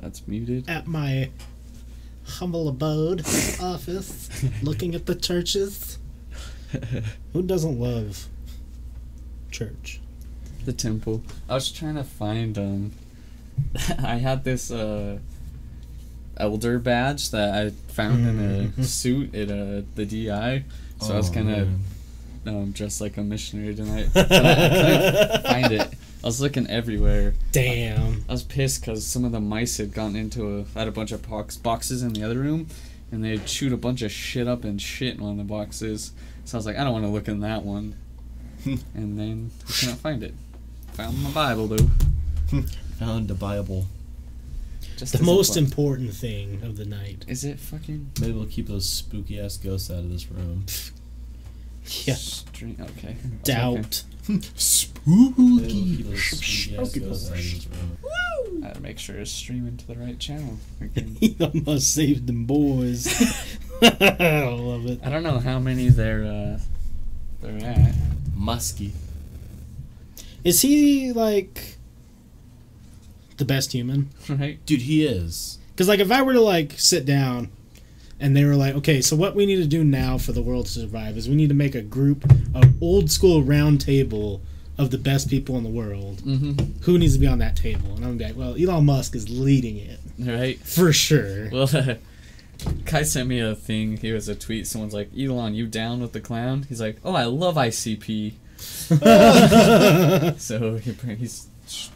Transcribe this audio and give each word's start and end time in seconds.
that's 0.00 0.26
muted. 0.28 0.68
at 0.68 0.86
my 0.86 1.30
humble 2.26 2.68
abode 2.68 3.20
office, 3.60 4.28
looking 4.62 4.94
at 4.94 5.06
the 5.06 5.14
churches. 5.14 5.98
Who 7.32 7.42
doesn't 7.42 7.78
love 7.78 8.26
church? 9.50 10.00
the 10.64 10.72
temple. 10.72 11.22
I 11.46 11.54
was 11.54 11.70
trying 11.70 11.96
to 11.96 12.04
find 12.04 12.56
um 12.56 12.92
I 14.02 14.16
had 14.16 14.42
this 14.44 14.70
uh 14.70 15.18
elder 16.38 16.78
badge 16.78 17.30
that 17.30 17.54
I 17.54 17.70
found 17.92 18.26
in 18.26 18.72
Mhm. 18.72 18.78
a 18.78 18.82
suit 18.84 19.34
at 19.34 19.50
uh, 19.50 19.82
the 19.94 20.06
DI. 20.06 20.64
So 21.00 21.12
I 21.14 21.16
was 21.18 21.28
Oh, 21.30 21.34
kind 21.34 21.50
of 21.50 21.68
um, 22.46 22.70
dressed 22.72 23.00
like 23.02 23.16
a 23.18 23.22
missionary 23.22 23.74
tonight. 23.74 24.08
I, 24.16 24.20
I 24.20 24.24
couldn't 24.24 25.42
find 25.46 25.72
it. 25.72 25.88
I 26.24 26.26
was 26.26 26.40
looking 26.40 26.66
everywhere. 26.70 27.34
Damn. 27.52 28.24
I 28.30 28.32
was 28.32 28.42
pissed 28.42 28.80
because 28.80 29.06
some 29.06 29.26
of 29.26 29.32
the 29.32 29.40
mice 29.40 29.76
had 29.76 29.92
gotten 29.92 30.16
into 30.16 30.56
a. 30.56 30.60
I 30.74 30.78
had 30.78 30.88
a 30.88 30.90
bunch 30.90 31.12
of 31.12 31.28
box, 31.28 31.58
boxes 31.58 32.02
in 32.02 32.14
the 32.14 32.22
other 32.24 32.38
room, 32.38 32.68
and 33.12 33.22
they 33.22 33.28
had 33.28 33.44
chewed 33.46 33.74
a 33.74 33.76
bunch 33.76 34.00
of 34.00 34.10
shit 34.10 34.48
up 34.48 34.64
and 34.64 34.80
shit 34.80 35.16
in 35.16 35.22
one 35.22 35.32
of 35.32 35.36
the 35.36 35.44
boxes. 35.44 36.12
So 36.46 36.56
I 36.56 36.58
was 36.58 36.64
like, 36.64 36.78
I 36.78 36.84
don't 36.84 36.94
want 36.94 37.04
to 37.04 37.10
look 37.10 37.28
in 37.28 37.40
that 37.40 37.62
one. 37.62 37.96
and 38.64 39.18
then 39.18 39.50
I 39.68 39.72
couldn't 39.72 39.96
find 39.96 40.22
it. 40.22 40.32
Found 40.94 41.22
my 41.22 41.30
Bible 41.30 41.66
though. 41.66 41.90
Found 43.00 43.28
the 43.28 43.34
Bible. 43.34 43.84
Just 44.96 45.18
The 45.18 45.22
most 45.22 45.54
fun- 45.56 45.64
important 45.64 46.14
thing 46.14 46.62
of 46.62 46.78
the 46.78 46.86
night. 46.86 47.26
Is 47.28 47.44
it 47.44 47.58
fucking? 47.58 48.12
Maybe 48.18 48.32
we'll 48.32 48.46
keep 48.46 48.68
those 48.68 48.88
spooky 48.88 49.38
ass 49.38 49.58
ghosts 49.58 49.90
out 49.90 49.98
of 49.98 50.10
this 50.10 50.30
room. 50.30 50.64
Yeah. 52.04 52.14
String, 52.14 52.76
okay. 52.80 53.16
Doubt. 53.42 54.04
Maybe 54.28 54.46
we'll 55.06 55.60
keep 55.68 56.06
those 56.06 56.22
spooky 56.24 56.76
ass 56.76 56.94
ghosts 56.96 57.30
out 57.30 57.36
of 57.36 57.42
this 57.44 57.66
room. 57.66 57.98
I 58.64 58.68
gotta 58.68 58.80
make 58.80 58.98
sure 58.98 59.16
it's 59.16 59.30
streaming 59.30 59.76
to 59.76 59.86
the 59.86 59.94
right 59.96 60.18
channel. 60.18 60.56
We 60.80 60.88
can- 60.88 61.16
Elon 61.40 61.80
saved 61.80 62.26
them 62.26 62.46
boys. 62.46 63.06
I 63.82 64.44
love 64.48 64.86
it. 64.86 65.00
I 65.04 65.10
don't 65.10 65.22
know 65.22 65.38
how 65.40 65.58
many 65.58 65.88
they're 65.88 66.24
uh, 66.24 66.58
they're 67.42 67.68
at. 67.68 67.94
Musky. 68.34 68.92
Is 70.42 70.62
he 70.62 71.12
like 71.12 71.76
the 73.36 73.44
best 73.44 73.72
human? 73.72 74.10
Right? 74.28 74.64
Dude, 74.64 74.82
he 74.82 75.04
is. 75.04 75.58
Because 75.72 75.88
like 75.88 76.00
if 76.00 76.10
I 76.12 76.22
were 76.22 76.32
to 76.34 76.40
like 76.40 76.72
sit 76.78 77.04
down 77.04 77.50
and 78.20 78.36
they 78.36 78.44
were 78.44 78.54
like, 78.56 78.74
okay, 78.76 79.00
so 79.00 79.16
what 79.16 79.34
we 79.34 79.44
need 79.46 79.56
to 79.56 79.66
do 79.66 79.82
now 79.84 80.18
for 80.18 80.32
the 80.32 80.42
world 80.42 80.66
to 80.66 80.72
survive 80.72 81.16
is 81.16 81.28
we 81.28 81.34
need 81.34 81.48
to 81.48 81.54
make 81.54 81.74
a 81.74 81.82
group, 81.82 82.24
a 82.54 82.68
old 82.80 83.10
school 83.10 83.42
round 83.42 83.80
table 83.80 84.40
of 84.78 84.90
the 84.90 84.98
best 84.98 85.28
people 85.30 85.56
in 85.56 85.62
the 85.62 85.70
world. 85.70 86.18
Mm-hmm. 86.22 86.82
Who 86.82 86.98
needs 86.98 87.14
to 87.14 87.20
be 87.20 87.26
on 87.26 87.38
that 87.38 87.56
table? 87.56 87.94
And 87.96 88.04
I'm 88.04 88.18
like, 88.18 88.36
well, 88.36 88.56
Elon 88.60 88.84
Musk 88.86 89.14
is 89.14 89.28
leading 89.28 89.76
it 89.76 90.00
Right. 90.18 90.58
for 90.58 90.92
sure. 90.92 91.48
Well, 91.50 91.68
uh, 91.74 91.94
Kai 92.86 93.02
sent 93.02 93.28
me 93.28 93.40
a 93.40 93.54
thing. 93.54 93.96
He 93.98 94.12
was 94.12 94.28
a 94.28 94.34
tweet. 94.34 94.66
Someone's 94.66 94.94
like, 94.94 95.10
"Elon, 95.18 95.54
you 95.54 95.66
down 95.66 96.00
with 96.00 96.12
the 96.12 96.20
clown?" 96.20 96.64
He's 96.68 96.80
like, 96.80 96.98
"Oh, 97.04 97.14
I 97.14 97.24
love 97.24 97.56
ICP." 97.56 98.34
so 100.38 100.76
he, 100.76 100.92
he's 101.16 101.48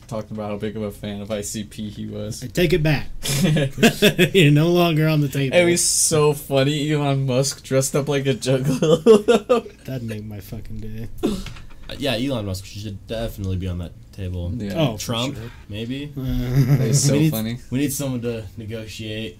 talking 0.09 0.37
about 0.37 0.51
how 0.51 0.57
big 0.57 0.77
of 0.77 0.83
a 0.83 0.91
fan 0.91 1.21
of 1.21 1.29
ICP 1.29 1.91
he 1.91 2.07
was. 2.07 2.43
I 2.43 2.47
take 2.49 2.73
it 2.73 2.83
back. 2.83 3.09
You're 4.35 4.51
no 4.53 4.69
longer 4.71 5.09
on 5.09 5.21
the 5.21 5.29
table. 5.29 5.57
It 5.57 5.65
was 5.65 5.85
so 5.85 6.33
funny. 6.33 6.91
Elon 6.93 7.27
Musk 7.27 7.63
dressed 7.63 7.95
up 7.97 8.09
like 8.09 8.27
a 8.27 8.35
juggalo. 8.35 9.73
That'd 9.85 10.03
make 10.09 10.25
my 10.25 10.41
fucking 10.41 10.79
day. 10.79 11.09
Uh, 11.23 11.95
yeah, 11.99 12.17
Elon 12.17 12.47
Musk 12.47 12.65
should 12.65 13.07
definitely 13.07 13.57
be 13.57 13.69
on 13.69 13.79
that 13.79 13.93
table. 14.13 14.53
yeah. 14.55 14.75
Oh, 14.77 14.97
Trump, 14.99 15.37
sure. 15.37 15.51
maybe. 15.69 16.13
It's 16.17 17.01
so 17.01 17.13
we 17.15 17.19
need, 17.21 17.31
funny. 17.31 17.59
We 17.71 17.79
need 17.79 17.93
someone 17.93 18.23
to 18.23 18.45
negotiate. 18.57 19.39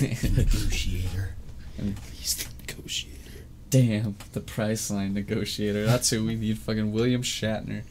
Negotiator. 0.00 1.34
He's 2.14 2.34
the 2.34 2.48
negotiator. 2.66 3.16
Damn, 3.70 4.16
the 4.32 4.40
Priceline 4.40 5.12
negotiator. 5.12 5.86
That's 5.86 6.10
who 6.10 6.24
we 6.26 6.34
need. 6.34 6.58
Fucking 6.58 6.92
William 6.92 7.22
Shatner. 7.22 7.82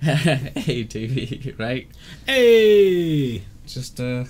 hey, 0.02 0.82
Davey, 0.84 1.54
right? 1.58 1.88
Hey. 2.26 3.42
Just 3.66 3.98
a 4.00 4.26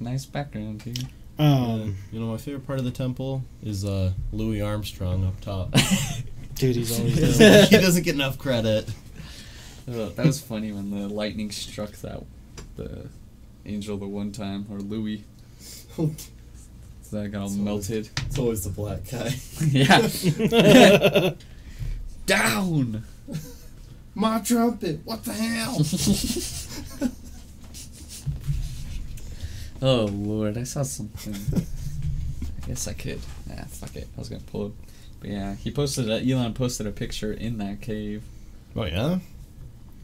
nice 0.00 0.24
background 0.26 0.82
here. 0.82 0.94
Uh, 1.38 1.42
Um, 1.42 1.96
you 2.10 2.18
know, 2.18 2.26
my 2.32 2.38
favorite 2.38 2.66
part 2.66 2.78
of 2.78 2.84
the 2.86 2.90
temple 2.90 3.42
is 3.62 3.84
uh, 3.84 4.12
Louis 4.32 4.62
Armstrong 4.62 5.26
up 5.26 5.38
top. 5.42 5.70
dude, 6.54 6.76
he's 6.76 6.88
he, 6.96 7.02
always 7.02 7.20
doesn't, 7.20 7.68
he 7.68 7.76
doesn't 7.76 8.02
get 8.04 8.14
enough 8.14 8.38
credit. 8.38 8.88
Uh, 9.88 10.08
that 10.10 10.24
was 10.26 10.40
funny 10.40 10.72
when 10.72 10.90
the 10.90 11.06
lightning 11.08 11.50
struck 11.50 11.92
that 11.92 12.22
the 12.76 13.06
angel 13.66 13.96
the 13.98 14.06
one 14.06 14.32
time 14.32 14.64
or 14.70 14.78
Louis. 14.78 15.24
So 15.58 16.10
that 17.12 17.28
got 17.30 17.42
all 17.42 17.46
It's 17.46 17.56
always- 17.56 17.56
melted. 17.58 18.08
It's 18.26 18.38
always 18.38 18.64
the 18.64 18.70
black 18.70 19.08
guy. 19.10 19.34
yeah. 19.68 21.34
Down. 22.26 23.04
My 24.16 24.40
trumpet, 24.40 25.00
what 25.04 25.24
the 25.24 25.32
hell? 25.32 25.78
Oh 29.82 30.06
lord, 30.06 30.56
I 30.56 30.62
saw 30.62 30.82
something. 30.82 31.34
I 32.62 32.66
guess 32.66 32.88
I 32.88 32.94
could. 32.94 33.20
Nah, 33.46 33.64
fuck 33.64 33.94
it. 33.94 34.08
I 34.16 34.18
was 34.18 34.30
gonna 34.30 34.40
pull 34.50 34.68
it. 34.68 34.72
But 35.20 35.30
yeah, 35.30 35.54
he 35.54 35.70
posted. 35.70 36.08
A, 36.08 36.18
Elon 36.26 36.54
posted 36.54 36.86
a 36.86 36.90
picture 36.90 37.32
in 37.32 37.58
that 37.58 37.82
cave. 37.82 38.22
oh, 38.74 38.84
yeah? 38.84 39.18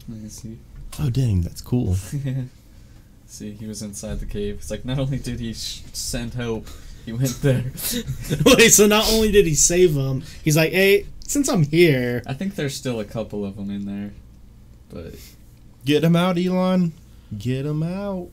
Let 0.09 0.19
me 0.19 0.29
see. 0.29 0.59
Oh, 1.01 1.09
dang, 1.09 1.41
that's 1.41 1.63
cool. 1.63 1.95
see, 3.27 3.53
he 3.53 3.67
was 3.67 3.81
inside 3.81 4.21
the 4.21 4.27
cave. 4.27 4.57
It's 4.57 4.71
like 4.71 4.85
not 4.85 4.99
only 4.99 5.19
did 5.19 5.41
he 5.41 5.55
sh- 5.55 5.83
send 5.95 6.35
help, 6.35 6.67
he 7.07 7.13
went 7.13 7.41
there. 7.41 7.65
Wait, 8.45 8.69
so 8.69 8.87
not 8.87 9.11
only 9.11 9.33
did 9.33 9.47
he 9.47 9.55
save 9.55 9.95
him, 9.95 10.23
he's 10.45 10.57
like, 10.57 10.73
hey, 10.73 11.07
since 11.33 11.49
I'm 11.49 11.65
here, 11.65 12.23
I 12.27 12.35
think 12.35 12.55
there's 12.55 12.75
still 12.75 13.01
a 13.01 13.05
couple 13.05 13.45
of 13.45 13.57
them 13.57 13.71
in 13.71 13.87
there, 13.87 14.11
but 14.91 15.15
Get 15.85 16.03
them 16.03 16.15
out, 16.15 16.39
Elon. 16.39 16.93
Get 17.37 17.65
them 17.65 17.83
out. 17.83 18.29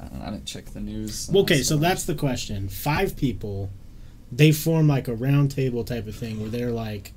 I, 0.00 0.06
don't 0.06 0.18
know, 0.18 0.26
I 0.26 0.30
didn't 0.30 0.46
check 0.46 0.64
the 0.66 0.80
news. 0.80 1.30
okay, 1.32 1.62
so 1.62 1.76
that's 1.76 2.04
the 2.04 2.14
question. 2.14 2.68
Five 2.68 3.16
people, 3.16 3.70
they 4.32 4.50
form 4.50 4.88
like 4.88 5.06
a 5.06 5.14
round 5.14 5.52
table 5.52 5.84
type 5.84 6.08
of 6.08 6.16
thing 6.16 6.40
where 6.40 6.50
they're 6.50 6.72
like 6.72 7.12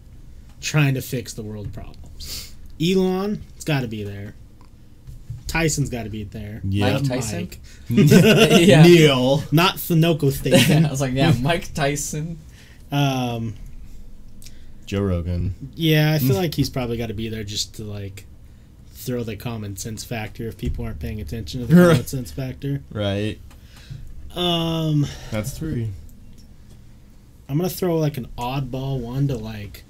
trying 0.62 0.94
to 0.94 1.02
fix 1.02 1.34
the 1.34 1.42
world 1.42 1.74
problems. 1.74 2.54
Elon, 2.80 3.42
it's 3.56 3.66
got 3.66 3.82
to 3.82 3.88
be 3.88 4.04
there. 4.04 4.36
Tyson's 5.48 5.90
got 5.90 6.04
to 6.04 6.10
be 6.10 6.24
there. 6.26 6.62
Yeah. 6.64 6.94
Mike 6.94 7.08
Tyson? 7.08 7.40
Mike. 7.40 7.60
Yeah. 8.62 8.84
Neil. 8.84 9.44
Not 9.52 9.78
Sunoco 9.78 10.86
I 10.86 10.90
was 10.92 11.02
like, 11.02 11.14
yeah, 11.14 11.34
Mike 11.42 11.74
Tyson. 11.74 12.38
um, 12.92 13.56
Joe 14.86 15.02
Rogan. 15.02 15.56
yeah, 15.76 16.14
I 16.14 16.20
feel 16.20 16.36
like 16.36 16.54
he's 16.56 16.70
probably 16.70 16.98
got 16.98 17.08
to 17.08 17.14
be 17.14 17.30
there 17.30 17.44
just 17.44 17.76
to 17.76 17.84
like 17.84 18.26
throw 18.94 19.24
the 19.24 19.36
common 19.36 19.78
sense 19.78 20.04
factor 20.04 20.48
if 20.48 20.58
people 20.58 20.86
aren't 20.86 21.00
paying 21.00 21.20
attention 21.22 21.62
to 21.62 21.68
the 21.68 21.76
Right. 21.76 21.92
common 21.92 22.06
sense 22.08 22.32
factor. 22.32 22.82
Right. 22.92 23.40
Um, 24.36 25.06
That's 25.32 25.58
three. 25.58 25.90
I'm 27.48 27.58
gonna 27.58 27.70
throw 27.70 27.98
like 27.98 28.18
an 28.18 28.28
oddball 28.38 29.00
one 29.00 29.28
to 29.28 29.38
like 29.38 29.84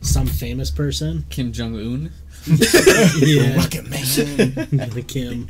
some 0.00 0.26
famous 0.26 0.70
person. 0.70 1.24
Kim 1.30 1.52
Jong 1.52 1.74
Un. 1.76 2.12
yeah, 2.46 3.56
Rocket 3.56 3.88
Man. 3.88 4.00
the 4.90 5.04
Kim. 5.06 5.48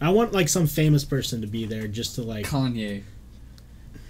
I 0.00 0.10
want 0.10 0.32
like 0.32 0.48
some 0.48 0.66
famous 0.66 1.04
person 1.04 1.40
to 1.40 1.46
be 1.46 1.66
there 1.66 1.88
just 1.88 2.14
to 2.14 2.22
like 2.22 2.46
Kanye. 2.46 3.02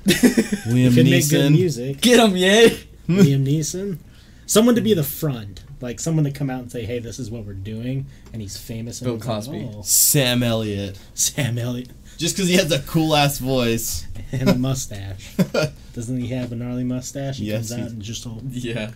Liam 0.07 0.95
could 0.95 1.07
make 1.07 1.29
good 1.29 1.51
Neeson. 1.51 1.53
music. 1.53 2.01
Get 2.01 2.21
him, 2.21 2.37
yay! 2.37 2.79
Liam 3.23 3.47
Neeson, 3.47 3.99
someone 4.47 4.75
to 4.75 4.81
be 4.81 4.95
the 4.95 5.03
front, 5.03 5.63
like 5.81 5.99
someone 6.01 6.25
to 6.25 6.31
come 6.31 6.51
out 6.51 6.61
and 6.61 6.71
say, 6.73 6.85
"Hey, 6.85 6.99
this 6.99 7.19
is 7.19 7.31
what 7.31 7.45
we're 7.45 7.55
doing," 7.55 8.07
and 8.33 8.43
he's 8.43 8.57
famous. 8.57 9.01
Bill 9.01 9.15
and 9.15 9.23
everyone's 9.23 9.47
Cosby. 9.47 9.65
Like, 9.65 9.77
oh, 9.77 9.83
Sam 9.83 10.43
Elliott. 10.43 10.99
Sam 11.15 11.59
Elliott 11.59 11.91
Just 12.19 12.37
because 12.37 12.49
he 12.49 12.57
has 12.57 12.71
a 12.73 12.81
cool 12.81 13.15
ass 13.17 13.39
voice. 13.39 14.07
and 14.33 14.49
a 14.51 14.55
mustache. 14.55 15.35
Doesn't 15.95 16.21
he 16.21 16.29
have 16.29 16.53
a 16.53 16.57
gnarly 16.57 16.85
mustache? 16.85 17.39
He 17.39 17.47
Yes, 17.47 17.71
comes 17.71 17.73
out 17.73 17.79
he's- 17.79 17.93
and 17.93 18.03
just 18.03 18.27
all, 18.27 18.41
Yeah. 18.51 18.91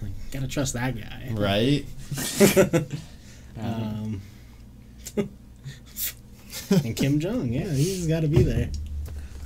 like, 0.00 0.12
gotta 0.32 0.48
trust 0.48 0.72
that 0.74 0.96
guy. 0.96 1.28
right? 1.32 1.84
Um, 3.60 4.20
and 6.70 6.96
Kim 6.96 7.18
Jong, 7.18 7.52
yeah, 7.52 7.68
he's 7.72 8.06
got 8.06 8.20
to 8.20 8.28
be 8.28 8.42
there. 8.44 8.70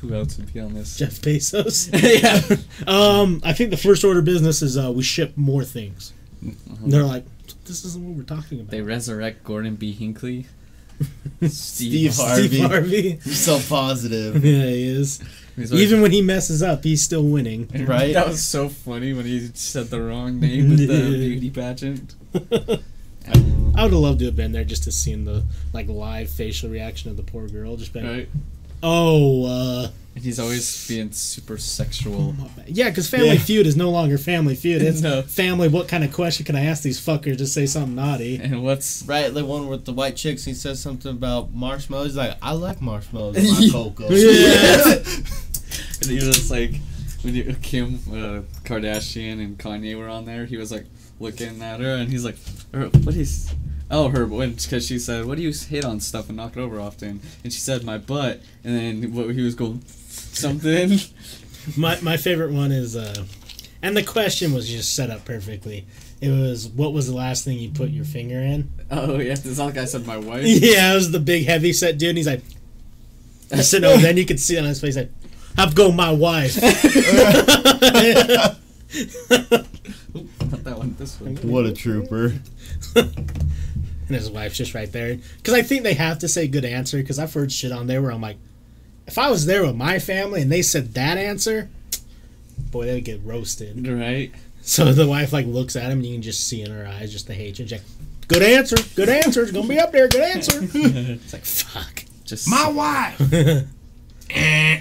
Who 0.03 0.15
else 0.15 0.37
would 0.37 0.53
be 0.53 0.61
on 0.61 0.75
this? 0.75 0.97
Jeff 0.99 1.21
Bezos. 1.21 1.89
yeah. 2.23 2.57
Um, 2.93 3.41
I 3.45 3.53
think 3.53 3.71
the 3.71 3.77
first 3.77 4.05
order 4.05 4.19
of 4.19 4.25
business 4.25 4.61
is 4.63 4.77
uh, 4.77 4.91
we 4.93 5.03
ship 5.03 5.33
more 5.37 5.65
things. 5.65 6.13
Uh-huh. 6.45 6.77
They're 6.87 7.05
like, 7.05 7.25
this 7.65 7.85
isn't 7.85 8.05
what 8.05 8.17
we're 8.17 8.25
talking 8.25 8.61
about. 8.61 8.71
They 8.71 8.81
resurrect 8.83 9.45
Gordon 9.45 9.77
B. 9.77 9.93
Hinckley. 9.93 10.47
Steve 11.49 12.13
Steve 12.13 12.17
Harvey. 12.17 12.61
Harvey. 12.61 13.21
You're 13.25 13.35
so 13.35 13.61
positive. 13.69 14.45
yeah, 14.45 14.65
he 14.67 14.87
is. 14.89 15.21
He's 15.57 15.71
always- 15.73 15.87
Even 15.87 16.03
when 16.03 16.11
he 16.13 16.23
messes 16.23 16.63
up, 16.63 16.83
he's 16.85 17.03
still 17.03 17.25
winning. 17.25 17.69
Right? 17.87 18.13
That 18.15 18.27
was 18.29 18.43
so 18.45 18.69
funny 18.69 19.13
when 19.13 19.25
he 19.27 19.51
said 19.55 19.87
the 19.91 20.01
wrong 20.03 20.41
name 20.41 20.71
with 20.71 20.79
the 20.81 20.87
beauty 20.87 21.51
pageant. 21.51 22.15
I 23.75 23.85
would 23.85 23.93
have 23.93 24.01
loved 24.01 24.19
to 24.21 24.27
have 24.27 24.37
been 24.37 24.53
there 24.53 24.65
just 24.65 24.85
to 24.85 24.93
see 24.93 25.15
the 25.15 25.45
like 25.73 25.89
live 25.89 26.29
facial 26.31 26.69
reaction 26.71 27.11
of 27.11 27.17
the 27.17 27.23
poor 27.23 27.49
girl. 27.49 27.77
Just 27.77 27.93
been, 27.93 28.07
Right? 28.07 28.29
Oh, 28.83 29.45
uh, 29.47 29.89
And 30.15 30.25
he's 30.25 30.39
always 30.39 30.87
being 30.89 31.11
super 31.13 31.57
sexual. 31.59 32.35
yeah, 32.67 32.91
because 32.91 33.09
Family 33.09 33.29
Yeah. 33.35 33.39
Feud 33.39 33.67
is 33.67 33.77
no 33.77 33.91
longer 33.91 34.19
Family 34.19 34.55
Feud. 34.55 34.83
It's 34.89 35.01
No. 35.01 35.23
family. 35.23 35.69
What 35.69 35.89
kind 35.89 36.05
of 36.05 36.13
question 36.13 36.45
can 36.45 36.55
I 36.57 36.65
ask 36.67 36.83
these 36.83 37.01
fuckers 37.01 37.39
to 37.39 37.47
say 37.47 37.65
something 37.67 37.95
naughty? 37.95 38.37
And 38.37 38.63
what's 38.63 39.03
Right, 39.07 39.33
the 39.33 39.45
one 39.45 39.69
with 39.69 39.85
the 39.85 39.93
white 39.93 40.17
chicks. 40.17 40.45
He 40.45 40.55
says 40.55 40.81
something 40.81 41.11
about 41.13 41.55
marshmallows. 41.55 42.09
He's 42.09 42.17
like, 42.17 42.37
I 42.43 42.53
like 42.53 42.81
marshmallows 42.83 43.37
in 43.37 43.45
my 43.51 43.69
cocoa. 43.73 44.09
Yeah. 44.11 45.03
And 46.03 46.11
he 46.11 46.17
was 46.27 46.51
like, 46.51 46.75
when 47.23 47.35
you, 47.35 47.55
Kim 47.63 47.95
uh, 48.11 48.43
Kardashian 48.65 49.41
and 49.41 49.57
Kanye 49.57 49.97
were 49.97 50.09
on 50.09 50.25
there, 50.25 50.45
he 50.47 50.57
was 50.57 50.73
like 50.73 50.85
looking 51.21 51.63
at 51.63 51.79
her, 51.81 51.95
and 51.95 52.11
he's 52.11 52.25
like, 52.25 52.37
"Er, 52.75 52.89
"What 53.05 53.15
is?" 53.15 53.49
Oh, 53.91 54.09
her 54.09 54.27
when 54.27 54.55
because 54.55 54.87
she 54.87 54.99
said, 54.99 55.27
"What 55.27 55.37
do 55.37 55.43
you 55.43 55.53
hit 55.53 55.85
on 55.85 56.01
stuff 56.01 56.29
and 56.29 56.37
knock 56.37 56.57
it 56.57 56.61
over 56.61 56.81
often?" 56.81 57.21
And 57.45 57.53
she 57.53 57.61
said, 57.61 57.85
"My 57.85 57.99
butt." 57.99 58.41
And 58.65 58.77
then 58.77 59.15
what 59.15 59.35
he 59.35 59.43
was 59.43 59.55
going 59.55 59.83
something. 59.87 60.99
My 61.77 61.97
my 62.01 62.17
favorite 62.17 62.53
one 62.53 62.73
is, 62.73 62.97
uh, 62.97 63.25
and 63.83 63.97
the 63.97 64.03
question 64.03 64.53
was 64.53 64.69
just 64.69 64.97
set 64.97 65.11
up 65.11 65.25
perfectly. 65.25 65.87
It 66.21 66.31
was, 66.31 66.67
what 66.69 66.93
was 66.93 67.07
the 67.07 67.15
last 67.15 67.45
thing 67.45 67.57
you 67.57 67.71
put 67.71 67.91
your 67.91 68.05
finger 68.05 68.41
in? 68.41 68.69
Oh 68.91 69.21
yeah, 69.21 69.37
this 69.37 69.61
other 69.61 69.71
guy 69.71 69.85
said, 69.85 70.05
"My 70.05 70.17
wife." 70.17 70.43
Yeah, 70.45 70.91
it 70.91 70.95
was 70.97 71.13
the 71.13 71.21
big 71.21 71.47
heavy 71.47 71.73
set 71.73 71.99
dude. 71.99 72.09
And 72.09 72.19
he's 72.19 72.27
like, 72.27 72.43
I 73.53 73.61
said 73.61 73.85
over 73.85 74.03
then 74.03 74.17
you 74.17 74.27
could 74.27 74.41
see 74.41 74.59
on 74.59 74.65
his 74.65 74.81
face 74.81 74.97
like, 74.97 75.13
"I've 75.57 75.77
go 75.77 75.93
my 75.93 76.11
wife." 76.11 76.59
Not 80.15 80.65
that 80.65 80.79
one. 80.79 80.95
This 80.99 81.21
one. 81.21 81.37
what 81.37 81.67
a 81.67 81.73
trooper. 81.73 82.35
And 84.09 84.21
his 84.21 84.31
wife's 84.31 84.59
just 84.59 84.75
right 84.75 84.91
there. 84.93 85.17
Because 85.37 85.55
I 85.55 85.63
think 85.63 85.85
they 85.85 85.95
have 85.95 86.19
to 86.19 86.29
say 86.29 86.47
good 86.47 86.67
answer. 86.67 86.99
Because 86.99 87.19
I've 87.19 87.33
heard 87.33 87.51
shit 87.51 87.73
on 87.73 87.87
there 87.87 88.03
where 88.03 88.13
I'm 88.13 88.21
like, 88.21 88.37
if 89.07 89.17
I 89.17 89.31
was 89.31 89.47
there 89.47 89.65
with 89.65 89.75
my 89.75 89.99
family 89.99 90.43
and 90.43 90.53
they 90.53 90.61
said 90.61 90.95
that 90.95 91.17
answer, 91.17 91.71
boy, 92.71 92.87
they 92.87 92.95
would 92.95 93.05
get 93.05 93.21
roasted. 93.25 93.87
Right. 93.87 94.33
So 94.61 94.93
the 94.93 95.07
wife 95.07 95.33
like 95.33 95.47
looks 95.47 95.77
at 95.77 95.85
him 95.91 95.99
and 95.99 96.07
you 96.07 96.15
can 96.17 96.23
just 96.23 96.47
see 96.47 96.63
in 96.63 96.71
her 96.71 96.87
eyes 96.87 97.11
just 97.11 97.27
the 97.27 97.35
hatred. 97.35 97.71
She's 97.71 97.79
like, 97.79 97.89
good 98.29 98.43
answer, 98.43 98.77
good 98.95 99.09
answer. 99.09 99.43
It's 99.43 99.53
gonna 99.53 99.67
be 99.67 99.79
up 99.79 99.93
there. 99.93 100.09
Good 100.09 100.21
answer. 100.21 100.61
it's 100.75 101.33
like 101.33 101.45
fuck. 101.45 102.05
Just 102.25 102.49
my 102.49 102.69
wife. 102.69 103.21
Eh. 104.31 104.81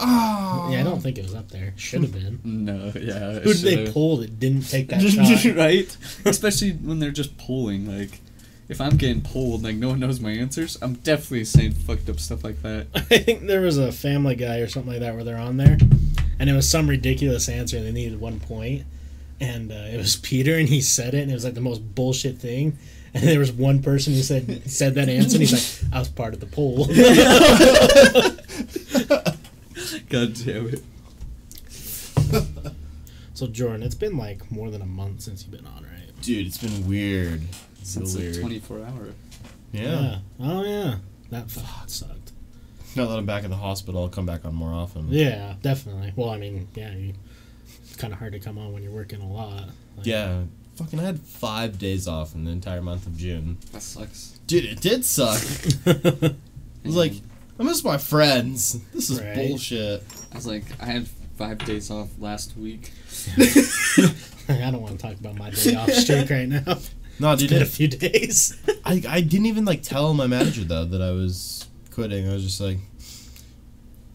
Yeah, 0.00 0.06
oh. 0.06 0.74
I 0.78 0.82
don't 0.82 1.00
think 1.00 1.18
it 1.18 1.24
was 1.24 1.34
up 1.34 1.48
there. 1.50 1.72
Should 1.76 2.02
have 2.02 2.12
been. 2.12 2.40
No. 2.44 2.92
Yeah. 2.94 3.30
it 3.36 3.42
Who 3.42 3.52
did 3.54 3.62
they 3.62 3.74
should've- 3.76 3.92
pull 3.92 4.16
that 4.18 4.38
didn't 4.40 4.68
take 4.68 4.88
that 4.88 5.00
shot? 5.44 5.56
right? 5.56 5.96
Especially 6.24 6.72
when 6.72 6.98
they're 6.98 7.10
just 7.10 7.36
pulling. 7.38 7.86
Like, 7.86 8.20
if 8.68 8.80
I'm 8.80 8.96
getting 8.96 9.20
pulled, 9.22 9.62
like 9.62 9.76
no 9.76 9.88
one 9.90 10.00
knows 10.00 10.18
my 10.20 10.30
answers, 10.32 10.76
I'm 10.82 10.94
definitely 10.94 11.44
saying 11.44 11.72
fucked 11.72 12.08
up 12.10 12.18
stuff 12.18 12.42
like 12.42 12.60
that. 12.62 12.86
I 12.94 13.00
think 13.18 13.46
there 13.46 13.60
was 13.60 13.78
a 13.78 13.92
Family 13.92 14.34
Guy 14.34 14.58
or 14.58 14.66
something 14.68 14.90
like 14.92 15.00
that 15.00 15.14
where 15.14 15.22
they're 15.24 15.38
on 15.38 15.56
there, 15.56 15.78
and 16.40 16.50
it 16.50 16.52
was 16.52 16.68
some 16.68 16.88
ridiculous 16.88 17.48
answer, 17.48 17.76
and 17.76 17.86
they 17.86 17.92
needed 17.92 18.20
one 18.20 18.40
point, 18.40 18.82
and 19.40 19.70
uh, 19.70 19.74
it 19.92 19.96
was 19.98 20.16
Peter, 20.16 20.56
and 20.56 20.68
he 20.68 20.80
said 20.80 21.14
it, 21.14 21.20
and 21.22 21.30
it 21.30 21.34
was 21.34 21.44
like 21.44 21.54
the 21.54 21.60
most 21.60 21.78
bullshit 21.94 22.38
thing. 22.38 22.76
And 23.14 23.22
there 23.22 23.38
was 23.38 23.50
one 23.52 23.82
person 23.82 24.12
who 24.12 24.20
said 24.20 24.68
said 24.68 24.96
that 24.96 25.08
answer, 25.08 25.36
and 25.36 25.46
he's 25.46 25.82
like, 25.84 25.92
"I 25.94 26.00
was 26.00 26.08
part 26.08 26.34
of 26.34 26.40
the 26.40 26.46
poll." 26.46 26.86
God 30.08 30.34
damn 30.44 30.68
it. 30.68 30.82
so 33.34 33.46
Jordan, 33.46 33.82
it's 33.82 33.94
been 33.94 34.16
like 34.16 34.50
more 34.50 34.70
than 34.70 34.82
a 34.82 34.86
month 34.86 35.20
since 35.22 35.42
you've 35.42 35.52
been 35.52 35.66
on, 35.66 35.82
right? 35.84 36.20
Dude, 36.22 36.46
it's 36.46 36.58
been 36.58 36.86
weird. 36.88 37.42
It's 37.80 37.90
Since 37.90 38.12
so 38.12 38.18
like 38.18 38.24
weird. 38.28 38.40
24 38.40 38.78
hour. 38.80 39.08
yeah. 39.72 40.18
Oh 40.40 40.64
yeah. 40.64 40.96
That 41.30 41.50
fucking 41.50 41.88
sucked. 41.88 42.32
Now 42.94 43.06
that 43.06 43.18
I'm 43.18 43.26
back 43.26 43.44
at 43.44 43.50
the 43.50 43.56
hospital, 43.56 44.02
I'll 44.02 44.08
come 44.08 44.26
back 44.26 44.44
on 44.44 44.54
more 44.54 44.72
often. 44.72 45.08
Yeah, 45.10 45.54
definitely. 45.60 46.12
Well, 46.16 46.30
I 46.30 46.38
mean, 46.38 46.66
yeah, 46.74 46.94
you, 46.94 47.12
it's 47.84 47.96
kind 47.96 48.12
of 48.12 48.18
hard 48.18 48.32
to 48.32 48.40
come 48.40 48.56
on 48.58 48.72
when 48.72 48.82
you're 48.82 48.92
working 48.92 49.20
a 49.20 49.28
lot. 49.30 49.68
Like, 49.96 50.06
Yeah. 50.06 50.42
Fucking 50.76 51.00
I 51.00 51.04
had 51.04 51.20
five 51.20 51.78
days 51.78 52.06
off 52.06 52.34
in 52.34 52.44
the 52.44 52.50
entire 52.50 52.82
month 52.82 53.06
of 53.06 53.16
June. 53.16 53.56
That 53.72 53.80
sucks. 53.82 54.38
Dude, 54.46 54.64
it 54.66 54.80
did 54.80 55.04
suck. 55.06 55.40
I 55.86 56.34
was 56.84 56.96
like, 56.96 57.14
I 57.58 57.62
miss 57.62 57.82
my 57.84 57.96
friends. 57.98 58.78
This 58.92 59.10
is 59.10 59.20
Right. 59.20 59.34
bullshit. 59.34 60.02
I 60.32 60.36
was 60.36 60.46
like, 60.46 60.64
I 60.80 60.86
had 60.86 61.08
five 61.36 61.58
days 61.64 61.90
off 61.90 62.08
last 62.18 62.56
week. 62.56 62.92
I 64.48 64.70
don't 64.70 64.82
want 64.82 64.98
to 64.98 65.06
talk 65.06 65.14
about 65.18 65.36
my 65.36 65.50
day 65.50 65.74
off 65.74 65.90
streak 65.92 66.30
right 66.30 66.48
now. 66.48 66.78
No, 67.18 67.32
It's 67.32 67.40
dude, 67.42 67.50
been 67.50 67.62
a 67.62 67.66
few 67.66 67.88
days. 67.88 68.56
I, 68.84 69.02
I 69.08 69.20
didn't 69.22 69.46
even 69.46 69.64
like 69.64 69.82
tell 69.82 70.12
my 70.14 70.26
manager 70.26 70.64
though 70.64 70.84
that 70.84 71.00
I 71.00 71.10
was 71.12 71.66
quitting. 71.90 72.28
I 72.28 72.34
was 72.34 72.42
just 72.44 72.60
like, 72.60 72.78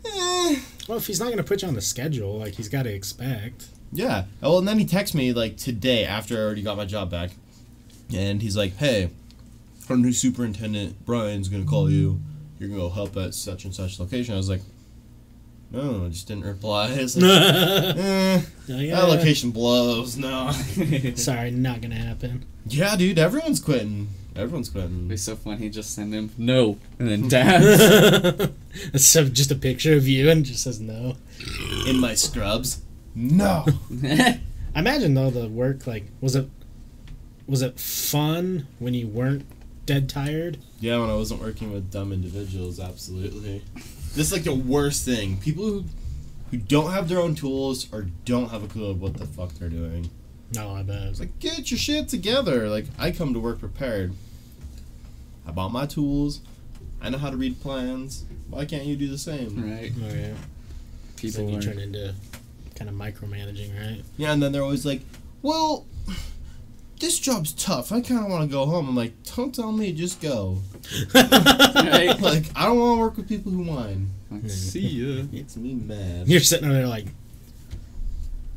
eh. 0.05 0.55
Well, 0.87 0.97
if 0.97 1.07
he's 1.07 1.19
not 1.19 1.25
going 1.27 1.37
to 1.37 1.43
put 1.43 1.61
you 1.61 1.67
on 1.67 1.73
the 1.73 1.81
schedule, 1.81 2.37
like 2.39 2.55
he's 2.55 2.69
got 2.69 2.83
to 2.83 2.93
expect. 2.93 3.67
Yeah. 3.91 4.25
Well, 4.41 4.59
and 4.59 4.67
then 4.67 4.77
he 4.79 4.85
texts 4.85 5.15
me 5.15 5.33
like 5.33 5.57
today 5.57 6.05
after 6.05 6.37
I 6.37 6.41
already 6.41 6.61
got 6.61 6.77
my 6.77 6.85
job 6.85 7.09
back, 7.09 7.31
and 8.13 8.41
he's 8.41 8.55
like, 8.55 8.77
"Hey, 8.77 9.09
our 9.89 9.97
new 9.97 10.13
superintendent 10.13 11.05
Brian's 11.05 11.49
gonna 11.49 11.65
call 11.65 11.89
you. 11.91 12.19
You're 12.61 12.69
gonna 12.69 12.81
go 12.81 12.89
help 12.89 13.17
at 13.17 13.33
such 13.33 13.65
and 13.65 13.73
such 13.73 13.99
location." 13.99 14.35
I 14.35 14.37
was 14.37 14.49
like, 14.49 14.61
"No, 15.71 16.05
I 16.05 16.09
just 16.09 16.27
didn't 16.27 16.45
reply." 16.45 16.89
It's 16.91 17.15
like, 17.17 17.23
eh, 17.97 18.41
Yeah. 18.67 18.95
that 19.01 19.09
location 19.09 19.49
blows. 19.49 20.15
No. 20.27 20.51
Sorry, 21.15 21.49
not 21.49 21.81
going 21.81 21.89
to 21.91 21.97
happen. 21.97 22.45
yeah, 22.67 22.95
dude, 22.95 23.17
everyone's 23.17 23.59
quitting. 23.59 24.09
Everyone's 24.35 24.69
It'd 24.69 24.81
quitting. 24.81 25.07
be 25.07 25.17
so 25.17 25.35
funny. 25.35 25.69
Just 25.69 25.95
send 25.95 26.13
him 26.13 26.29
no, 26.37 26.77
and 26.99 27.09
then 27.09 27.27
dad. 27.27 28.53
so 28.95 29.25
just 29.25 29.49
a 29.51 29.55
picture 29.55 29.95
of 29.95 30.07
you 30.07 30.29
and 30.29 30.45
just 30.45 30.63
says 30.63 30.79
no. 30.79 31.17
In 31.87 31.99
my 31.99 32.13
scrubs. 32.13 32.81
No. 33.15 33.65
I 34.03 34.39
imagine 34.75 35.15
though 35.15 35.31
the 35.31 35.49
work 35.49 35.85
like 35.87 36.05
was 36.21 36.35
it 36.35 36.47
was 37.47 37.61
it 37.61 37.77
fun 37.77 38.67
when 38.79 38.93
you 38.93 39.07
weren't 39.07 39.45
dead 39.85 40.09
tired? 40.09 40.57
Yeah, 40.79 40.99
when 40.99 41.09
I 41.09 41.15
wasn't 41.15 41.41
working 41.41 41.71
with 41.71 41.91
dumb 41.91 42.11
individuals, 42.11 42.79
absolutely. 42.79 43.63
This 44.15 44.27
is 44.27 44.33
like 44.33 44.43
the 44.43 44.53
worst 44.55 45.05
thing. 45.05 45.37
People 45.37 45.65
who 45.65 45.85
who 46.51 46.57
don't 46.57 46.91
have 46.91 47.07
their 47.07 47.19
own 47.19 47.33
tools 47.33 47.87
or 47.93 48.07
don't 48.25 48.49
have 48.49 48.61
a 48.63 48.67
clue 48.67 48.89
of 48.89 49.01
what 49.01 49.15
the 49.15 49.25
fuck 49.25 49.53
they're 49.53 49.69
doing. 49.69 50.09
No, 50.53 50.71
I 50.71 50.83
bet. 50.83 51.03
It's 51.03 51.19
like 51.19 51.39
get 51.39 51.71
your 51.71 51.77
shit 51.77 52.09
together. 52.09 52.67
Like 52.67 52.85
I 52.99 53.11
come 53.11 53.33
to 53.33 53.39
work 53.39 53.59
prepared. 53.59 54.13
I 55.47 55.51
bought 55.51 55.71
my 55.71 55.85
tools. 55.85 56.41
I 57.01 57.09
know 57.09 57.17
how 57.17 57.29
to 57.29 57.37
read 57.37 57.61
plans. 57.61 58.25
Why 58.49 58.65
can't 58.65 58.83
you 58.83 58.95
do 58.97 59.07
the 59.07 59.17
same? 59.17 59.63
right. 59.69 59.91
Oh 59.97 60.13
yeah. 60.13 60.33
People 61.15 61.45
then 61.45 61.49
you 61.53 61.59
are. 61.59 61.61
turn 61.61 61.79
into 61.79 62.13
kind 62.75 62.89
of 62.89 62.95
micromanaging, 62.95 63.79
right? 63.79 64.03
Yeah, 64.17 64.33
and 64.33 64.43
then 64.43 64.51
they're 64.51 64.63
always 64.63 64.85
like, 64.85 65.01
"Well, 65.41 65.85
this 67.01 67.19
job's 67.19 67.51
tough. 67.53 67.91
I 67.91 67.99
kind 68.01 68.23
of 68.23 68.31
want 68.31 68.43
to 68.43 68.51
go 68.51 68.65
home." 68.65 68.87
I'm 68.87 68.95
like, 68.95 69.13
"Don't 69.35 69.53
tell 69.53 69.71
me, 69.71 69.91
just 69.91 70.21
go." 70.21 70.59
right. 71.13 72.15
Like 72.21 72.45
I 72.55 72.65
don't 72.65 72.79
want 72.79 72.95
to 72.97 72.99
work 73.01 73.17
with 73.17 73.27
people 73.27 73.51
who 73.51 73.63
whine. 73.63 74.09
Like, 74.29 74.49
see 74.49 74.79
ya. 74.79 75.23
It's 75.33 75.57
me 75.57 75.73
mad. 75.73 76.27
You're 76.27 76.39
sitting 76.39 76.65
over 76.65 76.73
there 76.73 76.87
like, 76.87 77.07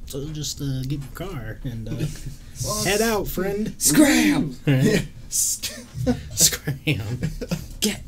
so 0.07 0.25
just 0.29 0.61
uh, 0.61 0.83
get 0.83 1.01
your 1.01 1.11
car 1.15 1.59
and 1.65 1.89
uh, 1.89 2.85
head 2.85 3.01
out, 3.03 3.27
friend. 3.27 3.75
Scram. 3.79 4.57
Right? 4.67 5.09
Scram. 5.29 5.87
Scram. 6.35 7.19
Get. 7.81 8.03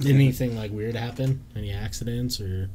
Did 0.00 0.14
anything 0.14 0.56
like 0.56 0.70
weird 0.70 0.96
happen? 0.96 1.42
Any 1.56 1.72
accidents 1.72 2.40
or? 2.40 2.68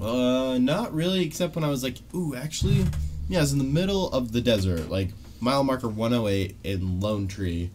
Uh, 0.00 0.58
not 0.58 0.94
really, 0.94 1.24
except 1.24 1.54
when 1.54 1.64
I 1.64 1.68
was 1.68 1.82
like, 1.82 1.96
ooh, 2.14 2.34
actually, 2.34 2.86
yeah, 3.30 3.42
it's 3.42 3.52
in 3.52 3.58
the 3.58 3.64
middle 3.64 4.10
of 4.12 4.32
the 4.32 4.40
desert, 4.40 4.90
like 4.90 5.10
mile 5.40 5.64
marker 5.64 5.88
108 5.88 6.56
in 6.64 7.00
Lone 7.00 7.28
Tree. 7.28 7.70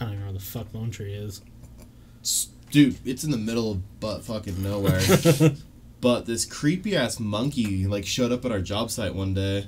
I 0.00 0.04
don't 0.04 0.08
even 0.08 0.20
know 0.20 0.26
where 0.26 0.32
the 0.34 0.40
fuck 0.40 0.72
Lone 0.72 0.90
Tree 0.90 1.12
is. 1.12 1.42
S- 2.22 2.48
Dude, 2.70 2.96
it's 3.04 3.22
in 3.24 3.30
the 3.30 3.36
middle 3.36 3.70
of 3.72 4.00
butt 4.00 4.24
fucking 4.24 4.62
nowhere. 4.62 5.00
but 6.00 6.26
this 6.26 6.44
creepy 6.44 6.96
ass 6.96 7.20
monkey 7.20 7.86
like 7.86 8.06
showed 8.06 8.32
up 8.32 8.44
at 8.44 8.52
our 8.52 8.60
job 8.60 8.90
site 8.90 9.14
one 9.14 9.34
day, 9.34 9.66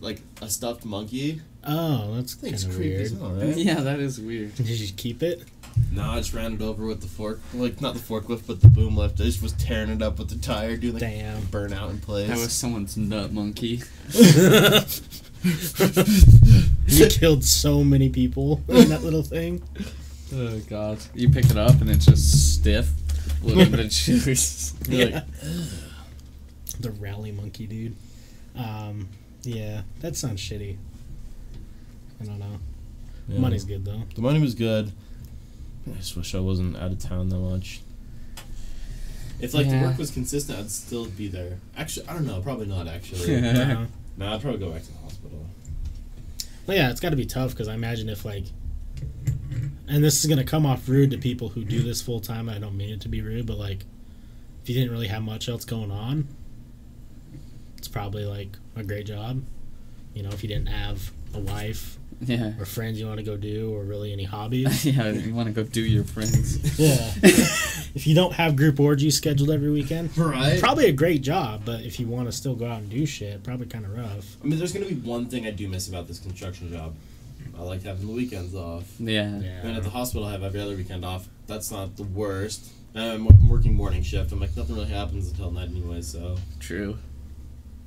like 0.00 0.20
a 0.40 0.48
stuffed 0.48 0.84
monkey. 0.84 1.40
Oh, 1.64 2.14
that's 2.14 2.34
kind 2.34 2.54
of 2.54 2.64
creepy 2.74 2.88
weird. 2.90 3.00
as 3.02 3.14
right? 3.14 3.56
Yeah, 3.56 3.80
that 3.80 3.98
is 4.00 4.20
weird. 4.20 4.54
Did 4.54 4.66
you 4.68 4.92
keep 4.96 5.22
it? 5.22 5.42
No, 5.92 6.10
I 6.10 6.16
just 6.18 6.34
ran 6.34 6.52
it 6.54 6.60
over 6.62 6.84
with 6.86 7.00
the 7.00 7.08
fork, 7.08 7.40
like 7.54 7.80
not 7.80 7.94
the 7.94 8.00
forklift, 8.00 8.46
but 8.46 8.60
the 8.60 8.68
boom 8.68 8.96
lift. 8.96 9.18
I 9.20 9.24
just 9.24 9.42
was 9.42 9.52
tearing 9.54 9.88
it 9.90 10.02
up 10.02 10.18
with 10.18 10.28
the 10.28 10.36
tire, 10.36 10.76
doing 10.76 10.94
like 10.94 11.00
Damn. 11.00 11.40
burnout 11.44 11.88
in 11.90 12.00
place. 12.00 12.28
That 12.28 12.36
was 12.38 12.52
someone's 12.52 12.96
nut 12.98 13.32
monkey. 13.32 13.80
you 16.86 17.06
killed 17.10 17.44
so 17.44 17.82
many 17.84 18.08
people 18.08 18.62
in 18.68 18.88
that 18.88 19.02
little 19.02 19.22
thing. 19.22 19.62
Oh 20.34 20.58
god. 20.68 20.98
You 21.14 21.30
pick 21.30 21.46
it 21.46 21.56
up 21.56 21.80
and 21.80 21.88
it's 21.90 22.06
just 22.06 22.54
stiff. 22.56 22.90
Looking 23.42 23.74
at 23.78 23.92
shoes. 23.92 24.74
You're 24.88 25.08
Yeah. 25.08 25.14
like, 25.16 25.24
The 26.80 26.90
rally 26.92 27.32
monkey, 27.32 27.66
dude. 27.66 27.94
Um, 28.56 29.08
yeah, 29.42 29.82
that 30.00 30.16
sounds 30.16 30.40
shitty. 30.40 30.76
I 32.20 32.24
don't 32.24 32.38
know. 32.38 32.58
Yeah. 33.28 33.38
Money's 33.40 33.64
good 33.64 33.84
though. 33.84 34.02
The 34.14 34.20
money 34.22 34.40
was 34.40 34.54
good. 34.54 34.92
I 35.88 35.98
just 35.98 36.16
wish 36.16 36.34
I 36.34 36.40
wasn't 36.40 36.76
out 36.76 36.90
of 36.92 36.98
town 36.98 37.28
that 37.28 37.36
much. 37.38 37.80
If 39.40 39.54
like 39.54 39.66
Yeah. 39.66 39.80
the 39.82 39.86
work 39.88 39.98
was 39.98 40.10
consistent, 40.10 40.58
I'd 40.58 40.70
still 40.70 41.06
be 41.06 41.28
there. 41.28 41.58
Actually, 41.76 42.08
I 42.08 42.14
don't 42.14 42.26
know. 42.26 42.40
Probably 42.40 42.66
not. 42.66 42.88
Actually, 42.88 43.36
Uh, 43.46 43.86
no, 44.16 44.32
I'd 44.34 44.40
probably 44.40 44.58
go 44.60 44.70
back 44.70 44.82
to 44.82 44.92
the 44.92 44.98
hospital. 44.98 45.46
Well, 46.66 46.76
yeah, 46.76 46.90
it's 46.90 47.00
got 47.00 47.10
to 47.10 47.16
be 47.16 47.26
tough 47.26 47.50
because 47.50 47.68
I 47.68 47.74
imagine 47.74 48.08
if 48.08 48.24
like, 48.24 48.44
and 49.88 50.02
this 50.02 50.18
is 50.24 50.26
gonna 50.28 50.42
come 50.44 50.66
off 50.66 50.88
rude 50.88 51.10
to 51.12 51.18
people 51.18 51.50
who 51.50 51.64
do 51.64 51.82
this 51.82 52.02
full 52.02 52.18
time. 52.20 52.48
I 52.48 52.58
don't 52.58 52.76
mean 52.76 52.90
it 52.90 53.00
to 53.02 53.08
be 53.08 53.20
rude, 53.20 53.46
but 53.46 53.58
like, 53.58 53.84
if 54.62 54.68
you 54.68 54.74
didn't 54.74 54.90
really 54.90 55.06
have 55.08 55.22
much 55.22 55.48
else 55.48 55.64
going 55.64 55.90
on, 55.92 56.26
it's 57.78 57.88
probably 57.88 58.24
like 58.24 58.56
a 58.74 58.82
great 58.82 59.06
job. 59.06 59.42
You 60.14 60.22
know, 60.22 60.30
if 60.30 60.42
you 60.42 60.48
didn't 60.48 60.68
have 60.68 61.12
a 61.34 61.38
wife 61.38 61.98
Yeah. 62.26 62.54
or 62.58 62.64
friends 62.64 62.98
you 62.98 63.06
want 63.06 63.18
to 63.18 63.24
go 63.24 63.36
do, 63.36 63.74
or 63.74 63.82
really 63.84 64.12
any 64.12 64.24
hobbies. 64.24 64.84
yeah, 64.86 65.10
you 65.10 65.34
want 65.34 65.48
to 65.48 65.52
go 65.52 65.62
do 65.68 65.82
your 65.82 66.04
friends. 66.04 66.56
yeah. 66.78 67.12
if 67.94 68.06
you 68.06 68.14
don't 68.14 68.32
have 68.32 68.56
group 68.56 68.80
orgies 68.80 69.16
scheduled 69.16 69.50
every 69.50 69.70
weekend, 69.70 70.16
Right. 70.16 70.58
probably 70.58 70.86
a 70.86 70.92
great 70.92 71.20
job. 71.22 71.62
But 71.66 71.82
if 71.82 72.00
you 72.00 72.06
want 72.06 72.26
to 72.26 72.32
still 72.32 72.54
go 72.54 72.66
out 72.66 72.78
and 72.80 72.88
do 72.90 73.04
shit, 73.04 73.42
probably 73.42 73.66
kind 73.66 73.84
of 73.84 73.94
rough. 73.94 74.36
I 74.42 74.46
mean, 74.46 74.58
there's 74.58 74.72
gonna 74.72 74.86
be 74.86 74.94
one 74.94 75.26
thing 75.26 75.46
I 75.46 75.50
do 75.50 75.68
miss 75.68 75.88
about 75.88 76.08
this 76.08 76.18
construction 76.18 76.70
job. 76.72 76.94
I 77.58 77.62
like 77.62 77.82
having 77.84 78.06
the 78.06 78.12
weekends 78.12 78.54
off. 78.54 78.84
Yeah. 78.98 79.24
And 79.24 79.76
at 79.76 79.82
the 79.82 79.90
hospital, 79.90 80.26
I 80.26 80.32
have 80.32 80.42
every 80.42 80.60
other 80.60 80.74
weekend 80.74 81.04
off. 81.04 81.28
That's 81.46 81.70
not 81.70 81.96
the 81.96 82.02
worst. 82.04 82.70
And 82.94 83.04
I'm 83.04 83.26
I'm 83.28 83.48
working 83.48 83.74
morning 83.74 84.02
shift. 84.02 84.32
I'm 84.32 84.40
like 84.40 84.56
nothing 84.56 84.74
really 84.74 84.88
happens 84.88 85.28
until 85.30 85.50
night 85.50 85.68
anyway. 85.68 86.00
So 86.02 86.36
True. 86.60 86.96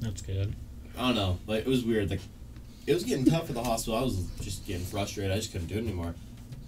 That's 0.01 0.21
good. 0.21 0.55
I 0.97 1.07
don't 1.07 1.15
know. 1.15 1.39
Like 1.47 1.61
it 1.61 1.67
was 1.67 1.83
weird. 1.83 2.09
Like 2.11 2.21
it 2.89 2.93
was 2.95 3.03
getting 3.03 3.23
tough 3.25 3.47
at 3.49 3.55
the 3.55 3.63
hospital. 3.63 3.99
I 3.99 4.01
was 4.01 4.17
just 4.41 4.65
getting 4.65 4.83
frustrated. 4.83 5.31
I 5.31 5.35
just 5.35 5.51
couldn't 5.51 5.67
do 5.67 5.75
it 5.75 5.83
anymore. 5.83 6.15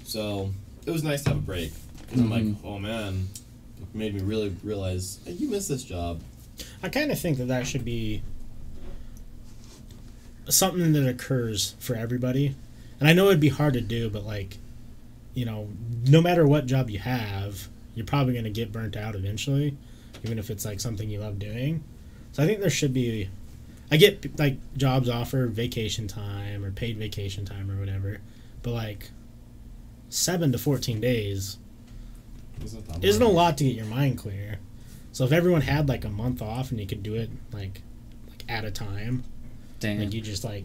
So 0.03 0.51
it 0.85 0.91
was 0.91 1.03
nice 1.03 1.23
to 1.23 1.29
have 1.29 1.37
a 1.39 1.41
break. 1.41 1.71
Because 2.03 2.21
I'm 2.21 2.29
like, 2.29 2.43
Mhm. 2.43 2.57
oh 2.63 2.77
man, 2.77 3.27
it 3.81 3.95
made 3.97 4.13
me 4.13 4.21
really 4.21 4.55
realize 4.63 5.19
hey, 5.25 5.31
you 5.31 5.49
miss 5.49 5.67
this 5.67 5.83
job. 5.83 6.21
I 6.83 6.89
kind 6.89 7.11
of 7.11 7.19
think 7.19 7.39
that 7.39 7.45
that 7.45 7.65
should 7.65 7.83
be 7.83 8.21
something 10.47 10.93
that 10.93 11.07
occurs 11.07 11.75
for 11.79 11.95
everybody. 11.95 12.55
And 12.99 13.09
I 13.09 13.13
know 13.13 13.27
it'd 13.27 13.39
be 13.39 13.49
hard 13.49 13.73
to 13.73 13.81
do, 13.81 14.09
but 14.09 14.23
like, 14.25 14.57
you 15.33 15.45
know, 15.45 15.69
no 16.07 16.21
matter 16.21 16.45
what 16.45 16.65
job 16.67 16.89
you 16.89 16.99
have, 16.99 17.67
you're 17.95 18.05
probably 18.05 18.33
going 18.33 18.43
to 18.45 18.51
get 18.51 18.71
burnt 18.71 18.95
out 18.95 19.15
eventually, 19.15 19.75
even 20.23 20.37
if 20.37 20.49
it's 20.51 20.65
like 20.65 20.79
something 20.79 21.09
you 21.09 21.19
love 21.19 21.39
doing. 21.39 21.83
So 22.33 22.43
I 22.43 22.45
think 22.45 22.59
there 22.59 22.69
should 22.69 22.93
be. 22.93 23.29
I 23.91 23.97
get 23.97 24.39
like 24.39 24.57
jobs 24.77 25.09
offer 25.09 25.47
vacation 25.47 26.07
time 26.07 26.63
or 26.63 26.71
paid 26.71 26.97
vacation 26.97 27.43
time 27.45 27.69
or 27.69 27.77
whatever, 27.77 28.19
but 28.63 28.71
like 28.71 29.09
seven 30.09 30.51
to 30.51 30.57
14 30.57 30.99
days 31.01 31.57
Isn't 32.63 33.03
isn't 33.03 33.23
a 33.23 33.29
lot 33.29 33.57
to 33.57 33.63
get 33.65 33.75
your 33.75 33.85
mind 33.85 34.17
clear. 34.17 34.59
So 35.11 35.25
if 35.25 35.33
everyone 35.33 35.61
had 35.61 35.89
like 35.89 36.05
a 36.05 36.09
month 36.09 36.41
off 36.41 36.71
and 36.71 36.79
you 36.79 36.87
could 36.87 37.03
do 37.03 37.15
it 37.15 37.29
like 37.51 37.81
like 38.29 38.45
at 38.47 38.63
a 38.63 38.71
time, 38.71 39.25
Damn. 39.79 39.99
like 39.99 40.13
you 40.13 40.21
just 40.21 40.43
like 40.45 40.63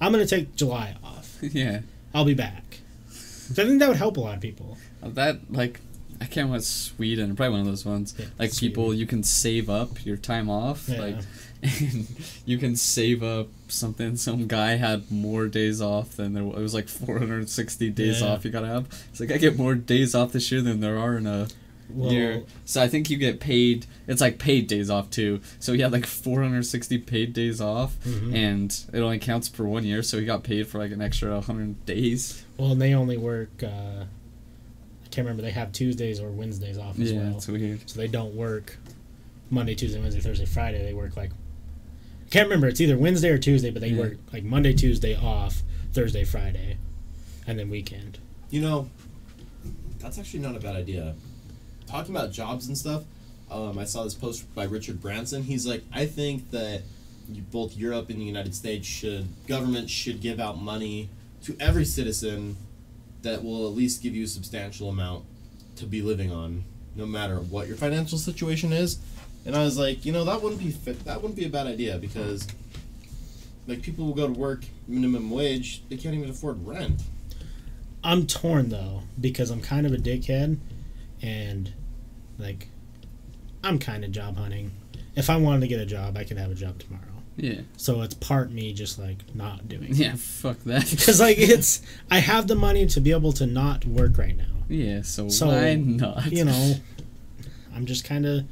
I'm 0.00 0.12
gonna 0.12 0.26
take 0.26 0.54
July 0.54 0.94
off. 1.02 1.36
yeah. 1.42 1.80
I'll 2.14 2.24
be 2.24 2.34
back. 2.34 2.80
So 3.10 3.62
I 3.62 3.66
think 3.66 3.80
that 3.80 3.88
would 3.88 3.98
help 3.98 4.16
a 4.16 4.20
lot 4.20 4.36
of 4.36 4.40
people. 4.40 4.78
That 5.02 5.40
like 5.50 5.80
I 6.20 6.24
can't 6.24 6.46
remember 6.46 6.60
Sweden, 6.60 7.34
probably 7.36 7.52
one 7.52 7.60
of 7.60 7.66
those 7.66 7.84
ones. 7.84 8.14
Yeah, 8.18 8.26
like 8.38 8.56
people 8.56 8.92
you 8.94 9.06
can 9.06 9.22
save 9.22 9.68
up 9.68 10.04
your 10.04 10.16
time 10.16 10.48
off. 10.50 10.88
Yeah. 10.88 11.00
Like 11.00 11.16
you 12.46 12.58
can 12.58 12.76
save 12.76 13.22
up 13.22 13.48
something. 13.68 14.16
Some 14.16 14.46
guy 14.46 14.76
had 14.76 15.10
more 15.10 15.46
days 15.48 15.80
off 15.80 16.16
than 16.16 16.32
there 16.34 16.44
was. 16.44 16.56
It 16.56 16.62
was 16.62 16.74
like 16.74 16.88
460 16.88 17.90
days 17.90 18.20
Yeah. 18.20 18.28
off 18.28 18.44
you 18.44 18.50
gotta 18.50 18.66
have. 18.68 18.86
It's 19.10 19.20
like 19.20 19.32
I 19.32 19.38
get 19.38 19.56
more 19.56 19.74
days 19.74 20.14
off 20.14 20.32
this 20.32 20.50
year 20.52 20.60
than 20.62 20.80
there 20.80 20.98
are 20.98 21.16
in 21.16 21.26
a 21.26 21.48
year. 21.96 22.42
So 22.64 22.82
I 22.82 22.88
think 22.88 23.08
you 23.10 23.16
get 23.16 23.40
paid. 23.40 23.86
It's 24.06 24.20
like 24.20 24.38
paid 24.38 24.66
days 24.66 24.90
off 24.90 25.10
too. 25.10 25.40
So 25.58 25.72
he 25.72 25.80
had 25.80 25.90
like 25.92 26.06
460 26.06 26.98
paid 26.98 27.32
days 27.32 27.60
off, 27.60 27.96
Mhm. 28.04 28.34
and 28.34 28.80
it 28.92 29.00
only 29.00 29.18
counts 29.18 29.48
for 29.48 29.64
one 29.64 29.84
year. 29.84 30.02
So 30.02 30.18
he 30.18 30.26
got 30.26 30.42
paid 30.44 30.66
for 30.68 30.78
like 30.78 30.92
an 30.92 31.00
extra 31.00 31.34
100 31.34 31.84
days. 31.86 32.44
well, 32.58 32.72
and 32.72 32.80
they 32.82 32.92
only 32.94 33.16
work. 33.16 33.62
Uh, 33.62 34.04
I 35.04 35.08
can't 35.10 35.24
remember. 35.26 35.42
They 35.42 35.50
have 35.52 35.72
Tuesdays 35.72 36.20
or 36.20 36.30
Wednesdays 36.30 36.76
off 36.78 36.98
as 37.00 37.10
Yeah, 37.12 37.20
well. 37.20 37.36
it's 37.38 37.48
weird. 37.48 37.80
So 37.88 37.98
they 37.98 38.08
don't 38.08 38.34
work 38.34 38.78
Monday, 39.50 39.74
Tuesday, 39.74 39.98
Wednesday, 40.00 40.20
Thursday, 40.20 40.44
Friday. 40.44 40.82
They 40.84 40.92
work 40.92 41.16
like 41.16 41.30
I 42.28 42.30
can't 42.30 42.44
remember. 42.46 42.68
It's 42.68 42.78
either 42.82 42.98
Wednesday 42.98 43.30
or 43.30 43.38
Tuesday, 43.38 43.70
but 43.70 43.80
they 43.80 43.88
Yeah. 43.88 44.00
work 44.00 44.18
like 44.34 44.44
Monday, 44.44 44.74
Tuesday 44.74 45.14
off, 45.16 45.62
Thursday, 45.94 46.24
Friday, 46.24 46.76
and 47.46 47.58
then 47.58 47.70
weekend. 47.70 48.18
You 48.50 48.60
know, 48.60 48.90
that's 49.98 50.18
actually 50.18 50.40
not 50.40 50.54
a 50.54 50.60
bad 50.60 50.76
idea. 50.76 51.14
Talking 51.86 52.14
about 52.14 52.30
jobs 52.30 52.68
and 52.68 52.76
stuff, 52.76 53.04
um, 53.50 53.78
I 53.78 53.84
saw 53.84 54.04
this 54.04 54.12
post 54.12 54.44
by 54.54 54.64
Richard 54.64 55.00
Branson. 55.00 55.42
He's 55.44 55.66
like, 55.66 55.82
I 55.90 56.04
think 56.04 56.50
that 56.50 56.82
you, 57.32 57.40
both 57.50 57.74
Europe 57.78 58.10
and 58.10 58.20
the 58.20 58.26
United 58.26 58.54
States 58.54 58.86
should 58.86 59.26
government 59.46 59.88
should 59.88 60.20
give 60.20 60.38
out 60.38 60.60
money 60.60 61.08
to 61.44 61.56
every 61.58 61.86
citizen 61.86 62.56
that 63.22 63.42
will 63.42 63.66
at 63.66 63.74
least 63.74 64.02
give 64.02 64.14
you 64.14 64.24
a 64.24 64.28
substantial 64.28 64.90
amount 64.90 65.24
to 65.76 65.86
be 65.86 66.02
living 66.02 66.30
on, 66.30 66.64
no 66.94 67.06
matter 67.06 67.40
what 67.40 67.68
your 67.68 67.76
financial 67.78 68.18
situation 68.18 68.70
is. 68.70 68.98
And 69.46 69.56
I 69.56 69.64
was 69.64 69.78
like, 69.78 70.04
you 70.04 70.12
know, 70.12 70.24
that 70.24 70.42
wouldn't 70.42 70.60
be 70.60 70.70
fit, 70.70 71.04
that 71.06 71.16
wouldn't 71.22 71.36
be 71.36 71.46
a 71.46 71.48
bad 71.48 71.66
idea 71.66 71.96
because, 71.98 72.46
like, 73.66 73.80
people 73.82 74.04
will 74.06 74.14
go 74.14 74.26
to 74.26 74.32
work 74.32 74.64
minimum 74.86 75.30
wage, 75.30 75.82
they 75.88 75.96
can't 75.96 76.14
even 76.14 76.28
afford 76.30 76.66
rent. 76.66 77.02
I'm 78.04 78.26
torn 78.26 78.68
though 78.68 79.02
because 79.20 79.50
I'm 79.50 79.60
kind 79.60 79.84
of 79.86 79.92
a 79.92 79.96
dickhead, 79.96 80.58
and 81.20 81.72
like 82.38 82.68
I'm 83.64 83.78
kind 83.78 84.04
of 84.04 84.12
job 84.12 84.36
hunting. 84.36 84.70
If 85.16 85.28
I 85.28 85.36
wanted 85.36 85.60
to 85.62 85.66
get 85.68 85.80
a 85.80 85.86
job, 85.86 86.16
I 86.16 86.22
could 86.24 86.38
have 86.38 86.50
a 86.50 86.54
job 86.54 86.78
tomorrow. 86.78 87.02
Yeah. 87.36 87.60
So 87.76 88.02
it's 88.02 88.14
part 88.14 88.52
me 88.52 88.72
just 88.72 88.98
like 89.00 89.18
not 89.34 89.68
doing. 89.68 89.90
it. 89.90 89.96
Yeah. 89.96 90.14
Fuck 90.16 90.58
that. 90.64 90.88
Because 90.90 91.18
like 91.20 91.38
it's 91.40 91.82
I 92.10 92.20
have 92.20 92.46
the 92.46 92.54
money 92.54 92.86
to 92.86 93.00
be 93.00 93.10
able 93.10 93.32
to 93.32 93.46
not 93.46 93.84
work 93.84 94.16
right 94.16 94.36
now. 94.36 94.44
yeah. 94.68 95.02
So, 95.02 95.28
So, 95.28 95.48
why 95.48 95.74
not? 95.74 96.30
You 96.30 96.44
know, 96.44 96.74
I'm 97.74 97.84
just 97.86 98.04
kind 98.04 98.26
of. 98.26 98.44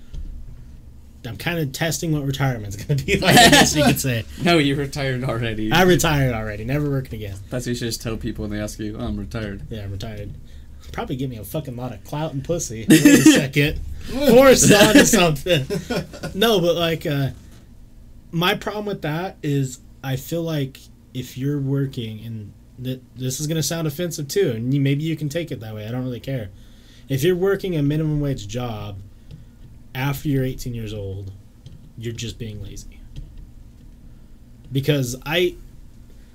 I'm 1.26 1.36
kind 1.36 1.58
of 1.58 1.72
testing 1.72 2.12
what 2.12 2.24
retirement's 2.24 2.76
going 2.76 2.98
to 2.98 3.04
be 3.04 3.16
like. 3.20 3.36
I 3.36 3.50
guess 3.50 3.74
you 3.76 3.84
could 3.84 4.00
say. 4.00 4.24
No, 4.42 4.58
you 4.58 4.76
retired 4.76 5.24
already. 5.24 5.72
I 5.72 5.82
retired 5.82 6.34
already. 6.34 6.64
Never 6.64 6.88
working 6.90 7.14
again. 7.22 7.36
That's 7.50 7.66
what 7.66 7.70
you 7.70 7.74
should 7.74 7.86
just 7.86 8.02
tell 8.02 8.16
people 8.16 8.42
when 8.42 8.50
they 8.50 8.60
ask 8.60 8.78
you, 8.78 8.96
oh, 8.98 9.04
I'm 9.04 9.16
retired. 9.16 9.66
Yeah, 9.70 9.84
I'm 9.84 9.92
retired. 9.92 10.34
Probably 10.92 11.16
give 11.16 11.28
me 11.30 11.36
a 11.36 11.44
fucking 11.44 11.76
lot 11.76 11.92
of 11.92 12.02
clout 12.04 12.32
and 12.32 12.44
pussy. 12.44 12.86
Wait 12.90 13.04
a 13.04 13.16
second. 13.22 13.80
Forced 14.30 14.72
onto 14.72 15.04
something. 15.04 15.66
No, 16.34 16.60
but 16.60 16.76
like, 16.76 17.04
uh, 17.06 17.30
my 18.30 18.54
problem 18.54 18.86
with 18.86 19.02
that 19.02 19.36
is 19.42 19.80
I 20.04 20.16
feel 20.16 20.42
like 20.42 20.78
if 21.12 21.36
you're 21.36 21.58
working, 21.58 22.24
and 22.24 22.52
th- 22.82 23.00
this 23.16 23.40
is 23.40 23.46
going 23.46 23.56
to 23.56 23.62
sound 23.62 23.86
offensive 23.88 24.28
too, 24.28 24.50
and 24.50 24.72
you, 24.72 24.80
maybe 24.80 25.02
you 25.02 25.16
can 25.16 25.28
take 25.28 25.50
it 25.50 25.60
that 25.60 25.74
way. 25.74 25.88
I 25.88 25.90
don't 25.90 26.04
really 26.04 26.20
care. 26.20 26.50
If 27.08 27.22
you're 27.22 27.36
working 27.36 27.76
a 27.76 27.82
minimum 27.82 28.20
wage 28.20 28.46
job 28.48 28.98
after 29.96 30.28
you're 30.28 30.44
18 30.44 30.74
years 30.74 30.92
old, 30.94 31.32
you're 31.98 32.12
just 32.12 32.38
being 32.38 32.62
lazy. 32.62 33.00
Because 34.72 35.16
I 35.24 35.54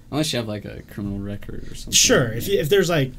Unless 0.09 0.33
you 0.33 0.37
have 0.39 0.47
like 0.47 0.65
a 0.65 0.81
criminal 0.91 1.19
record 1.19 1.63
or 1.71 1.75
something. 1.75 1.93
sure 1.93 2.33
if 2.33 2.47
you, 2.47 2.59
if 2.59 2.67
there's 2.69 2.89
like 2.89 3.11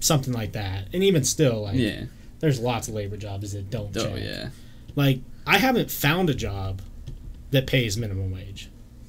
something 0.00 0.32
like 0.32 0.52
that, 0.52 0.88
and 0.92 1.02
even 1.04 1.22
still 1.24 1.62
like 1.62 1.76
Yeah. 1.76 2.04
there's 2.40 2.58
lots 2.60 2.88
of 2.88 2.94
labor 2.94 3.16
jobs 3.16 3.52
that 3.52 3.70
don't. 3.70 3.96
Oh 3.96 4.04
check. 4.14 4.22
yeah. 4.22 4.48
Like 4.96 5.20
I 5.46 5.58
haven't 5.58 5.90
found 5.90 6.30
a 6.30 6.34
job 6.34 6.80
that 7.50 7.66
pays 7.66 7.96
minimum 7.96 8.32
wage. 8.32 8.68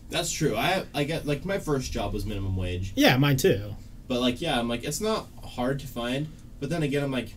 That's 0.09 0.31
true. 0.31 0.55
I 0.55 0.83
I 0.93 1.03
get 1.03 1.25
like 1.25 1.45
my 1.45 1.57
first 1.59 1.91
job 1.91 2.13
was 2.13 2.25
minimum 2.25 2.55
wage, 2.57 2.93
Yeah, 2.95 3.17
mine 3.17 3.37
too. 3.37 3.75
but 4.07 4.19
like 4.21 4.41
yeah, 4.41 4.59
I'm 4.59 4.67
like 4.69 4.83
it's 4.83 5.01
not 5.01 5.27
hard 5.43 5.79
to 5.79 5.87
find. 5.87 6.27
But 6.59 6.69
then 6.69 6.83
again, 6.83 7.03
I'm 7.03 7.11
like, 7.11 7.33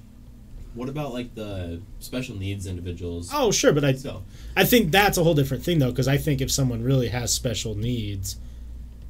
what 0.74 0.88
about 0.88 1.12
like 1.12 1.34
the 1.34 1.80
special 2.00 2.36
needs 2.36 2.66
individuals? 2.66 3.30
Oh, 3.32 3.50
sure, 3.50 3.72
but 3.72 3.84
I 3.84 3.94
So 3.94 4.22
I 4.56 4.64
think 4.64 4.90
that's 4.90 5.18
a 5.18 5.24
whole 5.24 5.34
different 5.34 5.64
thing 5.64 5.78
though, 5.78 5.90
because 5.90 6.08
I 6.08 6.16
think 6.16 6.40
if 6.40 6.50
someone 6.50 6.82
really 6.82 7.08
has 7.08 7.32
special 7.32 7.74
needs, 7.74 8.36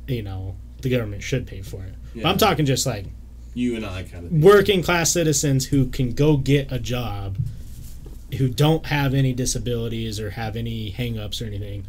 you 0.07 0.23
know, 0.23 0.57
the 0.81 0.91
government 0.91 1.23
should 1.23 1.47
pay 1.47 1.63
for 1.63 1.85
it. 1.85 1.95
But 2.15 2.27
I'm 2.27 2.39
talking 2.39 2.67
just 2.67 2.87
like 2.87 3.07
you 3.55 3.77
and 3.77 3.85
I 3.85 4.05
kind 4.05 4.27
of 4.27 4.33
working 4.33 4.83
class 4.83 5.13
citizens 5.13 5.67
who 5.67 5.87
can 5.89 6.13
go 6.13 6.37
get 6.37 6.71
a 6.71 6.79
job, 6.79 7.39
who 8.37 8.49
don't 8.49 8.87
have 8.87 9.15
any 9.15 9.33
disabilities 9.33 10.21
or 10.21 10.31
have 10.31 10.57
any 10.57 10.91
hang-ups 10.91 11.43
or 11.43 11.47
anything. 11.47 11.87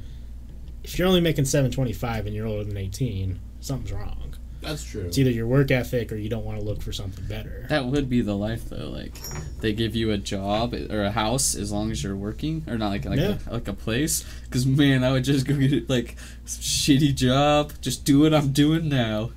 If 0.84 0.98
you're 0.98 1.08
only 1.08 1.22
making 1.22 1.46
725 1.46 2.26
and 2.26 2.36
you're 2.36 2.48
older 2.48 2.64
than 2.64 2.78
18, 2.78 3.40
something's 3.60 3.92
wrong. 3.92 4.29
That's 4.62 4.84
true. 4.84 5.02
It's 5.04 5.18
either 5.18 5.32
your 5.32 5.48
work 5.48 5.72
ethic 5.72 6.12
or 6.12 6.16
you 6.16 6.30
don't 6.30 6.44
want 6.46 6.60
to 6.60 6.66
look 6.66 6.82
for 6.82 6.92
something 6.92 7.26
better. 7.26 7.66
That 7.70 7.86
would 7.86 8.10
be 8.10 8.22
the 8.22 8.36
life 8.36 8.70
though. 8.70 8.90
Like 8.90 9.14
they 9.62 9.74
give 9.74 9.96
you 9.96 10.12
a 10.12 10.18
job 10.18 10.74
or 10.74 11.04
a 11.04 11.12
house 11.12 11.56
as 11.56 11.72
long 11.72 11.92
as 11.92 12.04
you're 12.04 12.16
working, 12.16 12.64
or 12.68 12.78
not 12.78 12.90
like 12.90 13.06
like 13.06 13.20
Yeah. 13.20 13.38
a, 13.48 13.54
like 13.54 13.68
a 13.68 13.74
place. 13.74 14.24
Because 14.46 14.66
man, 14.66 15.04
I 15.04 15.12
would 15.12 15.24
just 15.24 15.48
go 15.48 15.56
get 15.56 15.90
like 15.90 16.16
shitty 16.46 17.16
job. 17.16 17.74
Just 17.82 18.04
do 18.06 18.20
what 18.22 18.34
I'm 18.34 18.52
doing 18.52 18.90
now. 18.90 19.32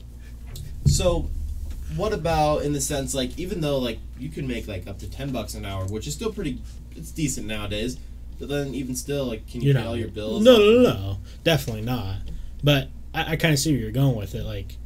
So 0.87 1.31
what 1.97 2.13
about 2.13 2.63
in 2.63 2.73
the 2.73 2.81
sense 2.81 3.15
like 3.15 3.39
even 3.39 3.61
though 3.61 3.79
like 3.79 3.99
you 4.19 4.29
can 4.31 4.47
make 4.49 4.67
like 4.67 4.87
up 4.87 4.99
to 5.01 5.11
ten 5.11 5.31
bucks 5.31 5.55
an 5.55 5.65
hour, 5.65 5.85
which 5.87 6.07
is 6.07 6.15
still 6.15 6.33
pretty, 6.33 6.61
it's 6.97 7.11
decent 7.11 7.47
nowadays. 7.47 7.99
But 8.39 8.49
then 8.49 8.75
even 8.75 8.97
still, 8.97 9.27
like, 9.27 9.47
can 9.49 9.61
you 9.61 9.69
You're 9.69 9.75
pay 9.77 9.81
not 9.83 9.89
all 9.91 9.97
your 9.97 10.09
bills? 10.09 10.43
No, 10.43 10.57
no, 10.57 10.83
no, 10.83 10.83
no, 10.83 11.19
definitely 11.45 11.83
not. 11.83 12.17
But 12.65 12.89
I, 13.15 13.33
I 13.33 13.37
kind 13.37 13.53
of 13.53 13.61
see 13.61 13.71
where 13.73 13.81
you're 13.83 13.93
going 13.93 14.17
with 14.17 14.35
it. 14.35 14.43
Like, 14.43 14.79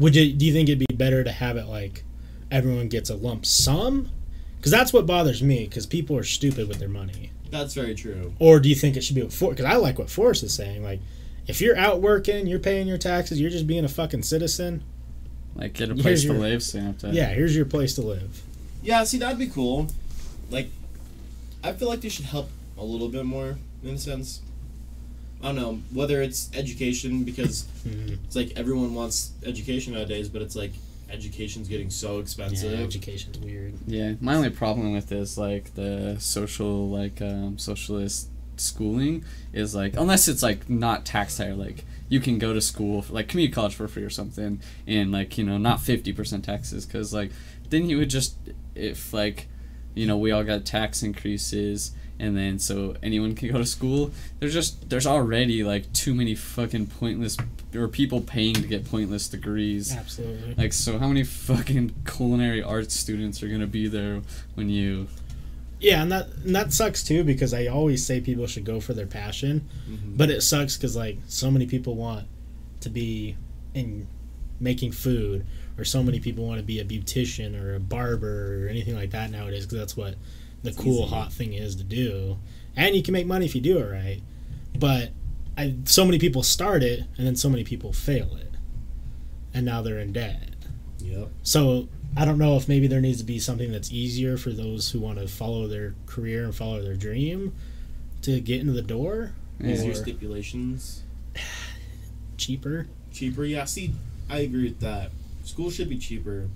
would 0.00 0.16
you? 0.16 0.32
Do 0.32 0.44
you 0.44 0.52
think 0.52 0.68
it'd 0.68 0.84
be 0.88 0.94
better 0.96 1.22
to 1.22 1.30
have 1.30 1.56
it 1.56 1.66
like 1.68 2.02
everyone 2.50 2.88
gets 2.88 3.08
a 3.10 3.14
lump 3.14 3.46
sum? 3.46 4.10
Because 4.56 4.72
that's 4.72 4.92
what 4.92 5.06
bothers 5.06 5.42
me. 5.42 5.64
Because 5.66 5.86
people 5.86 6.16
are 6.16 6.24
stupid 6.24 6.66
with 6.68 6.78
their 6.80 6.88
money. 6.88 7.30
That's 7.50 7.74
very 7.74 7.94
true. 7.94 8.34
Or 8.38 8.58
do 8.60 8.68
you 8.68 8.74
think 8.74 8.96
it 8.96 9.02
should 9.04 9.14
be 9.16 9.22
what 9.22 9.32
For? 9.32 9.50
Because 9.50 9.64
I 9.66 9.76
like 9.76 9.98
what 9.98 10.10
Forrest 10.10 10.42
is 10.42 10.52
saying. 10.54 10.82
Like, 10.82 11.00
if 11.46 11.60
you're 11.60 11.76
out 11.76 12.00
working, 12.00 12.46
you're 12.46 12.58
paying 12.60 12.86
your 12.88 12.98
taxes, 12.98 13.40
you're 13.40 13.50
just 13.50 13.66
being 13.66 13.84
a 13.84 13.88
fucking 13.88 14.22
citizen. 14.22 14.82
Like 15.56 15.72
get 15.74 15.90
a 15.90 15.94
Here's 15.94 16.02
place 16.02 16.24
your- 16.24 16.34
to 16.34 16.40
live, 16.40 16.62
so 16.62 16.78
you 16.78 16.84
don't 16.84 16.92
have 17.02 17.10
to. 17.12 17.16
Yeah, 17.16 17.30
here's 17.34 17.56
your 17.56 17.64
place 17.64 17.94
to 17.96 18.02
live. 18.02 18.42
Yeah, 18.82 19.02
see, 19.04 19.18
that'd 19.18 19.38
be 19.38 19.48
cool. 19.48 19.88
Like, 20.50 20.68
I 21.64 21.72
feel 21.72 21.88
like 21.88 22.00
they 22.02 22.08
should 22.08 22.24
help 22.26 22.50
a 22.78 22.84
little 22.84 23.08
bit 23.08 23.24
more 23.26 23.58
in 23.82 23.90
a 23.90 23.98
sense. 23.98 24.40
I 25.42 25.46
don't 25.46 25.56
know 25.56 25.80
whether 25.92 26.20
it's 26.22 26.50
education 26.54 27.24
because 27.24 27.64
Mhm. 27.88 28.18
it's 28.24 28.36
like 28.36 28.52
everyone 28.56 28.94
wants 28.94 29.30
education 29.44 29.94
nowadays, 29.94 30.28
but 30.28 30.42
it's 30.42 30.54
like 30.56 30.72
education's 31.10 31.66
getting 31.68 31.90
so 31.90 32.14
Yeah, 32.16 32.20
expensive. 32.22 32.80
education's 32.80 33.38
weird. 33.38 33.72
Yeah, 33.86 34.14
my 34.20 34.34
only 34.34 34.50
problem 34.50 34.92
with 34.92 35.08
this, 35.08 35.36
like 35.38 35.74
the 35.74 36.16
social 36.20 36.88
like 36.90 37.20
um, 37.22 37.58
socialist 37.58 38.28
schooling 38.56 39.24
is 39.54 39.74
like 39.74 39.96
unless 39.96 40.28
it's 40.28 40.42
like 40.42 40.68
not 40.68 41.06
tax 41.06 41.38
higher 41.38 41.54
like 41.54 41.82
you 42.10 42.20
can 42.20 42.38
go 42.38 42.52
to 42.52 42.60
school 42.60 43.00
for, 43.00 43.14
like 43.14 43.26
community 43.26 43.50
college 43.54 43.74
for 43.74 43.88
free 43.88 44.02
or 44.02 44.10
something 44.10 44.60
and 44.86 45.10
like 45.10 45.38
you 45.38 45.44
know 45.44 45.56
not 45.56 45.78
50% 45.78 46.42
taxes 46.42 46.84
because 46.84 47.14
like 47.14 47.30
then 47.70 47.88
you 47.88 47.96
would 47.96 48.10
just 48.10 48.36
if 48.74 49.14
like 49.14 49.48
you 49.94 50.06
know 50.06 50.18
we 50.18 50.30
all 50.30 50.44
got 50.44 50.66
tax 50.66 51.02
increases 51.02 51.92
and 52.20 52.36
then 52.36 52.58
so 52.58 52.94
anyone 53.02 53.34
can 53.34 53.50
go 53.50 53.58
to 53.58 53.64
school 53.66 54.10
there's 54.38 54.52
just 54.52 54.88
there's 54.90 55.06
already 55.06 55.64
like 55.64 55.90
too 55.92 56.14
many 56.14 56.34
fucking 56.34 56.86
pointless 56.86 57.36
or 57.74 57.88
people 57.88 58.20
paying 58.20 58.54
to 58.54 58.66
get 58.66 58.84
pointless 58.84 59.26
degrees 59.28 59.92
Absolutely. 59.96 60.54
like, 60.56 60.72
so 60.72 60.98
how 60.98 61.08
many 61.08 61.22
fucking 61.24 61.94
culinary 62.06 62.62
arts 62.62 62.94
students 62.94 63.42
are 63.42 63.48
gonna 63.48 63.66
be 63.66 63.86
there 63.88 64.20
when 64.54 64.68
you? 64.68 65.06
Yeah, 65.80 66.02
and 66.02 66.12
that 66.12 66.26
and 66.44 66.54
that 66.54 66.72
sucks 66.74 67.02
too 67.02 67.24
because 67.24 67.54
I 67.54 67.66
always 67.68 68.04
say 68.04 68.20
people 68.20 68.46
should 68.46 68.64
go 68.64 68.80
for 68.80 68.92
their 68.92 69.06
passion, 69.06 69.66
Mhm. 69.88 70.16
but 70.18 70.28
it 70.30 70.42
sucks 70.42 70.76
because 70.76 70.94
like 70.96 71.18
so 71.28 71.50
many 71.50 71.64
people 71.66 71.94
want 71.94 72.26
to 72.80 72.90
be 72.90 73.36
in 73.72 74.06
making 74.58 74.92
food, 74.92 75.46
or 75.78 75.84
so 75.84 76.02
many 76.02 76.20
people 76.20 76.44
want 76.46 76.58
to 76.58 76.66
be 76.66 76.80
a 76.80 76.84
beautician 76.84 77.58
or 77.58 77.74
a 77.76 77.80
barber 77.80 78.66
or 78.66 78.68
anything 78.68 78.94
like 78.94 79.10
that 79.12 79.30
nowadays 79.30 79.64
because 79.64 79.78
that's 79.78 79.96
what 79.96 80.16
the 80.62 80.70
It's 80.70 80.78
cool 80.78 81.04
easy. 81.04 81.14
hot 81.14 81.32
thing 81.32 81.52
is 81.54 81.76
to 81.76 81.84
do, 81.84 82.38
and 82.76 82.94
you 82.94 83.02
can 83.02 83.12
make 83.12 83.26
money 83.26 83.46
if 83.46 83.54
you 83.54 83.60
do 83.60 83.78
it 83.78 83.90
right. 83.90 84.20
But 84.78 85.10
I, 85.56 85.74
so 85.84 86.04
many 86.04 86.18
people 86.18 86.42
start 86.42 86.82
it 86.82 87.00
and 87.18 87.26
then 87.26 87.36
so 87.36 87.48
many 87.48 87.64
people 87.64 87.92
fail 87.92 88.36
it, 88.36 88.52
and 89.54 89.64
now 89.66 89.82
they're 89.82 89.98
in 89.98 90.12
debt. 90.12 90.50
Yep. 91.00 91.28
So 91.42 91.88
I 92.16 92.24
don't 92.24 92.38
know 92.38 92.56
if 92.56 92.68
maybe 92.68 92.86
there 92.86 93.00
needs 93.00 93.18
to 93.18 93.24
be 93.24 93.38
something 93.38 93.72
that's 93.72 93.90
easier 93.92 94.36
for 94.36 94.50
those 94.50 94.90
who 94.90 95.00
want 95.00 95.18
to 95.18 95.28
follow 95.28 95.66
their 95.66 95.94
career 96.06 96.44
and 96.44 96.54
follow 96.54 96.82
their 96.82 96.94
dream 96.96 97.54
to 98.22 98.40
get 98.40 98.60
into 98.60 98.72
the 98.72 98.82
door. 98.82 99.32
Easier 99.62 99.94
stipulations, 99.94 101.02
cheaper. 102.36 102.86
cheaper. 103.12 103.44
Yeah, 103.44 103.64
see, 103.64 103.92
I 104.28 104.38
agree 104.38 104.64
with 104.64 104.80
that. 104.80 105.10
School 105.44 105.70
should 105.70 105.88
be 105.88 105.98
cheaper. 105.98 106.48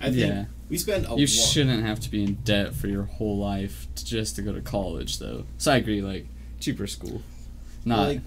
I 0.00 0.04
think 0.06 0.16
Yeah. 0.18 0.44
we 0.68 0.78
spend 0.78 1.06
a 1.06 1.10
You 1.10 1.14
lot. 1.26 1.28
shouldn't 1.28 1.82
have 1.84 2.00
to 2.00 2.10
be 2.10 2.24
in 2.24 2.34
debt 2.44 2.74
for 2.74 2.86
your 2.88 3.04
whole 3.04 3.38
life 3.38 3.86
to, 3.96 4.04
just 4.04 4.36
to 4.36 4.42
go 4.42 4.52
to 4.52 4.60
college, 4.60 5.18
though. 5.18 5.44
So 5.58 5.72
I 5.72 5.76
agree, 5.76 6.00
like 6.02 6.26
cheaper 6.60 6.86
school, 6.86 7.22
not 7.84 8.08
like 8.08 8.20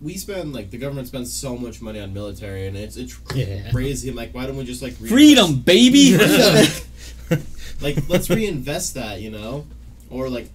we 0.00 0.14
spend 0.16 0.52
like 0.52 0.70
the 0.70 0.78
government 0.78 1.06
spends 1.06 1.32
so 1.32 1.56
much 1.56 1.80
money 1.80 2.00
on 2.00 2.12
military 2.12 2.66
and 2.66 2.76
it's 2.76 2.96
it's 2.96 3.16
Yeah. 3.34 3.70
crazy. 3.70 4.08
I'm 4.10 4.16
like, 4.16 4.34
why 4.34 4.46
don't 4.46 4.56
we 4.56 4.64
just 4.64 4.82
like 4.82 4.94
reinvest- 5.00 5.12
freedom, 5.12 5.60
baby. 5.60 6.16
like 7.80 8.08
let's 8.08 8.28
reinvest 8.30 8.94
that, 8.94 9.20
you 9.20 9.30
know, 9.30 9.66
or 10.10 10.28
like 10.28 10.48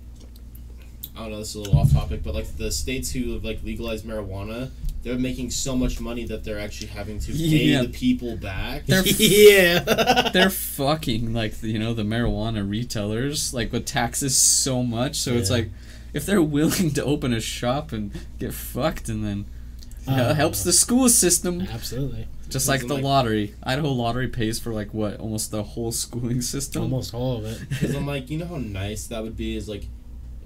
I 1.16 1.22
don't 1.22 1.32
know. 1.32 1.40
This 1.40 1.50
is 1.50 1.56
a 1.56 1.60
little 1.62 1.80
off 1.80 1.92
topic, 1.92 2.22
but 2.24 2.36
like 2.36 2.58
the 2.58 2.72
states 2.72 3.10
who 3.12 3.34
have 3.34 3.44
like 3.46 3.64
legalized 3.64 4.06
marijuana, 4.06 4.70
they're 5.08 5.18
making 5.18 5.50
so 5.50 5.76
much 5.76 6.00
money 6.00 6.26
that 6.26 6.44
they're 6.44 6.60
actually 6.60 6.88
having 6.88 7.20
to 7.22 7.32
pay 7.32 7.38
Yeah. 7.38 7.82
the 7.84 7.90
people 7.90 8.36
back. 8.38 8.86
They're- 8.86 9.04
yeah. 9.18 10.30
They're 10.34 10.50
fucking 10.50 11.34
like 11.34 11.62
you 11.64 11.80
know 11.80 11.94
the 11.94 12.04
marijuana 12.04 12.68
retailers 12.70 13.54
like 13.54 13.72
with 13.72 13.86
taxes 13.86 14.36
so 14.38 14.84
much, 14.84 15.16
so 15.16 15.34
it's 15.34 15.50
like 15.50 15.70
if 16.14 16.26
they're 16.26 16.42
willing 16.42 16.92
to 16.94 17.04
open 17.04 17.34
a 17.34 17.40
shop 17.42 17.92
and 17.92 18.12
get 18.40 18.54
fucked, 18.54 19.08
and 19.10 19.24
then 19.24 19.46
yeah, 20.08 20.28
Uh, 20.28 20.34
helps 20.34 20.64
the 20.64 20.72
school 20.74 21.10
system. 21.10 21.62
Absolutely. 21.62 22.28
Just 22.50 22.68
like 22.70 22.88
the 22.88 22.94
like- 22.96 23.04
lottery. 23.04 23.56
Idaho 23.62 23.92
lottery 23.92 24.30
pays 24.30 24.58
for 24.58 24.72
like 24.74 24.94
what 24.94 25.20
almost 25.20 25.52
the 25.52 25.64
whole 25.64 25.92
schooling 25.92 26.42
system. 26.42 26.84
Almost 26.84 27.14
all 27.14 27.38
of 27.38 27.46
it. 27.46 27.60
Because 27.70 27.94
I'm 27.94 28.08
like, 28.14 28.30
you 28.30 28.38
know 28.38 28.46
how 28.48 28.56
nice 28.58 29.08
that 29.08 29.22
would 29.22 29.36
be 29.36 29.58
is 29.58 29.68
like, 29.68 29.88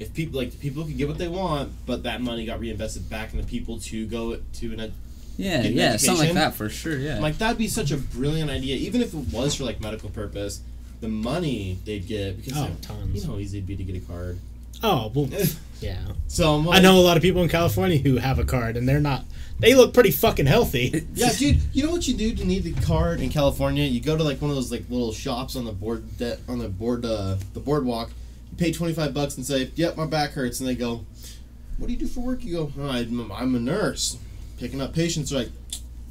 if 0.01 0.13
people 0.13 0.39
like 0.39 0.59
people 0.59 0.83
could 0.83 0.97
get 0.97 1.07
what 1.07 1.17
they 1.17 1.27
want, 1.27 1.71
but 1.85 2.03
that 2.03 2.21
money 2.21 2.45
got 2.45 2.59
reinvested 2.59 3.09
back 3.09 3.33
into 3.33 3.45
people 3.45 3.79
to 3.79 4.05
go 4.07 4.37
to 4.59 4.73
an. 4.73 4.79
Ed- 4.79 4.93
Yeah, 5.37 5.61
Get 5.61 5.71
an 5.71 5.77
yeah, 5.77 5.97
something 5.97 6.25
like 6.27 6.33
that 6.35 6.55
for 6.55 6.69
sure. 6.69 6.97
Yeah. 6.97 7.19
Like 7.19 7.37
that'd 7.37 7.57
be 7.57 7.67
such 7.67 7.91
a 7.91 7.97
brilliant 7.97 8.51
idea, 8.51 8.75
even 8.75 9.01
if 9.01 9.13
it 9.13 9.33
was 9.33 9.55
for 9.55 9.63
like 9.63 9.79
medical 9.79 10.09
purpose. 10.09 10.61
The 10.99 11.07
money 11.07 11.79
they'd 11.85 12.05
get 12.05 12.37
because 12.37 12.57
Oh, 12.57 12.67
you 12.67 12.75
tons. 12.81 13.25
know 13.25 13.33
how 13.33 13.39
easy 13.39 13.57
it'd 13.57 13.67
be 13.67 13.75
to 13.75 13.83
get 13.83 13.95
a 13.95 14.05
card. 14.05 14.37
Oh 14.83 15.11
well, 15.15 15.29
yeah. 15.81 15.97
So 16.27 16.53
I'm 16.55 16.65
like, 16.65 16.79
I 16.79 16.81
know 16.81 16.99
a 16.99 17.01
lot 17.01 17.17
of 17.17 17.23
people 17.23 17.41
in 17.43 17.49
California 17.49 17.97
who 17.97 18.17
have 18.17 18.37
a 18.39 18.43
card 18.45 18.77
and 18.77 18.87
they're 18.87 18.99
not. 18.99 19.25
They 19.59 19.73
look 19.75 19.93
pretty 19.93 20.09
fucking 20.11 20.47
healthy. 20.47 21.05
Yeah, 21.13 21.31
dude. 21.33 21.59
You 21.73 21.83
know 21.85 21.91
what 21.91 22.07
you 22.07 22.15
do 22.15 22.33
to 22.35 22.45
need 22.45 22.63
the 22.63 22.73
card 22.81 23.19
in 23.21 23.29
California? 23.29 23.83
You 23.83 23.99
go 24.01 24.17
to 24.17 24.23
like 24.23 24.41
one 24.41 24.49
of 24.49 24.55
those 24.55 24.71
like 24.71 24.83
little 24.89 25.13
shops 25.13 25.55
on 25.55 25.65
the 25.65 25.71
board 25.71 26.17
de- 26.17 26.37
on 26.47 26.57
the 26.59 26.67
board 26.69 27.05
uh, 27.05 27.37
the 27.53 27.59
boardwalk. 27.59 28.11
You 28.51 28.57
pay 28.57 28.71
twenty 28.71 28.93
five 28.93 29.13
bucks 29.13 29.37
and 29.37 29.45
say, 29.45 29.71
"Yep, 29.75 29.97
my 29.97 30.05
back 30.05 30.31
hurts," 30.31 30.59
and 30.59 30.67
they 30.69 30.75
go, 30.75 31.05
"What 31.77 31.87
do 31.87 31.93
you 31.93 31.99
do 31.99 32.07
for 32.07 32.19
work?" 32.21 32.43
You 32.43 32.53
go, 32.53 32.71
oh, 32.79 32.89
I'm, 32.89 33.31
"I'm 33.31 33.55
a 33.55 33.59
nurse, 33.59 34.17
picking 34.59 34.81
up 34.81 34.93
patients." 34.93 35.29
They're 35.29 35.39
like, 35.43 35.51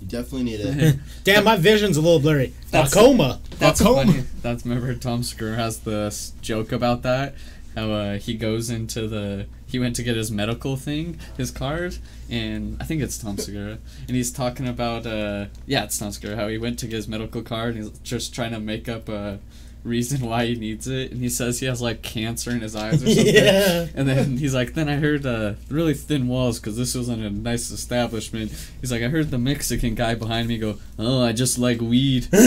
"You 0.01 0.07
definitely 0.07 0.45
need 0.45 0.61
it." 0.61 0.99
Damn, 1.25 1.45
my 1.45 1.57
vision's 1.57 1.97
a 1.97 2.01
little 2.01 2.21
blurry. 2.21 2.53
That's- 2.71 2.93
Glaucoma. 2.93 3.41
That's 3.59 3.81
Glaucoma. 3.81 4.13
funny. 4.13 4.25
That's 4.43 4.65
remember 4.65 4.95
Tom 4.95 5.23
Segura 5.23 5.57
has 5.57 5.81
this 5.81 6.33
joke 6.41 6.73
about 6.73 7.03
that. 7.03 7.35
How 7.77 7.91
uh, 7.93 8.19
he 8.19 8.35
goes 8.35 8.69
into 8.71 9.07
the 9.07 9.47
he 9.67 9.79
went 9.79 9.95
to 9.97 10.03
get 10.03 10.17
his 10.17 10.31
medical 10.33 10.77
thing, 10.77 11.21
his 11.37 11.53
card, 11.53 11.99
and 12.29 12.77
I 12.81 12.85
think 12.85 13.01
it's 13.03 13.17
Tom 13.17 13.39
Segura, 13.39 13.79
and 14.09 14.17
he's 14.17 14.33
talking 14.33 14.67
about 14.67 15.07
uh 15.07 15.47
yeah 15.67 15.85
it's 15.85 15.97
Tom 15.97 16.11
Segura 16.11 16.35
how 16.37 16.49
he 16.49 16.59
went 16.59 16.79
to 16.81 16.87
get 16.87 16.97
his 16.97 17.07
medical 17.07 17.43
card 17.43 17.77
and 17.77 17.85
he's 17.85 17.99
just 18.01 18.35
trying 18.35 18.51
to 18.53 18.59
make 18.59 18.89
up 18.89 19.09
a 19.09 19.39
reason 19.85 20.21
why 20.21 20.47
he 20.47 20.55
needs 20.57 20.87
it, 20.87 21.11
and 21.13 21.21
he 21.21 21.29
says 21.29 21.61
he 21.61 21.67
has 21.67 21.81
like 21.81 22.03
cancer 22.03 22.51
in 22.51 22.61
his 22.61 22.77
eyes 22.77 23.03
or 23.03 23.07
something. 23.15 23.35
Yeah. 23.35 23.87
And 23.95 24.09
then 24.09 24.37
he's 24.37 24.55
like, 24.55 24.75
then 24.75 24.89
I 24.89 24.97
heard 24.97 25.25
uh, 25.27 25.55
really 25.69 25.95
thin 25.95 26.29
walls 26.29 26.61
because 26.61 26.77
this 26.77 26.95
wasn't 26.95 27.23
a 27.23 27.31
nice 27.31 27.71
establishment. 27.71 28.53
He's 28.81 28.93
like, 28.93 29.03
I 29.03 29.09
heard 29.09 29.31
the 29.31 29.39
Mexican 29.39 29.95
guy 29.95 30.15
behind 30.15 30.49
me 30.49 30.59
go, 30.59 30.79
oh, 30.99 31.23
I 31.23 31.33
just 31.33 31.59
like 31.59 31.81
weed. 31.81 32.29
and 32.33 32.41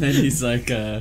then 0.00 0.12
he's 0.12 0.42
like, 0.42 0.70
uh, 0.70 1.00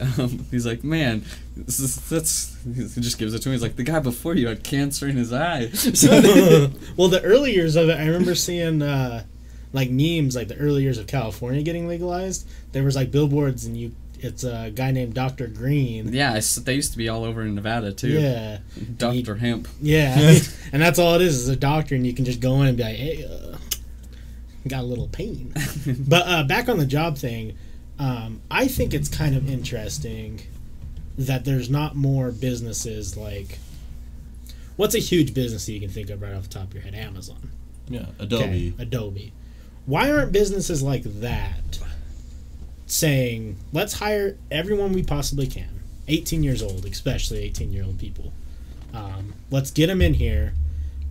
um, 0.00 0.46
he's 0.50 0.66
like, 0.66 0.82
man, 0.84 1.24
this 1.56 1.80
is, 1.80 1.96
that's. 2.08 2.56
He 2.64 3.00
just 3.00 3.18
gives 3.18 3.34
it 3.34 3.40
to 3.40 3.48
me. 3.48 3.54
He's 3.54 3.62
like, 3.62 3.76
the 3.76 3.82
guy 3.82 3.98
before 3.98 4.34
you 4.34 4.48
had 4.48 4.62
cancer 4.62 5.08
in 5.08 5.16
his 5.16 5.32
eye. 5.32 5.70
Well, 6.96 7.08
the 7.08 7.20
early 7.22 7.54
years 7.54 7.76
of 7.76 7.88
it, 7.88 7.98
I 7.98 8.06
remember 8.06 8.34
seeing 8.34 8.82
uh, 8.82 9.24
like 9.72 9.90
memes, 9.90 10.36
like 10.36 10.48
the 10.48 10.56
early 10.56 10.82
years 10.82 10.98
of 10.98 11.06
California 11.06 11.62
getting 11.62 11.88
legalized. 11.88 12.46
There 12.72 12.82
was 12.84 12.96
like 12.96 13.10
billboards, 13.10 13.64
and 13.64 13.76
you, 13.76 13.92
it's 14.18 14.44
a 14.44 14.70
guy 14.74 14.90
named 14.90 15.14
Doctor 15.14 15.46
Green. 15.46 16.12
yeah, 16.12 16.40
they 16.62 16.74
used 16.74 16.92
to 16.92 16.98
be 16.98 17.08
all 17.08 17.24
over 17.24 17.42
in 17.42 17.54
Nevada 17.54 17.92
too. 17.92 18.08
Yeah, 18.08 18.58
Doctor 18.96 19.36
Hemp. 19.36 19.68
yeah, 19.80 20.36
and 20.72 20.80
that's 20.82 20.98
all 20.98 21.14
it 21.14 21.22
is 21.22 21.36
is 21.36 21.48
a 21.48 21.56
doctor, 21.56 21.94
and 21.94 22.06
you 22.06 22.12
can 22.12 22.24
just 22.24 22.40
go 22.40 22.60
in 22.62 22.68
and 22.68 22.76
be 22.76 22.82
like, 22.82 22.96
hey, 22.96 23.24
uh, 23.24 23.56
got 24.68 24.80
a 24.80 24.86
little 24.86 25.08
pain. 25.08 25.52
but 26.08 26.22
uh, 26.26 26.44
back 26.44 26.68
on 26.68 26.78
the 26.78 26.86
job 26.86 27.16
thing, 27.16 27.56
um, 27.98 28.40
I 28.50 28.68
think 28.68 28.94
it's 28.94 29.08
kind 29.08 29.34
of 29.34 29.48
interesting 29.50 30.42
that 31.18 31.44
there's 31.44 31.68
not 31.70 31.94
more 31.96 32.30
businesses 32.30 33.16
like. 33.16 33.58
What's 34.76 34.94
a 34.94 34.98
huge 34.98 35.34
business 35.34 35.66
that 35.66 35.72
you 35.72 35.80
can 35.80 35.90
think 35.90 36.08
of 36.08 36.22
right 36.22 36.32
off 36.32 36.44
the 36.44 36.48
top 36.48 36.68
of 36.68 36.74
your 36.74 36.82
head? 36.82 36.94
Amazon. 36.94 37.50
yeah, 37.88 38.06
Okay, 38.18 38.72
Adobe. 38.78 39.32
Why 39.86 40.10
aren't 40.10 40.32
businesses 40.32 40.82
like 40.82 41.02
that 41.04 41.78
saying, 42.86 43.56
let's 43.72 43.94
hire 43.94 44.36
everyone 44.50 44.92
we 44.92 45.02
possibly 45.02 45.46
can? 45.46 45.68
18 46.08 46.42
years 46.42 46.62
old, 46.62 46.84
especially 46.84 47.38
18 47.44 47.72
year 47.72 47.84
old 47.84 47.98
people. 47.98 48.32
Um, 48.92 49.34
let's 49.50 49.70
get 49.70 49.86
them 49.86 50.02
in 50.02 50.14
here. 50.14 50.54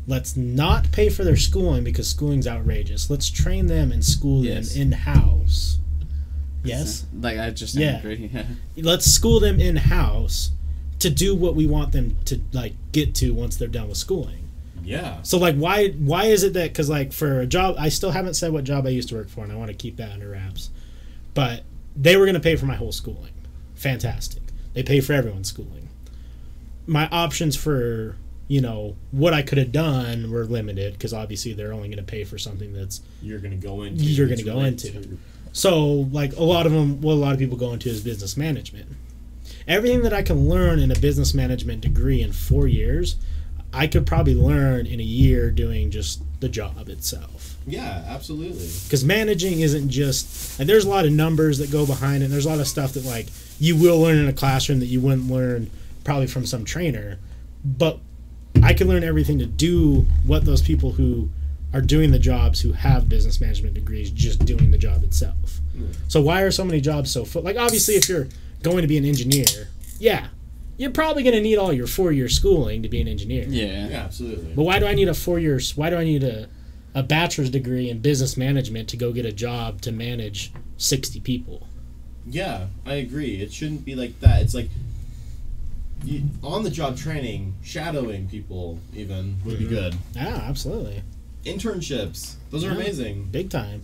let's 0.07 0.36
not 0.36 0.91
pay 0.91 1.10
for 1.10 1.23
their 1.23 1.38
schooling 1.38 1.84
because 1.84 2.10
schooling's 2.10 2.47
outrageous. 2.47 3.10
Let's 3.10 3.29
train 3.29 3.67
them 3.67 3.91
and 3.91 4.03
school 4.03 4.43
Yes. 4.43 4.73
them 4.73 4.81
in 4.81 4.91
house. 4.93 5.77
Yes. 6.63 7.05
Like 7.17 7.38
I 7.38 7.51
just 7.51 7.75
Yeah. 7.75 7.99
agree. 7.99 8.29
Yeah. 8.34 8.45
Let's 8.77 9.05
school 9.05 9.39
them 9.39 9.60
in 9.60 9.75
house 9.75 10.51
to 10.99 11.10
do 11.12 11.36
what 11.36 11.55
we 11.55 11.67
want 11.67 11.91
them 11.91 12.17
to 12.25 12.41
like 12.51 12.73
get 12.91 13.13
to 13.15 13.31
once 13.34 13.55
they're 13.57 13.67
done 13.67 13.89
with 13.89 13.97
schooling. 13.97 14.40
Yeah. 14.84 15.22
So 15.24 15.38
like 15.38 15.56
why 15.56 15.89
why 15.89 16.26
is 16.26 16.44
it 16.44 16.54
that 16.54 16.72
because 16.72 16.89
like 16.89 17.13
for 17.13 17.39
a 17.41 17.46
job 17.46 17.76
I 17.78 17.89
still 17.89 18.12
haven't 18.12 18.34
said 18.36 18.52
what 18.52 18.63
job 18.63 18.86
I 18.86 18.89
used 18.89 19.10
to 19.10 19.15
work 19.15 19.30
for 19.30 19.44
and 19.44 19.52
I 19.52 19.56
want 19.56 19.70
to 19.70 19.76
keep 19.78 19.98
that 19.98 20.12
under 20.12 20.30
wraps, 20.30 20.70
but 21.34 21.63
they 21.96 22.15
were 22.17 22.26
going 22.26 22.36
to 22.36 22.39
pay 22.41 22.56
for 22.56 22.65
my 22.65 22.76
whole 22.76 22.91
schooling. 22.91 23.34
Fantastic. 23.76 24.41
They 24.74 24.84
pay 24.84 25.02
for 25.02 25.13
everyone's 25.13 25.50
schooling. 25.50 25.89
My 26.88 27.08
options 27.10 27.56
for 27.56 28.15
you 28.48 28.60
know 28.62 28.96
what 29.12 29.34
I 29.34 29.41
could 29.44 29.58
have 29.58 29.72
done 29.72 30.30
were 30.32 30.46
limited 30.46 30.94
because 30.94 31.13
obviously 31.13 31.54
they're 31.54 31.74
only 31.74 31.88
going 31.88 31.98
to 31.98 32.04
pay 32.04 32.24
for 32.24 32.38
something 32.38 32.74
that's 32.74 33.02
You're 33.22 33.39
gonna 33.39 33.56
go 33.56 33.84
into. 33.84 34.04
You're 34.04 34.28
gonna 34.28 34.44
go 34.44 34.60
into. 34.62 34.91
to- 34.91 35.17
so 35.54 36.08
like 36.12 36.36
a 36.38 36.44
lot 36.44 36.65
of 36.65 36.72
them 36.72 37.02
what 37.02 37.13
a 37.13 37.15
lot 37.15 37.34
of 37.34 37.39
people 37.39 37.58
go 37.58 37.74
into 37.74 37.89
is 37.89 38.02
business 38.02 38.36
management. 38.38 38.88
Everything 39.67 40.02
that 40.02 40.13
I 40.13 40.22
can 40.24 40.50
learn 40.50 40.80
in 40.80 40.91
a 40.91 41.00
business 41.00 41.34
management 41.34 41.82
degree 41.82 42.22
in 42.22 42.32
four 42.32 42.67
years, 42.67 43.15
I 43.73 43.88
could 43.88 44.05
probably 44.05 44.36
learn 44.36 44.86
in 44.86 44.99
a 44.99 45.03
year 45.03 45.51
doing 45.51 45.91
just 45.91 46.21
the 46.39 46.49
job 46.49 46.89
itself. 46.89 47.55
Yeah, 47.65 48.03
absolutely. 48.07 48.69
Because 48.84 49.05
managing 49.05 49.62
isn't 49.62 49.89
just 49.89 50.60
and 50.60 50.67
there's 50.67 50.86
a 50.86 50.89
lot 50.89 51.05
of 51.05 51.12
numbers 51.12 51.60
that 51.60 51.71
go 51.71 51.86
behind 51.86 52.21
it. 52.21 52.25
And 52.25 52.34
there's 52.34 52.45
a 52.45 52.49
lot 52.49 52.60
of 52.60 52.67
stuff 52.67 52.93
that 52.93 53.05
like 53.05 53.27
you 53.60 53.75
will 53.75 53.99
learn 53.99 54.17
in 54.17 54.27
a 54.27 54.34
classroom 54.34 54.79
that 54.79 54.88
you 54.88 54.99
wouldn't 54.99 55.29
learn 55.29 55.69
probably 56.03 56.27
from 56.27 56.45
some 56.45 56.65
trainer. 56.65 57.19
But 57.63 57.99
I 58.63 58.73
can 58.73 58.88
learn 58.88 59.03
everything 59.03 59.39
to 59.39 59.45
do 59.45 60.05
what 60.25 60.45
those 60.45 60.62
people 60.62 60.93
who 60.93 61.29
are 61.73 61.81
doing 61.81 62.12
the 62.12 62.19
jobs 62.19 62.60
who 62.62 62.73
have 62.73 63.07
business 63.07 63.39
management 63.39 63.75
degrees 63.75 64.12
just 64.12 64.43
doing 64.45 64.71
the 64.71 64.77
job 64.77 65.03
itself. 65.03 65.60
So 66.07 66.21
why 66.21 66.41
are 66.41 66.51
so 66.51 66.65
many 66.65 66.81
jobs 66.81 67.12
so 67.12 67.23
full? 67.23 67.43
Like 67.43 67.57
obviously, 67.57 67.95
if 67.95 68.10
you're 68.10 68.27
going 68.62 68.81
to 68.81 68.88
be 68.88 68.97
an 68.97 69.05
engineer, 69.05 69.69
yeah, 69.99 70.27
you're 70.82 70.89
probably 70.89 71.22
going 71.22 71.36
to 71.36 71.41
need 71.41 71.58
all 71.58 71.72
your 71.72 71.86
four 71.86 72.12
year 72.12 72.28
schooling 72.28 72.82
to 72.82 72.89
be 72.89 73.00
an 73.00 73.08
engineer. 73.08 73.46
Yeah. 73.48 73.88
Yeah, 73.88 73.98
absolutely. 73.98 74.52
But 74.56 74.63
why 74.63 74.80
do 74.80 74.88
I 74.88 74.96
need 74.96 75.10
a 75.10 75.13
four 75.13 75.38
years? 75.38 75.78
Why 75.78 75.91
do 75.91 75.98
I 75.98 76.04
need 76.04 76.24
a 76.24 76.50
a 76.96 77.04
bachelor's 77.04 77.52
degree 77.52 77.89
in 77.89 78.00
business 78.00 78.36
management 78.36 78.89
to 78.89 78.98
go 78.98 79.13
get 79.13 79.24
a 79.24 79.32
job 79.32 79.82
to 79.82 79.91
manage 79.91 80.52
sixty 80.78 81.20
people? 81.20 81.67
Yeah, 82.26 82.65
I 82.84 82.96
agree. 82.96 83.41
It 83.44 83.54
shouldn't 83.54 83.86
be 83.86 83.94
like 83.94 84.20
that. 84.22 84.41
It's 84.41 84.56
like 84.56 84.70
you, 86.04 86.24
on 86.44 86.63
the 86.63 86.72
job 86.72 86.98
training, 86.98 87.54
shadowing 87.63 88.28
people 88.28 88.80
even 88.96 89.38
would 89.46 89.60
be 89.60 89.65
mm-hmm. 89.65 89.74
good. 89.74 89.96
Yeah, 90.15 90.46
absolutely, 90.50 91.04
Internships, 91.46 92.36
those 92.50 92.65
are 92.65 92.72
amazing. 92.72 93.26
big 93.26 93.52
time. 93.52 93.84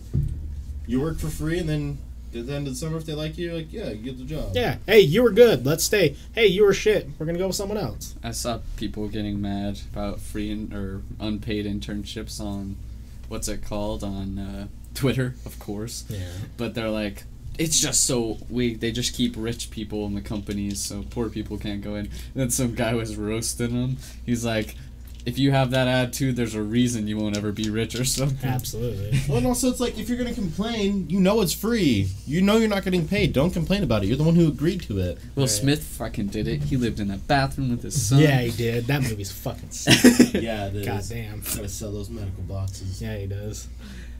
You 0.88 1.00
work 1.00 1.18
for 1.18 1.28
free, 1.28 1.60
and 1.60 1.68
then 1.68 1.98
at 2.34 2.46
the 2.46 2.54
end 2.54 2.66
of 2.66 2.74
the 2.74 2.78
summer, 2.78 2.96
if 2.98 3.06
they 3.06 3.14
like 3.14 3.38
you, 3.38 3.54
like 3.54 3.72
yeah, 3.72 3.90
you 3.90 4.02
get 4.02 4.18
the 4.18 4.24
job. 4.24 4.52
Yeah. 4.54 4.76
Hey, 4.86 5.00
you 5.00 5.22
were 5.22 5.30
good. 5.30 5.64
Let's 5.64 5.84
stay. 5.84 6.16
Hey, 6.34 6.46
you 6.46 6.64
were 6.64 6.74
shit. 6.74 7.08
We're 7.18 7.26
gonna 7.26 7.38
go 7.38 7.46
with 7.48 7.56
someone 7.56 7.78
else. 7.78 8.14
I 8.22 8.32
saw 8.32 8.60
people 8.76 9.08
getting 9.08 9.40
mad 9.40 9.80
about 9.92 10.20
free 10.20 10.50
in, 10.50 10.72
or 10.72 11.02
unpaid 11.20 11.66
internships 11.66 12.40
on 12.40 12.76
what's 13.28 13.48
it 13.48 13.64
called 13.64 14.02
on 14.04 14.38
uh, 14.38 14.66
Twitter, 14.94 15.34
of 15.46 15.58
course. 15.58 16.04
Yeah. 16.08 16.26
But 16.56 16.74
they're 16.74 16.90
like, 16.90 17.24
it's 17.58 17.80
just 17.80 18.04
so 18.04 18.38
weak. 18.48 18.80
They 18.80 18.92
just 18.92 19.14
keep 19.14 19.34
rich 19.36 19.70
people 19.70 20.06
in 20.06 20.14
the 20.14 20.20
companies, 20.20 20.80
so 20.80 21.04
poor 21.10 21.28
people 21.28 21.58
can't 21.58 21.82
go 21.82 21.94
in. 21.94 22.06
And 22.06 22.12
then 22.34 22.50
some 22.50 22.74
guy 22.74 22.94
was 22.94 23.16
roasting 23.16 23.74
them. 23.74 23.96
He's 24.24 24.44
like, 24.44 24.76
if 25.28 25.38
you 25.38 25.50
have 25.52 25.70
that 25.72 25.86
attitude, 25.86 26.36
there's 26.36 26.54
a 26.54 26.62
reason 26.62 27.06
you 27.06 27.18
won't 27.18 27.36
ever 27.36 27.52
be 27.52 27.68
rich 27.68 27.94
or 27.94 28.04
something. 28.04 28.48
Absolutely. 28.48 29.20
Well, 29.28 29.36
and 29.36 29.46
also 29.46 29.68
it's 29.68 29.78
like 29.78 29.98
if 29.98 30.08
you're 30.08 30.16
gonna 30.16 30.32
complain, 30.32 31.08
you 31.10 31.20
know 31.20 31.42
it's 31.42 31.52
free. 31.52 32.08
You 32.26 32.40
know 32.40 32.56
you're 32.56 32.70
not 32.70 32.82
getting 32.82 33.06
paid. 33.06 33.34
Don't 33.34 33.50
complain 33.50 33.82
about 33.82 34.02
it. 34.02 34.06
You're 34.06 34.16
the 34.16 34.24
one 34.24 34.36
who 34.36 34.48
agreed 34.48 34.80
to 34.82 34.98
it. 34.98 35.18
Will 35.34 35.42
Right. 35.42 35.50
Smith 35.50 35.84
fucking 35.84 36.28
did 36.28 36.48
it. 36.48 36.62
He 36.64 36.78
lived 36.78 36.98
in 36.98 37.08
that 37.08 37.26
bathroom 37.28 37.68
with 37.70 37.82
his 37.82 38.08
son. 38.08 38.20
Yeah, 38.20 38.40
he 38.40 38.50
did. 38.50 38.86
That 38.86 39.02
movie's 39.02 39.30
fucking 39.30 39.70
sick. 39.70 40.32
yeah, 40.42 40.68
it 40.68 40.76
is. 40.76 40.86
God 40.86 41.04
damn. 41.08 41.40
Gotta 41.40 41.68
sell 41.68 41.92
those 41.92 42.08
medical 42.08 42.42
boxes. 42.44 43.02
Yeah, 43.02 43.16
he 43.18 43.26
does. 43.26 43.68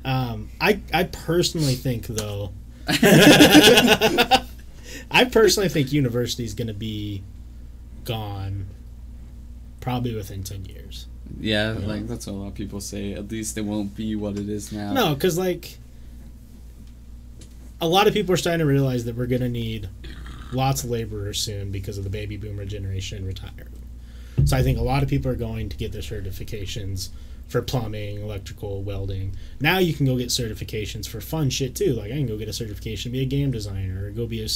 Um, 0.04 0.50
I 0.60 0.80
I 0.92 1.04
personally 1.04 1.74
think 1.74 2.06
though. 2.06 2.52
I 5.10 5.24
personally 5.30 5.68
think 5.70 5.90
university 5.90 6.44
is 6.44 6.54
going 6.54 6.68
to 6.68 6.74
be 6.74 7.22
gone 8.04 8.66
probably 9.88 10.14
within 10.14 10.42
10 10.42 10.66
years. 10.66 11.06
Yeah, 11.40 11.74
like 11.80 12.06
that's 12.06 12.26
what 12.26 12.34
a 12.34 12.36
lot 12.36 12.48
of 12.48 12.54
people 12.54 12.78
say. 12.78 13.14
At 13.14 13.30
least 13.30 13.56
it 13.56 13.62
won't 13.62 13.96
be 13.96 14.14
what 14.16 14.36
it 14.36 14.46
is 14.46 14.70
now. 14.70 14.92
No, 14.92 15.14
because 15.14 15.38
like 15.38 15.78
a 17.80 17.88
lot 17.88 18.06
of 18.06 18.12
people 18.12 18.34
are 18.34 18.36
starting 18.36 18.58
to 18.58 18.66
realize 18.66 19.06
that 19.06 19.16
we're 19.16 19.24
going 19.24 19.40
to 19.40 19.48
need 19.48 19.88
lots 20.52 20.84
of 20.84 20.90
laborers 20.90 21.40
soon 21.40 21.70
because 21.70 21.96
of 21.96 22.04
the 22.04 22.10
baby 22.10 22.36
boomer 22.36 22.66
generation 22.66 23.24
retiring. 23.24 23.72
So 24.44 24.58
I 24.58 24.62
think 24.62 24.76
a 24.76 24.82
lot 24.82 25.02
of 25.02 25.08
people 25.08 25.32
are 25.32 25.36
going 25.36 25.70
to 25.70 25.76
get 25.78 25.92
their 25.92 26.02
certifications 26.02 27.08
for 27.48 27.62
plumbing, 27.62 28.20
electrical, 28.20 28.82
welding. 28.82 29.36
Now 29.58 29.78
you 29.78 29.94
can 29.94 30.04
go 30.04 30.18
get 30.18 30.28
certifications 30.28 31.08
for 31.08 31.22
fun 31.22 31.48
shit 31.48 31.74
too. 31.74 31.94
Like 31.94 32.12
I 32.12 32.16
can 32.16 32.26
go 32.26 32.36
get 32.36 32.48
a 32.48 32.52
certification 32.52 33.10
to 33.10 33.16
be 33.16 33.22
a 33.22 33.26
game 33.26 33.52
designer 33.52 34.04
or 34.04 34.10
go 34.10 34.26
be 34.26 34.42
a 34.42 34.48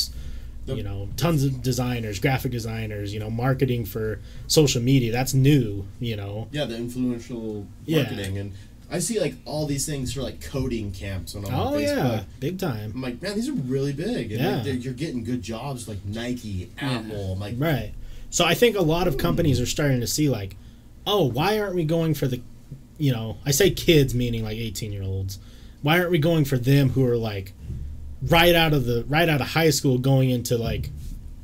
you 0.66 0.83
know, 0.83 1.09
tons 1.16 1.42
of 1.44 1.61
designers, 1.62 2.18
graphic 2.20 2.53
designers, 2.53 3.12
you 3.12 3.18
know, 3.20 3.31
marketing 3.31 3.85
for 3.85 4.20
social 4.46 4.81
media. 4.83 5.11
That's 5.12 5.35
new, 5.35 5.87
you 6.01 6.16
know. 6.16 6.48
Yeah, 6.53 6.64
the 6.66 6.77
influential 6.77 7.66
Yeah. 7.87 8.03
marketing, 8.03 8.38
and 8.38 8.53
I 8.90 8.98
see 8.98 9.18
like 9.18 9.35
all 9.44 9.66
these 9.66 9.87
things 9.87 10.12
for 10.12 10.22
like 10.22 10.40
coding 10.40 10.92
camps 10.92 11.35
on 11.35 11.44
Oh 11.46 11.48
Facebook. 11.75 11.81
yeah, 11.83 12.22
big 12.40 12.59
time. 12.59 12.92
I'm 12.94 13.01
like, 13.03 13.20
man, 13.22 13.35
these 13.37 13.48
are 13.48 13.53
really 13.55 13.92
big, 13.92 14.33
and 14.33 14.40
Yeah. 14.40 14.62
like, 14.62 14.85
you're 14.85 14.92
getting 14.94 15.25
good 15.25 15.42
jobs 15.42 15.88
like 15.88 16.05
Nike, 16.05 16.70
Apple. 16.79 17.33
I'm 17.33 17.40
like, 17.40 17.55
Right. 17.59 17.92
So 18.31 18.44
I 18.44 18.55
think 18.55 18.77
a 18.77 18.83
lot 18.83 19.09
of 19.09 19.18
companies 19.18 19.61
are 19.61 19.66
starting 19.66 20.01
to 20.01 20.07
see 20.07 20.29
like, 20.31 20.57
oh, 21.07 21.25
why 21.25 21.59
aren't 21.59 21.75
we 21.75 21.85
going 21.85 22.14
for 22.14 22.27
the, 22.29 22.40
you 22.98 23.12
know, 23.12 23.37
I 23.44 23.51
say 23.51 23.70
kids 23.70 24.14
meaning 24.14 24.44
like 24.44 24.57
eighteen 24.59 24.92
year 24.92 25.03
olds. 25.03 25.38
Why 25.83 25.98
aren't 25.98 26.12
we 26.12 26.18
going 26.18 26.44
for 26.44 26.57
them 26.57 26.90
who 26.90 27.05
are 27.07 27.16
like, 27.16 27.53
right 28.29 28.55
out 28.55 28.73
of 28.73 28.85
the 28.85 29.05
right 29.09 29.29
out 29.29 29.41
of 29.41 29.49
high 29.49 29.71
school 29.71 29.99
going 29.99 30.31
into 30.31 30.57
like, 30.57 30.91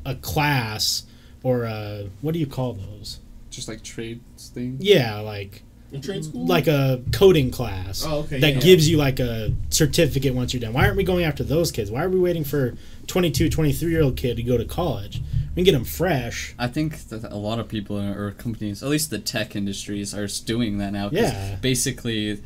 a 0.05 0.15
class 0.15 1.05
or 1.43 1.65
a 1.65 2.09
what 2.23 2.33
do 2.33 2.39
you 2.41 2.47
call 2.47 2.73
those? 2.75 3.19
Just 3.51 3.69
like 3.69 3.83
trades 3.83 4.49
thing. 4.55 4.77
Yeah, 4.81 5.21
like 5.21 5.63
in 5.93 6.01
trade 6.03 6.25
school, 6.25 6.47
like 6.47 6.67
a 6.67 7.03
coding 7.13 7.51
class 7.51 8.05
Oh, 8.07 8.19
okay, 8.21 8.39
that 8.41 8.55
yeah. 8.55 8.61
gives 8.61 8.89
you 8.89 8.97
like 8.99 9.21
a 9.21 9.53
certificate 9.71 10.35
once 10.35 10.53
you're 10.55 10.61
done. 10.61 10.73
Why 10.73 10.85
aren't 10.85 10.97
we 10.97 11.05
going 11.05 11.25
after 11.25 11.43
those 11.45 11.71
kids? 11.73 11.91
Why 11.91 12.05
are 12.05 12.09
we 12.11 12.19
waiting 12.19 12.45
for 12.45 12.75
22, 13.07 13.49
23 13.51 13.91
year 13.91 14.03
old 14.03 14.17
kid 14.17 14.37
to 14.37 14.43
go 14.43 14.57
to 14.59 14.65
college? 14.65 15.21
We 15.55 15.55
can 15.57 15.65
get 15.65 15.73
them 15.73 15.85
fresh. 15.85 16.55
I 16.59 16.69
think 16.69 17.09
that 17.09 17.25
a 17.33 17.37
lot 17.37 17.59
of 17.59 17.69
people 17.69 17.99
are- 17.99 18.27
or 18.27 18.31
companies, 18.33 18.83
at 18.83 18.89
least 18.89 19.11
the 19.11 19.19
tech 19.19 19.57
industries, 19.57 20.15
are 20.15 20.29
doing 20.45 20.79
that 20.79 20.93
now. 20.93 21.09
Yeah. 21.11 21.57
Basically, 21.61 22.41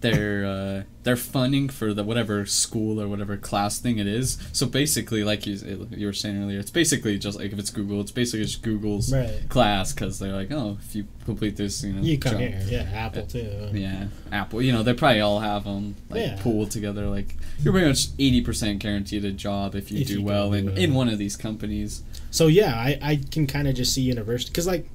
they're 0.00 0.44
uh, 0.44 0.82
they're 1.04 1.16
funding 1.16 1.68
for 1.68 1.92
the 1.94 2.04
whatever 2.04 2.44
school 2.46 3.00
or 3.00 3.08
whatever 3.08 3.36
class 3.36 3.78
thing 3.78 3.98
it 3.98 4.06
is. 4.06 4.38
So 4.52 4.66
basically, 4.66 5.24
like 5.24 5.46
you 5.46 5.86
you 5.90 6.06
were 6.06 6.12
saying 6.12 6.42
earlier, 6.42 6.58
it's 6.58 6.70
basically 6.70 7.18
just 7.18 7.38
like 7.38 7.52
if 7.52 7.58
it's 7.58 7.70
Google, 7.70 8.00
it's 8.00 8.10
basically 8.12 8.44
just 8.44 8.62
Google's 8.62 9.12
Right. 9.12 9.40
class 9.48 9.92
because 9.92 10.18
they're 10.18 10.32
like, 10.32 10.50
oh, 10.52 10.78
if 10.80 10.94
you 10.94 11.06
complete 11.24 11.56
this, 11.56 11.82
you 11.84 11.92
know, 11.92 12.02
You 12.02 12.18
come 12.18 12.32
job- 12.32 12.40
here, 12.40 12.62
yeah, 12.68 12.90
Apple 12.92 13.26
too. 13.26 13.70
Yeah, 13.72 14.06
Apple. 14.30 14.62
You 14.62 14.72
know, 14.72 14.82
they 14.82 14.92
probably 14.94 15.20
all 15.20 15.40
have 15.40 15.64
them 15.64 15.94
like 16.10 16.20
Yeah. 16.20 16.38
pooled 16.40 16.70
together. 16.70 17.08
Like 17.08 17.36
you're 17.62 17.72
pretty 17.72 17.88
much 17.88 18.08
eighty 18.18 18.40
percent 18.40 18.78
guaranteed 18.80 19.24
a 19.24 19.32
job 19.32 19.74
if 19.74 19.90
you 19.90 20.00
If 20.00 20.08
do 20.08 20.14
you 20.14 20.22
well 20.22 20.52
in 20.52 20.66
well. 20.66 20.76
in 20.76 20.94
one 20.94 21.08
of 21.08 21.18
these 21.18 21.36
companies. 21.36 22.02
So 22.30 22.46
yeah, 22.46 22.74
I, 22.74 22.98
I 23.02 23.16
can 23.30 23.46
kind 23.46 23.68
of 23.68 23.74
just 23.74 23.92
see 23.94 24.02
university 24.02 24.50
because 24.50 24.66
like, 24.66 24.88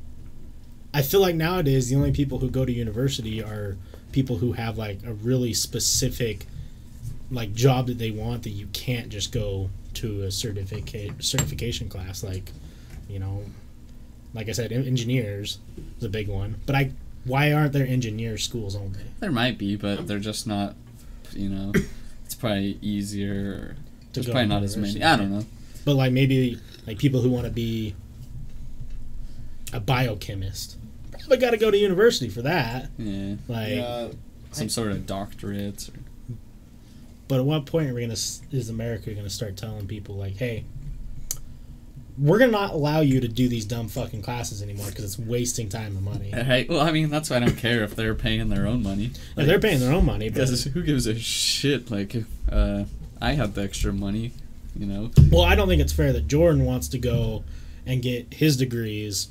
I 0.94 1.02
feel 1.02 1.20
like 1.22 1.36
nowadays 1.36 1.90
the 1.90 1.96
only 1.96 2.12
people 2.12 2.40
who 2.40 2.50
go 2.50 2.66
to 2.66 2.72
university 2.72 3.44
are 3.44 3.78
people 4.12 4.38
who 4.38 4.54
have 4.54 4.78
like 4.78 5.00
a 5.06 5.14
really 5.14 5.54
specific, 5.54 6.46
like 7.32 7.54
job 7.54 7.88
that 7.88 7.98
they 7.98 8.12
want 8.12 8.44
that 8.44 8.52
you 8.52 8.68
can't 8.74 9.10
just 9.10 9.32
go 9.32 9.70
to 9.96 10.24
a 10.24 10.32
certificate 10.32 11.12
certification 11.24 11.90
class 11.90 12.24
like, 12.24 12.52
you 13.10 13.20
know, 13.20 13.44
like 14.34 14.50
I 14.50 14.52
said, 14.52 14.72
en- 14.72 14.86
engineers 14.86 15.60
is 15.98 16.04
a 16.04 16.10
big 16.10 16.28
one. 16.28 16.56
But 16.66 16.76
I, 16.76 16.92
why 17.26 17.52
aren't 17.52 17.74
there 17.74 17.86
engineer 17.86 18.38
schools 18.38 18.76
only? 18.76 19.00
There 19.20 19.32
might 19.32 19.58
be, 19.58 19.76
but 19.76 20.08
they're 20.08 20.20
just 20.20 20.48
not. 20.48 20.76
You 21.34 21.50
know, 21.50 21.74
it's 22.26 22.36
probably 22.36 22.78
easier. 22.82 23.76
There's 24.14 24.28
go 24.28 24.34
probably 24.34 24.48
to 24.48 24.54
not 24.54 24.64
as 24.64 24.78
many. 24.78 25.04
I 25.04 25.18
don't 25.18 25.32
know. 25.32 25.46
But 25.86 25.96
like 25.96 26.12
maybe 26.12 26.60
like 26.86 26.98
people 26.98 27.22
who 27.22 27.30
want 27.30 27.46
to 27.46 27.52
be 27.52 27.96
a 29.74 29.80
biochemist, 29.80 30.78
probably 31.28 31.46
got 31.46 31.52
to 31.52 31.58
go 31.58 31.70
to 31.72 31.78
university 31.78 32.30
for 32.30 32.42
that. 32.44 32.90
Yeah, 32.98 33.36
Like, 33.48 33.76
yeah, 33.76 34.08
some 34.52 34.70
sort 34.70 34.92
of 34.92 35.06
doctorate. 35.06 35.90
Or, 35.90 36.36
but 37.28 37.40
at 37.40 37.46
what 37.46 37.66
point 37.66 37.90
are 37.90 37.94
we 37.94 38.02
gonna? 38.02 38.14
Is 38.14 38.70
America 38.70 39.14
gonna 39.14 39.30
start 39.30 39.58
telling 39.58 39.88
people 39.88 40.16
like, 40.16 40.38
hey, 40.38 40.64
we're 42.18 42.40
gonna 42.40 42.52
not 42.52 42.72
allow 42.74 43.02
you 43.02 43.20
to 43.20 43.28
do 43.28 43.48
these 43.48 43.66
dumb 43.66 43.90
fucking 43.90 44.22
classes 44.22 44.62
anymore 44.62 44.88
because 44.88 45.04
it's 45.04 45.20
wasting 45.20 45.70
time 45.70 45.98
and 45.98 46.04
money. 46.04 46.34
Right. 46.48 46.70
Well, 46.70 46.80
I 46.80 46.92
mean, 46.92 47.10
that's 47.10 47.30
why 47.30 47.38
I 47.38 47.40
don't 47.40 47.58
care 47.58 47.84
if 47.84 47.96
they're 47.96 48.16
paying 48.16 48.50
their 48.50 48.66
own 48.66 48.82
money. 48.82 49.12
Now, 49.36 49.46
they're 49.46 49.60
paying 49.60 49.80
their 49.80 49.94
own 49.94 50.06
money, 50.06 50.30
Because 50.30 50.64
who 50.64 50.82
gives 50.82 51.06
a 51.08 51.20
shit? 51.20 51.92
Like, 51.92 52.16
if 52.16 52.26
uh, 52.52 52.86
I 53.22 53.34
have 53.34 53.54
the 53.54 53.64
extra 53.64 53.92
money, 53.92 54.32
you 54.76 54.86
know. 54.86 55.12
well, 55.30 55.44
I 55.44 55.56
don't 55.56 55.68
think 55.68 55.82
it's 55.82 55.94
fair 55.94 56.14
that 56.14 56.28
Jordan 56.28 56.64
wants 56.64 56.88
to 56.90 56.98
go 56.98 57.44
and 57.86 58.02
get 58.02 58.34
his 58.34 58.56
degrees 58.58 59.28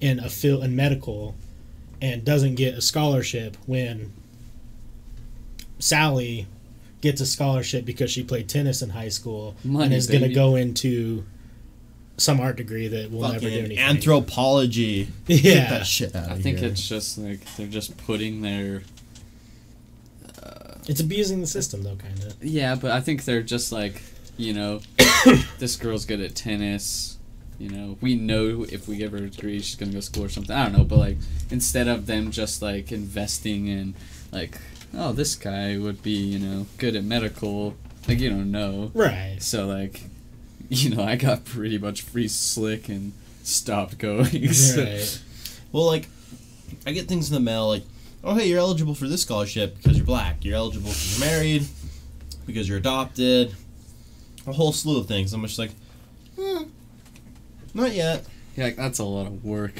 in 0.00 0.18
a 0.18 0.28
field 0.28 0.64
in 0.64 0.74
medical 0.74 1.34
and 2.00 2.24
doesn't 2.24 2.54
get 2.54 2.74
a 2.74 2.80
scholarship 2.80 3.56
when 3.66 4.12
Sally 5.78 6.46
gets 7.00 7.20
a 7.20 7.26
scholarship 7.26 7.84
because 7.84 8.10
she 8.10 8.22
played 8.22 8.48
tennis 8.48 8.82
in 8.82 8.90
high 8.90 9.08
school 9.08 9.54
and 9.64 9.92
is 9.92 10.06
going 10.06 10.22
to 10.22 10.32
go 10.32 10.56
into 10.56 11.24
some 12.20 12.38
art 12.40 12.56
degree 12.56 12.86
that 12.88 13.10
will 13.10 13.22
never 13.22 13.40
do 13.40 13.48
anything. 13.48 13.78
anthropology. 13.78 15.08
Get 15.26 15.42
yeah. 15.42 15.70
that 15.70 15.86
shit 15.86 16.14
out 16.14 16.30
of 16.30 16.38
I 16.38 16.42
think 16.42 16.58
here. 16.58 16.68
it's 16.68 16.86
just 16.86 17.18
like 17.18 17.40
they're 17.56 17.66
just 17.66 17.96
putting 17.96 18.42
their. 18.42 18.82
Uh, 20.42 20.74
it's 20.86 21.00
abusing 21.00 21.40
the 21.40 21.46
system 21.46 21.82
though, 21.82 21.96
kind 21.96 22.22
of. 22.24 22.42
Yeah, 22.42 22.74
but 22.74 22.90
I 22.90 23.00
think 23.00 23.24
they're 23.24 23.42
just 23.42 23.72
like, 23.72 24.02
you 24.36 24.52
know, 24.52 24.80
this 25.58 25.76
girl's 25.76 26.04
good 26.04 26.20
at 26.20 26.34
tennis. 26.34 27.16
You 27.60 27.68
know, 27.68 27.98
we 28.00 28.14
know 28.16 28.64
if 28.68 28.88
we 28.88 28.96
give 28.96 29.12
her 29.12 29.18
a 29.18 29.28
degree, 29.30 29.60
she's 29.60 29.76
gonna 29.76 29.92
go 29.92 29.98
to 29.98 30.02
school 30.02 30.24
or 30.24 30.28
something. 30.30 30.56
I 30.56 30.64
don't 30.64 30.72
know, 30.78 30.84
but 30.84 30.98
like 30.98 31.18
instead 31.50 31.88
of 31.88 32.06
them 32.06 32.30
just 32.30 32.62
like 32.62 32.90
investing 32.90 33.66
in, 33.68 33.94
like, 34.32 34.58
oh, 34.94 35.12
this 35.12 35.34
guy 35.36 35.76
would 35.76 36.02
be, 36.02 36.12
you 36.12 36.38
know, 36.38 36.66
good 36.78 36.96
at 36.96 37.04
medical. 37.04 37.76
Like 38.08 38.18
you 38.18 38.30
don't 38.30 38.50
know. 38.50 38.90
Right. 38.94 39.36
So 39.40 39.66
like, 39.66 40.00
you 40.70 40.88
know, 40.88 41.04
I 41.04 41.16
got 41.16 41.44
pretty 41.44 41.76
much 41.76 42.00
free 42.00 42.28
slick 42.28 42.88
and 42.88 43.12
stopped 43.42 43.98
going. 43.98 44.52
so- 44.54 44.82
Right. 44.82 45.22
Well, 45.72 45.84
like, 45.86 46.08
I 46.86 46.92
get 46.92 47.06
things 47.08 47.28
in 47.28 47.34
the 47.34 47.40
mail 47.40 47.68
like, 47.68 47.84
oh, 48.24 48.34
hey, 48.34 48.48
you're 48.48 48.58
eligible 48.58 48.94
for 48.94 49.06
this 49.06 49.22
scholarship 49.22 49.76
because 49.76 49.96
you're 49.98 50.06
black. 50.06 50.44
You're 50.44 50.56
eligible 50.56 50.88
because 50.88 51.18
you're 51.20 51.28
married, 51.30 51.66
because 52.46 52.68
you're 52.68 52.78
adopted. 52.78 53.54
A 54.46 54.52
whole 54.52 54.72
slew 54.72 54.98
of 54.98 55.06
things. 55.06 55.32
I'm 55.32 55.42
just 55.42 55.58
like, 55.58 55.70
eh, 56.38 56.64
not 57.74 57.92
yet. 57.92 58.24
Yeah, 58.56 58.64
like, 58.64 58.76
that's 58.76 58.98
a 58.98 59.04
lot 59.04 59.26
of 59.26 59.44
work. 59.44 59.74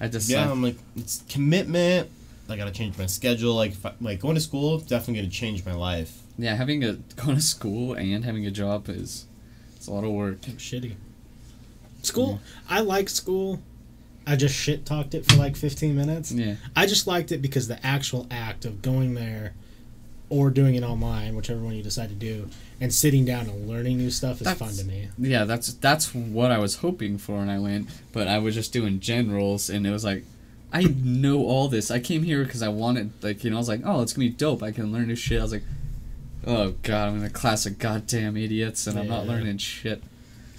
I 0.00 0.08
just 0.08 0.28
Yeah, 0.28 0.46
I- 0.46 0.50
I'm 0.50 0.62
like, 0.62 0.76
it's 0.96 1.22
commitment. 1.28 2.08
I 2.48 2.56
gotta 2.56 2.70
change 2.72 2.98
my 2.98 3.06
schedule. 3.06 3.54
Like, 3.54 3.72
I, 3.84 3.92
like 4.00 4.20
going 4.20 4.34
to 4.34 4.40
school 4.40 4.78
definitely 4.78 5.14
gonna 5.22 5.30
change 5.30 5.64
my 5.64 5.74
life. 5.74 6.20
yeah, 6.38 6.54
having 6.56 6.80
to 6.82 6.98
go 7.16 7.34
to 7.34 7.40
school 7.40 7.94
and 7.94 8.24
having 8.24 8.44
a 8.46 8.50
job 8.50 8.88
is 8.88 9.26
it's 9.76 9.86
a 9.86 9.92
lot 9.92 10.04
of 10.04 10.10
work. 10.10 10.40
Shitty. 10.42 10.94
School. 12.02 12.40
I 12.68 12.80
like 12.80 13.08
school. 13.08 13.60
I 14.26 14.36
just 14.36 14.54
shit 14.54 14.84
talked 14.86 15.14
it 15.14 15.24
for 15.26 15.36
like 15.36 15.56
15 15.56 15.94
minutes. 15.96 16.32
Yeah. 16.32 16.56
I 16.76 16.86
just 16.86 17.06
liked 17.06 17.32
it 17.32 17.40
because 17.40 17.68
the 17.68 17.84
actual 17.86 18.26
act 18.30 18.64
of 18.64 18.82
going 18.82 19.14
there 19.14 19.52
or 20.34 20.50
doing 20.50 20.74
it 20.74 20.82
online, 20.82 21.36
whichever 21.36 21.60
one 21.60 21.74
you 21.74 21.82
decide 21.82 22.08
to 22.08 22.14
do, 22.14 22.48
and 22.80 22.92
sitting 22.92 23.24
down 23.24 23.46
and 23.48 23.68
learning 23.68 23.98
new 23.98 24.10
stuff 24.10 24.40
is 24.40 24.46
That's- 24.46 24.58
fun 24.58 24.74
to 24.76 24.84
me. 24.84 25.08
Yeah, 25.18 25.44
that's 25.44 25.72
that's 25.74 26.14
what 26.14 26.50
I 26.50 26.58
was 26.58 26.76
hoping 26.76 27.18
for 27.18 27.36
when 27.38 27.48
I 27.48 27.58
went, 27.58 27.88
but 28.12 28.26
I 28.26 28.38
was 28.38 28.54
just 28.54 28.72
doing 28.72 29.00
generals, 29.00 29.70
and 29.70 29.86
it 29.86 29.90
was 29.90 30.04
like, 30.04 30.24
I 30.72 30.82
know 30.82 31.44
all 31.44 31.68
this. 31.68 31.90
I 31.90 32.00
came 32.00 32.24
here 32.24 32.42
because 32.44 32.62
I 32.62 32.68
wanted, 32.68 33.12
like, 33.22 33.44
you 33.44 33.50
know, 33.50 33.56
I 33.56 33.60
was 33.60 33.68
like, 33.68 33.82
oh, 33.84 34.02
it's 34.02 34.12
gonna 34.12 34.26
be 34.28 34.34
dope. 34.34 34.62
I 34.62 34.72
can 34.72 34.92
learn 34.92 35.06
new 35.06 35.14
shit. 35.14 35.38
I 35.38 35.42
was 35.42 35.52
like, 35.52 35.62
oh 36.46 36.74
god, 36.82 37.08
I'm 37.08 37.18
in 37.20 37.24
a 37.24 37.30
class 37.30 37.64
of 37.66 37.78
goddamn 37.78 38.36
idiots, 38.36 38.86
and 38.86 38.98
I'm 38.98 39.08
not 39.08 39.26
learning 39.26 39.58
shit. 39.58 40.02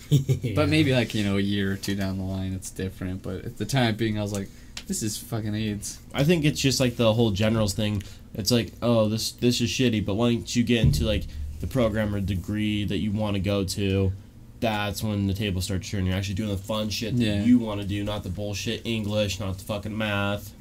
Yeah. 0.07 0.53
But 0.55 0.69
maybe 0.69 0.93
like 0.93 1.15
you 1.15 1.23
know 1.23 1.38
a 1.38 1.41
year 1.41 1.71
or 1.73 1.75
two 1.77 1.95
down 1.95 2.19
the 2.19 2.23
line, 2.23 2.53
it's 2.53 2.69
different. 2.69 3.23
But 3.23 3.43
at 3.43 3.57
the 3.57 3.65
time 3.65 3.95
being, 3.95 4.19
I 4.19 4.21
was 4.21 4.31
like, 4.31 4.49
this 4.88 5.02
is 5.04 5.17
fucking 5.17 5.54
AIDS. 5.56 6.00
I 6.13 6.24
think 6.24 6.45
it's 6.45 6.60
just 6.60 6.80
like 6.80 6.95
the 6.98 7.13
whole 7.13 7.32
generals 7.32 7.74
thing. 7.74 8.04
It's 8.34 8.52
like, 8.52 8.74
oh, 8.82 9.08
this 9.10 9.32
this 9.32 9.62
is 9.62 9.69
shitty, 9.69 10.06
but 10.06 10.15
once 10.15 10.56
you 10.56 10.63
get 10.63 10.82
into 10.82 11.06
like 11.06 11.24
the 11.62 11.67
program 11.67 12.13
or 12.13 12.19
degree 12.19 12.84
that 12.86 12.98
you 12.98 13.12
want 13.12 13.36
to 13.36 13.39
go 13.39 13.63
to, 13.63 14.12
that's 14.60 15.02
when 15.02 15.28
the 15.28 15.34
table 15.34 15.62
starts 15.62 15.89
turning. 15.89 16.08
You're 16.08 16.15
actually 16.17 16.36
doing 16.36 16.50
the 16.50 16.58
fun 16.58 16.89
shit 16.89 17.15
that 17.17 17.24
Yeah. 17.24 17.43
you 17.43 17.60
want 17.60 17.82
to 17.82 17.88
do, 17.88 18.04
not 18.04 18.24
the 18.24 18.30
bullshit 18.30 18.82
English, 18.86 19.39
not 19.39 19.58
the 19.58 19.63
fucking 19.63 19.98
math. 19.98 20.54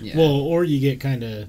Yeah. 0.00 0.16
Well, 0.16 0.32
or 0.40 0.64
you 0.64 0.80
get 0.80 0.98
kind 1.00 1.22
of 1.22 1.48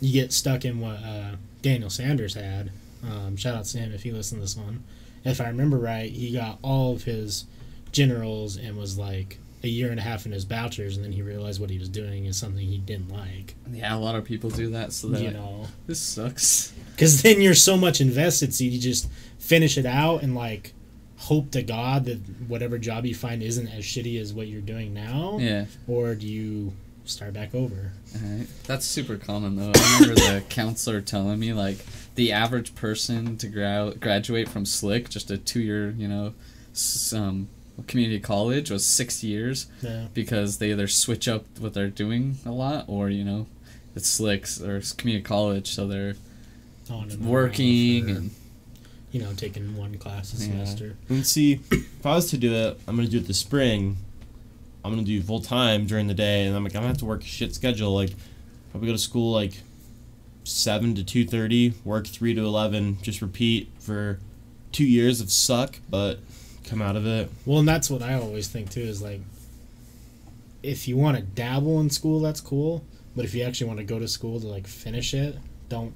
you 0.00 0.12
get 0.12 0.32
stuck 0.32 0.64
in 0.64 0.78
what 0.80 0.96
uh, 1.02 1.36
Daniel 1.62 1.90
Sanders 1.90 2.34
had. 2.34 2.70
Um, 3.02 3.36
shout 3.36 3.54
out 3.56 3.64
to 3.66 3.78
him 3.78 3.92
if 3.92 4.02
he 4.02 4.12
listened 4.12 4.40
to 4.40 4.42
this 4.44 4.56
one. 4.56 4.84
If 5.24 5.40
I 5.40 5.46
remember 5.48 5.78
right, 5.78 6.10
he 6.10 6.32
got 6.32 6.58
all 6.62 6.94
of 6.94 7.04
his 7.04 7.44
generals 7.92 8.56
and 8.56 8.76
was 8.76 8.98
like 8.98 9.38
a 9.62 9.68
year 9.68 9.90
and 9.90 9.98
a 9.98 10.02
half 10.02 10.24
in 10.26 10.32
his 10.32 10.44
bachelor's, 10.44 10.96
and 10.96 11.04
then 11.04 11.12
he 11.12 11.22
realized 11.22 11.60
what 11.60 11.70
he 11.70 11.78
was 11.78 11.88
doing 11.88 12.26
is 12.26 12.36
something 12.36 12.64
he 12.66 12.78
didn't 12.78 13.08
like. 13.10 13.54
yeah, 13.72 13.94
a 13.94 13.98
lot 13.98 14.14
of 14.14 14.24
people 14.24 14.50
do 14.50 14.70
that. 14.70 14.92
So 14.92 15.08
they're 15.08 15.22
you 15.22 15.30
know, 15.32 15.66
this 15.86 16.00
sucks. 16.00 16.72
because 16.92 17.22
then 17.22 17.40
you're 17.40 17.54
so 17.54 17.76
much 17.76 18.00
invested, 18.00 18.54
so 18.54 18.64
you 18.64 18.78
just 18.78 19.08
finish 19.38 19.76
it 19.78 19.86
out 19.86 20.22
and 20.22 20.34
like 20.34 20.72
hope 21.16 21.50
to 21.50 21.62
God 21.62 22.04
that 22.04 22.18
whatever 22.46 22.78
job 22.78 23.04
you 23.04 23.14
find 23.14 23.42
isn't 23.42 23.66
as 23.68 23.84
shitty 23.84 24.20
as 24.20 24.32
what 24.32 24.46
you're 24.46 24.60
doing 24.60 24.94
now, 24.94 25.38
Yeah. 25.40 25.64
or 25.88 26.14
do 26.14 26.26
you 26.28 26.72
start 27.04 27.32
back 27.32 27.54
over? 27.54 27.92
Alright. 28.14 28.46
That's 28.64 28.86
super 28.86 29.16
common 29.16 29.56
though. 29.56 29.72
I 29.74 29.98
remember 30.00 30.14
the 30.20 30.44
counselor 30.48 31.00
telling 31.00 31.38
me 31.40 31.52
like 31.52 31.78
the 32.14 32.30
average 32.32 32.74
person 32.76 33.36
to 33.38 33.48
gra- 33.48 33.94
graduate 33.98 34.48
from 34.48 34.64
Slick, 34.66 35.08
just 35.08 35.30
a 35.30 35.38
two-year, 35.38 35.90
you 35.98 36.06
know, 36.06 36.34
s- 36.72 37.12
um, 37.12 37.48
community 37.86 38.20
college, 38.20 38.70
was 38.70 38.84
six 38.84 39.22
years 39.22 39.66
Yeah. 39.82 40.08
because 40.14 40.58
they 40.58 40.72
either 40.72 40.88
switch 40.88 41.28
up 41.28 41.44
what 41.58 41.74
they're 41.74 41.88
doing 41.90 42.38
a 42.44 42.50
lot, 42.50 42.84
or 42.88 43.08
you 43.10 43.24
know, 43.24 43.46
it's 43.94 44.08
Slicks 44.08 44.60
or 44.60 44.76
it's 44.78 44.92
community 44.92 45.22
college, 45.24 45.68
so 45.70 45.86
they're 45.86 46.14
On 46.90 47.10
and 47.10 47.26
working 47.26 48.04
for- 48.04 48.10
and 48.10 48.30
you 49.12 49.20
know, 49.20 49.32
taking 49.32 49.76
one 49.76 49.96
class 49.96 50.34
a 50.34 50.36
Yeah. 50.36 50.50
semester. 50.50 50.96
And 51.08 51.26
see, 51.26 51.60
if 51.70 52.04
I 52.04 52.14
was 52.16 52.26
to 52.30 52.36
do 52.36 52.52
it, 52.52 52.78
I'm 52.86 52.96
gonna 52.96 53.08
do 53.08 53.18
it 53.18 53.26
this 53.26 53.38
spring. 53.38 53.96
I'm 54.84 54.92
gonna 54.92 55.02
do 55.06 55.20
full 55.22 55.40
time 55.40 55.86
during 55.86 56.06
the 56.08 56.14
day, 56.14 56.46
and 56.46 56.54
I'm 56.56 56.62
like, 56.62 56.74
I'm 56.74 56.80
gonna 56.82 56.88
have 56.88 56.98
to 56.98 57.04
work 57.06 57.22
a 57.22 57.26
shit 57.26 57.54
schedule. 57.54 57.94
Like, 57.94 58.14
probably 58.70 58.86
go 58.88 58.92
to 58.92 58.98
school 58.98 59.32
like 59.32 59.62
seven 60.44 60.94
to 60.94 61.02
two 61.04 61.26
thirty, 61.26 61.74
work 61.84 62.06
three 62.06 62.34
to 62.34 62.44
eleven, 62.44 62.98
just 63.02 63.20
repeat 63.22 63.70
for 63.78 64.18
two 64.72 64.84
years 64.84 65.20
of 65.20 65.30
suck, 65.32 65.80
but 65.90 66.20
come 66.68 66.82
out 66.82 66.96
of 66.96 67.06
it. 67.06 67.30
Well, 67.46 67.58
and 67.60 67.68
that's 67.68 67.90
what 67.90 68.02
I 68.02 68.14
always 68.14 68.48
think 68.48 68.70
too 68.70 68.80
is 68.80 69.00
like, 69.02 69.20
if 70.62 70.88
you 70.88 70.96
want 70.96 71.16
to 71.16 71.22
dabble 71.22 71.80
in 71.80 71.90
school, 71.90 72.20
that's 72.20 72.40
cool. 72.40 72.84
But 73.16 73.24
if 73.24 73.34
you 73.34 73.42
actually 73.42 73.68
want 73.68 73.78
to 73.78 73.84
go 73.84 73.98
to 73.98 74.06
school 74.08 74.40
to 74.40 74.46
like 74.46 74.66
finish 74.66 75.14
it, 75.14 75.36
don't 75.68 75.92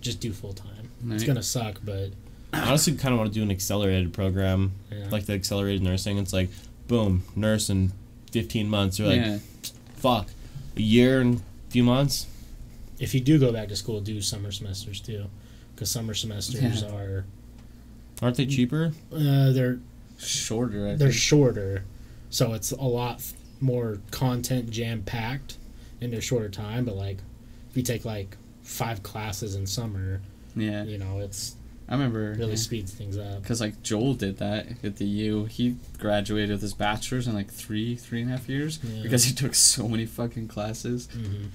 just 0.00 0.20
do 0.20 0.32
full 0.32 0.52
time. 0.52 0.90
It's 1.10 1.24
gonna 1.24 1.42
suck, 1.42 1.80
but 1.84 2.10
I 2.52 2.60
honestly 2.68 2.94
kind 2.96 3.12
of 3.14 3.18
want 3.20 3.32
to 3.32 3.34
do 3.38 3.42
an 3.42 3.50
accelerated 3.50 4.12
program, 4.12 4.72
yeah. 4.90 5.06
like 5.10 5.26
the 5.26 5.34
accelerated 5.34 5.82
nursing. 5.82 6.18
It's 6.18 6.32
like, 6.32 6.50
boom, 6.88 7.22
nurse 7.36 7.70
in 7.70 7.92
15 8.32 8.68
months. 8.68 8.98
You're 8.98 9.08
like, 9.08 9.20
yeah. 9.20 9.38
fuck, 9.96 10.28
a 10.76 10.80
year 10.82 11.20
and 11.20 11.36
a 11.36 11.70
few 11.70 11.84
months. 11.84 12.26
if 12.98 13.14
you 13.14 13.20
do 13.20 13.38
go 13.38 13.52
back 13.52 13.68
to 13.68 13.76
school, 13.76 14.00
do 14.00 14.20
summer 14.20 14.50
semesters 14.50 15.00
too, 15.00 15.26
because 15.74 15.90
summer 15.90 16.14
semesters 16.14 16.82
Yeah. 16.82 16.90
are 16.90 17.24
Aren't 18.20 18.36
they 18.36 18.46
cheaper? 18.46 18.92
uh, 19.12 19.52
they're 19.52 19.78
shorter. 20.18 20.84
I 20.88 20.94
they're 20.96 21.08
think. 21.08 21.14
shorter, 21.14 21.84
so 22.30 22.52
it's 22.52 22.72
a 22.72 22.82
lot 22.82 23.22
more 23.60 23.98
content 24.10 24.70
jam 24.70 25.02
packed 25.02 25.56
into 26.00 26.18
a 26.18 26.20
shorter 26.20 26.48
time. 26.48 26.84
But 26.84 26.96
like, 26.96 27.18
if 27.70 27.76
you 27.76 27.82
take 27.82 28.04
like 28.04 28.36
five 28.62 29.02
classes 29.02 29.54
in 29.54 29.66
summer, 29.66 30.20
yeah. 30.54 30.84
you 30.84 30.98
know, 30.98 31.18
it's 31.20 31.54
I 31.88 31.92
remember. 31.94 32.34
really 32.38 32.50
yeah. 32.50 32.56
speeds 32.56 32.92
things 32.92 33.16
up. 33.16 33.42
Because 33.42 33.60
like 33.60 33.82
Joel 33.82 34.14
did 34.14 34.38
that 34.38 34.66
at 34.84 34.96
the 34.96 35.06
U, 35.06 35.46
he 35.46 35.76
graduated 35.98 36.50
with 36.50 36.62
his 36.62 36.74
bachelor's 36.74 37.26
in 37.26 37.34
like 37.34 37.50
three, 37.50 37.96
three 37.96 38.20
and 38.22 38.30
a 38.30 38.36
half 38.36 38.48
years 38.48 38.78
Yeah. 38.82 39.02
because 39.02 39.24
he 39.24 39.34
took 39.34 39.54
so 39.54 39.88
many 39.88 40.04
fucking 40.06 40.48
classes. 40.48 41.08
hmm 41.12 41.46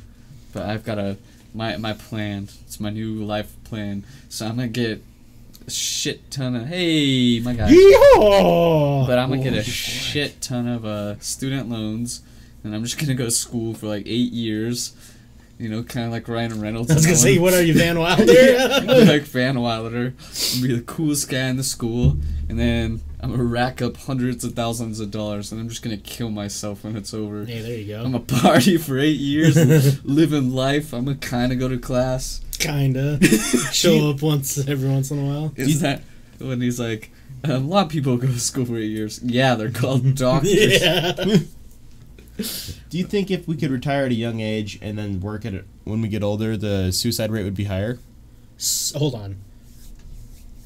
But 0.52 0.64
I've 0.64 0.84
got 0.84 0.98
a 0.98 1.18
my 1.54 1.78
my 1.78 1.94
plan. 1.94 2.50
It's 2.66 2.80
my 2.80 2.90
new 2.90 3.24
life 3.24 3.56
plan. 3.64 4.06
So 4.30 4.48
I'm 4.48 4.56
gonna 4.56 4.68
get 4.70 5.04
a 5.68 5.72
shit 5.72 6.30
ton 6.32 6.56
of 6.56 6.68
hey 6.68 7.40
my 7.40 7.54
guy. 7.54 7.70
Yeehaw! 7.72 9.08
But 9.08 9.18
I'm 9.20 9.30
gonna 9.30 9.44
get 9.44 9.54
Oh, 9.54 9.58
a 9.58 9.64
shit 9.64 10.42
ton 10.42 10.68
of 10.68 10.86
uh, 10.86 11.20
student 11.20 11.70
loans, 11.70 12.22
and 12.64 12.74
I'm 12.76 12.84
just 12.84 12.98
gonna 13.00 13.16
go 13.16 13.26
to 13.26 13.32
school 13.32 13.74
for 13.74 13.88
like 13.88 14.04
eight 14.06 14.32
years. 14.32 14.94
You 15.60 15.70
know, 15.70 15.84
kind 15.84 16.06
of 16.08 16.12
like 16.12 16.28
Ryan 16.28 16.60
Reynolds. 16.60 16.92
I 16.92 16.96
was 16.96 17.06
gonna 17.06 17.16
say, 17.18 17.38
what 17.38 17.54
are 17.54 17.62
you, 17.62 17.74
Van 17.76 17.98
Wilder? 18.00 18.26
like 19.06 19.22
Van 19.24 19.60
Wilder, 19.62 20.06
and 20.54 20.62
be 20.64 20.74
the 20.76 20.84
coolest 20.86 21.30
guy 21.30 21.48
in 21.48 21.58
the 21.58 21.64
school, 21.64 22.18
and 22.50 22.60
then 22.60 23.02
I'm 23.24 23.32
gonna 23.32 23.44
rack 23.46 23.82
up 23.82 23.96
hundreds 23.96 24.44
of 24.44 24.54
thousands 24.54 25.00
of 25.00 25.10
dollars, 25.10 25.52
and 25.52 25.62
I'm 25.62 25.70
just 25.70 25.82
gonna 25.82 25.96
kill 25.98 26.30
myself 26.30 26.84
when 26.84 26.98
it's 26.98 27.14
over. 27.14 27.46
hey, 27.46 27.62
there 27.62 27.78
you 27.78 27.88
go. 27.88 28.04
I'm 28.04 28.12
go. 28.12 28.20
gonna 28.20 28.42
party 28.42 28.78
for 28.78 29.00
eight 29.00 29.18
years, 29.20 29.56
living 30.06 30.52
life. 30.54 30.94
I'm 30.94 31.06
gonna 31.06 31.18
kind 31.18 31.54
of 31.54 31.60
go 31.60 31.70
to 31.70 31.78
class. 31.78 32.42
Kinda 32.60 33.20
show 33.72 34.10
up 34.10 34.22
once 34.22 34.58
every 34.68 34.90
once 34.90 35.10
in 35.10 35.20
a 35.20 35.26
while. 35.26 35.54
Is 35.56 35.80
that 35.82 36.02
when 36.40 36.60
he's 36.62 36.80
like, 36.80 37.12
um, 37.46 37.52
a 37.52 37.60
lot 37.60 37.86
of 37.86 37.92
people 37.92 38.18
go 38.18 38.28
to 38.28 38.40
school 38.40 38.66
for 38.66 38.78
eight 38.78 38.88
years. 38.92 39.22
Yeah, 39.24 39.56
they're 39.56 39.72
called 39.72 40.16
doctors. 40.16 40.82
yeah. 40.82 41.14
Do 42.90 42.98
you 42.98 43.06
think 43.06 43.30
if 43.32 43.48
we 43.48 43.56
could 43.56 43.70
retire 43.72 44.06
at 44.06 44.12
a 44.12 44.16
young 44.16 44.40
age 44.40 44.80
and 44.82 44.98
then 44.98 45.22
work 45.22 45.46
at 45.46 45.54
it 45.54 45.66
when 45.84 46.02
we 46.02 46.08
get 46.08 46.24
older, 46.24 46.58
the 46.58 46.92
suicide 46.92 47.32
rate 47.32 47.44
would 47.44 47.56
be 47.56 47.66
higher? 47.66 48.00
S- 48.58 48.92
hold 48.96 49.14
on. 49.16 49.38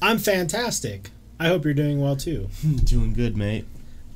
I'm 0.00 0.18
fantastic. 0.18 1.10
I 1.40 1.48
hope 1.48 1.64
you're 1.64 1.74
doing 1.74 2.00
well 2.00 2.16
too. 2.16 2.48
Doing 2.84 3.14
good, 3.14 3.36
mate. 3.36 3.64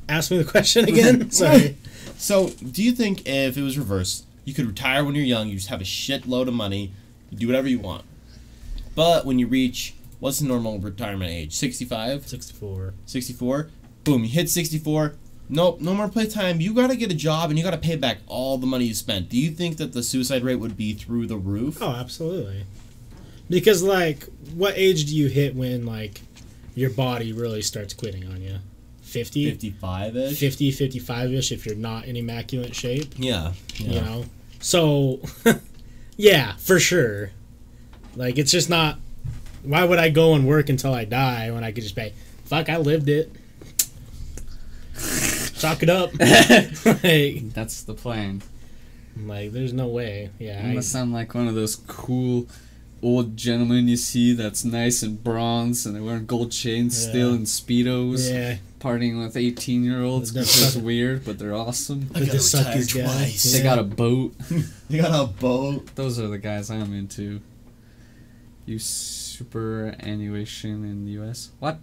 Ask 0.08 0.30
me 0.30 0.38
the 0.38 0.44
question 0.44 0.88
again. 0.88 1.30
Sorry. 1.30 1.76
So, 2.18 2.50
do 2.50 2.84
you 2.84 2.92
think 2.92 3.26
if 3.26 3.56
it 3.56 3.62
was 3.62 3.76
reversed, 3.76 4.26
you 4.44 4.54
could 4.54 4.66
retire 4.66 5.04
when 5.04 5.16
you're 5.16 5.24
young, 5.24 5.48
you 5.48 5.56
just 5.56 5.70
have 5.70 5.80
a 5.80 5.84
shitload 5.84 6.46
of 6.46 6.54
money, 6.54 6.92
you 7.30 7.38
do 7.38 7.48
whatever 7.48 7.66
you 7.66 7.80
want. 7.80 8.04
But 8.94 9.26
when 9.26 9.40
you 9.40 9.48
reach 9.48 9.94
what's 10.22 10.38
the 10.38 10.46
normal 10.46 10.78
retirement 10.78 11.32
age? 11.32 11.52
65? 11.52 12.28
64. 12.28 12.94
64? 13.06 13.70
Boom, 14.04 14.22
you 14.22 14.30
hit 14.30 14.48
64. 14.48 15.16
Nope, 15.48 15.80
no 15.80 15.94
more 15.94 16.08
playtime. 16.08 16.60
You 16.60 16.72
gotta 16.72 16.94
get 16.94 17.10
a 17.10 17.14
job 17.14 17.50
and 17.50 17.58
you 17.58 17.64
gotta 17.64 17.76
pay 17.76 17.96
back 17.96 18.18
all 18.28 18.56
the 18.56 18.66
money 18.66 18.84
you 18.84 18.94
spent. 18.94 19.28
Do 19.28 19.36
you 19.36 19.50
think 19.50 19.78
that 19.78 19.92
the 19.92 20.02
suicide 20.04 20.44
rate 20.44 20.60
would 20.60 20.76
be 20.76 20.94
through 20.94 21.26
the 21.26 21.36
roof? 21.36 21.82
Oh, 21.82 21.90
absolutely. 21.90 22.66
Because 23.50 23.82
like, 23.82 24.28
what 24.54 24.74
age 24.76 25.06
do 25.06 25.16
you 25.16 25.26
hit 25.26 25.56
when 25.56 25.84
like 25.84 26.20
your 26.74 26.90
body 26.90 27.32
really 27.32 27.62
starts 27.62 27.94
quitting 27.94 28.26
on 28.26 28.40
you? 28.42 28.56
50? 29.02 29.50
55 29.50 30.16
ish? 30.16 30.38
50, 30.40 30.70
55 30.70 31.32
ish 31.34 31.52
if 31.52 31.66
you're 31.66 31.74
not 31.74 32.06
in 32.06 32.16
immaculate 32.16 32.74
shape, 32.74 33.12
Yeah. 33.18 33.52
you 33.76 34.00
know? 34.00 34.24
So, 34.60 35.20
yeah, 36.16 36.56
for 36.56 36.78
sure. 36.80 37.30
Like, 38.16 38.38
it's 38.38 38.52
just 38.52 38.70
not. 38.70 38.98
Why 39.64 39.84
would 39.84 39.98
I 39.98 40.08
go 40.10 40.34
and 40.34 40.46
work 40.46 40.68
until 40.68 40.92
I 40.94 41.04
die 41.04 41.50
when 41.50 41.62
I 41.64 41.72
could 41.72 41.82
just 41.82 41.94
pay? 41.96 42.12
Fuck, 42.44 42.68
I 42.68 42.76
lived 42.78 43.08
it. 43.08 43.30
Chalk 45.58 45.82
it 45.82 45.90
up. 45.90 46.10
like, 47.04 47.52
That's 47.54 47.82
the 47.82 47.94
plan. 47.94 48.42
like, 49.16 49.52
there's 49.52 49.72
no 49.72 49.88
way. 49.88 50.30
Yeah. 50.38 50.58
I'm 50.58 50.68
gonna 50.70 50.82
sound 50.82 51.12
like 51.12 51.34
one 51.34 51.48
of 51.48 51.54
those 51.54 51.76
cool 51.86 52.46
old 53.02 53.36
gentleman 53.36 53.88
you 53.88 53.96
see 53.96 54.32
that's 54.32 54.64
nice 54.64 55.02
and 55.02 55.22
bronze 55.24 55.84
and 55.84 55.94
they're 55.96 56.02
wearing 56.02 56.24
gold 56.26 56.52
chains 56.52 56.96
still 56.96 57.32
and 57.34 57.46
speedos, 57.46 58.30
yeah. 58.32 58.56
partying 58.78 59.20
with 59.22 59.36
18 59.36 59.82
year 59.84 60.02
olds. 60.02 60.32
They're 60.32 60.42
It's 60.44 60.58
just 60.58 60.76
weird, 60.82 61.24
but 61.24 61.38
they're 61.38 61.54
awesome. 61.54 62.08
I 62.14 62.20
gotta 62.20 62.24
retire 62.32 62.40
suckers 62.40 62.86
twice. 62.88 63.42
They 63.52 63.58
Yeah. 63.58 63.64
got 63.64 63.78
a 63.80 63.84
boat. 63.84 64.34
they 64.88 64.98
got 64.98 65.24
a 65.24 65.26
boat. 65.26 65.94
Those 65.96 66.18
are 66.20 66.28
the 66.28 66.38
guys 66.38 66.70
I'm 66.70 66.92
into. 66.92 67.40
You 68.66 68.78
superannuation 68.78 70.84
in 70.84 71.04
the 71.04 71.10
U.S. 71.12 71.50
What? 71.58 71.78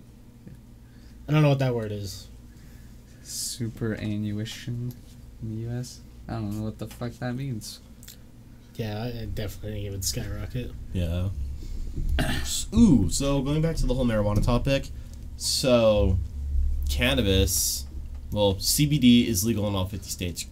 I 1.27 1.31
don't 1.33 1.41
know 1.43 1.49
what 1.49 1.59
that 1.59 1.75
word 1.75 1.91
is. 1.91 2.27
Superannuation 3.23 4.93
in 5.43 5.49
the 5.49 5.55
U.S. 5.69 5.99
I 6.27 6.33
don't 6.33 6.57
know 6.57 6.63
what 6.63 6.79
the 6.79 6.87
fuck 6.87 7.11
that 7.19 7.35
means. 7.35 7.79
Yeah, 8.79 9.03
I 9.03 9.25
definitely 9.25 9.73
think 9.73 9.87
it 9.87 9.91
would 9.91 10.05
skyrocket. 10.05 10.71
Yeah. 10.93 11.29
Ooh, 12.73 13.09
so 13.09 13.41
going 13.41 13.61
back 13.61 13.75
to 13.75 13.85
the 13.85 13.93
whole 13.93 14.05
marijuana 14.05 14.41
topic, 14.41 14.87
so 15.35 16.17
cannabis, 16.89 17.85
well, 18.31 18.55
CBD 18.55 19.27
is 19.27 19.45
legal 19.45 19.67
in 19.67 19.75
all 19.75 19.85
50 19.85 20.09
states. 20.09 20.45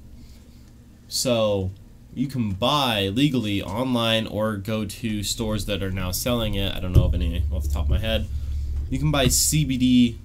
So 1.07 1.71
you 2.13 2.27
can 2.27 2.51
buy 2.51 3.07
legally 3.07 3.61
online 3.61 4.27
or 4.27 4.57
go 4.57 4.83
to 4.83 5.23
stores 5.23 5.65
that 5.67 5.81
are 5.81 5.91
now 5.91 6.11
selling 6.11 6.55
it. 6.55 6.75
I 6.75 6.81
don't 6.81 6.91
know 6.91 7.05
of 7.05 7.13
any 7.13 7.45
off 7.49 7.63
the 7.63 7.69
top 7.69 7.85
of 7.85 7.89
my 7.89 7.99
head. 7.99 8.27
You 8.89 8.99
can 8.99 9.09
buy 9.09 9.27
CBD 9.27 10.17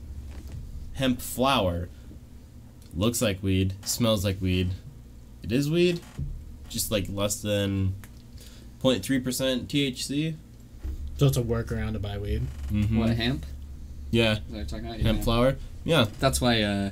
hemp 0.94 1.20
flower. 1.20 1.88
Looks 2.96 3.22
like 3.22 3.40
weed, 3.44 3.74
smells 3.84 4.24
like 4.24 4.40
weed. 4.40 4.72
It 5.44 5.52
is 5.52 5.70
weed, 5.70 6.00
just 6.72 6.90
like 6.90 7.06
less 7.08 7.40
than 7.40 7.94
0.3% 8.82 9.66
THC. 9.66 10.34
So 11.18 11.26
it's 11.26 11.36
a 11.36 11.42
workaround 11.42 11.92
to 11.92 11.98
buy 11.98 12.18
weed. 12.18 12.42
Mm-hmm. 12.72 12.98
What 12.98 13.10
hemp? 13.10 13.46
Yeah, 14.10 14.32
Is 14.32 14.38
that 14.38 14.44
what 14.50 14.56
you're 14.56 14.64
talking 14.66 14.86
about? 14.86 15.00
hemp 15.00 15.18
Yeah. 15.18 15.24
flower. 15.24 15.56
Yeah, 15.84 16.06
That's 16.20 16.40
why 16.40 16.62
uh, 16.62 16.90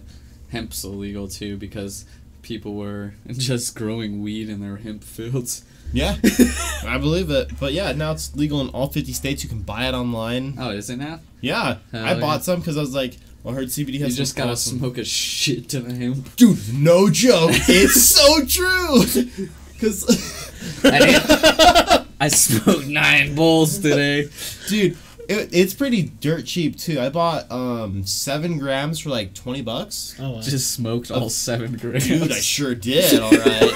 hemp's 0.51 0.83
illegal 0.85 1.29
too, 1.29 1.57
because 1.57 2.05
people 2.43 2.75
were 2.75 3.15
just 3.29 3.75
growing 3.77 4.23
weed 4.23 4.49
in 4.49 4.61
their 4.61 4.77
hemp 4.77 5.03
fields. 5.05 5.65
yeah, 5.93 6.17
I 6.85 6.99
believe 6.99 7.31
it. 7.31 7.59
But 7.59 7.73
yeah, 7.73 7.93
now 7.93 8.13
it's 8.13 8.35
legal 8.37 8.61
in 8.61 8.69
all 8.69 8.89
50 8.89 9.13
states. 9.13 9.43
You 9.43 9.49
can 9.49 9.63
buy 9.63 9.89
it 9.89 9.95
online. 9.95 10.55
Oh, 10.59 10.71
is 10.71 10.89
it 10.91 10.97
now? 10.99 11.21
Yeah, 11.41 11.79
Hell 11.91 12.05
I 12.05 12.13
yeah. 12.15 12.21
bought 12.21 12.45
some 12.45 12.61
because 12.61 12.77
I 12.77 12.81
was 12.81 12.95
like, 12.95 13.17
well, 13.43 13.55
I 13.55 13.59
heard 13.59 13.69
CBD 13.69 13.95
You 13.95 14.05
has 14.05 14.17
just 14.17 14.37
gotta 14.37 14.53
awesome- 14.53 14.79
smoke 14.79 14.99
a 14.99 15.05
shit 15.05 15.71
ton 15.71 15.87
of 15.87 15.97
hemp. 15.97 16.37
Dude, 16.37 16.75
no 16.75 17.11
joke. 17.11 17.51
it's 17.69 18.01
so 18.03 18.45
true. 18.45 19.49
Because, 19.81 20.53
I, 20.85 22.07
I 22.21 22.29
smoked 22.29 22.87
nine 22.87 23.35
bowls 23.35 23.79
today. 23.79 24.29
dude, 24.69 24.99
it, 25.31 25.49
it's 25.53 25.75
pretty 25.75 26.03
dirt 26.03 26.45
cheap 26.45 26.77
too. 26.77 27.01
I 27.01 27.09
bought 27.09 27.51
um 27.51 28.05
seven 28.05 28.59
grams 28.59 28.99
for 28.99 29.11
like 29.11 29.33
20 29.33 29.63
bucks. 29.63 30.17
Oh, 30.19 30.33
wow. 30.33 30.41
Just 30.41 30.73
smoked 30.73 31.11
all 31.11 31.31
seven 31.31 31.77
grams. 31.77 32.07
Dude, 32.07 32.31
I 32.31 32.41
sure 32.41 32.75
did. 32.75 33.21
All 33.21 33.31
right. 33.31 33.73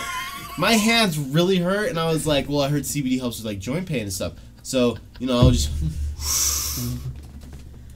My 0.58 0.72
hands 0.72 1.18
really 1.18 1.58
hurt, 1.58 1.88
and 1.88 1.98
I 1.98 2.06
was 2.12 2.26
like, 2.26 2.48
well, 2.48 2.60
I 2.60 2.68
heard 2.68 2.82
CBD 2.82 3.18
helps 3.18 3.38
with 3.38 3.46
like 3.46 3.58
joint 3.58 3.86
pain 3.86 4.02
and 4.02 4.12
stuff. 4.12 4.34
So 4.62 4.98
you 5.18 5.26
know, 5.26 5.40
I 5.40 5.44
was 5.44 5.66
just. 5.66 7.00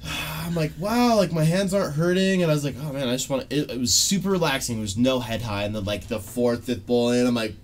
I'm 0.05 0.55
like, 0.55 0.73
wow, 0.79 1.17
like 1.17 1.31
my 1.31 1.45
hands 1.45 1.75
aren't 1.75 1.95
hurting, 1.95 2.43
and 2.43 2.51
I 2.51 2.55
was 2.55 2.65
like, 2.65 2.77
oh 2.81 2.93
man, 2.93 3.09
I 3.09 3.13
just 3.13 3.29
want. 3.29 3.53
It, 3.53 3.71
it 3.71 3.79
was 3.79 3.93
super 3.93 4.31
relaxing. 4.31 4.77
There 4.77 4.83
was 4.83 4.97
no 4.97 5.21
head 5.21 5.43
high, 5.43 5.65
and 5.65 5.75
then 5.75 5.85
like 5.85 6.07
the 6.09 6.21
fourth, 6.21 6.65
fifth 6.65 6.87
bowl 6.87 7.11
in, 7.11 7.27
I'm 7.27 7.35
like, 7.35 7.55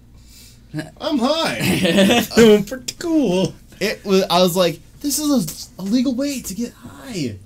I'm 1.01 1.19
high. 1.19 2.27
I'm 2.37 2.65
pretty 2.65 2.95
cool. 2.99 3.55
it 3.81 4.05
was. 4.05 4.23
I 4.25 4.41
was 4.43 4.57
like, 4.57 4.81
this 5.01 5.19
is 5.19 5.71
a, 5.79 5.83
a 5.83 5.85
legal 5.85 6.15
way 6.15 6.41
to 6.41 6.55
get 6.55 6.73
high. 6.73 7.37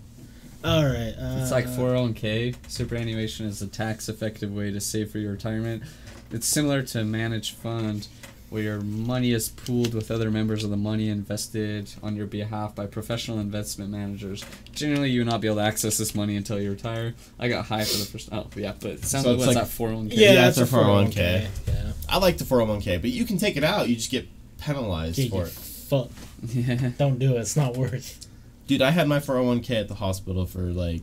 All 0.64 0.84
right. 0.84 1.14
Uh, 1.18 1.38
It's 1.40 1.50
like 1.50 1.66
401k. 1.66 2.56
Superannuation 2.68 3.46
is 3.46 3.62
a 3.62 3.66
tax 3.66 4.08
effective 4.08 4.52
way 4.54 4.70
to 4.72 4.80
save 4.80 5.10
for 5.10 5.18
your 5.18 5.32
retirement. 5.32 5.82
It's 6.30 6.46
similar 6.46 6.82
to 6.82 7.00
a 7.00 7.04
managed 7.04 7.54
fund 7.56 8.06
where 8.50 8.62
your 8.62 8.80
money 8.80 9.32
is 9.32 9.48
pooled 9.50 9.92
with 9.94 10.10
other 10.10 10.30
members 10.30 10.64
of 10.64 10.70
the 10.70 10.76
money 10.76 11.08
invested 11.10 11.90
on 12.02 12.16
your 12.16 12.26
behalf 12.26 12.74
by 12.74 12.86
professional 12.86 13.38
investment 13.38 13.90
managers. 13.90 14.44
Generally, 14.72 15.10
you 15.10 15.20
will 15.20 15.26
not 15.26 15.40
be 15.40 15.48
able 15.48 15.56
to 15.58 15.62
access 15.62 15.98
this 15.98 16.14
money 16.14 16.34
until 16.36 16.58
you 16.60 16.70
retire. 16.70 17.14
I 17.38 17.48
got 17.48 17.66
high 17.66 17.84
for 17.84 17.98
the 17.98 18.04
first. 18.04 18.28
Oh, 18.32 18.46
yeah, 18.56 18.72
but 18.80 18.90
it 18.92 19.04
sounds 19.04 19.24
So 19.24 19.30
like 19.32 19.38
it's 19.38 19.46
what's 19.46 19.56
like- 19.56 19.66
that 19.68 19.84
401k? 19.84 20.08
Yeah, 20.16 20.32
Yeah, 20.32 20.48
it's 20.48 20.58
it's 20.58 20.72
a 20.72 20.76
a 20.76 20.80
401k. 20.80 21.12
401k. 21.12 21.48
Yeah. 21.68 21.92
I 22.08 22.18
like 22.18 22.38
the 22.38 22.44
401k, 22.44 23.00
but 23.00 23.10
you 23.10 23.24
can 23.24 23.36
take 23.38 23.56
it 23.56 23.64
out. 23.64 23.88
You 23.88 23.96
just 23.96 24.10
get 24.10 24.26
penalized 24.60 25.16
Get 25.16 25.30
for 25.30 25.42
it. 25.44 25.48
fuck. 25.50 26.08
Yeah. 26.54 26.90
Don't 26.96 27.18
do 27.18 27.34
it. 27.36 27.40
It's 27.40 27.56
not 27.56 27.76
worth. 27.76 28.26
Dude, 28.66 28.80
I 28.82 28.90
had 28.92 29.08
my 29.08 29.18
401k 29.18 29.70
at 29.80 29.88
the 29.88 29.94
hospital 29.96 30.46
for 30.46 30.60
like, 30.60 31.02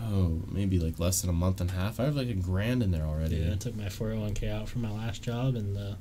oh, 0.00 0.40
maybe 0.50 0.78
like 0.78 0.98
less 0.98 1.20
than 1.20 1.30
a 1.30 1.34
month 1.34 1.60
and 1.60 1.70
a 1.70 1.74
half. 1.74 2.00
I 2.00 2.04
have 2.04 2.16
like 2.16 2.28
a 2.28 2.34
grand 2.34 2.82
in 2.82 2.90
there 2.90 3.04
already. 3.04 3.36
Yeah, 3.36 3.52
I 3.52 3.56
took 3.56 3.76
my 3.76 3.84
401k 3.84 4.50
out 4.50 4.68
from 4.68 4.82
my 4.82 4.90
last 4.90 5.22
job, 5.22 5.54
and 5.54 5.76
uh, 5.76 5.94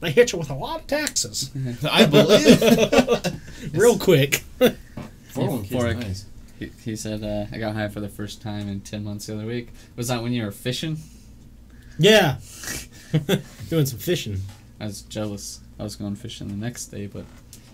they 0.00 0.10
hit 0.10 0.32
you 0.32 0.38
with 0.38 0.50
a 0.50 0.54
lot 0.54 0.80
of 0.80 0.86
taxes, 0.86 1.50
I 1.90 2.06
believe. 2.06 3.72
real 3.74 3.98
quick. 3.98 4.44
401k 5.32 6.00
nice. 6.00 6.26
He, 6.58 6.70
he 6.84 6.96
said, 6.96 7.24
uh, 7.24 7.46
I 7.54 7.58
got 7.58 7.74
high 7.74 7.88
for 7.88 8.00
the 8.00 8.08
first 8.08 8.42
time 8.42 8.68
in 8.68 8.80
10 8.80 9.02
months 9.02 9.26
the 9.26 9.34
other 9.34 9.46
week. 9.46 9.70
Was 9.96 10.08
that 10.08 10.22
when 10.22 10.32
you 10.32 10.44
were 10.44 10.50
fishing? 10.50 10.98
yeah, 11.98 12.38
doing 13.68 13.86
some 13.86 13.98
fishing. 13.98 14.40
I 14.80 14.86
was 14.86 15.02
jealous. 15.02 15.60
I 15.78 15.82
was 15.82 15.96
going 15.96 16.16
fishing 16.16 16.48
the 16.48 16.54
next 16.54 16.86
day, 16.86 17.06
but 17.06 17.24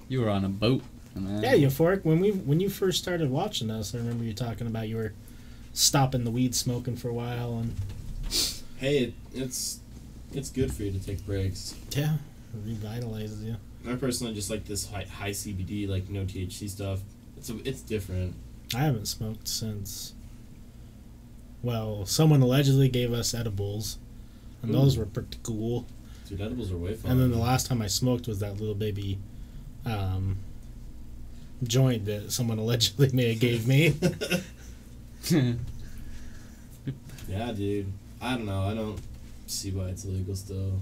you 0.09 0.21
were 0.21 0.29
on 0.29 0.45
a 0.45 0.49
boat. 0.49 0.83
And 1.27 1.45
I, 1.47 1.51
Yeah, 1.55 1.67
Euphoric. 1.69 2.05
When 2.05 2.21
we 2.21 2.31
when 2.31 2.61
you 2.61 2.69
first 2.71 3.03
started 3.03 3.31
watching 3.31 3.71
us, 3.71 3.95
I 3.95 3.99
remember 3.99 4.25
you 4.25 4.33
talking 4.35 4.67
about 4.67 4.89
you 4.89 4.97
were 4.97 5.13
stopping 5.73 6.25
the 6.25 6.31
weed 6.31 6.55
smoking 6.55 6.97
for 6.97 7.09
a 7.09 7.15
while, 7.15 7.59
and 7.59 7.75
Hey, 8.77 8.99
it, 8.99 9.15
it's 9.35 9.81
it's 10.33 10.51
good 10.51 10.73
for 10.73 10.83
you 10.83 10.93
to 10.93 11.05
take 11.05 11.25
breaks. 11.27 11.75
yeah, 11.91 12.17
it 12.55 12.67
revitalizes 12.67 13.45
you. 13.45 13.57
I 13.89 13.95
personally 13.95 14.35
just 14.35 14.51
like 14.51 14.67
this 14.67 14.91
high, 14.91 15.05
high 15.05 15.31
CBD, 15.31 15.89
like 15.89 16.09
no 16.11 16.25
THC 16.25 16.69
stuff. 16.69 17.01
It's 17.37 17.49
a, 17.49 17.57
it's 17.65 17.81
different. 17.81 18.35
I 18.75 18.81
haven't 18.81 19.07
smoked 19.07 19.49
since. 19.49 20.13
Well, 21.63 22.05
someone 22.07 22.41
allegedly 22.43 22.89
gave 22.89 23.13
us 23.13 23.35
edibles, 23.35 23.99
and 24.63 24.73
those 24.75 24.97
were 24.99 25.07
pretty 25.07 25.39
cool. 25.43 25.87
Dude, 26.29 26.41
edibles 26.41 26.71
are 26.71 26.77
way 26.77 26.95
fun. 26.95 27.13
And 27.13 27.21
then 27.21 27.31
the 27.31 27.39
last 27.39 27.67
time 27.67 27.81
I 27.83 27.87
smoked 27.87 28.29
was 28.29 28.39
that 28.41 28.59
little 28.61 28.75
baby 28.75 29.19
um, 29.87 30.37
joint 31.65 32.05
that 32.07 32.31
someone 32.33 32.59
allegedly 32.59 33.11
may 33.13 33.31
have 33.31 33.41
gave 33.41 33.67
me. 33.67 33.95
yeah, 37.29 37.53
dude. 37.53 37.93
I 38.21 38.35
don't 38.35 38.47
know. 38.47 38.63
I 38.63 38.75
don't 38.75 38.99
see 39.47 39.71
why 39.71 39.89
it's 39.89 40.05
illegal 40.05 40.35
still. 40.37 40.81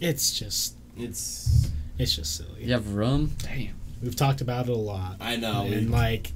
it's 0.00 0.38
just 0.38 0.74
It's 0.96 1.70
it's 1.98 2.14
just 2.16 2.36
silly. 2.36 2.64
you 2.64 2.72
have 2.72 2.94
rum? 2.94 3.32
Damn. 3.38 3.74
We've 4.02 4.16
talked 4.16 4.40
about 4.40 4.66
it 4.68 4.72
a 4.72 4.76
lot. 4.76 5.16
I 5.20 5.36
know. 5.36 5.62
and 5.64 5.90
like 5.90 6.32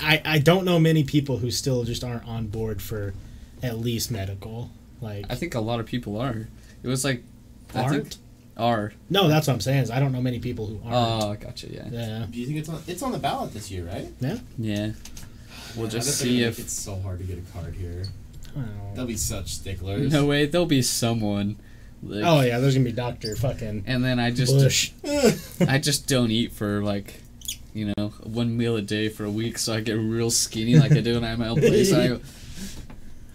I 0.00 0.20
I 0.24 0.38
don't 0.38 0.64
know 0.64 0.78
many 0.78 1.04
people 1.04 1.38
who 1.38 1.50
still 1.50 1.84
just 1.84 2.02
aren't 2.04 2.26
on 2.26 2.46
board 2.48 2.82
for 2.82 3.14
at 3.62 3.78
least 3.78 4.10
medical. 4.10 4.70
Like 5.00 5.26
I 5.30 5.34
think 5.34 5.54
a 5.54 5.60
lot 5.60 5.80
of 5.80 5.86
people 5.86 6.18
are. 6.20 6.48
It 6.82 6.88
was 6.88 7.04
like 7.04 7.22
I 7.74 7.82
aren't. 7.82 8.08
think 8.14 8.22
are. 8.56 8.92
No, 9.10 9.28
that's 9.28 9.46
what 9.46 9.54
I'm 9.54 9.60
saying. 9.60 9.84
Is 9.84 9.90
I 9.90 10.00
don't 10.00 10.12
know 10.12 10.22
many 10.22 10.38
people 10.38 10.66
who 10.66 10.80
aren't. 10.88 11.24
Oh, 11.24 11.34
gotcha. 11.34 11.72
Yeah. 11.72 11.88
yeah. 11.90 12.26
Do 12.30 12.40
you 12.40 12.46
think 12.46 12.58
it's 12.58 12.68
on? 12.68 12.82
It's 12.86 13.02
on 13.02 13.12
the 13.12 13.18
ballot 13.18 13.52
this 13.52 13.70
year, 13.70 13.84
right? 13.84 14.08
Yeah. 14.20 14.38
Yeah. 14.58 14.92
We'll 15.76 15.88
just 15.88 16.08
bet 16.08 16.14
see 16.14 16.42
if. 16.42 16.58
It's 16.58 16.72
so 16.72 16.98
hard 17.00 17.18
to 17.18 17.24
get 17.24 17.38
a 17.38 17.52
card 17.52 17.74
here. 17.74 18.04
I 18.56 18.60
don't 18.60 18.66
know. 18.66 18.94
They'll 18.94 19.06
be 19.06 19.16
such 19.16 19.48
sticklers. 19.48 20.12
No 20.12 20.24
way. 20.26 20.46
There'll 20.46 20.66
be 20.66 20.82
someone. 20.82 21.56
Like, 22.02 22.24
Oh 22.24 22.40
yeah, 22.40 22.58
there's 22.58 22.74
gonna 22.74 22.84
be 22.84 22.92
Doctor 22.92 23.34
fucking 23.36 23.84
And 23.86 24.04
then 24.04 24.18
I 24.20 24.30
just 24.30 24.52
Bush. 24.52 24.92
I 25.66 25.78
just 25.78 26.06
don't 26.06 26.30
eat 26.30 26.52
for 26.52 26.82
like, 26.82 27.20
you 27.74 27.92
know, 27.96 28.08
one 28.22 28.56
meal 28.56 28.76
a 28.76 28.82
day 28.82 29.08
for 29.08 29.24
a 29.24 29.30
week, 29.30 29.58
so 29.58 29.74
I 29.74 29.80
get 29.80 29.94
real 29.94 30.30
skinny 30.30 30.76
like 30.76 30.92
I 30.92 31.00
do 31.00 31.14
when 31.14 31.24
I'm 31.24 31.40
at 31.42 31.48
my 31.48 31.58
place. 31.58 31.92
I 31.92 32.08
go. 32.08 32.20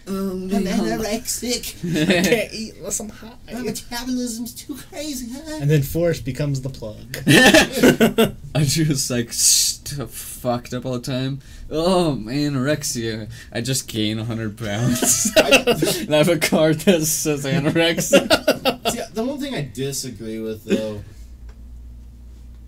Um, 0.07 0.49
I'm 0.51 0.63
anorexic. 0.63 1.79
Can't 2.23 2.53
eat 2.53 2.75
unless 2.77 2.99
I'm 2.99 3.09
high. 3.09 3.33
My 3.53 3.61
metabolism's 3.61 4.53
too 4.53 4.75
crazy. 4.75 5.27
Huh? 5.31 5.59
And 5.61 5.69
then 5.69 5.83
Forrest 5.83 6.25
becomes 6.25 6.61
the 6.61 6.69
plug. 6.69 7.17
I'm 8.55 8.65
just 8.65 9.11
like 9.11 9.31
st- 9.31 10.09
fucked 10.09 10.73
up 10.73 10.85
all 10.85 10.93
the 10.93 10.99
time. 10.99 11.39
Oh, 11.69 12.15
my 12.15 12.33
anorexia. 12.33 13.31
I 13.51 13.61
just 13.61 13.87
gain 13.87 14.17
100 14.17 14.57
pounds. 14.57 15.31
and 15.35 16.13
I 16.13 16.17
have 16.17 16.29
a 16.29 16.39
card 16.39 16.79
that 16.81 17.05
says 17.05 17.45
anorexia. 17.45 18.91
See, 18.91 19.01
the 19.13 19.23
one 19.23 19.39
thing 19.39 19.53
I 19.53 19.69
disagree 19.73 20.39
with 20.39 20.65
though 20.65 21.03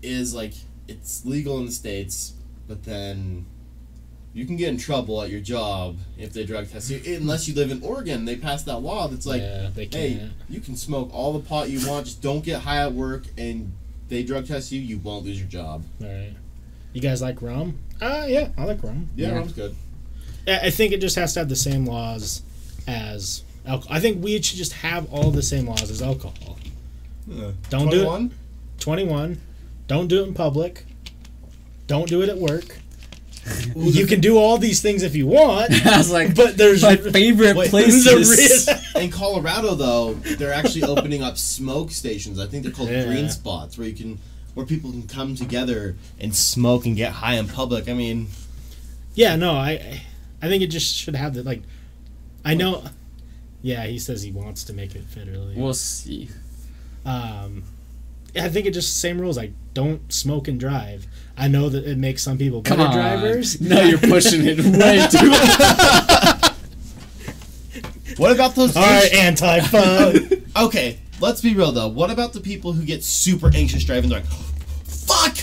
is 0.02 0.34
like 0.34 0.52
it's 0.86 1.24
legal 1.24 1.58
in 1.58 1.66
the 1.66 1.72
states, 1.72 2.34
but 2.68 2.84
then 2.84 3.46
you 4.34 4.44
can 4.44 4.56
get 4.56 4.68
in 4.68 4.76
trouble 4.76 5.22
at 5.22 5.30
your 5.30 5.40
job 5.40 5.96
if 6.18 6.32
they 6.32 6.44
drug 6.44 6.68
test 6.68 6.90
you. 6.90 7.00
Unless 7.16 7.46
you 7.48 7.54
live 7.54 7.70
in 7.70 7.80
Oregon, 7.82 8.24
they 8.24 8.36
passed 8.36 8.66
that 8.66 8.78
law 8.78 9.06
that's 9.08 9.26
like, 9.26 9.40
yeah, 9.40 9.70
they 9.74 9.86
hey, 9.86 10.28
you 10.50 10.60
can 10.60 10.76
smoke 10.76 11.08
all 11.14 11.32
the 11.32 11.38
pot 11.38 11.70
you 11.70 11.86
want, 11.88 12.06
just 12.06 12.20
don't 12.20 12.44
get 12.44 12.62
high 12.62 12.82
at 12.82 12.92
work, 12.92 13.24
and 13.38 13.72
they 14.08 14.22
drug 14.24 14.46
test 14.46 14.72
you, 14.72 14.80
you 14.80 14.98
won't 14.98 15.24
lose 15.24 15.38
your 15.38 15.48
job. 15.48 15.84
All 16.02 16.08
right. 16.08 16.34
You 16.92 17.00
guys 17.00 17.22
like 17.22 17.40
rum? 17.40 17.78
Uh, 18.00 18.24
yeah, 18.28 18.48
I 18.58 18.64
like 18.64 18.82
rum. 18.82 19.08
Yeah, 19.16 19.28
Yeah. 19.28 19.34
that's 19.40 19.52
good. 19.52 19.74
I 20.46 20.58
I 20.66 20.70
think 20.70 20.92
it 20.92 21.00
just 21.00 21.16
has 21.16 21.32
to 21.34 21.40
have 21.40 21.48
the 21.48 21.56
same 21.56 21.86
laws 21.86 22.42
as 22.86 23.42
alcohol. 23.66 23.96
I 23.96 24.00
think 24.00 24.22
weed 24.22 24.44
should 24.44 24.58
just 24.58 24.72
have 24.74 25.10
all 25.12 25.30
the 25.30 25.42
same 25.42 25.66
laws 25.66 25.90
as 25.90 26.02
alcohol. 26.02 26.58
Don't 27.70 27.90
do 27.90 28.02
it. 28.02 28.04
21? 28.04 28.30
21. 28.78 29.40
Don't 29.86 30.08
do 30.08 30.22
it 30.22 30.28
in 30.28 30.34
public. 30.34 30.84
Don't 31.86 32.08
do 32.08 32.22
it 32.22 32.28
at 32.28 32.38
work. 32.38 32.78
You 33.76 34.06
can 34.06 34.20
do 34.20 34.38
all 34.38 34.58
these 34.58 34.80
things 34.80 35.02
if 35.02 35.14
you 35.16 35.26
want, 35.26 35.70
I 35.86 35.98
was 35.98 36.10
like, 36.10 36.34
but 36.34 36.56
there's 36.56 36.82
my 36.82 36.96
favorite 36.96 37.56
Wait, 37.56 37.70
places. 37.70 38.68
In 38.96 39.10
Colorado, 39.10 39.74
though, 39.74 40.14
they're 40.14 40.52
actually 40.54 40.84
opening 40.84 41.22
up 41.22 41.36
smoke 41.38 41.90
stations. 41.90 42.38
I 42.40 42.46
think 42.46 42.62
they're 42.64 42.72
called 42.72 42.90
Yeah. 42.90 43.04
green 43.06 43.28
spots, 43.30 43.76
where 43.78 43.86
you 43.88 43.94
can, 43.94 44.18
where 44.54 44.64
people 44.66 44.90
can 44.90 45.06
come 45.06 45.34
together 45.34 45.96
and 46.20 46.34
smoke 46.34 46.86
and 46.86 46.96
get 46.96 47.12
high 47.12 47.34
in 47.34 47.48
public. 47.48 47.88
I 47.88 47.92
mean, 47.94 48.28
Yeah, 49.14 49.36
no, 49.36 49.52
I 49.52 50.02
I 50.42 50.48
think 50.48 50.62
it 50.62 50.68
just 50.68 50.94
should 50.96 51.16
have 51.16 51.34
the 51.34 51.42
like 51.42 51.62
I 52.44 52.54
know 52.54 52.84
Yeah, 53.62 53.84
he 53.86 53.98
says 53.98 54.22
he 54.22 54.30
wants 54.32 54.64
to 54.64 54.72
make 54.72 54.94
it 54.94 55.04
federally. 55.10 55.56
We'll 55.56 55.74
see. 55.74 56.28
um 57.06 57.64
I 58.36 58.48
think 58.48 58.66
it 58.66 58.72
just 58.72 59.00
same 59.00 59.20
rules 59.20 59.36
like 59.36 59.52
don't 59.74 60.12
smoke 60.12 60.48
and 60.48 60.58
drive. 60.58 61.06
I 61.36 61.48
know 61.48 61.68
that 61.68 61.84
it 61.86 61.98
makes 61.98 62.22
some 62.22 62.38
people 62.38 62.62
Come 62.62 62.78
better 62.78 62.90
on. 62.90 62.94
drivers. 62.96 63.60
No, 63.64 63.82
you're 63.82 63.98
pushing 63.98 64.42
it 64.44 64.58
way 64.58 65.06
too 65.10 65.30
much. 65.30 66.52
what 68.18 68.32
about 68.32 68.54
those? 68.54 68.76
All 68.76 68.82
right, 68.82 69.12
anti-fun. 69.12 70.30
Okay, 70.56 71.00
let's 71.20 71.40
be 71.40 71.52
real 71.54 71.72
though. 71.72 71.88
What 71.88 72.10
about 72.12 72.32
the 72.32 72.38
people 72.40 72.72
who 72.72 72.84
get 72.84 73.02
super 73.02 73.50
anxious 73.52 73.82
driving? 73.82 74.08
They're 74.08 74.20
like, 74.20 74.28
"Fuck." 74.84 75.38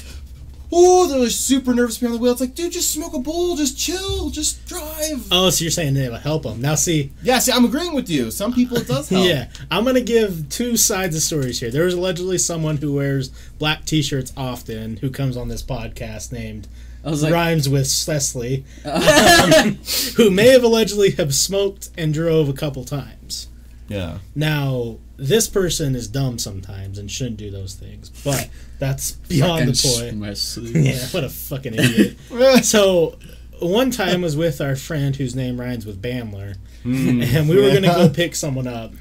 Oh, 0.72 1.08
they're 1.08 1.30
super 1.30 1.74
nervous 1.74 1.98
behind 1.98 2.16
the 2.18 2.22
wheel. 2.22 2.32
It's 2.32 2.42
like, 2.42 2.56
dude, 2.56 2.72
just 2.72 2.92
smoke 2.92 3.14
a 3.14 3.20
bowl, 3.20 3.56
just 3.58 3.78
chill, 3.78 4.30
just 4.30 4.66
drive. 4.68 5.28
oh, 5.32 5.50
so 5.50 5.64
you're 5.64 5.72
saying 5.72 5.98
it'll 5.98 6.18
help 6.18 6.44
them. 6.44 6.62
Now 6.62 6.76
see, 6.76 7.12
Yeah, 7.24 7.40
see, 7.40 7.52
I'm 7.52 7.66
agreeing 7.66 7.94
with 7.94 8.10
you. 8.10 8.32
Some 8.32 8.54
people 8.54 8.78
it 8.78 8.88
does 8.88 9.10
help. 9.10 9.28
Yeah, 9.28 9.50
I'm 9.70 9.84
gonna 9.84 10.00
give 10.02 10.48
two 10.50 10.78
sides 10.78 11.16
of 11.16 11.22
stories 11.22 11.60
here. 11.60 11.72
There 11.72 11.86
was 11.86 11.94
allegedly 11.94 12.38
someone 12.38 12.78
who 12.78 12.94
wears 12.94 13.30
black 13.60 13.86
T-shirts 13.86 14.32
often 14.38 14.98
who 14.98 15.10
comes 15.10 15.36
on 15.36 15.48
this 15.50 15.62
podcast 15.64 16.32
named 16.32 16.68
I 17.04 17.10
was 17.10 17.24
like, 17.24 17.34
rhymes 17.34 17.68
with 17.68 17.88
Cecily, 17.88 18.64
um, 18.86 19.80
who 20.18 20.30
may 20.32 20.50
have 20.50 20.64
allegedly 20.64 21.12
have 21.12 21.34
smoked 21.34 21.90
and 21.98 22.14
drove 22.14 22.48
a 22.48 22.54
couple 22.54 22.86
times. 22.86 23.48
Yeah. 23.88 24.20
Now 24.36 25.00
this 25.22 25.48
person 25.48 25.96
is 25.96 26.08
dumb 26.08 26.40
sometimes 26.40 26.98
and 26.98 27.10
shouldn't 27.10 27.38
do 27.38 27.52
those 27.52 27.76
things, 27.76 28.10
but 28.24 28.50
that's 28.80 29.12
beyond 29.30 29.68
the 29.68 29.74
fucking 29.74 30.20
point. 30.20 30.34
Schmessy. 30.34 30.84
Yeah, 30.84 31.08
what 31.12 31.24
a 31.24 31.30
fucking 31.30 31.76
idiot. 31.76 32.18
so 32.66 33.20
one 33.60 33.92
time 33.92 34.24
was 34.24 34.36
with 34.36 34.60
our 34.60 34.76
friend 34.76 35.16
whose 35.16 35.36
name 35.36 35.62
rhymes 35.62 35.86
with 35.86 36.02
Bamler, 36.02 36.56
and 36.84 37.48
we 37.48 37.56
were 37.56 37.72
gonna 37.72 37.94
go 37.94 38.10
pick 38.10 38.34
someone 38.34 38.66
up, 38.66 38.94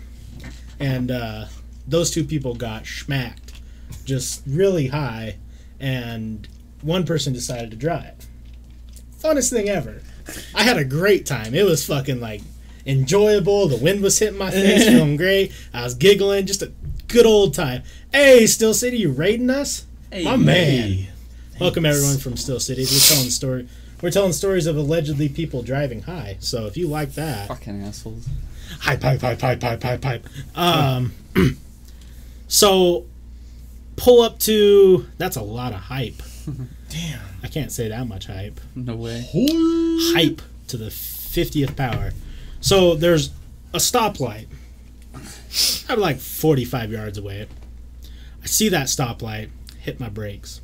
and 0.78 1.10
uh, 1.10 1.46
those 1.88 2.10
two 2.10 2.24
people 2.24 2.54
got 2.54 2.86
smacked, 2.86 3.54
just 4.04 4.42
really 4.46 4.88
high, 4.88 5.36
and 5.80 6.46
one 6.82 7.06
person 7.06 7.32
decided 7.32 7.70
to 7.70 7.78
drive. 7.78 8.26
Funnest 9.18 9.48
thing 9.48 9.70
ever. 9.70 10.02
I 10.54 10.64
had 10.64 10.76
a 10.76 10.84
great 10.84 11.24
time. 11.24 11.54
It 11.54 11.64
was 11.64 11.86
fucking 11.86 12.20
like 12.20 12.42
enjoyable. 12.90 13.68
The 13.68 13.76
wind 13.76 14.02
was 14.02 14.18
hitting 14.18 14.38
my 14.38 14.50
face, 14.50 14.84
feeling 14.86 15.16
great. 15.16 15.52
I 15.72 15.84
was 15.84 15.94
giggling, 15.94 16.46
just 16.46 16.62
a 16.62 16.72
good 17.08 17.26
old 17.26 17.54
time. 17.54 17.82
Hey, 18.12 18.46
Still 18.46 18.74
City, 18.74 18.98
you 18.98 19.10
raiding 19.12 19.50
us? 19.50 19.86
Hey, 20.12 20.24
My 20.24 20.36
man. 20.36 21.06
Welcome 21.60 21.86
everyone 21.86 22.18
from 22.18 22.36
Still 22.36 22.58
Cities. 22.58 22.90
We're 22.92 23.14
telling 23.14 23.30
story. 23.30 23.68
We're 24.02 24.10
telling 24.10 24.32
stories 24.32 24.66
of 24.66 24.76
allegedly 24.76 25.28
people 25.28 25.62
driving 25.62 26.02
high. 26.02 26.36
So 26.40 26.66
if 26.66 26.76
you 26.76 26.88
like 26.88 27.12
that, 27.14 27.48
Fucking 27.48 27.82
assholes. 27.82 28.26
hype, 28.80 29.02
hype, 29.02 29.20
hype, 29.20 29.40
hype, 29.40 29.62
hype, 29.62 29.82
hype, 29.82 30.02
hype. 30.04 30.26
Um, 30.56 31.12
so 32.48 33.04
pull 33.96 34.22
up 34.22 34.38
to. 34.40 35.06
That's 35.18 35.36
a 35.36 35.42
lot 35.42 35.72
of 35.72 35.80
hype. 35.80 36.22
Damn. 36.88 37.20
I 37.42 37.48
can't 37.48 37.70
say 37.70 37.88
that 37.88 38.08
much 38.08 38.26
hype. 38.26 38.58
No 38.74 38.96
way. 38.96 39.28
Hype 40.14 40.40
to 40.68 40.76
the 40.78 40.90
fiftieth 40.90 41.76
power. 41.76 42.12
So 42.60 42.94
there's 42.94 43.30
a 43.72 43.78
stoplight. 43.78 44.46
I'm 45.88 45.98
like 45.98 46.18
45 46.18 46.92
yards 46.92 47.18
away. 47.18 47.46
I 48.42 48.46
see 48.46 48.68
that 48.68 48.86
stoplight, 48.86 49.50
hit 49.80 49.98
my 50.00 50.08
brakes. 50.08 50.60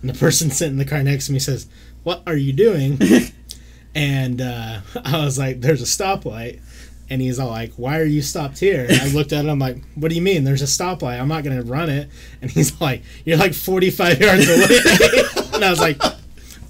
And 0.00 0.10
the 0.10 0.14
person 0.18 0.50
sitting 0.50 0.74
in 0.74 0.78
the 0.78 0.84
car 0.84 1.02
next 1.02 1.26
to 1.26 1.32
me 1.32 1.38
says, 1.38 1.66
What 2.02 2.22
are 2.26 2.36
you 2.36 2.52
doing? 2.52 2.98
and 3.94 4.40
uh, 4.40 4.80
I 5.04 5.24
was 5.24 5.38
like, 5.38 5.60
There's 5.60 5.82
a 5.82 5.84
stoplight. 5.84 6.60
And 7.08 7.20
he's 7.20 7.40
all 7.40 7.48
like, 7.48 7.72
Why 7.74 7.98
are 7.98 8.04
you 8.04 8.22
stopped 8.22 8.60
here? 8.60 8.86
And 8.88 9.00
I 9.00 9.08
looked 9.08 9.32
at 9.32 9.44
him 9.44 9.58
like, 9.58 9.78
What 9.94 10.10
do 10.10 10.14
you 10.14 10.22
mean? 10.22 10.44
There's 10.44 10.62
a 10.62 10.66
stoplight. 10.66 11.20
I'm 11.20 11.28
not 11.28 11.42
going 11.44 11.56
to 11.56 11.64
run 11.64 11.90
it. 11.90 12.08
And 12.40 12.50
he's 12.50 12.80
like, 12.80 13.02
You're 13.24 13.38
like 13.38 13.54
45 13.54 14.20
yards 14.20 14.48
away. 14.48 15.44
and 15.54 15.64
I 15.64 15.70
was 15.70 15.80
like, 15.80 16.00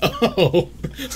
Oh, 0.03 0.71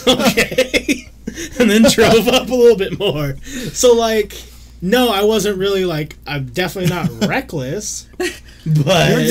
okay. 0.06 1.03
and 1.58 1.70
then 1.70 1.82
drove 1.90 2.28
up 2.28 2.48
a 2.48 2.54
little 2.54 2.76
bit 2.76 2.98
more. 2.98 3.36
So, 3.72 3.94
like, 3.94 4.34
no, 4.80 5.08
I 5.10 5.24
wasn't 5.24 5.58
really 5.58 5.84
like, 5.84 6.16
I'm 6.26 6.46
definitely 6.46 6.90
not 6.94 7.08
reckless. 7.28 8.08
But 8.18 8.38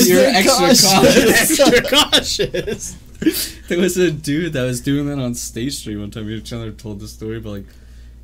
You're 0.06 0.16
very 0.16 0.34
extra 0.36 0.52
cautious. 0.68 1.58
cautious. 1.58 1.60
extra 1.60 1.82
cautious. 1.82 2.96
There 3.68 3.78
was 3.78 3.96
a 3.96 4.10
dude 4.10 4.52
that 4.52 4.62
was 4.64 4.80
doing 4.80 5.06
that 5.06 5.18
on 5.18 5.34
State 5.34 5.72
Street 5.72 5.96
one 5.96 6.10
time. 6.10 6.26
Me 6.26 6.34
and 6.34 6.44
Chandler 6.44 6.72
told 6.72 7.00
the 7.00 7.08
story, 7.08 7.40
but 7.40 7.50
like, 7.50 7.64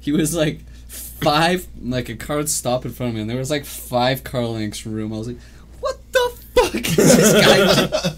he 0.00 0.12
was 0.12 0.34
like 0.34 0.60
five, 0.88 1.66
like 1.80 2.08
a 2.08 2.16
car 2.16 2.36
would 2.36 2.48
stop 2.50 2.84
in 2.84 2.92
front 2.92 3.10
of 3.10 3.14
me, 3.14 3.20
and 3.22 3.30
there 3.30 3.38
was 3.38 3.50
like 3.50 3.64
five 3.64 4.24
car 4.24 4.44
lengths 4.44 4.84
room. 4.86 5.12
I 5.12 5.18
was 5.18 5.28
like, 5.28 5.38
what 5.80 5.98
the 6.12 6.32
fuck 6.54 6.74
is 6.74 6.96
this 6.96 7.32
guy? 7.32 8.16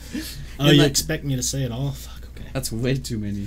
Oh, 0.58 0.66
And, 0.66 0.76
you 0.76 0.82
like- 0.82 0.90
expect 0.90 1.24
me 1.24 1.36
to 1.36 1.42
say 1.42 1.62
it 1.62 1.72
all? 1.72 1.92
Fuck, 1.92 2.28
okay. 2.36 2.48
That's 2.52 2.70
way 2.72 2.96
too 2.96 3.18
many. 3.18 3.46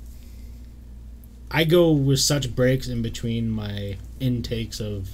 I 1.51 1.63
go 1.65 1.91
with 1.91 2.19
such 2.19 2.55
breaks 2.55 2.87
in 2.87 3.01
between 3.01 3.49
my 3.49 3.97
intakes 4.19 4.79
of 4.79 5.09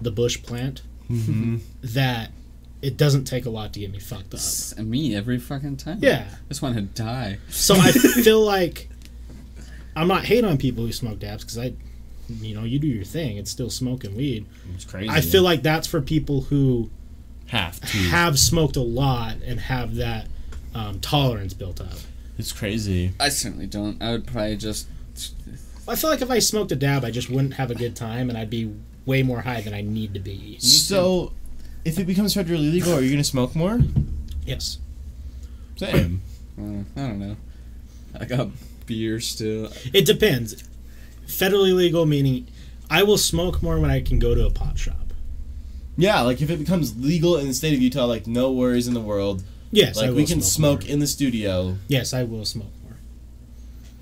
the 0.00 0.10
bush 0.10 0.42
plant 0.42 0.82
Mm-hmm. 1.10 1.58
that 1.94 2.32
it 2.82 2.96
doesn't 2.96 3.24
take 3.26 3.46
a 3.46 3.50
lot 3.50 3.72
to 3.74 3.80
get 3.80 3.92
me 3.92 4.00
fucked 4.00 4.34
up. 4.34 4.40
S- 4.40 4.76
me 4.76 5.14
every 5.14 5.38
fucking 5.38 5.76
time. 5.76 5.98
Yeah. 6.00 6.26
I 6.28 6.48
just 6.48 6.62
want 6.62 6.74
to 6.74 6.82
die. 6.82 7.38
So 7.48 7.74
I 7.76 7.92
feel 8.24 8.40
like 8.40 8.88
I'm 9.94 10.08
not 10.08 10.24
hating 10.24 10.44
on 10.50 10.58
people 10.58 10.84
who 10.84 10.92
smoke 10.92 11.20
dabs 11.20 11.44
because 11.44 11.58
I, 11.58 11.74
you 12.40 12.54
know, 12.56 12.64
you 12.64 12.80
do 12.80 12.88
your 12.88 13.04
thing. 13.04 13.36
It's 13.36 13.52
still 13.52 13.70
smoking 13.70 14.16
weed. 14.16 14.46
It's 14.74 14.84
crazy. 14.84 15.08
I 15.08 15.20
feel 15.20 15.42
like 15.44 15.62
that's 15.62 15.86
for 15.86 16.00
people 16.00 16.40
who 16.42 16.90
have 17.46 17.78
to. 17.80 17.96
have 17.98 18.36
smoked 18.38 18.74
a 18.76 18.82
lot 18.82 19.36
and 19.46 19.60
have 19.60 19.94
that 19.96 20.26
um, 20.74 20.98
tolerance 20.98 21.54
built 21.54 21.80
up. 21.80 21.94
It's 22.36 22.50
crazy. 22.52 23.12
I 23.20 23.28
certainly 23.28 23.66
don't. 23.66 24.02
I 24.02 24.10
would 24.10 24.26
probably 24.26 24.56
just. 24.56 24.88
I 25.88 25.94
feel 25.94 26.10
like 26.10 26.22
if 26.22 26.30
I 26.30 26.38
smoked 26.40 26.72
a 26.72 26.76
dab, 26.76 27.04
I 27.04 27.10
just 27.10 27.30
wouldn't 27.30 27.54
have 27.54 27.70
a 27.70 27.74
good 27.74 27.94
time, 27.94 28.28
and 28.28 28.36
I'd 28.38 28.50
be 28.50 28.72
way 29.04 29.22
more 29.22 29.40
high 29.42 29.60
than 29.60 29.72
I 29.72 29.82
need 29.82 30.14
to 30.14 30.20
be. 30.20 30.58
So, 30.58 31.32
if 31.84 31.98
it 31.98 32.06
becomes 32.06 32.34
federally 32.34 32.72
legal, 32.72 32.92
are 32.94 33.00
you 33.00 33.10
gonna 33.10 33.22
smoke 33.24 33.54
more? 33.54 33.80
Yes. 34.44 34.78
Same. 35.76 36.22
Uh, 36.58 36.62
I 36.96 37.06
don't 37.06 37.18
know. 37.20 37.36
I 38.18 38.24
got 38.24 38.48
beer 38.86 39.20
still. 39.20 39.70
It 39.92 40.06
depends. 40.06 40.64
Federally 41.26 41.74
legal 41.74 42.06
meaning 42.06 42.46
I 42.90 43.02
will 43.02 43.18
smoke 43.18 43.62
more 43.62 43.78
when 43.78 43.90
I 43.90 44.00
can 44.00 44.18
go 44.18 44.34
to 44.34 44.46
a 44.46 44.50
pot 44.50 44.78
shop. 44.78 45.12
yeah, 45.96 46.20
like 46.22 46.40
if 46.40 46.50
it 46.50 46.58
becomes 46.58 46.96
legal 46.96 47.36
in 47.36 47.48
the 47.48 47.54
state 47.54 47.74
of 47.74 47.80
Utah, 47.82 48.04
like 48.06 48.26
no 48.26 48.52
worries 48.52 48.86
in 48.88 48.94
the 48.94 49.00
world. 49.00 49.42
Yes, 49.72 49.98
I 49.98 50.02
Like 50.02 50.10
will 50.10 50.16
we 50.18 50.26
can 50.26 50.40
smoke 50.40 50.82
more. 50.84 50.90
in 50.92 51.00
the 51.00 51.06
studio. 51.06 51.76
Yes, 51.88 52.14
I 52.14 52.22
will 52.22 52.44
smoke 52.44 52.66
more. 52.66 52.72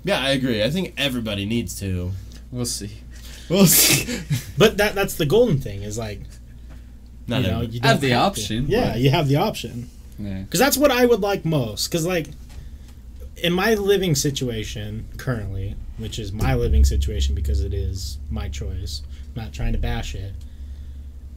Yeah, 0.05 0.19
I 0.21 0.29
agree. 0.29 0.63
I 0.63 0.69
think 0.69 0.93
everybody 0.97 1.45
needs 1.45 1.77
to. 1.81 2.11
We'll 2.51 2.65
see. 2.65 2.91
We'll 3.49 3.65
see. 3.65 4.19
But 4.57 4.77
that 4.77 4.95
that's 4.95 5.15
the 5.15 5.25
golden 5.25 5.59
thing 5.59 5.81
is 5.83 5.97
like 5.97 6.21
Not 7.27 7.41
you 7.43 7.47
know 7.49 7.61
every- 7.63 7.67
you 7.75 7.79
have 7.83 7.99
don't 7.99 8.01
the 8.01 8.09
to. 8.09 8.13
option, 8.13 8.65
Yeah, 8.69 8.91
but- 8.93 8.99
you 9.01 9.09
have 9.09 9.27
the 9.27 9.35
option 9.35 9.89
Yeah. 10.17 10.39
because 10.43 10.59
that's 10.61 10.77
what 10.77 10.91
I 10.91 11.05
would 11.05 11.19
like 11.21 11.43
most. 11.43 11.87
Because 11.89 12.05
like 12.05 12.27
in 13.43 13.51
my 13.51 13.73
living 13.73 14.15
situation 14.15 15.05
currently, 15.17 15.75
which 15.97 16.17
is 16.19 16.31
my 16.31 16.55
living 16.55 16.85
situation 16.85 17.35
because 17.35 17.59
it 17.61 17.73
is 17.73 18.17
my 18.29 18.47
choice, 18.47 19.01
I'm 19.35 19.43
not 19.43 19.53
trying 19.53 19.73
to 19.73 19.79
bash 19.79 20.15
it. 20.15 20.33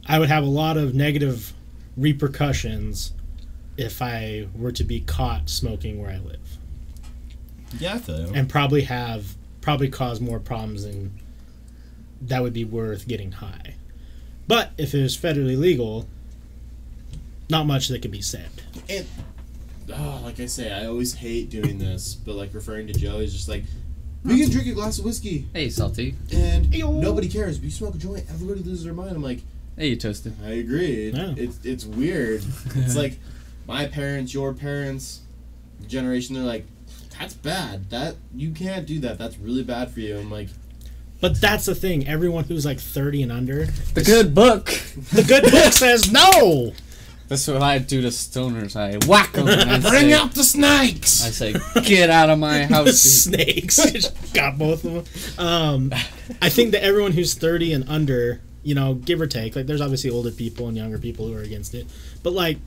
I 0.07 0.17
would 0.19 0.29
have 0.29 0.43
a 0.43 0.47
lot 0.49 0.77
of 0.77 0.95
negative 0.95 1.53
repercussions 1.97 3.13
if 3.77 4.01
I 4.01 4.47
were 4.55 4.71
to 4.73 4.83
be 4.83 4.99
caught 5.01 5.49
smoking 5.49 6.01
where 6.01 6.11
I 6.11 6.17
live. 6.19 6.57
Yeah, 7.77 7.95
I 7.95 7.97
feel 7.99 8.27
you. 8.27 8.33
and 8.33 8.49
probably 8.49 8.83
have 8.83 9.35
probably 9.61 9.89
cause 9.89 10.19
more 10.21 10.39
problems 10.39 10.83
than 10.83 11.11
that 12.21 12.41
would 12.41 12.53
be 12.53 12.63
worth 12.65 13.07
getting 13.07 13.33
high. 13.33 13.75
But 14.47 14.71
if 14.77 14.93
it 14.93 15.01
was 15.01 15.15
federally 15.15 15.57
legal, 15.57 16.07
not 17.49 17.65
much 17.65 17.87
that 17.89 18.01
could 18.01 18.11
be 18.11 18.21
said. 18.21 18.49
And 18.89 19.05
oh, 19.93 20.21
like 20.23 20.39
I 20.39 20.45
say, 20.47 20.71
I 20.71 20.85
always 20.87 21.13
hate 21.15 21.49
doing 21.49 21.77
this, 21.77 22.15
but 22.15 22.35
like 22.35 22.53
referring 22.53 22.87
to 22.87 22.93
Joe 22.93 23.17
is 23.19 23.33
just 23.33 23.47
like 23.49 23.63
we 24.23 24.41
can 24.41 24.51
drink 24.51 24.67
a 24.67 24.73
glass 24.73 24.99
of 24.99 25.05
whiskey 25.05 25.47
Hey, 25.53 25.69
salty. 25.69 26.13
and 26.33 26.65
Ayo. 26.67 26.93
nobody 26.99 27.29
cares. 27.29 27.57
But 27.57 27.65
you 27.65 27.71
smoke 27.71 27.95
a 27.95 27.97
joint, 27.97 28.25
everybody 28.29 28.61
loses 28.61 28.83
their 28.83 28.93
mind. 28.93 29.11
I'm 29.15 29.23
like, 29.23 29.39
Hey, 29.77 29.87
you 29.89 29.95
toasted. 29.95 30.35
I 30.45 30.51
agree. 30.53 31.07
It, 31.07 31.15
Yeah. 31.15 31.33
It's 31.37 31.59
it's 31.63 31.85
weird. 31.85 32.43
it's 32.75 32.95
like 32.97 33.17
my 33.65 33.85
parents, 33.85 34.33
your 34.33 34.53
parents, 34.53 35.21
generation. 35.87 36.35
They're 36.35 36.43
like, 36.43 36.65
that's 37.19 37.33
bad. 37.33 37.89
That 37.89 38.15
you 38.33 38.51
can't 38.51 38.85
do 38.87 38.99
that. 39.01 39.17
That's 39.17 39.37
really 39.37 39.63
bad 39.63 39.91
for 39.91 39.99
you. 39.99 40.17
I'm 40.17 40.31
like, 40.31 40.47
But 41.21 41.39
that's 41.41 41.65
the 41.65 41.75
thing. 41.75 42.07
Everyone 42.07 42.45
who's 42.45 42.65
like 42.65 42.79
30 42.79 43.23
and 43.23 43.31
under, 43.31 43.65
The 43.93 44.03
good 44.03 44.33
book. 44.33 44.65
the 45.11 45.23
good 45.27 45.43
book 45.43 45.73
says 45.73 46.11
no. 46.11 46.73
That's 47.27 47.47
what 47.47 47.61
I 47.61 47.77
do 47.77 48.01
to 48.01 48.07
stoners. 48.07 48.75
I 48.75 48.97
whack 49.07 49.33
them. 49.33 49.47
And 49.47 49.69
I 49.69 49.79
bring 49.89 50.09
say, 50.09 50.13
out 50.13 50.33
the 50.33 50.43
snakes. 50.43 51.23
I 51.23 51.29
say, 51.29 51.53
get 51.83 52.09
out 52.09 52.29
of 52.31 52.39
my 52.39 52.63
house. 52.65 52.85
dude." 52.85 53.71
Snakes. 53.71 54.09
Got 54.33 54.57
both 54.57 54.83
of 54.83 55.05
them. 55.37 55.45
Um, 55.45 55.93
I 56.41 56.49
think 56.49 56.71
that 56.71 56.83
everyone 56.83 57.11
who's 57.11 57.35
30 57.35 57.73
and 57.73 57.87
under, 57.87 58.41
you 58.63 58.73
know, 58.73 58.95
give 58.95 59.21
or 59.21 59.27
take, 59.27 59.55
like 59.55 59.67
there's 59.67 59.79
obviously 59.81 60.09
older 60.09 60.31
people 60.31 60.69
and 60.69 60.75
younger 60.77 60.97
people 60.97 61.27
who 61.27 61.35
are 61.35 61.41
against 61.43 61.75
it, 61.75 61.85
but 62.23 62.33
like 62.33 62.57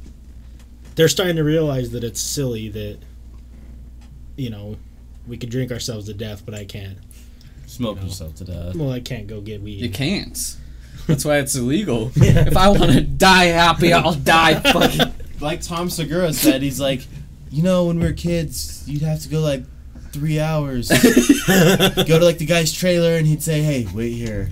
they're 0.94 1.08
starting 1.08 1.36
to 1.36 1.42
realize 1.44 1.90
that 1.90 2.04
it's 2.04 2.20
silly 2.20 2.68
that, 2.68 2.98
you 4.36 4.50
know, 4.50 4.76
we 5.26 5.36
could 5.36 5.50
drink 5.50 5.70
ourselves 5.72 6.06
to 6.06 6.14
death, 6.14 6.42
but 6.44 6.54
I 6.54 6.64
can't. 6.64 6.98
Smoke 7.66 7.96
No. 7.98 8.04
yourself 8.04 8.34
to 8.36 8.44
death. 8.44 8.74
Well, 8.74 8.90
I 8.90 9.00
can't 9.00 9.26
go 9.26 9.40
get 9.40 9.62
weed. 9.62 9.80
You 9.80 9.90
can't. 9.90 10.56
That's 11.06 11.24
why 11.24 11.38
it's 11.38 11.54
illegal. 11.54 12.10
If 12.16 12.56
I 12.56 12.68
want 12.68 12.92
to 12.92 13.00
die 13.00 13.46
happy, 13.46 13.92
I'll 13.92 14.14
die 14.14 14.60
fucking. 14.72 15.12
Like 15.40 15.62
Tom 15.62 15.88
Segura 15.90 16.32
said, 16.32 16.62
he's 16.62 16.78
like, 16.80 17.00
you 17.50 17.62
know, 17.62 17.86
when 17.86 17.98
we 17.98 18.06
were 18.06 18.12
kids, 18.12 18.84
you'd 18.86 19.02
have 19.02 19.20
to 19.22 19.28
go 19.28 19.40
like 19.40 19.62
three 20.12 20.38
hours. 20.38 20.88
go 21.46 22.18
to 22.18 22.24
like 22.24 22.38
the 22.38 22.46
guy's 22.46 22.72
trailer, 22.72 23.16
and 23.16 23.26
he'd 23.26 23.42
say, 23.42 23.62
"Hey, 23.62 23.86
wait 23.94 24.12
here," 24.12 24.50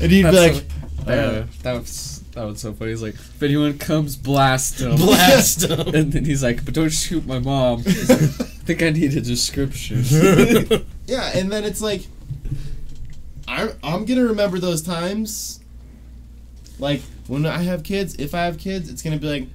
and 0.00 0.10
he'd 0.10 0.22
be 0.24 0.30
like, 0.30 0.54
so- 0.54 0.62
uh, 1.06 1.46
that 1.62 1.72
was 1.74 2.22
that 2.32 2.44
was 2.44 2.60
so 2.60 2.72
funny. 2.74 2.90
He's 2.90 3.02
like, 3.02 3.14
if 3.14 3.42
anyone 3.42 3.78
comes, 3.78 4.16
blast 4.16 4.78
them. 4.78 4.96
Blast 4.96 5.68
'em. 5.70 5.94
And 5.94 6.12
then 6.12 6.24
he's 6.24 6.42
like, 6.42 6.64
but 6.64 6.74
don't 6.74 6.90
shoot 6.90 7.26
my 7.26 7.38
mom. 7.38 7.82
He's 8.70 8.80
like, 8.80 8.82
I 8.82 8.92
think 8.92 8.96
I 8.96 9.00
need 9.00 9.16
a 9.16 9.20
description. 9.20 10.86
Yeah, 11.06 11.30
and 11.34 11.50
then 11.50 11.64
it's 11.64 11.80
like, 11.80 12.02
I'm 13.48 13.70
I'm 13.82 14.04
gonna 14.04 14.26
remember 14.26 14.60
those 14.60 14.80
times. 14.80 15.58
Like 16.78 17.02
when 17.26 17.44
I 17.46 17.58
have 17.58 17.82
kids, 17.82 18.14
if 18.14 18.32
I 18.32 18.44
have 18.44 18.58
kids, 18.58 18.88
it's 18.88 19.02
gonna 19.02 19.18
be 19.18 19.26
like. 19.28 19.48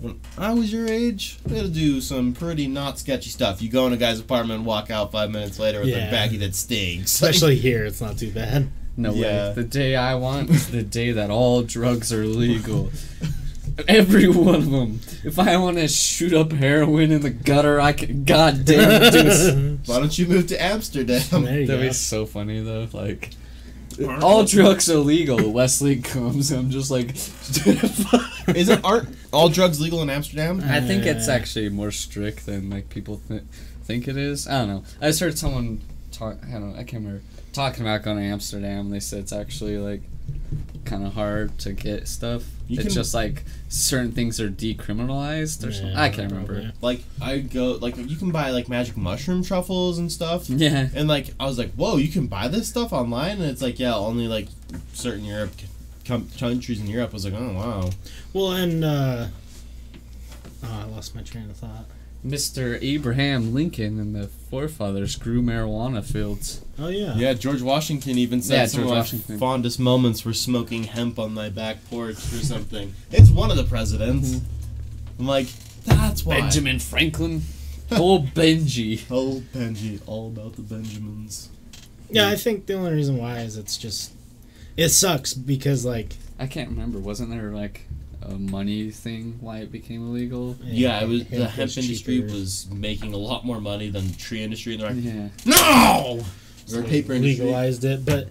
When 0.00 0.20
I 0.38 0.54
was 0.54 0.72
your 0.72 0.86
age, 0.86 1.38
we 1.44 1.56
had 1.56 1.64
to 1.64 1.70
do 1.72 2.00
some 2.00 2.32
pretty 2.32 2.68
not 2.68 3.00
sketchy 3.00 3.30
stuff. 3.30 3.60
You 3.60 3.68
go 3.68 3.84
in 3.88 3.92
a 3.92 3.96
guy's 3.96 4.20
apartment 4.20 4.58
and 4.58 4.64
walk 4.66 4.92
out 4.92 5.10
five 5.10 5.28
minutes 5.32 5.58
later 5.58 5.80
with 5.80 5.88
Yeah. 5.88 6.08
a 6.08 6.12
baggie 6.12 6.38
that 6.38 6.54
stinks. 6.54 7.12
Especially 7.20 7.56
here, 7.56 7.84
it's 7.84 8.00
not 8.00 8.16
too 8.16 8.30
bad. 8.30 8.68
No 8.96 9.12
Yeah. 9.12 9.48
way. 9.48 9.54
The 9.56 9.64
day 9.64 9.96
I 9.96 10.14
want 10.14 10.50
is 10.50 10.68
the 10.70 10.84
day 10.84 11.10
that 11.10 11.30
all 11.30 11.62
drugs 11.62 12.12
are 12.12 12.24
legal. 12.24 12.90
Every 13.86 14.28
one 14.28 14.54
of 14.54 14.70
them. 14.70 15.00
If 15.24 15.38
I 15.38 15.56
want 15.56 15.76
to 15.76 15.86
shoot 15.88 16.32
up 16.32 16.52
heroin 16.52 17.12
in 17.12 17.20
the 17.20 17.30
gutter, 17.30 17.80
I 17.80 17.92
can 17.92 18.24
God 18.24 18.64
damn, 18.64 19.02
it. 19.02 19.78
Why 19.86 19.98
don't 20.00 20.18
you 20.18 20.26
move 20.26 20.48
to 20.48 20.62
Amsterdam? 20.62 21.44
That'd 21.44 21.68
go. 21.68 21.80
be 21.80 21.92
so 21.92 22.26
funny 22.26 22.60
though. 22.60 22.88
Like, 22.92 23.30
all 24.22 24.44
drugs 24.44 24.90
are 24.90 24.98
legal. 24.98 25.50
Wesley 25.50 26.00
comes. 26.00 26.50
I'm 26.50 26.70
just 26.70 26.90
like, 26.90 27.14
Isn't 28.56 28.84
aren't 28.84 29.08
all 29.32 29.48
drugs 29.48 29.80
legal 29.80 30.02
in 30.02 30.10
Amsterdam? 30.10 30.62
I 30.64 30.80
think 30.80 31.04
it's 31.04 31.28
actually 31.28 31.68
more 31.68 31.90
strict 31.90 32.46
than 32.46 32.70
like 32.70 32.88
people 32.88 33.20
th- 33.28 33.42
think 33.84 34.08
it 34.08 34.16
is. 34.16 34.48
I 34.48 34.60
don't 34.60 34.68
know. 34.68 34.84
I 35.00 35.08
just 35.08 35.20
heard 35.20 35.38
someone 35.38 35.80
talk. 36.10 36.38
I 36.46 36.52
don't 36.52 36.72
know. 36.72 36.78
I 36.78 36.84
can't 36.84 37.04
remember 37.04 37.22
talking 37.58 37.82
about 37.84 38.02
going 38.02 38.18
to 38.18 38.22
Amsterdam. 38.22 38.90
They 38.90 39.00
said 39.00 39.18
it's 39.20 39.32
actually 39.32 39.78
like 39.78 40.02
kind 40.84 41.04
of 41.04 41.14
hard 41.14 41.58
to 41.58 41.72
get 41.72 42.06
stuff. 42.06 42.44
You 42.68 42.76
it's 42.76 42.84
can- 42.84 42.94
just 42.94 43.14
like 43.14 43.44
certain 43.68 44.12
things 44.12 44.40
are 44.40 44.48
decriminalized 44.48 45.66
or 45.66 45.72
something. 45.72 45.96
I 45.96 46.08
can't 46.08 46.30
remember. 46.30 46.54
probably. 46.54 46.72
Like 46.80 47.02
I 47.20 47.38
go 47.38 47.72
like 47.72 47.96
you 47.96 48.16
can 48.16 48.30
buy 48.30 48.50
like 48.50 48.68
magic 48.68 48.96
mushroom 48.96 49.42
truffles 49.42 49.98
and 49.98 50.10
stuff. 50.12 50.48
Yeah. 50.48 50.88
And 50.94 51.08
like 51.08 51.34
I 51.40 51.46
was 51.46 51.58
like, 51.58 51.72
whoa, 51.72 51.96
you 51.96 52.08
can 52.08 52.26
buy 52.28 52.46
this 52.48 52.68
stuff 52.68 52.92
online, 52.92 53.38
and 53.40 53.50
it's 53.50 53.62
like, 53.62 53.78
yeah, 53.80 53.94
only 53.94 54.28
like 54.28 54.48
certain 54.92 55.24
Europe 55.24 55.50
com- 56.06 56.28
countries 56.38 56.80
in 56.80 56.86
Europe. 56.86 57.10
I 57.10 57.14
was 57.14 57.24
like, 57.24 57.34
oh 57.34 57.52
wow. 57.54 57.90
Well, 58.32 58.52
and 58.52 58.84
uh, 58.84 59.26
oh, 60.62 60.80
I 60.80 60.84
lost 60.84 61.14
my 61.14 61.22
train 61.22 61.50
of 61.50 61.56
thought. 61.56 61.86
Mr. 62.26 62.78
Abraham 62.82 63.54
Lincoln 63.54 64.00
and 64.00 64.14
the 64.14 64.26
forefathers 64.26 65.16
grew 65.16 65.40
marijuana 65.40 66.04
fields. 66.04 66.64
Oh 66.78 66.88
yeah. 66.88 67.14
Yeah, 67.14 67.32
George 67.34 67.62
Washington 67.62 68.18
even 68.18 68.42
said 68.42 68.56
Yeah, 68.56 68.66
some 68.66 68.82
George 68.84 69.12
of 69.12 69.28
my 69.28 69.36
fondest 69.36 69.78
moments 69.78 70.24
were 70.24 70.32
smoking 70.34 70.84
hemp 70.84 71.18
on 71.18 71.32
my 71.32 71.48
back 71.48 71.78
porch 71.88 72.16
or 72.16 72.38
something. 72.38 72.94
It's 73.12 73.30
one 73.30 73.50
of 73.50 73.56
the 73.56 73.64
presidents. 73.64 74.30
Mm-hmm. 74.30 75.20
I'm 75.20 75.26
like, 75.26 75.46
that's 75.84 76.24
why. 76.24 76.40
Benjamin 76.40 76.78
Franklin. 76.78 77.42
Old 77.92 78.34
Benji. 78.34 79.02
Oh, 79.10 79.42
Benji, 79.54 80.00
all 80.06 80.28
about 80.28 80.54
the 80.56 80.62
Benjamins. 80.62 81.48
Yeah, 82.10 82.28
I 82.28 82.36
think 82.36 82.66
the 82.66 82.74
only 82.74 82.92
reason 82.92 83.16
why 83.16 83.38
is 83.40 83.56
it's 83.56 83.76
just 83.76 84.12
it 84.76 84.90
sucks 84.90 85.34
because 85.34 85.84
like 85.84 86.16
I 86.38 86.46
can't 86.46 86.70
remember. 86.70 86.98
Wasn't 86.98 87.30
there 87.30 87.50
like 87.50 87.82
a 88.22 88.30
money 88.34 88.90
thing 88.90 89.36
why 89.40 89.58
it 89.58 89.70
became 89.72 90.08
illegal? 90.08 90.56
Yeah, 90.62 91.00
it 91.02 91.08
was 91.08 91.24
the 91.28 91.36
hemp 91.46 91.50
hemp 91.52 91.76
industry 91.78 92.20
cheaper. 92.20 92.32
was 92.32 92.68
making 92.70 93.14
a 93.14 93.16
lot 93.18 93.44
more 93.44 93.60
money 93.60 93.88
than 93.90 94.08
the 94.08 94.16
tree 94.16 94.42
industry, 94.42 94.74
and 94.74 94.82
they're 94.82 94.90
like, 94.90 95.02
Yeah. 95.04 95.28
no, 95.44 96.24
So 96.66 96.80
or 96.80 96.82
paper 96.82 97.12
industry. 97.12 97.44
legalized 97.44 97.84
it, 97.84 98.04
but 98.04 98.28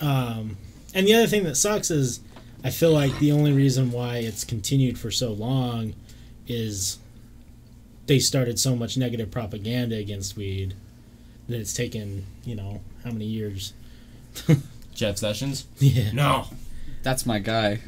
um, 0.00 0.56
and 0.94 1.06
the 1.06 1.14
other 1.14 1.26
thing 1.26 1.44
that 1.44 1.56
sucks 1.56 1.90
is 1.90 2.20
I 2.62 2.70
feel 2.70 2.92
like 2.92 3.18
the 3.18 3.32
only 3.32 3.52
reason 3.52 3.90
why 3.92 4.18
it's 4.18 4.44
continued 4.44 4.98
for 4.98 5.10
so 5.10 5.32
long 5.32 5.94
is 6.46 6.98
they 8.06 8.18
started 8.18 8.58
so 8.58 8.76
much 8.76 8.96
negative 8.96 9.30
propaganda 9.30 9.96
against 9.96 10.36
weed 10.36 10.74
that 11.48 11.58
it's 11.58 11.72
taken 11.74 12.24
you 12.44 12.54
know 12.54 12.80
how 13.04 13.10
many 13.10 13.24
years 13.26 13.72
Jeff 14.94 15.16
Sessions. 15.18 15.66
yeah 15.78 16.10
No, 16.12 16.46
That's 17.02 17.26
my 17.26 17.38
guy. 17.38 17.80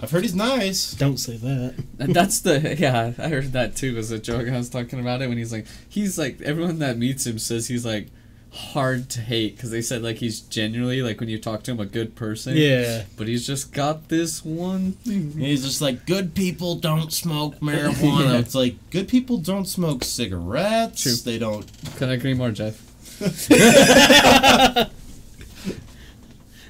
I've 0.00 0.10
heard 0.10 0.22
he's 0.22 0.34
nice. 0.34 0.92
don't 0.92 1.18
say 1.18 1.36
that 1.38 1.74
uh, 2.00 2.06
that's 2.10 2.40
the 2.40 2.76
yeah. 2.78 3.12
I 3.18 3.28
heard 3.28 3.52
that 3.52 3.76
too 3.76 3.96
as 3.96 4.10
a 4.10 4.18
joke. 4.18 4.48
I 4.48 4.56
was 4.56 4.70
talking 4.70 5.00
about 5.00 5.22
it 5.22 5.28
when 5.28 5.38
he's 5.38 5.52
like 5.52 5.66
he's 5.88 6.18
like 6.18 6.40
everyone 6.42 6.78
that 6.78 6.96
meets 6.98 7.26
him 7.26 7.38
says 7.38 7.66
he's 7.66 7.84
like 7.84 8.08
hard 8.50 9.10
to 9.10 9.20
hate 9.20 9.56
because 9.56 9.70
they 9.70 9.82
said 9.82 10.02
like 10.02 10.16
he's 10.16 10.40
genuinely 10.40 11.02
like 11.02 11.20
when 11.20 11.28
you 11.28 11.38
talk 11.38 11.62
to 11.64 11.70
him 11.72 11.80
a 11.80 11.86
good 11.86 12.14
person. 12.16 12.56
yeah 12.56 13.04
But 13.16 13.28
he's 13.28 13.46
just 13.46 13.72
got 13.72 14.08
this 14.08 14.44
one 14.44 14.92
thing. 14.92 15.32
He's 15.32 15.64
just 15.64 15.80
like, 15.82 16.06
good 16.06 16.34
people 16.34 16.76
don't 16.76 17.12
smoke 17.12 17.56
marijuana. 17.60 18.32
Yeah. 18.32 18.38
It's 18.38 18.54
like, 18.54 18.76
good 18.90 19.06
people 19.08 19.36
don't 19.38 19.66
smoke 19.66 20.02
cigarettes. 20.02 21.02
True. 21.02 21.14
They 21.16 21.38
don't. 21.38 21.66
Can 21.96 22.08
I 22.08 22.14
agree 22.14 22.34
more, 22.34 22.50
Jeff? 22.50 22.84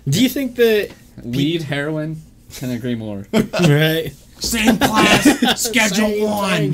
do 0.08 0.22
you 0.22 0.28
think 0.28 0.56
that 0.56 0.90
Weed, 1.22 1.62
heroin. 1.62 2.22
Can 2.56 2.70
agree 2.70 2.94
more. 2.94 3.26
right 3.32 4.12
Same 4.40 4.78
class, 4.78 5.60
schedule 5.62 6.08
Same 6.08 6.24
one. 6.24 6.72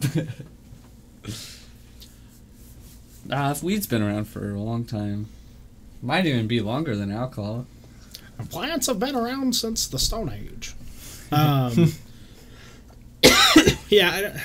thing. 0.00 0.28
Ah, 3.30 3.50
if 3.50 3.62
weed's 3.62 3.86
been 3.86 4.00
around 4.00 4.24
for 4.24 4.54
a 4.54 4.58
long 4.58 4.86
time, 4.86 5.28
might 6.00 6.24
even 6.24 6.46
be 6.46 6.60
longer 6.62 6.96
than 6.96 7.12
alcohol. 7.12 7.66
plants 8.48 8.86
have 8.86 8.98
been 8.98 9.14
around 9.14 9.54
since 9.54 9.86
the 9.86 9.98
stone 9.98 10.32
age 10.32 10.74
um 11.30 11.92
yeah 13.90 14.10
I 14.12 14.20
don't, 14.22 14.36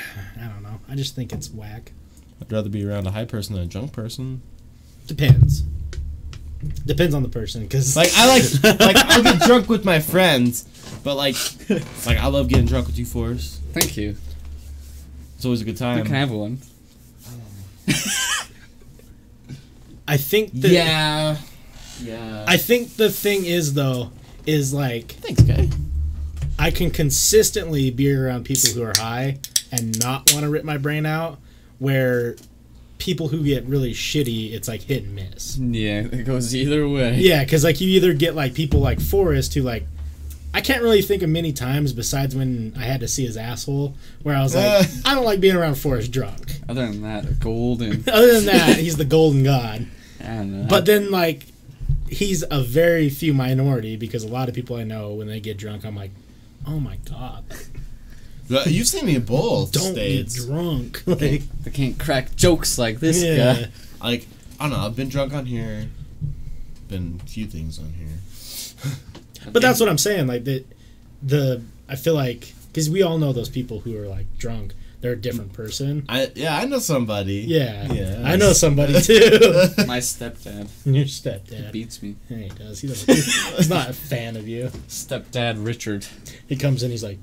I 0.41 0.47
don't 0.49 0.63
know 0.63 0.79
i 0.89 0.95
just 0.95 1.15
think 1.15 1.31
it's 1.31 1.49
whack 1.49 1.93
I'd 2.41 2.51
rather 2.51 2.67
be 2.69 2.86
around 2.86 3.07
a 3.07 3.11
high 3.11 3.23
person 3.25 3.55
than 3.55 3.63
a 3.63 3.67
drunk 3.67 3.93
person. 3.93 4.41
Depends. 5.07 5.63
Depends 6.86 7.14
on 7.16 7.24
the 7.24 7.30
person, 7.30 7.64
because 7.64 7.95
Like 7.95 8.11
I 8.16 8.28
like, 8.28 8.80
like 8.80 8.95
I'll 8.97 9.24
get 9.24 9.41
drunk 9.41 9.70
with 9.70 9.86
my 9.86 9.99
friends, 9.99 10.64
but 11.03 11.16
like, 11.16 11.36
like 12.05 12.18
I 12.18 12.28
love 12.28 12.47
getting 12.47 12.66
drunk 12.66 12.88
with 12.88 12.97
you, 12.99 13.05
Forrest. 13.05 13.61
Thank 13.74 13.97
you. 13.97 14.16
It's 15.36 15.45
always 15.45 15.61
a 15.61 15.66
good 15.66 15.72
You 15.72 15.78
time. 15.78 16.05
can 16.05 16.14
have 16.16 16.32
one. 16.32 16.59
I 20.07 20.18
think 20.18 20.51
that 20.61 20.70
yeah, 20.72 21.38
yeah. 22.01 22.45
I 22.47 22.57
think 22.57 22.95
the 22.97 23.09
thing 23.09 23.45
is 23.45 23.74
though 23.74 24.11
is 24.45 24.74
like 24.74 25.14
Thanks, 25.14 25.41
guy. 25.43 25.70
I 26.59 26.72
can 26.72 26.91
consistently 26.91 27.89
be 27.91 28.14
around 28.14 28.43
people 28.45 28.70
who 28.72 28.84
are 28.84 28.93
high 28.97 29.39
and 29.72 29.97
not 30.01 30.32
want 30.34 30.43
to 30.43 30.49
rip 30.49 30.64
my 30.66 30.78
brain 30.78 31.05
out, 31.05 31.39
where 31.80 32.36
people 33.04 33.28
who 33.28 33.43
get 33.43 33.66
really 33.66 33.91
shitty, 33.93 34.54
it's 34.54 34.70
like 34.70 34.82
hit 34.82 35.04
and 35.04 35.14
miss. 35.14 35.58
Yeah, 35.58 36.04
it 36.10 36.24
goes 36.26 36.56
either 36.56 36.88
way. 36.88 37.18
Yeah, 37.18 37.43
because 37.43 37.66
like 37.66 37.82
you 37.82 37.89
either 37.89 38.14
get 38.14 38.34
like 38.34 38.54
people 38.54 38.80
like 38.80 39.01
Forrest 39.01 39.54
who 39.54 39.62
like. 39.62 39.86
I 40.56 40.62
can't 40.62 40.84
really 40.84 41.01
think 41.01 41.22
of 41.24 41.30
many 41.30 41.51
times 41.51 41.93
besides 41.93 42.36
when 42.36 42.74
I 42.78 42.84
had 42.84 42.99
to 42.99 43.08
see 43.08 43.26
his 43.26 43.38
asshole 43.38 43.95
where 44.22 44.36
I 44.38 44.43
was 44.43 44.56
like, 44.56 44.66
Uh. 44.66 44.84
I 45.06 45.16
don't 45.16 45.26
like 45.26 45.41
being 45.41 45.56
around 45.56 45.76
Forrest 45.76 46.12
drunk. 46.12 46.60
Other 46.70 46.86
than 46.88 47.01
that, 47.01 47.39
golden. 47.39 48.04
Other 48.08 48.34
than 48.36 48.45
that, 48.45 48.78
he's 48.78 48.95
the 48.95 49.04
golden 49.06 49.43
god. 49.43 49.86
I 50.22 50.26
don't. 50.26 50.68
But 50.70 50.86
then, 50.86 51.12
like, 51.12 51.47
he's 52.08 52.43
a 52.49 52.62
very 52.62 53.10
few 53.10 53.34
minority 53.34 53.97
because 53.97 54.24
a 54.24 54.28
lot 54.30 54.47
of 54.47 54.56
people 54.56 54.78
I 54.78 54.84
know, 54.84 55.10
when 55.14 55.28
they 55.28 55.39
get 55.41 55.58
drunk, 55.58 55.84
I'm 55.86 55.95
like, 55.95 56.12
oh 56.68 56.80
my 56.80 56.97
god, 57.10 57.43
You've 58.49 58.87
seen 58.87 59.05
me 59.05 59.15
in 59.15 59.23
both 59.23 59.71
don't 59.71 59.93
states. 59.93 60.39
get 60.39 60.47
drunk. 60.47 61.03
like, 61.05 61.19
they 61.19 61.71
can't 61.71 61.97
crack 61.97 62.35
jokes 62.35 62.77
like 62.77 62.99
this 62.99 63.23
yeah. 63.23 63.53
guy. 63.53 63.67
Like 64.01 64.27
I 64.59 64.69
don't 64.69 64.77
know. 64.77 64.85
I've 64.85 64.95
been 64.95 65.09
drunk 65.09 65.33
on 65.33 65.45
here. 65.45 65.87
Been 66.87 67.19
a 67.23 67.27
few 67.27 67.45
things 67.47 67.79
on 67.79 67.93
here. 67.93 68.07
But 69.51 69.61
that's 69.61 69.79
what 69.81 69.89
I'm 69.89 69.97
saying. 69.97 70.27
Like 70.27 70.45
the, 70.45 70.63
the 71.21 71.61
I 71.89 71.97
feel 71.97 72.13
like 72.13 72.53
because 72.67 72.89
we 72.89 73.01
all 73.01 73.17
know 73.17 73.33
those 73.33 73.49
people 73.49 73.81
who 73.81 73.97
are 73.97 74.07
like 74.07 74.25
drunk, 74.37 74.73
they're 75.01 75.11
a 75.11 75.17
different 75.17 75.51
person. 75.51 76.05
I 76.07 76.31
yeah, 76.33 76.57
I 76.57 76.63
know 76.63 76.79
somebody. 76.79 77.43
Yeah, 77.45 77.91
Yeah. 77.91 78.21
I 78.23 78.37
know 78.37 78.53
somebody 78.65 79.01
too. 79.01 79.39
My 79.85 79.97
stepdad 79.99 80.69
Your 80.85 81.05
stepdad. 81.05 81.73
beats 81.73 82.01
me. 82.01 82.15
Yeah, 82.29 82.37
he 82.37 82.49
does. 82.49 82.79
He 82.79 82.87
doesn't. 82.87 83.13
He's 83.57 83.69
not 83.69 83.89
a 83.89 83.93
fan 83.93 84.37
of 84.37 84.47
you. 84.47 84.67
Stepdad 84.87 85.63
Richard. 85.65 86.05
He 86.47 86.55
comes 86.55 86.83
in. 86.83 86.91
He's 86.91 87.03
like, 87.03 87.19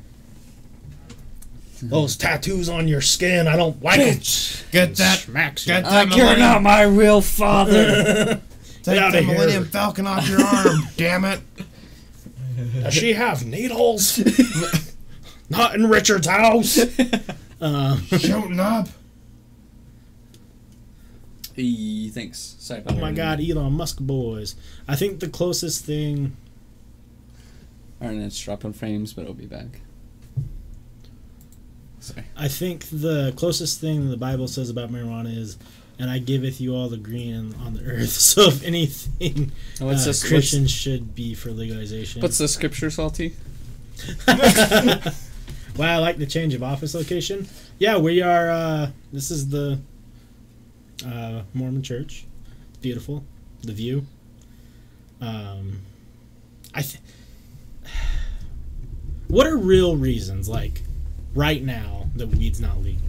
"Those 1.83 2.17
tattoos 2.17 2.69
on 2.69 2.89
your 2.89 3.01
skin, 3.01 3.49
I 3.49 3.57
don't 3.57 3.83
like 3.83 4.01
it. 4.01 4.65
Get 4.73 4.97
that. 4.97 5.27
Max. 5.29 5.67
you. 5.67 5.75
Get 5.75 5.85
that 5.85 6.15
you're 6.15 6.37
not 6.37 6.63
my 6.63 6.83
real 6.83 7.21
father. 7.21 8.41
take 8.83 9.01
outta 9.01 9.19
the 9.19 9.23
here. 9.23 9.35
Millennium 9.35 9.65
Falcon 9.67 10.07
off 10.07 10.29
your 10.29 10.43
arm. 10.43 10.83
damn 10.97 11.25
it. 11.25 11.41
Does 12.83 12.95
she 12.95 13.15
have 13.15 13.45
needles? 13.45 14.19
Not 15.51 15.75
in 15.75 15.89
Richard's 15.89 16.27
house. 16.27 16.79
Uh, 17.61 17.97
Shooting 17.97 18.61
up. 18.61 18.89
he 21.55 22.09
thinks. 22.11 22.57
Sorry 22.59 22.83
oh 22.87 22.95
my 22.95 23.13
God, 23.13 23.41
Elon 23.41 23.73
Musk 23.73 23.99
boys. 23.99 24.55
I 24.87 24.97
think 24.97 25.21
the 25.21 25.29
closest 25.29 25.85
thing. 25.85 26.37
Alright, 28.01 28.17
it's 28.17 28.41
dropping 28.41 28.73
frames, 28.73 29.13
but 29.13 29.23
it'll 29.23 29.35
be 29.35 29.47
back. 29.47 29.81
Sorry. 32.01 32.25
I 32.37 32.49
think 32.49 32.87
the 32.91 33.33
closest 33.37 33.81
thing 33.81 34.11
the 34.11 34.17
Bible 34.17 34.49
says 34.49 34.71
about 34.71 34.91
marijuana 34.91 35.37
is, 35.37 35.59
"And 35.99 36.11
I 36.11 36.19
giveth 36.19 36.61
you 36.61 36.75
all 36.75 36.89
the 36.89 36.97
green 36.97 37.55
on 37.65 37.75
the 37.75 37.85
earth." 37.85 38.11
So 38.31 38.49
if 38.49 38.65
anything, 38.65 39.53
Oh, 39.81 39.87
What's 39.87 40.03
uh, 40.05 40.07
this? 40.07 40.27
Christians 40.27 40.71
should 40.71 41.15
be 41.15 41.35
for 41.35 41.51
legalization. 41.51 42.23
What's, 42.23 42.33
what's 42.33 42.39
the 42.39 42.49
scripture, 42.49 42.91
Salty? 42.91 43.35
Wow, 45.77 45.95
I 45.95 45.99
like 45.99 46.19
the 46.19 46.27
change 46.27 46.53
of 46.53 46.63
office 46.63 46.95
location. 46.95 47.49
Yeah, 47.79 47.97
we 47.97 48.21
are. 48.21 48.51
Uh, 48.51 48.91
this 49.13 49.31
is 49.31 49.49
the 49.49 49.79
uh, 51.07 51.43
Mormon 51.55 51.83
church. 51.83 52.27
Beautiful, 52.83 53.25
the 53.63 53.73
view. 53.73 54.05
Um, 55.21 55.81
I. 56.75 56.83
Th- 56.83 56.99
what 59.29 59.47
are 59.47 59.57
real 59.57 59.97
reasons, 59.97 60.49
like 60.49 60.83
right 61.35 61.63
now, 61.63 62.09
that 62.17 62.29
weed's 62.29 62.61
not 62.61 62.83
legal? 62.83 63.03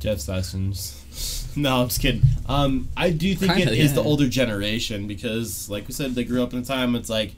Jeff 0.00 0.20
Sessions. 0.20 0.98
No, 1.54 1.82
I'm 1.82 1.88
just 1.88 2.00
kidding. 2.00 2.22
Um, 2.48 2.88
I 2.96 3.10
do 3.10 3.34
think 3.34 3.52
Kinda, 3.52 3.72
it 3.74 3.78
is 3.78 3.92
the 3.92 4.02
older 4.02 4.26
generation 4.26 5.06
because, 5.06 5.68
like 5.68 5.86
we 5.86 5.92
said, 5.92 6.14
they 6.14 6.24
grew 6.24 6.42
up 6.42 6.54
in 6.54 6.60
a 6.60 6.64
time. 6.64 6.94
It's 6.94 7.10
like, 7.10 7.34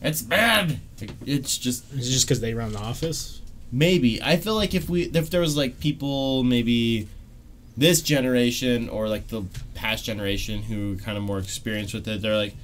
it's 0.00 0.22
bad. 0.22 0.80
It's 1.26 1.58
just 1.58 1.84
Is 1.92 2.08
it 2.08 2.12
just 2.12 2.26
because 2.26 2.40
they 2.40 2.54
run 2.54 2.72
the 2.72 2.78
office? 2.78 3.42
maybe. 3.70 4.22
I 4.22 4.36
feel 4.36 4.54
like 4.54 4.74
if 4.74 4.88
we, 4.88 5.02
if 5.02 5.28
there 5.28 5.42
was 5.42 5.54
like 5.54 5.80
people, 5.80 6.44
maybe 6.44 7.08
this 7.76 8.00
generation 8.00 8.88
or 8.88 9.08
like 9.08 9.28
the 9.28 9.42
past 9.74 10.02
generation 10.04 10.62
who 10.62 10.96
kind 10.96 11.18
of 11.18 11.24
more 11.24 11.38
experienced 11.38 11.92
with 11.92 12.08
it, 12.08 12.22
they're 12.22 12.36
like, 12.36 12.54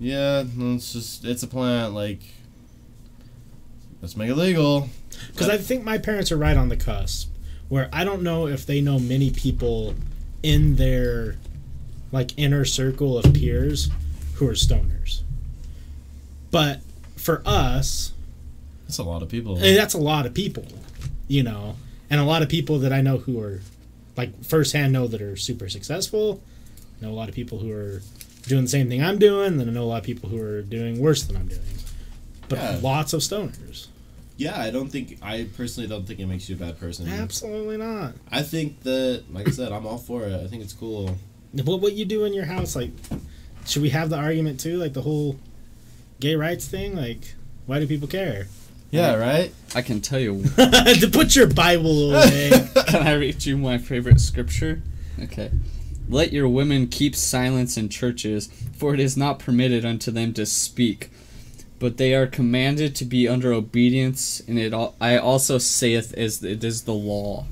yeah, 0.00 0.44
no, 0.54 0.76
it's 0.76 0.94
just 0.94 1.26
it's 1.26 1.42
a 1.42 1.46
plant. 1.46 1.92
Like, 1.92 2.20
let's 4.00 4.16
make 4.16 4.30
it 4.30 4.34
legal. 4.36 4.88
Because 5.32 5.48
I 5.48 5.58
think 5.58 5.84
my 5.84 5.98
parents 5.98 6.30
are 6.32 6.36
right 6.36 6.56
on 6.56 6.68
the 6.68 6.76
cusp, 6.76 7.30
where 7.68 7.88
I 7.92 8.04
don't 8.04 8.22
know 8.22 8.46
if 8.46 8.64
they 8.66 8.80
know 8.80 8.98
many 8.98 9.30
people 9.30 9.94
in 10.42 10.76
their 10.76 11.36
like 12.12 12.30
inner 12.38 12.64
circle 12.64 13.18
of 13.18 13.34
peers 13.34 13.90
who 14.34 14.48
are 14.48 14.52
stoners. 14.52 15.22
But 16.50 16.80
for 17.16 17.42
us, 17.44 18.12
That's 18.86 18.98
a 18.98 19.02
lot 19.02 19.22
of 19.22 19.28
people. 19.28 19.58
eh, 19.62 19.74
that's 19.74 19.94
a 19.94 19.98
lot 19.98 20.26
of 20.26 20.34
people, 20.34 20.64
you 21.28 21.42
know, 21.42 21.76
and 22.08 22.20
a 22.20 22.24
lot 22.24 22.42
of 22.42 22.48
people 22.48 22.78
that 22.80 22.92
I 22.92 23.00
know 23.00 23.18
who 23.18 23.40
are 23.40 23.60
like 24.16 24.44
firsthand 24.44 24.92
know 24.92 25.06
that 25.08 25.20
are 25.20 25.36
super 25.36 25.68
successful. 25.68 26.40
I 27.00 27.04
Know 27.06 27.10
a 27.10 27.14
lot 27.14 27.28
of 27.28 27.34
people 27.34 27.58
who 27.58 27.72
are 27.72 28.00
doing 28.46 28.62
the 28.62 28.68
same 28.70 28.88
thing 28.88 29.02
I'm 29.02 29.18
doing, 29.18 29.58
then 29.58 29.68
I 29.68 29.72
know 29.72 29.82
a 29.82 29.84
lot 29.84 29.98
of 29.98 30.04
people 30.04 30.28
who 30.30 30.40
are 30.40 30.62
doing 30.62 30.98
worse 31.00 31.24
than 31.24 31.36
I'm 31.36 31.48
doing. 31.48 31.60
But 32.48 32.58
Yeah. 32.58 32.78
lots 32.80 33.12
of 33.12 33.20
stoners. 33.22 33.88
Yeah, 34.36 34.60
I 34.60 34.70
don't 34.70 34.90
think 34.90 35.18
I 35.22 35.48
personally 35.56 35.88
don't 35.88 36.06
think 36.06 36.20
it 36.20 36.26
makes 36.26 36.48
you 36.48 36.56
a 36.56 36.58
bad 36.58 36.78
person. 36.78 37.08
Absolutely 37.08 37.78
not. 37.78 38.14
I 38.30 38.42
think 38.42 38.82
that, 38.82 39.24
like 39.32 39.48
I 39.48 39.50
said, 39.50 39.72
I'm 39.72 39.86
all 39.86 39.98
for 39.98 40.24
it. 40.24 40.44
I 40.44 40.46
think 40.46 40.62
it's 40.62 40.74
cool. 40.74 41.16
What 41.52 41.80
what 41.80 41.94
you 41.94 42.04
do 42.04 42.24
in 42.24 42.34
your 42.34 42.44
house? 42.44 42.76
Like, 42.76 42.90
should 43.66 43.82
we 43.82 43.90
have 43.90 44.10
the 44.10 44.16
argument 44.16 44.60
too? 44.60 44.76
Like 44.76 44.92
the 44.92 45.02
whole 45.02 45.38
gay 46.20 46.36
rights 46.36 46.68
thing? 46.68 46.94
Like, 46.94 47.34
why 47.64 47.80
do 47.80 47.86
people 47.86 48.08
care? 48.08 48.46
Yeah, 48.90 49.14
right. 49.16 49.52
I 49.74 49.82
can 49.82 50.00
tell 50.00 50.20
you. 50.20 50.42
to 50.56 51.10
put 51.12 51.34
your 51.34 51.46
Bible 51.46 52.12
away. 52.12 52.50
can 52.86 53.06
I 53.06 53.14
read 53.14 53.44
you 53.44 53.56
my 53.56 53.78
favorite 53.78 54.20
scripture? 54.20 54.82
Okay. 55.20 55.50
Let 56.08 56.32
your 56.32 56.48
women 56.48 56.86
keep 56.86 57.16
silence 57.16 57.76
in 57.76 57.88
churches, 57.88 58.48
for 58.76 58.94
it 58.94 59.00
is 59.00 59.16
not 59.16 59.38
permitted 59.38 59.84
unto 59.84 60.10
them 60.12 60.32
to 60.34 60.46
speak. 60.46 61.10
But 61.78 61.96
they 61.96 62.14
are 62.14 62.26
commanded 62.26 62.94
to 62.96 63.04
be 63.04 63.28
under 63.28 63.52
obedience, 63.52 64.40
and 64.46 64.58
it 64.58 64.72
al- 64.72 64.94
I 65.00 65.16
also 65.18 65.58
saith 65.58 66.12
as 66.14 66.42
it 66.42 66.64
is 66.64 66.82
the 66.82 66.92
law. 66.92 67.46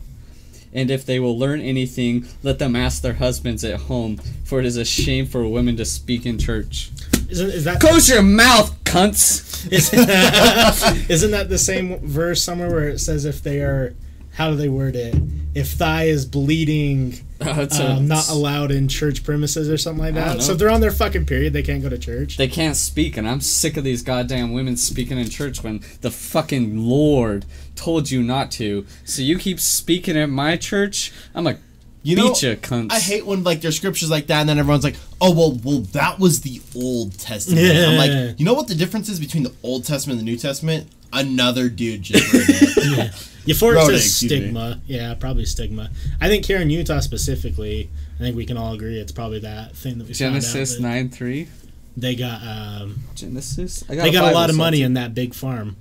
And 0.72 0.91
if 0.91 1.07
they 1.07 1.20
will 1.20 1.39
learn 1.39 1.61
anything, 1.61 2.27
let 2.43 2.59
them 2.59 2.75
ask 2.75 3.01
their 3.01 3.14
husbands 3.14 3.62
at 3.64 3.83
home, 3.83 4.16
for 4.45 4.59
it 4.59 4.66
is 4.66 4.77
a 4.77 4.85
shame 4.85 5.27
for 5.27 5.47
women 5.47 5.77
to 5.77 5.85
speak 5.85 6.27
in 6.27 6.39
church. 6.39 6.91
Isn't 7.29 7.51
is 7.51 7.64
that 7.64 7.81
Close 7.81 8.09
your 8.09 8.22
mouth, 8.22 8.83
cunts! 8.85 9.70
isn't, 9.70 9.99
isn't 11.11 11.31
that 11.31 11.49
the 11.49 11.59
same 11.59 11.99
verse 12.01 12.43
somewhere 12.43 12.70
where 12.70 12.89
it 12.89 12.99
says 12.99 13.25
if 13.25 13.43
they 13.43 13.61
are 13.61 13.95
how 14.35 14.51
do 14.51 14.57
they 14.57 14.68
word 14.68 14.97
it? 14.97 15.14
If 15.55 15.68
thigh 15.70 16.05
is 16.05 16.26
bleeding, 16.26 17.14
it's 17.41 17.78
a- 17.78 17.93
um, 17.93 18.09
not 18.09 18.28
allowed 18.28 18.70
in 18.72 18.89
church 18.89 19.22
premises 19.22 19.70
or 19.70 19.78
something 19.78 20.05
like 20.05 20.14
that. 20.14 20.43
So 20.43 20.53
if 20.53 20.59
they're 20.59 20.70
on 20.70 20.80
their 20.80 20.91
fucking 20.91 21.26
period, 21.26 21.53
they 21.53 21.62
can't 21.62 21.82
go 21.82 21.89
to 21.89 21.99
church. 21.99 22.37
They 22.37 22.49
can't 22.49 22.74
speak, 22.76 23.16
and 23.16 23.28
I'm 23.28 23.41
sick 23.41 23.76
of 23.76 23.85
these 23.85 24.03
goddamn 24.03 24.53
women 24.53 24.76
speaking 24.76 25.18
in 25.18 25.30
church 25.30 25.62
when 25.62 25.80
the 26.01 26.11
fucking 26.11 26.76
Lord 26.78 27.45
told 27.76 28.11
you 28.11 28.22
not 28.22 28.51
to. 28.53 28.85
So 29.05 29.22
you 29.22 29.39
keep 29.39 29.61
speaking 29.61 30.16
at 30.16 30.28
my 30.28 30.57
church, 30.57 31.12
I'm 31.35 31.45
like, 31.45 31.59
You 32.05 32.16
beat 32.16 32.42
know, 32.42 32.50
ya, 32.50 32.55
cunts. 32.57 32.92
I 32.92 33.00
hate 33.00 33.24
when 33.24 33.44
like 33.44 33.62
there's 33.62 33.76
scriptures 33.76 34.11
like 34.11 34.26
that, 34.26 34.40
and 34.40 34.48
then 34.48 34.59
everyone's 34.59 34.84
like, 34.84 34.96
"Oh 35.22 35.32
well, 35.32 35.59
well 35.64 35.80
that 35.92 36.18
was 36.18 36.42
the 36.42 36.61
Old 36.76 37.18
Testament." 37.18 37.66
I'm 37.66 37.96
like, 37.96 38.38
you 38.38 38.44
know 38.44 38.52
what 38.52 38.68
the 38.68 38.74
difference 38.74 39.09
is 39.09 39.18
between 39.18 39.42
the 39.42 39.55
Old 39.62 39.86
Testament 39.86 40.18
and 40.18 40.28
the 40.28 40.30
New 40.30 40.36
Testament? 40.36 40.86
Another 41.14 41.70
dude 41.70 42.02
just 42.02 42.30
read 42.32 42.44
it. 42.46 42.98
yeah. 42.98 43.28
Before 43.46 43.72
it 43.72 43.76
Wrote 43.76 43.94
it, 43.94 43.98
says 44.00 44.07
excuse 44.07 44.30
me. 44.32 44.38
stigma, 44.38 44.80
yeah, 44.86 45.14
probably 45.14 45.46
stigma. 45.46 45.90
I 46.20 46.28
think 46.28 46.44
here 46.44 46.59
in 46.59 46.68
Utah 46.68 47.00
specifically, 47.00 47.88
I 48.16 48.18
think 48.18 48.36
we 48.36 48.44
can 48.44 48.59
all 48.59 48.74
agree 48.74 48.98
it's 48.98 49.12
probably 49.12 49.38
that 49.40 49.74
thing 49.74 49.98
that 49.98 50.07
we 50.07 50.12
Genesis 50.12 50.74
found 50.74 50.84
out 50.84 50.90
9 50.90 51.09
3. 51.11 51.48
They 51.96 52.16
got 52.16 52.42
um, 52.42 52.98
Genesis? 53.14 53.82
I 53.88 53.94
they 53.94 54.11
got 54.11 54.18
a 54.18 54.26
Bible 54.26 54.34
lot 54.34 54.50
of 54.50 54.57
money 54.57 54.78
salty. 54.78 54.82
in 54.82 54.94
that 54.94 55.14
big 55.14 55.32
farm, 55.34 55.76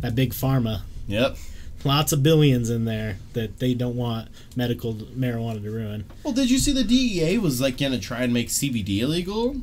that 0.00 0.14
big 0.14 0.32
pharma. 0.32 0.82
Yep. 1.06 1.36
Lots 1.84 2.12
of 2.12 2.22
billions 2.22 2.70
in 2.70 2.84
there 2.84 3.18
that 3.34 3.60
they 3.60 3.72
don't 3.72 3.96
want 3.96 4.28
medical 4.56 4.94
marijuana 4.94 5.62
to 5.62 5.70
ruin. 5.70 6.04
Well, 6.24 6.34
did 6.34 6.50
you 6.50 6.58
see 6.58 6.72
the 6.72 6.84
DEA 6.84 7.38
was 7.38 7.60
like 7.60 7.78
gonna 7.78 7.98
try 7.98 8.22
and 8.22 8.32
make 8.32 8.48
CBD 8.48 9.00
illegal? 9.00 9.56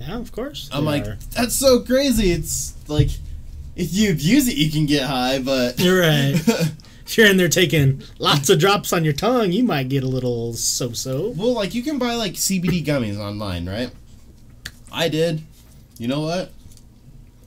Yeah, 0.00 0.18
of 0.18 0.30
course. 0.32 0.68
I'm 0.72 0.84
like, 0.84 1.06
are. 1.06 1.18
that's 1.32 1.54
so 1.54 1.80
crazy. 1.80 2.30
It's 2.30 2.74
like, 2.88 3.08
if 3.76 3.92
you 3.94 4.10
abuse 4.10 4.48
it, 4.48 4.56
you 4.56 4.70
can 4.70 4.86
get 4.86 5.04
high, 5.04 5.38
but 5.38 5.78
You're 5.78 6.00
right. 6.00 6.34
if 7.06 7.16
you're 7.16 7.26
in 7.26 7.36
there 7.36 7.48
taking 7.48 8.02
lots 8.18 8.50
of 8.50 8.58
drops 8.58 8.92
on 8.92 9.04
your 9.04 9.12
tongue, 9.12 9.52
you 9.52 9.64
might 9.64 9.88
get 9.88 10.04
a 10.04 10.08
little 10.08 10.52
so-so. 10.52 11.30
well, 11.36 11.54
like 11.54 11.74
you 11.74 11.82
can 11.82 11.98
buy 11.98 12.14
like 12.14 12.34
CBD 12.34 12.84
gummies 12.84 13.18
online, 13.18 13.68
right? 13.68 13.90
I 14.92 15.08
did. 15.08 15.42
You 15.98 16.08
know 16.08 16.20
what? 16.20 16.52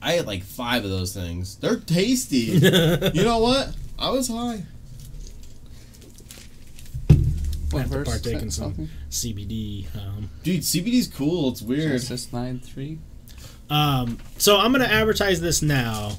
I 0.01 0.13
had 0.13 0.25
like 0.25 0.43
five 0.43 0.83
of 0.83 0.89
those 0.89 1.13
things. 1.13 1.57
They're 1.57 1.77
tasty. 1.77 2.37
you 3.13 3.23
know 3.23 3.37
what? 3.39 3.75
I 4.01 4.09
was 4.09 4.27
high. 4.27 4.63
What 7.69 7.83
have 7.83 7.91
to 7.91 7.97
verse? 7.99 8.07
partake 8.09 8.41
in 8.41 8.51
some 8.51 8.65
something? 8.75 8.89
CBD. 9.09 9.85
Um, 9.95 10.29
Dude, 10.43 10.61
CBD's 10.61 11.07
cool. 11.07 11.49
It's 11.51 11.61
weird. 11.61 11.83
Genesis 11.83 12.33
9 12.33 12.59
3. 12.59 12.99
um, 13.69 14.17
so 14.37 14.57
I'm 14.57 14.71
gonna 14.71 14.85
advertise 14.85 15.39
this 15.39 15.61
now, 15.61 16.13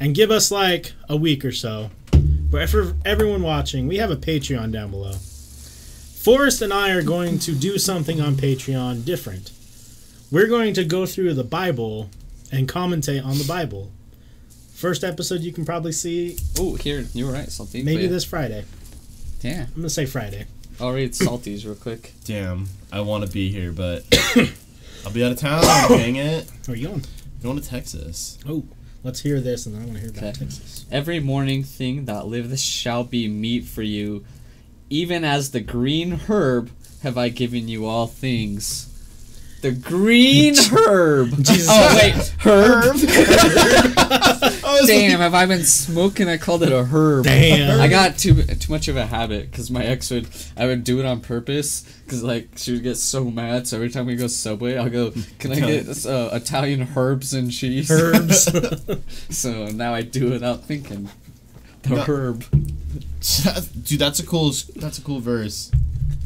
and 0.00 0.14
give 0.14 0.30
us 0.30 0.50
like 0.50 0.92
a 1.08 1.16
week 1.16 1.44
or 1.44 1.52
so. 1.52 1.90
But 2.50 2.70
for 2.70 2.94
everyone 3.04 3.42
watching, 3.42 3.86
we 3.86 3.98
have 3.98 4.10
a 4.10 4.16
Patreon 4.16 4.72
down 4.72 4.90
below. 4.90 5.12
Forrest 5.12 6.62
and 6.62 6.72
I 6.72 6.90
are 6.92 7.02
going 7.02 7.38
to 7.40 7.52
do 7.52 7.78
something 7.78 8.20
on 8.20 8.34
Patreon 8.36 9.04
different. 9.04 9.50
We're 10.30 10.46
going 10.46 10.72
to 10.74 10.84
go 10.84 11.04
through 11.04 11.34
the 11.34 11.44
Bible 11.44 12.08
and 12.50 12.66
commentate 12.68 13.24
on 13.24 13.36
the 13.38 13.44
Bible. 13.44 13.92
First 14.78 15.02
episode 15.02 15.40
you 15.40 15.52
can 15.52 15.64
probably 15.64 15.90
see 15.90 16.36
Oh, 16.56 16.76
here, 16.76 17.04
you 17.12 17.26
were 17.26 17.32
right, 17.32 17.50
salty. 17.50 17.82
maybe 17.82 18.06
But- 18.06 18.12
this 18.12 18.22
Friday. 18.24 18.64
Yeah. 19.42 19.62
I'm 19.66 19.74
gonna 19.74 19.90
say 19.90 20.06
Friday. 20.06 20.46
I'll 20.78 20.92
read 20.92 21.12
salties 21.14 21.64
real 21.64 21.74
quick. 21.74 22.12
Damn, 22.24 22.68
I 22.92 23.00
want 23.00 23.26
to 23.26 23.30
be 23.32 23.50
here, 23.50 23.72
but 23.72 24.04
I'll 25.04 25.10
be 25.12 25.24
out 25.24 25.32
of 25.32 25.38
town. 25.38 25.62
Dang 25.88 26.14
it. 26.14 26.46
Where 26.66 26.74
are 26.74 26.78
you 26.78 26.86
going? 26.86 27.04
Going 27.42 27.60
to 27.60 27.68
Texas. 27.68 28.38
Oh, 28.48 28.62
let's 29.02 29.18
hear 29.20 29.40
this, 29.40 29.66
and 29.66 29.74
then 29.74 29.82
I 29.82 29.84
want 29.86 29.96
to 29.96 30.00
hear 30.02 30.10
about 30.10 30.22
Okay. 30.22 30.32
Texas. 30.38 30.86
Every 30.92 31.18
morning 31.18 31.64
thing 31.64 32.04
that 32.04 32.28
liveth 32.28 32.60
shall 32.60 33.02
be 33.02 33.26
meat 33.26 33.64
for 33.64 33.82
you, 33.82 34.24
even 34.90 35.24
as 35.24 35.50
the 35.50 35.60
green 35.60 36.12
herb 36.28 36.70
have 37.02 37.18
I 37.18 37.30
given 37.30 37.66
you 37.66 37.84
all 37.86 38.06
things. 38.06 38.84
The 39.60 39.72
green 39.72 40.54
herb. 40.72 41.30
Jesus. 41.42 41.66
Oh 41.68 41.96
wait, 41.96 42.14
herb. 42.40 42.94
I 43.98 44.78
was 44.80 44.86
Damn, 44.86 45.18
have 45.20 45.34
I 45.34 45.46
been 45.46 45.64
smoking? 45.64 46.28
I 46.28 46.36
called 46.36 46.62
it 46.62 46.70
a 46.72 46.84
herb. 46.84 47.24
Damn. 47.24 47.80
I 47.80 47.88
got 47.88 48.16
too 48.18 48.42
too 48.42 48.72
much 48.72 48.86
of 48.88 48.96
a 48.96 49.06
habit 49.06 49.50
because 49.50 49.70
my 49.70 49.84
ex 49.84 50.10
would 50.10 50.28
I 50.56 50.66
would 50.66 50.84
do 50.84 51.00
it 51.00 51.06
on 51.06 51.20
purpose 51.20 51.82
because 52.04 52.22
like 52.22 52.48
she 52.56 52.72
would 52.72 52.82
get 52.84 52.96
so 52.98 53.24
mad. 53.24 53.66
So 53.66 53.76
every 53.76 53.90
time 53.90 54.06
we 54.06 54.14
go 54.16 54.28
Subway, 54.28 54.76
I'll 54.76 54.88
go, 54.90 55.12
"Can 55.40 55.52
I 55.52 55.60
get 55.60 56.06
uh, 56.06 56.30
Italian 56.32 56.86
herbs 56.96 57.34
and 57.34 57.50
cheese?" 57.50 57.90
Herbs. 57.90 58.48
so 59.36 59.66
now 59.66 59.92
I 59.94 60.02
do 60.02 60.28
it 60.28 60.30
without 60.30 60.64
thinking. 60.64 61.08
The 61.82 61.90
No. 61.96 62.02
herb. 62.02 62.44
Dude, 63.82 63.98
that's 63.98 64.20
a 64.20 64.26
cool. 64.26 64.52
That's 64.76 64.98
a 64.98 65.02
cool 65.02 65.18
verse. 65.20 65.70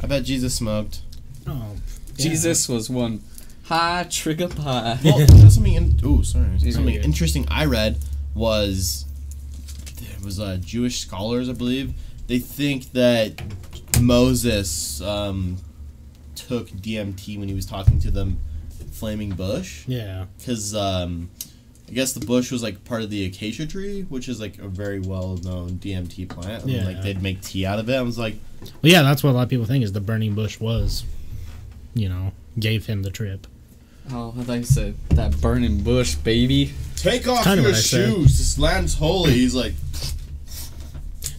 I 0.03 0.07
bet 0.07 0.25
Jesus 0.25 0.55
smoked. 0.55 1.01
oh, 1.47 1.53
yeah. 1.53 1.79
Jesus 2.17 2.69
was 2.69 2.89
one 2.91 3.23
high 3.65 4.07
trigger 4.11 4.49
pie. 4.49 4.99
Well, 5.05 5.21
you 5.21 5.27
know 5.27 5.49
something. 5.49 5.73
In, 5.75 6.01
oh, 6.05 6.23
sorry. 6.23 6.47
You're 6.59 6.73
Something 6.73 6.95
good. 6.97 7.05
interesting 7.05 7.47
I 7.51 7.65
read 7.67 7.99
was 8.35 9.05
it 10.01 10.25
was 10.25 10.39
uh, 10.41 10.59
Jewish 10.61 11.01
scholars, 11.01 11.49
I 11.49 11.53
believe. 11.53 11.95
They 12.27 12.39
think 12.39 12.93
that 12.93 13.41
Moses 14.01 15.01
um, 15.03 15.57
took 16.35 16.69
DMT 16.71 17.39
when 17.39 17.49
he 17.49 17.55
was 17.55 17.67
talking 17.67 17.99
to 18.01 18.11
the 18.11 18.35
flaming 18.93 19.31
bush, 19.31 19.85
Yeah. 19.87 20.27
because 20.39 20.75
um, 20.75 21.31
I 21.89 21.93
guess 21.93 22.13
the 22.13 22.25
bush 22.25 22.51
was 22.53 22.63
like 22.63 22.85
part 22.85 23.03
of 23.03 23.11
the 23.11 23.25
acacia 23.27 23.67
tree, 23.67 24.03
which 24.09 24.29
is 24.29 24.41
like 24.41 24.59
a 24.59 24.69
very 24.69 25.01
well-known 25.01 25.73
DMT 25.73 26.29
plant. 26.29 26.63
And, 26.65 26.73
Yeah. 26.73 26.85
like 26.85 27.03
they'd 27.03 27.23
make 27.23 27.41
tea 27.43 27.67
out 27.67 27.79
of 27.79 27.89
it. 27.89 27.95
I 27.97 28.03
was 28.03 28.19
like, 28.19 28.37
Well, 28.63 28.93
yeah, 28.93 29.03
that's 29.03 29.23
what 29.23 29.31
a 29.31 29.33
lot 29.33 29.43
of 29.43 29.49
people 29.49 29.67
think 29.67 29.85
is 29.85 29.93
the 29.93 30.01
burning 30.01 30.35
bush 30.35 30.59
was, 30.61 31.05
you 31.95 32.09
know, 32.09 32.33
gave 32.59 32.87
him 32.87 33.03
the 33.03 33.11
trip. 33.11 33.47
Oh, 34.11 34.35
I 34.39 34.43
thought 34.43 34.53
you 34.59 34.65
said 34.65 34.95
that 35.11 35.41
burning 35.41 35.83
bush, 35.83 36.15
baby. 36.17 36.73
"Take 36.97 37.29
off 37.29 37.45
kinda 37.45 37.63
your 37.63 37.71
what 37.73 37.79
said. 37.81 38.13
shoes. 38.15 38.39
This 38.39 38.59
land's 38.59 38.95
holy." 38.95 39.33
He's 39.33 39.55
like, 39.55 39.75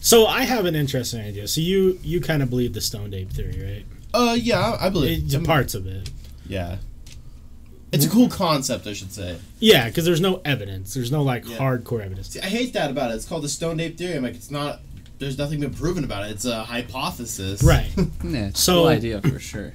So 0.00 0.26
I 0.26 0.42
have 0.44 0.64
an 0.66 0.74
interesting 0.74 1.20
idea. 1.20 1.48
So 1.48 1.60
you 1.60 1.98
you 2.02 2.20
kind 2.20 2.42
of 2.42 2.50
believe 2.50 2.72
the 2.74 2.80
stoned 2.80 3.14
ape 3.14 3.30
theory, 3.30 3.62
right? 3.62 3.86
"Uh, 4.12 4.34
yeah, 4.34 4.76
I 4.80 4.88
believe." 4.90 5.32
It, 5.34 5.44
parts 5.44 5.74
of 5.74 5.86
it. 5.86 6.10
Yeah. 6.46 6.76
It's 7.92 8.04
a 8.04 8.08
cool 8.10 8.28
concept, 8.28 8.86
I 8.88 8.92
should 8.92 9.12
say. 9.12 9.38
Yeah, 9.60 9.86
because 9.86 10.04
there's 10.04 10.20
no 10.20 10.40
evidence. 10.44 10.94
There's 10.94 11.12
no 11.12 11.22
like 11.22 11.48
Yeah. 11.48 11.58
hardcore 11.58 12.02
evidence. 12.04 12.28
See, 12.30 12.40
I 12.40 12.46
hate 12.46 12.72
that 12.72 12.90
about 12.90 13.12
it. 13.12 13.14
It's 13.14 13.24
called 13.24 13.44
the 13.44 13.48
stoned 13.48 13.80
ape 13.80 13.96
theory. 13.96 14.16
I'm 14.16 14.22
like, 14.24 14.34
it's 14.34 14.50
not. 14.50 14.80
There's 15.20 15.38
nothing 15.38 15.60
been 15.60 15.72
proven 15.72 16.02
about 16.02 16.24
it. 16.26 16.32
It's 16.32 16.44
a 16.44 16.64
hypothesis. 16.64 17.62
Right. 17.62 17.90
Yeah, 18.24 18.46
it's 18.48 18.60
So- 18.60 18.74
cool 18.82 18.86
idea 18.88 19.20
for 19.22 19.38
sure. 19.38 19.72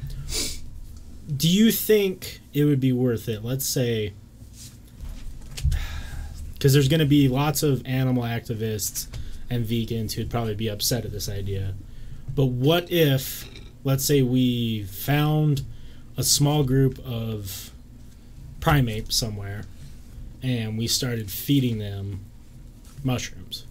Do 1.35 1.47
you 1.47 1.71
think 1.71 2.39
it 2.53 2.63
would 2.65 2.79
be 2.79 2.91
worth 2.91 3.29
it? 3.29 3.43
Let's 3.43 3.65
say, 3.65 4.13
because 6.53 6.73
there's 6.73 6.87
going 6.87 6.99
to 6.99 7.05
be 7.05 7.27
lots 7.27 7.63
of 7.63 7.85
animal 7.85 8.23
activists 8.23 9.07
and 9.49 9.65
vegans 9.65 10.13
who'd 10.13 10.29
probably 10.29 10.55
be 10.55 10.67
upset 10.67 11.05
at 11.05 11.11
this 11.11 11.29
idea. 11.29 11.73
But 12.35 12.45
what 12.47 12.91
if, 12.91 13.47
let's 13.83 14.03
say, 14.05 14.21
we 14.21 14.83
found 14.83 15.63
a 16.17 16.23
small 16.23 16.63
group 16.63 16.99
of 17.05 17.71
primates 18.59 19.15
somewhere 19.15 19.63
and 20.43 20.77
we 20.77 20.87
started 20.87 21.29
feeding 21.31 21.79
them 21.79 22.21
mushrooms? 23.03 23.65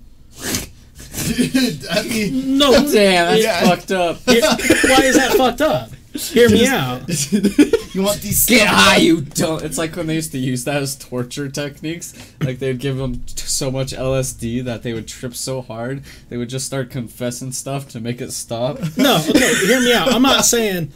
Dude, 1.26 1.86
I 1.90 2.02
mean, 2.04 2.56
No, 2.58 2.72
Damn, 2.92 2.92
that's 2.92 3.42
Yeah. 3.42 3.60
fucked 3.64 3.90
up. 3.92 4.18
Here- 4.26 4.40
why 4.42 5.02
is 5.04 5.16
that 5.16 5.34
fucked 5.36 5.60
up? 5.60 5.90
Hear 6.18 6.48
me 6.50 6.66
out. 6.66 7.08
you 7.94 8.02
want 8.02 8.20
these? 8.20 8.46
Get 8.46 8.62
stuff- 8.62 8.74
high, 8.74 8.96
you 8.96 9.20
don't. 9.22 9.62
It's 9.62 9.78
like 9.78 9.96
when 9.96 10.06
they 10.06 10.14
used 10.14 10.32
to 10.32 10.38
use 10.38 10.64
that 10.64 10.82
as 10.82 10.96
torture 10.96 11.48
techniques. 11.48 12.14
Like 12.40 12.58
they'd 12.58 12.78
give 12.78 12.96
them 12.96 13.20
t- 13.20 13.36
so 13.36 13.70
much 13.70 13.92
LSD 13.92 14.64
that 14.64 14.82
they 14.82 14.92
would 14.92 15.08
trip 15.08 15.34
so 15.34 15.62
hard 15.62 16.02
they 16.28 16.36
would 16.36 16.48
just 16.48 16.66
start 16.66 16.90
confessing 16.90 17.52
stuff 17.52 17.88
to 17.88 18.00
make 18.00 18.20
it 18.20 18.32
stop. 18.32 18.78
No, 18.96 19.16
okay, 19.28 19.54
hear 19.66 19.80
me 19.80 19.92
out. 19.92 20.12
I'm 20.12 20.22
not 20.22 20.44
saying. 20.44 20.92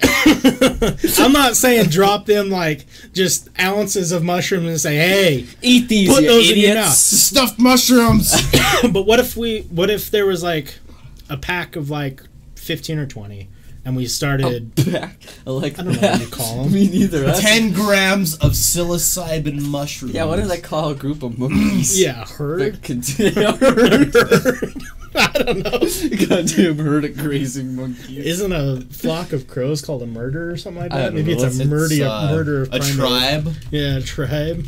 I'm 0.02 1.32
not 1.32 1.56
saying 1.56 1.90
drop 1.90 2.26
them 2.26 2.50
like 2.50 2.84
just 3.12 3.48
ounces 3.60 4.10
of 4.10 4.24
mushrooms 4.24 4.66
and 4.66 4.80
say, 4.80 4.96
"Hey." 4.96 5.46
Eat 5.62 5.88
these, 5.88 6.08
Put 6.12 6.22
you 6.24 6.28
those 6.28 6.50
in 6.50 6.58
your 6.58 6.70
idiots. 6.70 6.98
Stuffed 6.98 7.60
mushrooms. 7.60 8.34
but 8.92 9.02
what 9.06 9.20
if 9.20 9.36
we? 9.36 9.62
What 9.62 9.90
if 9.90 10.10
there 10.10 10.26
was 10.26 10.42
like 10.42 10.78
a 11.30 11.36
pack 11.36 11.76
of 11.76 11.90
like 11.90 12.22
15 12.56 12.98
or 12.98 13.06
20, 13.06 13.48
and 13.84 13.96
we 13.96 14.06
started. 14.06 14.74
back. 14.74 15.16
I 15.46 15.50
like 15.50 15.78
I 15.78 15.82
don't 15.82 16.00
know 16.00 16.08
what 16.08 16.20
you 16.20 16.26
call 16.28 16.60
'em. 16.66 16.72
Me 16.72 16.88
neither. 16.88 17.20
That's- 17.20 17.40
Ten 17.42 17.72
grams 17.72 18.34
of 18.36 18.52
psilocybin 18.52 19.60
mushrooms. 19.62 20.14
Yeah, 20.14 20.24
what 20.24 20.36
do 20.36 20.46
they 20.46 20.60
call 20.60 20.90
a 20.90 20.94
group 20.94 21.22
of 21.22 21.38
monkeys? 21.38 22.00
Yeah, 22.00 22.24
herd. 22.26 22.74
That 22.74 22.82
continue. 22.82 23.32
herd. 23.52 24.14
I 25.14 25.26
don't 25.42 25.58
know. 25.58 26.26
Goddamn 26.26 26.78
herd 26.78 27.04
of 27.04 27.16
grazing 27.18 27.76
monkeys. 27.76 28.24
Isn't 28.24 28.52
a 28.52 28.80
flock 28.90 29.32
of 29.34 29.46
crows 29.46 29.82
called 29.82 30.02
a 30.02 30.06
murder 30.06 30.50
or 30.50 30.56
something 30.56 30.82
like 30.84 30.92
I 30.92 30.96
that? 30.98 31.04
don't 31.06 31.14
Maybe 31.16 31.34
know. 31.36 31.44
it's 31.44 31.58
a 31.58 31.60
It's, 31.62 31.68
murder, 31.70 32.04
uh, 32.06 32.30
murder 32.30 32.62
of 32.62 32.68
a 32.68 32.78
primate- 32.78 32.94
tribe. 32.96 33.54
Yeah, 33.70 33.96
a 33.98 34.00
tribe. 34.00 34.64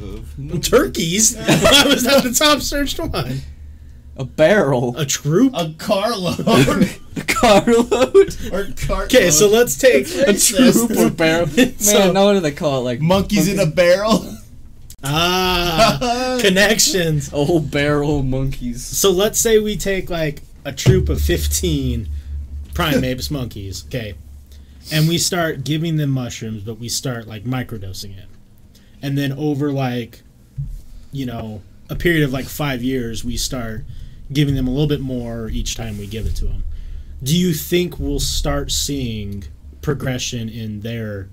Of 0.00 0.62
Turkeys. 0.62 1.34
Why 1.36 1.84
was 1.86 2.04
that 2.04 2.22
the 2.22 2.32
top 2.32 2.60
searched 2.60 2.98
one? 3.00 3.40
A 4.18 4.24
barrel. 4.24 4.96
A 4.98 5.06
troop. 5.06 5.52
A 5.54 5.72
carload. 5.78 6.40
A 7.16 7.20
carload. 7.26 8.36
or 8.52 8.68
car. 8.76 9.04
Okay, 9.04 9.30
so 9.30 9.48
let's 9.48 9.76
take. 9.78 10.06
A 10.26 10.34
troop 10.34 10.90
or 10.96 11.10
barrel. 11.22 11.46
Man, 11.56 11.78
So- 11.78 12.12
no, 12.12 12.24
what 12.26 12.34
do 12.34 12.40
they 12.40 12.52
call 12.52 12.80
it? 12.80 12.84
Like 12.84 13.00
monkeys 13.00 13.48
in 13.48 13.58
a 13.60 13.66
barrel. 13.66 14.34
Ah, 15.02 16.38
connections. 16.40 17.32
a 17.32 17.44
whole 17.44 17.60
barrel 17.60 18.20
of 18.20 18.24
monkeys. 18.26 18.84
So 18.84 19.10
let's 19.10 19.38
say 19.38 19.58
we 19.58 19.76
take 19.76 20.10
like 20.10 20.42
a 20.64 20.72
troop 20.72 21.08
of 21.08 21.20
15 21.20 22.08
primates 22.74 23.30
monkeys, 23.30 23.84
okay? 23.86 24.14
And 24.92 25.08
we 25.08 25.18
start 25.18 25.64
giving 25.64 25.96
them 25.96 26.10
mushrooms, 26.10 26.62
but 26.62 26.78
we 26.78 26.88
start 26.88 27.26
like 27.28 27.44
microdosing 27.44 28.16
it. 28.18 28.26
And 29.00 29.16
then 29.16 29.32
over 29.32 29.72
like 29.72 30.22
you 31.12 31.24
know, 31.24 31.62
a 31.88 31.94
period 31.94 32.22
of 32.22 32.32
like 32.32 32.44
5 32.46 32.82
years, 32.82 33.24
we 33.24 33.36
start 33.38 33.84
giving 34.32 34.54
them 34.54 34.66
a 34.66 34.70
little 34.70 34.86
bit 34.86 35.00
more 35.00 35.48
each 35.48 35.76
time 35.76 35.98
we 35.98 36.06
give 36.06 36.26
it 36.26 36.36
to 36.36 36.44
them. 36.44 36.64
Do 37.22 37.36
you 37.36 37.52
think 37.52 37.98
we'll 37.98 38.20
start 38.20 38.70
seeing 38.70 39.44
progression 39.82 40.48
in 40.48 40.80
their 40.80 41.28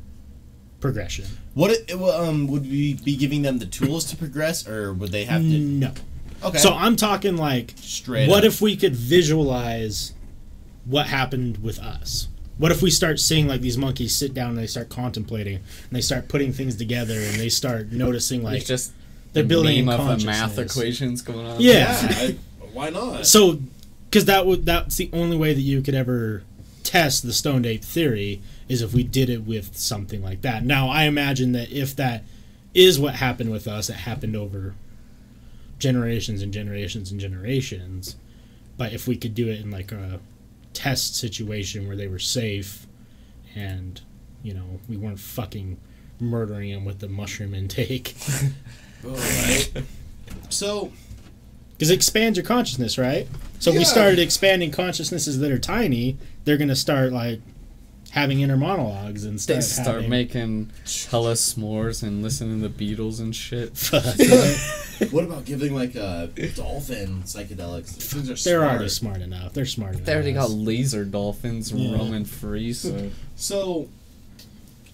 progression? 0.79 1.25
What 1.53 1.71
it, 1.71 1.91
um 1.93 2.47
would 2.47 2.63
we 2.63 2.95
be 2.95 3.15
giving 3.15 3.41
them 3.41 3.59
the 3.59 3.65
tools 3.65 4.05
to 4.05 4.17
progress, 4.17 4.67
or 4.67 4.93
would 4.93 5.11
they 5.11 5.25
have 5.25 5.41
to? 5.41 5.47
No. 5.47 5.91
Okay. 6.43 6.57
So 6.57 6.73
I'm 6.73 6.95
talking 6.95 7.37
like 7.37 7.73
straight. 7.77 8.29
what 8.29 8.39
up. 8.39 8.45
if 8.45 8.61
we 8.61 8.75
could 8.75 8.95
visualize 8.95 10.13
what 10.85 11.07
happened 11.07 11.57
with 11.63 11.79
us? 11.79 12.27
What 12.57 12.71
if 12.71 12.81
we 12.81 12.89
start 12.89 13.19
seeing 13.19 13.47
like 13.47 13.61
these 13.61 13.77
monkeys 13.77 14.15
sit 14.15 14.33
down 14.33 14.51
and 14.51 14.57
they 14.57 14.67
start 14.67 14.89
contemplating 14.89 15.55
and 15.57 15.91
they 15.91 16.01
start 16.01 16.29
putting 16.29 16.53
things 16.53 16.75
together 16.75 17.19
and 17.19 17.35
they 17.35 17.49
start 17.49 17.91
noticing 17.91 18.43
like 18.43 18.53
Like 18.53 18.65
just 18.65 18.93
they're 19.33 19.43
the 19.43 19.49
building 19.49 19.85
meme 19.85 19.99
a 19.99 20.11
of 20.11 20.19
the 20.19 20.25
math 20.25 20.57
equations 20.57 21.21
going 21.21 21.45
on. 21.45 21.59
Yeah. 21.59 22.17
Yeah. 22.21 22.31
Why 22.76 22.89
not? 22.89 23.26
So, 23.26 23.61
because 24.09 24.26
that 24.26 24.45
would 24.45 24.65
that's 24.65 24.97
the 24.97 25.09
only 25.13 25.38
way 25.38 25.53
that 25.53 25.61
you 25.61 25.82
could 25.82 25.95
ever 25.95 26.43
test 26.84 27.23
the 27.23 27.34
stoned 27.34 27.65
ape 27.65 27.84
theory 27.84 28.41
is 28.67 28.82
if 28.82 28.93
we 28.93 29.01
did 29.01 29.30
it 29.30 29.45
with 29.45 29.78
something 29.78 30.21
like 30.21 30.41
that. 30.41 30.63
Now, 30.65 30.89
I 30.89 31.03
imagine 31.03 31.53
that 31.53 31.71
if 31.71 31.95
that 31.95 32.23
is 32.73 32.99
what 32.99 33.15
happened 33.15 33.49
with 33.51 33.65
us, 33.65 33.89
it 33.89 33.93
happened 33.93 34.36
over 34.36 34.76
generations 35.80 36.41
and 36.41 36.51
generations 36.51 37.11
and 37.11 37.19
generations. 37.19 38.17
But 38.78 38.91
if 38.91 39.07
we 39.07 39.15
could 39.15 39.34
do 39.34 39.47
it 39.47 39.61
in 39.61 39.71
like 39.71 39.93
a 39.93 40.19
test 40.73 41.15
situation 41.15 41.88
where 41.88 41.95
they 41.95 42.07
were 42.07 42.19
safe 42.19 42.86
and 43.55 44.01
you 44.43 44.53
know 44.53 44.82
we 44.89 44.97
weren't 44.97 45.21
fucking 45.21 45.78
murdering 46.19 46.73
them 46.73 46.84
with 46.84 46.99
the 46.99 47.07
mushroom 47.07 47.53
intake 47.53 48.13
Alright. 49.05 49.71
So 50.49 50.91
because 51.78 51.89
it 51.89 51.95
expands 51.95 52.38
your 52.38 52.45
consciousness, 52.45 52.97
right? 52.97 53.28
So 53.59 53.71
if 53.71 53.78
we 53.78 53.86
started 53.86 54.19
expanding 54.19 54.71
consciousnesses 54.71 55.39
that 55.39 55.51
are 55.51 55.59
tiny, 55.59 56.17
they're 56.43 56.57
gonna 56.57 56.76
start 56.76 57.11
like 57.13 57.41
having 58.11 58.39
inner 58.39 58.55
monologues 58.55 59.26
and 59.26 59.36
They 59.39 59.59
start, 59.59 59.63
start 59.63 59.88
having, 59.95 60.09
making 60.09 60.71
hella 61.11 61.34
s'mores 61.34 62.01
and 62.01 62.23
listening 62.23 62.61
to 62.61 62.67
the 62.69 62.95
Beatles 62.95 63.19
and 63.19 63.36
shit. 63.36 63.71
what 65.11 65.26
about 65.26 65.43
giving 65.45 65.73
like 65.76 65.95
a 65.95 66.30
dolphin 66.55 67.23
psychedelics? 67.23 67.89
Things 67.89 68.30
are 68.30 68.36
They're 68.36 68.59
smart. 68.59 68.71
already 68.71 68.89
smart 68.89 69.21
enough. 69.21 69.53
They're 69.53 69.65
smart 69.65 69.95
enough. 69.95 70.05
They 70.05 70.13
already 70.13 70.32
got 70.34 70.49
laser 70.49 71.03
dolphins 71.03 71.71
Yeah. 71.73 71.95
roaming 71.97 72.23
free, 72.26 72.71
so 72.73 73.09
So, 73.36 73.89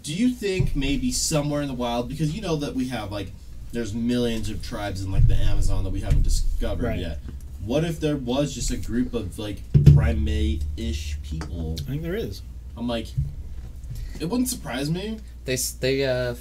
do 0.04 0.14
you 0.14 0.30
think 0.32 0.76
maybe 0.76 1.12
somewhere 1.12 1.62
in 1.62 1.68
the 1.68 1.76
wild, 1.76 2.10
because 2.10 2.34
you 2.36 2.42
know 2.42 2.56
that 2.56 2.74
we 2.74 2.88
have 2.88 3.12
like, 3.12 3.32
there's 3.72 3.94
millions 3.94 4.50
of 4.50 4.62
tribes 4.62 5.02
in 5.04 5.12
like 5.12 5.28
the 5.28 5.36
Amazon 5.36 5.84
that 5.84 5.90
we 5.92 6.02
haven't 6.02 6.24
discovered 6.24 6.84
Right. 6.86 7.00
yet. 7.00 7.20
What 7.66 7.84
if 7.86 8.00
there 8.00 8.18
was 8.18 8.54
just 8.56 8.72
a 8.72 8.78
group 8.78 9.14
of 9.14 9.38
like 9.40 9.62
primate-ish 9.94 11.18
people? 11.24 11.76
I 11.88 11.92
think 11.92 12.02
there 12.02 12.16
is. 12.16 12.42
I'm 12.76 12.88
like, 12.88 13.08
it 14.20 14.26
wouldn't 14.26 14.50
surprise 14.50 14.90
me. 14.90 15.20
they 15.46 15.58
they 15.80 16.06
uh 16.06 16.36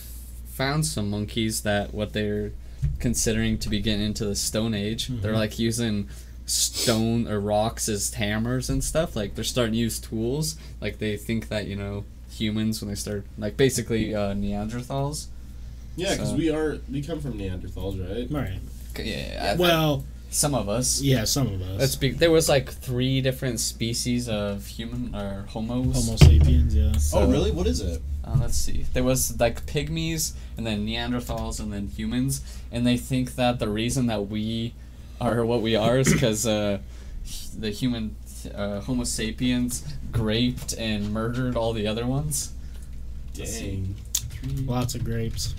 found 0.52 0.84
some 0.86 1.10
monkeys 1.10 1.62
that 1.62 1.94
what 1.94 2.12
they're 2.12 2.52
considering 2.98 3.58
to 3.58 3.68
be 3.68 3.80
getting 3.80 4.04
into 4.04 4.24
the 4.24 4.34
Stone 4.36 4.74
Age. 4.74 5.08
They're 5.08 5.32
Mhm. 5.32 5.36
like 5.36 5.58
using 5.58 6.08
stone 6.46 7.28
or 7.28 7.38
rocks 7.40 7.88
as 7.88 8.12
hammers 8.14 8.68
and 8.68 8.82
stuff. 8.82 9.14
Like 9.16 9.34
they're 9.34 9.44
starting 9.44 9.74
to 9.74 9.78
use 9.78 9.98
tools. 9.98 10.56
Like 10.80 10.98
they 10.98 11.16
think 11.16 11.48
that 11.48 11.66
you 11.66 11.76
know 11.76 12.04
humans 12.30 12.80
when 12.80 12.88
they 12.88 12.94
start 12.94 13.24
like 13.38 13.56
basically 13.56 14.14
uh, 14.14 14.34
Neanderthals. 14.34 15.26
Yeah, 15.96 16.12
because 16.12 16.30
So- 16.30 16.36
we 16.36 16.50
are 16.50 16.78
we 16.90 17.02
come 17.02 17.20
from 17.20 17.34
Neanderthals, 17.38 17.98
right? 18.00 18.30
Right. 18.30 18.58
Yeah, 19.04 19.56
Well, 19.56 20.04
some 20.30 20.54
of 20.54 20.68
us. 20.68 21.00
yeah, 21.00 21.24
some 21.24 21.46
of 21.48 21.62
us. 21.62 21.78
Let's 21.80 21.96
be. 21.96 22.10
There 22.10 22.30
was 22.30 22.48
like 22.48 22.70
three 22.70 23.20
different 23.20 23.60
species 23.60 24.28
of 24.28 24.66
human 24.66 25.14
or 25.14 25.44
homos. 25.48 25.94
Homo 26.06 26.16
sapiens. 26.16 26.74
Yeah. 26.74 26.92
So, 26.96 27.20
oh, 27.20 27.30
really? 27.30 27.50
What 27.50 27.66
is 27.66 27.80
it? 27.80 28.02
Uh, 28.24 28.36
let's 28.40 28.56
see. 28.56 28.84
There 28.92 29.02
was 29.04 29.38
like 29.40 29.64
pygmies, 29.66 30.32
and 30.56 30.66
then 30.66 30.86
Neanderthals, 30.86 31.58
and 31.60 31.72
then 31.72 31.88
humans, 31.88 32.40
and 32.72 32.86
they 32.86 32.96
think 32.96 33.34
that 33.36 33.58
the 33.58 33.68
reason 33.68 34.06
that 34.06 34.28
we 34.28 34.74
are 35.20 35.44
what 35.44 35.62
we 35.62 35.76
are 35.76 35.98
is 35.98 36.12
because 36.12 36.46
uh, 36.46 36.78
the 37.58 37.70
human 37.70 38.16
uh, 38.54 38.80
Homo 38.80 39.04
sapiens 39.04 39.84
raped 40.12 40.72
and 40.78 41.12
murdered 41.12 41.56
all 41.56 41.72
the 41.72 41.86
other 41.86 42.06
ones. 42.06 42.52
Dang. 43.34 43.94
Lots 44.64 44.94
of 44.94 45.04
grapes. 45.04 45.54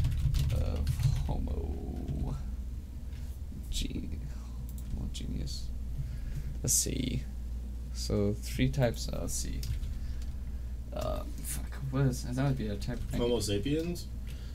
of 0.54 0.88
Homo. 1.28 2.36
Ge- 3.70 4.08
Homo 4.96 5.10
genius. 5.14 5.64
Let's 6.62 6.74
see. 6.74 7.24
So 7.94 8.34
three 8.40 8.70
types. 8.70 9.10
Uh, 9.10 9.20
let's 9.22 9.34
see. 9.34 9.60
Uh, 10.94 11.24
fuck. 11.44 11.66
What 11.90 12.06
is 12.06 12.24
that? 12.24 12.44
Would 12.46 12.58
be 12.58 12.68
a 12.68 12.76
type. 12.76 13.00
Of 13.14 13.20
Homo 13.20 13.40
sapiens. 13.40 14.08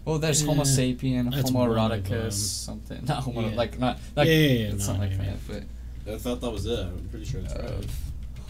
Well, 0.04 0.18
there's 0.18 0.44
Homo 0.44 0.62
sapien, 0.62 1.32
that's 1.34 1.50
Homo 1.50 1.68
one 1.74 1.90
eroticus, 1.90 2.34
something. 2.34 3.04
Not 3.06 3.24
Homo, 3.24 3.48
Yeah. 3.48 3.56
like 3.56 3.76
not 3.80 3.98
like 4.14 4.28
Yeah, 4.28 4.34
yeah, 4.34 4.48
yeah, 4.66 4.72
it's 4.74 4.86
no, 4.86 4.92
not 4.92 5.02
like 5.02 5.10
yeah, 5.10 5.16
that, 5.48 5.66
but 6.06 6.14
I 6.14 6.18
thought 6.18 6.40
that 6.42 6.50
was 6.50 6.64
it. 6.66 6.78
I'm 6.78 7.08
pretty 7.10 7.24
sure 7.26 7.40
that's 7.40 7.54
right. 7.56 7.86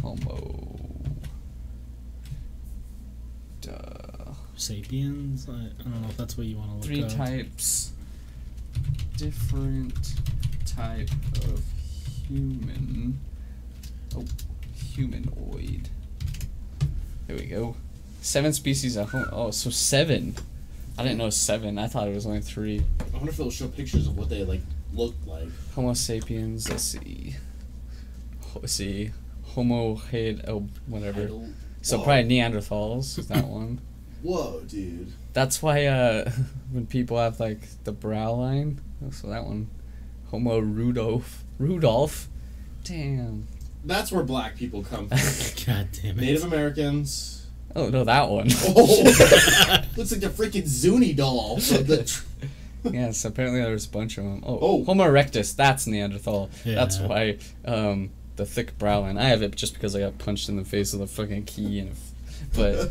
Homo. 0.03 0.79
Duh. 3.63 4.35
Sapiens. 4.57 5.49
I, 5.49 5.53
I 5.53 5.83
don't 5.83 6.03
know 6.03 6.09
if 6.09 6.17
that's 6.19 6.37
what 6.37 6.47
you 6.47 6.57
want 6.59 6.69
to 6.71 6.75
look 6.77 6.85
Three 6.85 7.05
up. 7.05 7.11
types. 7.13 7.93
Different 9.17 10.15
type 10.67 11.09
of 11.45 11.63
human. 12.29 13.19
Oh, 14.15 14.25
humanoid. 14.95 15.89
There 17.27 17.37
we 17.37 17.47
go. 17.47 17.77
Seven 18.21 18.53
species 18.53 18.97
of. 18.97 19.11
Oh, 19.33 19.51
so 19.51 19.71
seven. 19.71 20.35
I 20.99 21.03
didn't 21.03 21.19
know 21.19 21.31
seven. 21.31 21.79
I 21.79 21.87
thought 21.89 22.09
it 22.09 22.15
was 22.15 22.27
only 22.27 22.41
three. 22.41 22.83
I 23.01 23.17
wonder 23.17 23.31
if 23.31 23.37
they'll 23.37 23.51
show 23.51 23.69
pictures 23.69 24.07
of 24.07 24.17
what 24.17 24.29
they 24.29 24.45
like 24.45 24.63
look 24.93 25.15
like. 25.27 25.49
Homo 25.75 25.93
sapiens. 25.95 26.69
Let's 26.71 26.83
see. 26.85 27.37
Let's 28.55 28.73
see. 28.73 29.11
Homo 29.45 29.97
head. 29.97 30.45
Oh, 30.49 30.67
whatever. 30.87 31.29
So 31.83 31.99
Whoa. 31.99 32.05
probably 32.05 32.25
Neanderthals 32.25 33.19
is 33.19 33.29
that 33.29 33.45
one. 33.49 33.81
Whoa, 34.23 34.61
dude. 34.67 35.13
That's 35.35 35.63
why 35.63 35.87
uh, 35.87 36.31
when 36.73 36.87
people 36.87 37.19
have 37.19 37.39
like 37.39 37.61
the 37.85 37.93
brow 37.93 38.33
line. 38.33 38.81
oh, 39.05 39.11
So 39.11 39.29
that 39.29 39.45
one. 39.45 39.69
Homo 40.31 40.59
Rudolph. 40.59 41.45
Rudolph. 41.59 42.29
Damn. 42.83 43.47
That's 43.87 44.13
where 44.13 44.23
black 44.25 44.57
people 44.57 44.83
come 44.83 45.09
from. 45.09 45.19
God 45.67 45.89
damn 45.93 46.11
it. 46.11 46.17
Native 46.17 46.45
Americans. 46.45 47.47
Oh 47.75 47.89
no, 47.89 48.05
that 48.05 48.29
one. 48.29 48.49
Oh, 48.69 49.03
looks 49.97 50.11
like 50.13 50.21
the 50.21 50.29
freaking 50.29 50.67
Zuni 50.67 51.13
doll. 51.13 51.57
The 51.61 52.05
tr- 52.05 52.25
yes, 52.95 53.25
apparently 53.25 53.61
there's 53.61 53.87
a 53.87 53.91
bunch 53.91 54.17
of 54.19 54.25
them. 54.25 54.43
Oh, 54.47 54.59
Oh. 54.61 54.85
Homo 54.85 55.05
erectus. 55.05 55.55
That's 55.57 55.87
Neanderthal. 55.87 56.51
That's 56.65 56.99
why 56.99 57.39
um, 57.65 58.11
the 58.37 58.47
thick 58.47 58.79
brow 58.79 59.01
line. 59.01 59.19
I 59.19 59.25
have 59.25 59.43
it 59.43 59.55
just 59.57 59.75
because 59.75 59.95
I 59.97 60.01
got 60.01 60.19
punched 60.19 60.49
in 60.49 60.57
the 60.57 60.65
face 60.65 60.93
with 60.93 61.03
a 61.03 61.07
fucking 61.07 61.45
key 61.45 61.81
and. 61.81 61.95
But 62.55 62.91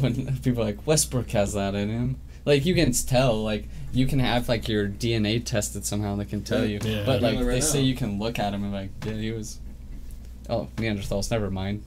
when 0.00 0.38
people 0.38 0.62
are 0.62 0.66
like 0.66 0.86
Westbrook 0.86 1.30
has 1.30 1.54
that 1.54 1.74
in 1.74 1.88
him, 1.88 2.16
like 2.44 2.64
you 2.66 2.74
can 2.74 2.92
tell, 2.92 3.42
like 3.42 3.68
you 3.92 4.06
can 4.06 4.18
have 4.18 4.48
like 4.48 4.68
your 4.68 4.88
DNA 4.88 5.44
tested 5.44 5.84
somehow. 5.84 6.16
They 6.16 6.24
can 6.24 6.42
tell 6.42 6.64
you. 6.64 6.78
Yeah. 6.82 7.02
But 7.04 7.22
like 7.22 7.36
right 7.38 7.46
they 7.46 7.60
say 7.60 7.80
you 7.82 7.94
can 7.96 8.18
look 8.18 8.38
at 8.38 8.52
him 8.54 8.62
and 8.64 8.72
like, 8.72 8.90
yeah, 9.04 9.12
he 9.14 9.32
was. 9.32 9.58
Oh, 10.48 10.68
Neanderthals. 10.76 11.30
Never 11.30 11.50
mind. 11.50 11.82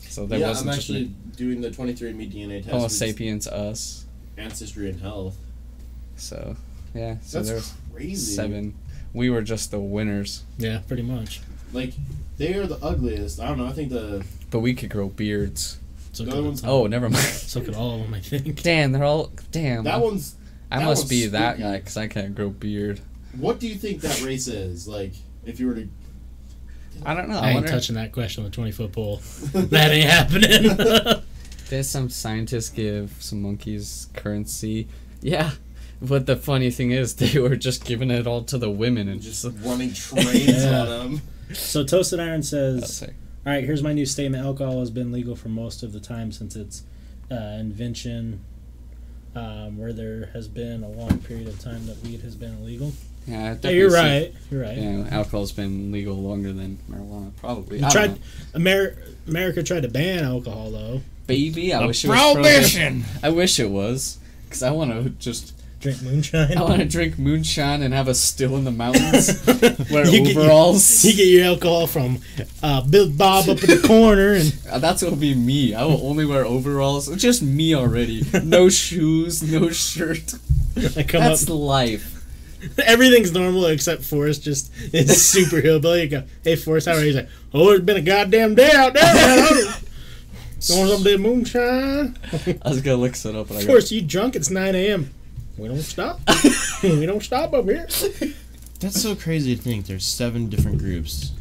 So 0.00 0.26
there 0.26 0.38
yeah, 0.38 0.48
wasn't 0.48 0.70
I'm 0.70 0.76
just 0.76 0.90
actually 0.90 1.04
doing 1.36 1.60
the 1.60 1.70
23andMe 1.70 2.32
DNA 2.32 2.58
test. 2.62 2.70
Homo 2.70 2.88
sapiens 2.88 3.46
us. 3.48 4.04
Ancestry 4.36 4.88
and 4.90 5.00
health. 5.00 5.36
So 6.16 6.56
yeah. 6.94 7.16
So 7.22 7.38
That's 7.38 7.48
there's 7.48 7.74
crazy. 7.92 8.34
seven. 8.34 8.74
We 9.12 9.30
were 9.30 9.42
just 9.42 9.70
the 9.70 9.78
winners, 9.78 10.42
Yeah, 10.58 10.80
pretty 10.88 11.02
much. 11.04 11.40
Like, 11.72 11.92
they 12.36 12.54
are 12.54 12.66
the 12.66 12.84
ugliest. 12.84 13.40
I 13.40 13.46
don't 13.48 13.58
know. 13.58 13.66
I 13.66 13.72
think 13.72 13.90
the 13.90 14.24
but 14.50 14.60
we 14.60 14.74
could 14.74 14.90
grow 14.90 15.08
beards. 15.08 15.78
So 16.12 16.24
The 16.24 16.30
could, 16.30 16.38
other 16.38 16.46
one's- 16.48 16.64
Oh, 16.64 16.86
never 16.86 17.08
mind. 17.08 17.24
so 17.24 17.60
could 17.60 17.74
all 17.74 17.96
of 17.96 18.02
them, 18.02 18.14
I 18.14 18.20
think. 18.20 18.62
Damn, 18.62 18.92
they're 18.92 19.04
all 19.04 19.30
damn. 19.50 19.84
that 19.84 20.00
one's. 20.00 20.34
I 20.70 20.78
that 20.78 20.84
must 20.86 21.02
one's 21.02 21.10
be 21.10 21.26
that 21.28 21.58
guy 21.58 21.78
because 21.78 21.96
I 21.96 22.06
can't 22.08 22.34
grow 22.34 22.50
beard. 22.50 23.00
What 23.36 23.58
do 23.60 23.66
you 23.68 23.74
think 23.76 24.00
that 24.02 24.22
race 24.22 24.46
is? 24.48 24.86
Like, 24.88 25.12
if 25.44 25.58
you 25.60 25.66
were 25.68 25.74
to. 25.74 25.88
I 27.04 27.14
don't 27.14 27.28
know. 27.28 27.38
I 27.38 27.40
I 27.40 27.46
ain't 27.48 27.54
wonder. 27.56 27.68
touching 27.70 27.94
that 27.96 28.12
question 28.12 28.44
with 28.44 28.52
a 28.52 28.56
20 28.56 28.72
foot 28.72 28.92
pole. 28.92 29.16
that 29.52 29.90
ain't 29.90 30.08
happening. 30.08 31.22
There's 31.68 31.88
some 31.88 32.08
scientists 32.10 32.68
give 32.70 33.14
some 33.20 33.42
monkeys 33.42 34.08
currency. 34.14 34.88
Yeah. 35.20 35.52
But 36.02 36.26
the 36.26 36.36
funny 36.36 36.70
thing 36.70 36.90
is, 36.90 37.14
they 37.16 37.38
were 37.38 37.56
just 37.56 37.84
giving 37.84 38.10
it 38.10 38.26
all 38.26 38.42
to 38.44 38.58
the 38.58 38.70
women 38.70 39.08
and 39.08 39.20
Just 39.22 39.42
just. 39.42 39.56
running 39.64 39.92
trains 39.94 40.46
Yeah. 40.64 40.80
on 40.82 40.88
them. 40.88 41.22
so 41.52 41.84
Toasted 41.84 42.20
Iron 42.20 42.42
says, 42.42 42.98
Say, 42.98 43.12
All 43.46 43.52
right, 43.52 43.64
here's 43.64 43.82
my 43.82 43.92
new 43.92 44.06
statement. 44.06 44.44
Alcohol 44.44 44.80
has 44.80 44.90
been 44.90 45.12
legal 45.12 45.34
for 45.36 45.48
most 45.48 45.82
of 45.82 45.92
the 45.92 46.00
time 46.00 46.32
since 46.32 46.56
its 46.56 46.82
uh, 47.30 47.34
invention, 47.58 48.44
um, 49.34 49.78
where 49.78 49.92
there 49.92 50.30
has 50.34 50.46
been 50.48 50.82
a 50.84 50.88
long 50.88 51.18
period 51.20 51.48
of 51.48 51.58
time 51.58 51.86
that 51.86 51.96
weed 52.02 52.20
has 52.20 52.36
been 52.36 52.54
illegal. 52.58 52.92
Yeah, 53.26 53.56
I 53.62 53.66
Yeah, 53.66 53.70
you're 53.70 53.90
see- 53.90 53.96
right. 53.96 54.34
You're 54.50 54.62
right. 54.62 54.76
Yeah, 54.78 55.08
alcohol's 55.10 55.52
been 55.52 55.90
legal 55.92 56.16
longer 56.16 56.52
than 56.52 56.78
marijuana, 56.90 57.30
probably. 57.36 57.78
You 57.80 57.86
I 57.86 57.88
don't 57.90 57.92
tried, 57.92 58.10
know. 58.12 58.18
Amer- 58.56 58.96
America 59.26 59.62
tried 59.62 59.82
to 59.82 59.88
ban 59.88 60.24
alcohol 60.24 60.70
though. 60.70 61.00
Baby, 61.26 61.72
I 61.72 61.86
wish 61.86 62.04
it 62.04 62.08
was 62.08 62.18
prohibition. 62.18 63.04
I 63.22 63.30
wish 63.30 63.58
it 63.58 63.70
was, 63.70 64.18
because 64.44 64.62
I 64.62 64.70
want 64.72 64.90
to 64.92 65.10
just. 65.10 65.52
Drink 65.80 66.00
moonshine. 66.02 66.56
I 66.56 66.62
want 66.62 66.78
to 66.80 66.86
drink 66.86 67.18
moonshine 67.18 67.82
and 67.82 67.92
have 67.92 68.08
a 68.08 68.14
still 68.14 68.56
in 68.56 68.64
the 68.64 68.70
mountains. 68.70 69.44
wear 69.90 70.06
You 70.06 70.24
get 70.24 70.32
your- 70.34 70.42
overalls. 70.44 71.04
You 71.04 71.12
get 71.14 71.26
your 71.28 71.44
alcohol 71.44 71.86
from 71.86 72.20
uh, 72.62 72.80
Bill 72.82 73.10
Bob 73.10 73.50
up 73.50 73.62
in 73.62 73.68
the 73.68 73.86
corner, 73.86 74.32
and 74.32 74.54
Uh, 74.70 74.78
That's 74.78 75.02
what 75.02 75.10
will 75.10 75.18
be 75.18 75.34
me. 75.34 75.74
I 75.74 75.84
will 75.84 76.06
only 76.06 76.24
wear 76.24 76.44
overalls. 76.46 77.08
It's 77.10 77.20
just 77.22 77.42
me 77.42 77.74
already. 77.74 78.24
No 78.44 78.68
shoes, 78.70 79.42
no 79.42 79.68
shirt. 79.70 80.34
I 80.96 81.02
come 81.02 81.20
That's 81.20 81.42
up. 81.44 81.50
life. 81.50 82.13
Everything's 82.84 83.32
normal 83.32 83.66
except 83.66 84.02
Forrest. 84.02 84.42
Just 84.42 84.72
it's 84.92 85.16
super 85.20 85.60
hillbilly. 85.60 86.02
You 86.02 86.08
go, 86.08 86.22
hey 86.42 86.56
Forrest, 86.56 86.86
how 86.86 86.94
are 86.94 87.00
you? 87.00 87.06
He's 87.06 87.16
like, 87.16 87.28
oh, 87.52 87.70
it's 87.70 87.84
been 87.84 87.96
a 87.96 88.02
goddamn 88.02 88.54
day 88.54 88.70
out 88.72 88.94
there. 88.94 89.14
Man. 89.14 89.74
You 90.66 90.78
want 90.78 90.90
some 90.92 91.02
bit 91.02 91.20
moonshine? 91.20 92.16
I 92.32 92.68
was 92.70 92.80
gonna 92.80 92.96
look 92.96 93.12
it 93.12 93.26
up, 93.26 93.48
but 93.48 93.56
I 93.56 93.60
got 93.60 93.66
Forrest, 93.66 93.92
you 93.92 94.00
drunk? 94.00 94.34
It's 94.34 94.48
9 94.48 94.74
a.m. 94.74 95.12
We 95.58 95.68
don't 95.68 95.82
stop. 95.82 96.20
we 96.82 97.04
don't 97.04 97.22
stop 97.22 97.52
up 97.52 97.66
here. 97.66 97.86
That's 98.80 99.02
so 99.02 99.14
crazy 99.14 99.54
to 99.54 99.62
think 99.62 99.84
there's 99.86 100.06
seven 100.06 100.48
different 100.48 100.78
groups. 100.78 101.32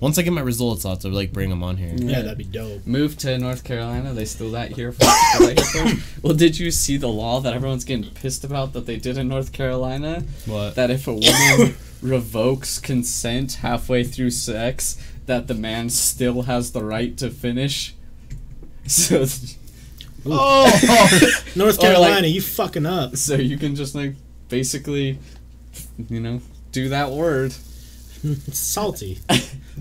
Once 0.00 0.18
I 0.18 0.22
get 0.22 0.32
my 0.32 0.40
results, 0.40 0.84
I'll 0.84 0.92
have 0.92 1.00
to 1.00 1.08
like 1.08 1.32
bring 1.32 1.50
them 1.50 1.62
on 1.62 1.76
here. 1.76 1.92
Yeah, 1.94 2.22
that'd 2.22 2.38
be 2.38 2.44
dope. 2.44 2.86
Move 2.86 3.18
to 3.18 3.36
North 3.38 3.64
Carolina. 3.64 4.12
They 4.14 4.24
still 4.24 4.50
that 4.52 4.72
here 4.72 4.92
for. 4.92 5.04
still 5.04 5.46
that 5.48 5.60
here 5.74 5.86
for? 5.96 6.02
Well, 6.22 6.34
did 6.34 6.58
you 6.58 6.70
see 6.70 6.96
the 6.96 7.08
law 7.08 7.40
that 7.40 7.52
everyone's 7.54 7.84
getting 7.84 8.10
pissed 8.10 8.44
about 8.44 8.72
that 8.74 8.86
they 8.86 8.96
did 8.96 9.16
in 9.18 9.28
North 9.28 9.52
Carolina? 9.52 10.24
What? 10.46 10.74
That 10.74 10.90
if 10.90 11.06
a 11.06 11.12
woman 11.14 11.76
revokes 12.02 12.78
consent 12.78 13.54
halfway 13.54 14.04
through 14.04 14.30
sex, 14.30 14.96
that 15.26 15.46
the 15.48 15.54
man 15.54 15.88
still 15.90 16.42
has 16.42 16.72
the 16.72 16.82
right 16.84 17.16
to 17.18 17.30
finish. 17.30 17.94
So, 18.86 19.24
Oh! 20.26 20.64
North 21.56 21.56
Or, 21.56 21.64
like- 21.64 21.80
Carolina, 21.80 22.26
you 22.26 22.40
fucking 22.42 22.86
up. 22.86 23.16
so 23.16 23.34
you 23.36 23.56
can 23.56 23.74
just 23.76 23.94
like 23.94 24.14
basically, 24.48 25.18
you 26.08 26.20
know, 26.20 26.40
do 26.72 26.88
that 26.90 27.10
word. 27.10 27.54
It's 28.22 28.58
salty. 28.58 29.18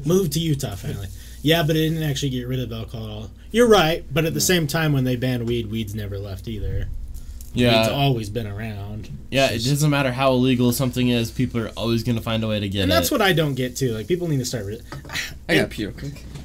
Moved 0.06 0.34
to 0.34 0.40
Utah, 0.40 0.76
finally. 0.76 1.08
Yeah, 1.42 1.64
but 1.64 1.76
it 1.76 1.90
didn't 1.90 2.04
actually 2.04 2.30
get 2.30 2.48
rid 2.48 2.60
of 2.60 2.72
alcohol. 2.72 3.30
You're 3.52 3.68
right, 3.68 4.06
but 4.14 4.26
at 4.26 4.34
the 4.34 4.42
same 4.42 4.68
time, 4.68 4.94
when 4.94 5.04
they 5.04 5.16
banned 5.16 5.48
weed, 5.48 5.72
weed's 5.72 5.96
never 5.96 6.18
left 6.20 6.48
either. 6.48 6.88
Yeah, 7.54 7.80
it's 7.82 7.90
always 7.90 8.30
been 8.30 8.46
around. 8.46 9.10
yeah. 9.32 9.50
It 9.50 9.64
doesn't 9.64 9.90
matter 9.90 10.12
how 10.12 10.34
illegal 10.34 10.72
something 10.72 11.08
is. 11.08 11.32
People 11.32 11.62
are 11.62 11.70
always 11.70 12.04
gonna 12.04 12.22
find 12.22 12.44
a 12.44 12.48
way 12.48 12.60
to 12.60 12.70
get 12.70 12.80
it. 12.80 12.84
And 12.84 12.92
it. 12.92 12.96
that's 12.96 13.10
what 13.10 13.24
I 13.24 13.34
don't 13.34 13.56
get 13.56 13.76
too. 13.76 13.92
Like 13.94 14.08
people 14.08 14.28
need 14.28 14.38
to 14.38 14.46
start 14.46 14.68
I 15.48 15.56
got 15.56 15.72
puke. 15.72 16.00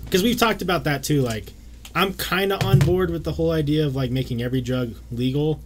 because 0.07 0.23
we've 0.23 0.39
talked 0.39 0.63
about 0.63 0.85
that 0.85 1.05
too. 1.05 1.21
Like 1.21 1.53
I'm 1.95 2.15
kind 2.15 2.53
of 2.55 2.65
on 2.65 2.79
board 2.79 3.11
with 3.11 3.23
the 3.25 3.33
whole 3.33 3.51
idea 3.51 3.87
of 3.87 3.95
like 3.95 4.11
making 4.11 4.41
every 4.41 4.63
drug 4.63 4.95
legal, 5.13 5.61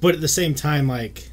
but 0.00 0.16
at 0.16 0.20
the 0.20 0.28
same 0.28 0.52
time, 0.54 0.88
like 0.88 1.30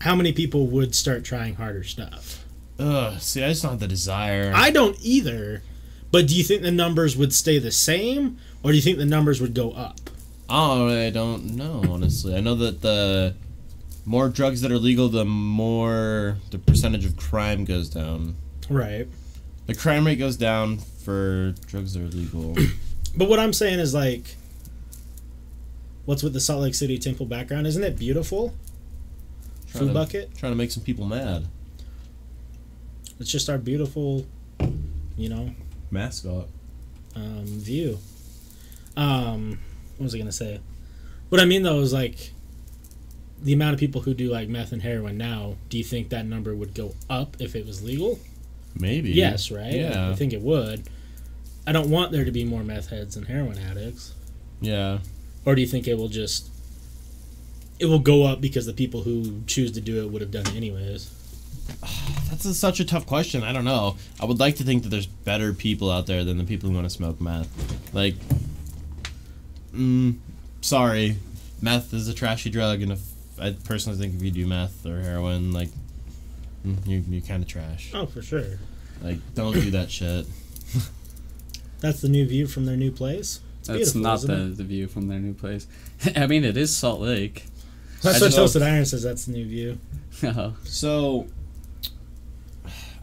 how 0.00 0.14
many 0.16 0.32
people 0.32 0.66
would 0.66 0.94
start 0.94 1.24
trying 1.24 1.54
harder 1.54 1.82
stuff? 1.84 2.44
Ugh. 2.78 3.20
See, 3.20 3.42
I 3.44 3.50
just 3.50 3.62
don't 3.62 3.72
have 3.72 3.80
the 3.80 3.88
desire. 3.88 4.52
I 4.54 4.70
don't 4.70 4.96
either. 5.00 5.62
But 6.10 6.26
do 6.26 6.34
you 6.36 6.42
think 6.42 6.62
the 6.62 6.70
numbers 6.70 7.16
would 7.16 7.32
stay 7.32 7.58
the 7.58 7.70
same, 7.70 8.38
or 8.62 8.70
do 8.70 8.76
you 8.76 8.82
think 8.82 8.98
the 8.98 9.04
numbers 9.06 9.40
would 9.40 9.54
go 9.54 9.72
up? 9.72 10.10
Oh, 10.48 10.88
I 10.88 11.10
don't 11.10 11.54
know. 11.54 11.84
Honestly, 11.88 12.34
I 12.34 12.40
know 12.40 12.56
that 12.56 12.80
the 12.80 13.34
more 14.04 14.28
drugs 14.28 14.62
that 14.62 14.72
are 14.72 14.78
legal, 14.78 15.08
the 15.08 15.24
more 15.24 16.38
the 16.50 16.58
percentage 16.58 17.04
of 17.04 17.16
crime 17.16 17.64
goes 17.64 17.88
down. 17.88 18.34
Right. 18.68 19.06
The 19.66 19.74
crime 19.74 20.06
rate 20.06 20.18
goes 20.18 20.36
down 20.36 20.78
for 20.78 21.52
drugs 21.66 21.94
that 21.94 22.02
are 22.02 22.08
legal. 22.08 22.56
But 23.16 23.28
what 23.28 23.40
I'm 23.40 23.52
saying 23.52 23.80
is 23.80 23.92
like, 23.92 24.36
what's 26.04 26.22
with 26.22 26.32
the 26.32 26.38
Salt 26.38 26.62
Lake 26.62 26.76
City 26.76 26.96
temple 26.96 27.26
background? 27.26 27.66
Isn't 27.66 27.82
it 27.82 27.98
beautiful? 27.98 28.54
Trying 29.70 29.80
Food 29.80 29.88
to- 29.88 29.94
bucket. 29.94 30.36
Trying 30.36 30.52
to 30.52 30.56
make 30.56 30.70
some 30.70 30.82
people 30.82 31.04
mad. 31.06 31.46
It's 33.18 33.30
just 33.30 33.50
our 33.50 33.58
beautiful, 33.58 34.26
you 35.16 35.28
know, 35.28 35.54
Mascot. 35.90 36.48
um, 37.14 37.44
view. 37.46 37.98
Um, 38.96 39.58
what 39.96 40.04
was 40.04 40.14
I 40.14 40.18
gonna 40.18 40.32
say? 40.32 40.60
What 41.28 41.40
I 41.40 41.44
mean 41.44 41.62
though 41.62 41.80
is 41.80 41.92
like 41.92 42.32
the 43.42 43.52
amount 43.52 43.74
of 43.74 43.80
people 43.80 44.00
who 44.02 44.14
do 44.14 44.28
like 44.30 44.48
meth 44.48 44.72
and 44.72 44.82
heroin 44.82 45.16
now. 45.18 45.56
Do 45.68 45.78
you 45.78 45.84
think 45.84 46.08
that 46.10 46.26
number 46.26 46.54
would 46.54 46.74
go 46.74 46.94
up 47.08 47.36
if 47.40 47.54
it 47.54 47.66
was 47.66 47.82
legal? 47.82 48.18
Maybe. 48.74 49.10
Yes, 49.10 49.50
right. 49.50 49.72
Yeah. 49.72 50.10
I 50.10 50.14
think 50.14 50.32
it 50.32 50.40
would. 50.42 50.84
I 51.66 51.72
don't 51.72 51.90
want 51.90 52.12
there 52.12 52.24
to 52.24 52.30
be 52.32 52.44
more 52.44 52.62
meth 52.64 52.88
heads 52.88 53.16
and 53.16 53.26
heroin 53.26 53.58
addicts. 53.58 54.14
Yeah. 54.60 54.98
Or 55.44 55.54
do 55.54 55.60
you 55.60 55.66
think 55.66 55.86
it 55.88 55.96
will 55.98 56.08
just 56.08 56.48
it 57.80 57.86
will 57.86 57.98
go 57.98 58.24
up 58.24 58.40
because 58.40 58.66
the 58.66 58.72
people 58.72 59.02
who 59.02 59.42
choose 59.46 59.72
to 59.72 59.80
do 59.80 60.02
it 60.02 60.10
would 60.10 60.20
have 60.20 60.30
done 60.30 60.46
it 60.46 60.54
anyways? 60.54 61.10
That's 62.28 62.44
a, 62.44 62.54
such 62.54 62.78
a 62.78 62.84
tough 62.84 63.06
question. 63.06 63.42
I 63.42 63.52
don't 63.52 63.64
know. 63.64 63.96
I 64.20 64.26
would 64.26 64.38
like 64.38 64.56
to 64.56 64.64
think 64.64 64.82
that 64.84 64.90
there's 64.90 65.06
better 65.06 65.52
people 65.52 65.90
out 65.90 66.06
there 66.06 66.22
than 66.22 66.38
the 66.38 66.44
people 66.44 66.68
who 66.68 66.74
want 66.74 66.86
to 66.86 66.90
smoke 66.90 67.20
meth. 67.20 67.48
Like, 67.94 68.14
mm, 69.74 70.16
sorry, 70.60 71.16
meth 71.62 71.92
is 71.94 72.06
a 72.06 72.14
trashy 72.14 72.50
drug, 72.50 72.82
and 72.82 72.92
if 72.92 73.00
I 73.38 73.52
personally 73.64 73.98
think 73.98 74.14
if 74.14 74.22
you 74.22 74.30
do 74.30 74.46
meth 74.46 74.84
or 74.84 75.00
heroin, 75.00 75.52
like, 75.52 75.70
mm, 76.66 76.86
you 76.86 77.02
you 77.08 77.22
kind 77.22 77.42
of 77.42 77.48
trash. 77.48 77.90
Oh, 77.94 78.06
for 78.06 78.20
sure. 78.20 78.58
Like, 79.02 79.18
don't 79.34 79.54
do 79.54 79.70
that 79.70 79.90
shit. 79.90 80.26
That's 81.80 82.02
the 82.02 82.10
new 82.10 82.26
view 82.26 82.46
from 82.46 82.66
their 82.66 82.76
new 82.76 82.90
place. 82.90 83.40
It's 83.60 83.68
That's 83.68 83.78
beautiful, 83.78 84.00
not 84.02 84.14
isn't 84.16 84.28
the, 84.30 84.52
it? 84.52 84.56
the 84.58 84.64
view 84.64 84.86
from 84.86 85.08
their 85.08 85.18
new 85.18 85.32
place. 85.32 85.66
I 86.16 86.26
mean, 86.26 86.44
it 86.44 86.58
is 86.58 86.76
Salt 86.76 87.00
Lake. 87.00 87.46
That's 88.02 88.22
I 88.22 88.26
what 88.26 88.34
Toasted 88.34 88.62
Iron 88.62 88.84
says. 88.84 89.02
That's 89.02 89.26
the 89.26 89.32
new 89.32 89.46
view. 89.46 89.78
Oh, 90.22 90.54
So, 90.64 91.26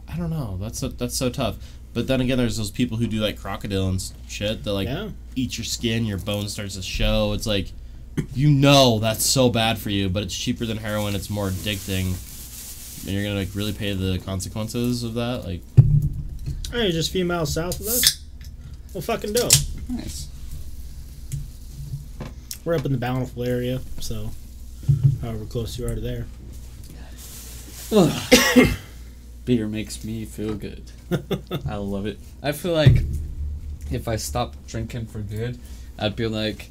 I 0.08 0.16
don't 0.16 0.30
know. 0.30 0.58
That's 0.60 0.78
so, 0.78 0.88
that's 0.88 1.16
so 1.16 1.30
tough. 1.30 1.56
But 1.94 2.06
then 2.06 2.20
again, 2.20 2.38
there's 2.38 2.56
those 2.56 2.70
people 2.70 2.96
who 2.96 3.06
do 3.06 3.18
like 3.20 3.38
crocodile 3.38 3.88
and 3.88 4.12
shit 4.28 4.64
that 4.64 4.72
like 4.72 4.88
yeah. 4.88 5.10
eat 5.34 5.56
your 5.58 5.64
skin, 5.64 6.04
your 6.04 6.18
bone 6.18 6.48
starts 6.48 6.74
to 6.76 6.82
show. 6.82 7.32
It's 7.32 7.46
like, 7.46 7.72
you 8.34 8.50
know 8.50 8.98
that's 8.98 9.24
so 9.24 9.48
bad 9.48 9.78
for 9.78 9.90
you, 9.90 10.08
but 10.08 10.22
it's 10.22 10.36
cheaper 10.36 10.66
than 10.66 10.76
heroin. 10.78 11.14
It's 11.14 11.30
more 11.30 11.48
addicting, 11.48 13.04
and 13.04 13.14
you're 13.14 13.24
gonna 13.24 13.38
like 13.38 13.54
really 13.54 13.72
pay 13.72 13.92
the 13.94 14.18
consequences 14.18 15.02
of 15.02 15.14
that. 15.14 15.44
Like, 15.44 15.62
Hey, 16.72 16.82
you're 16.84 16.92
just 16.92 17.08
a 17.10 17.12
few 17.12 17.24
miles 17.24 17.54
south 17.54 17.80
of 17.80 17.86
us. 17.86 18.22
Well, 18.92 19.02
fucking 19.02 19.32
dope. 19.32 19.52
nice. 19.88 20.28
We're 22.64 22.74
up 22.74 22.84
in 22.84 22.92
the 22.92 22.98
Bountiful 22.98 23.44
area, 23.44 23.80
so 24.00 24.30
however 25.22 25.44
close 25.44 25.78
you 25.78 25.86
are 25.86 25.94
to 25.94 26.00
there. 26.00 26.26
Beer 29.44 29.66
makes 29.66 30.04
me 30.04 30.24
feel 30.24 30.54
good. 30.54 30.90
I 31.68 31.76
love 31.76 32.06
it. 32.06 32.18
I 32.42 32.52
feel 32.52 32.74
like 32.74 33.02
if 33.90 34.06
I 34.08 34.16
stopped 34.16 34.66
drinking 34.66 35.06
for 35.06 35.20
good, 35.20 35.58
I'd 35.98 36.16
be 36.16 36.26
like 36.26 36.70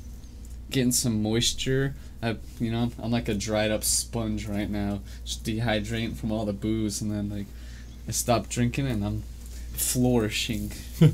getting 0.69 0.91
some 0.91 1.23
moisture. 1.23 1.95
I, 2.21 2.37
you 2.59 2.71
know, 2.71 2.91
I'm 3.01 3.11
like 3.11 3.29
a 3.29 3.33
dried 3.33 3.71
up 3.71 3.83
sponge 3.83 4.47
right 4.47 4.69
now, 4.69 5.01
just 5.25 5.43
dehydrating 5.43 6.15
from 6.15 6.31
all 6.31 6.45
the 6.45 6.53
booze, 6.53 7.01
and 7.01 7.11
then 7.11 7.29
like 7.29 7.47
I 8.07 8.11
stop 8.11 8.49
drinking 8.49 8.87
and 8.87 9.03
I'm 9.03 9.23
flourishing. 9.73 10.71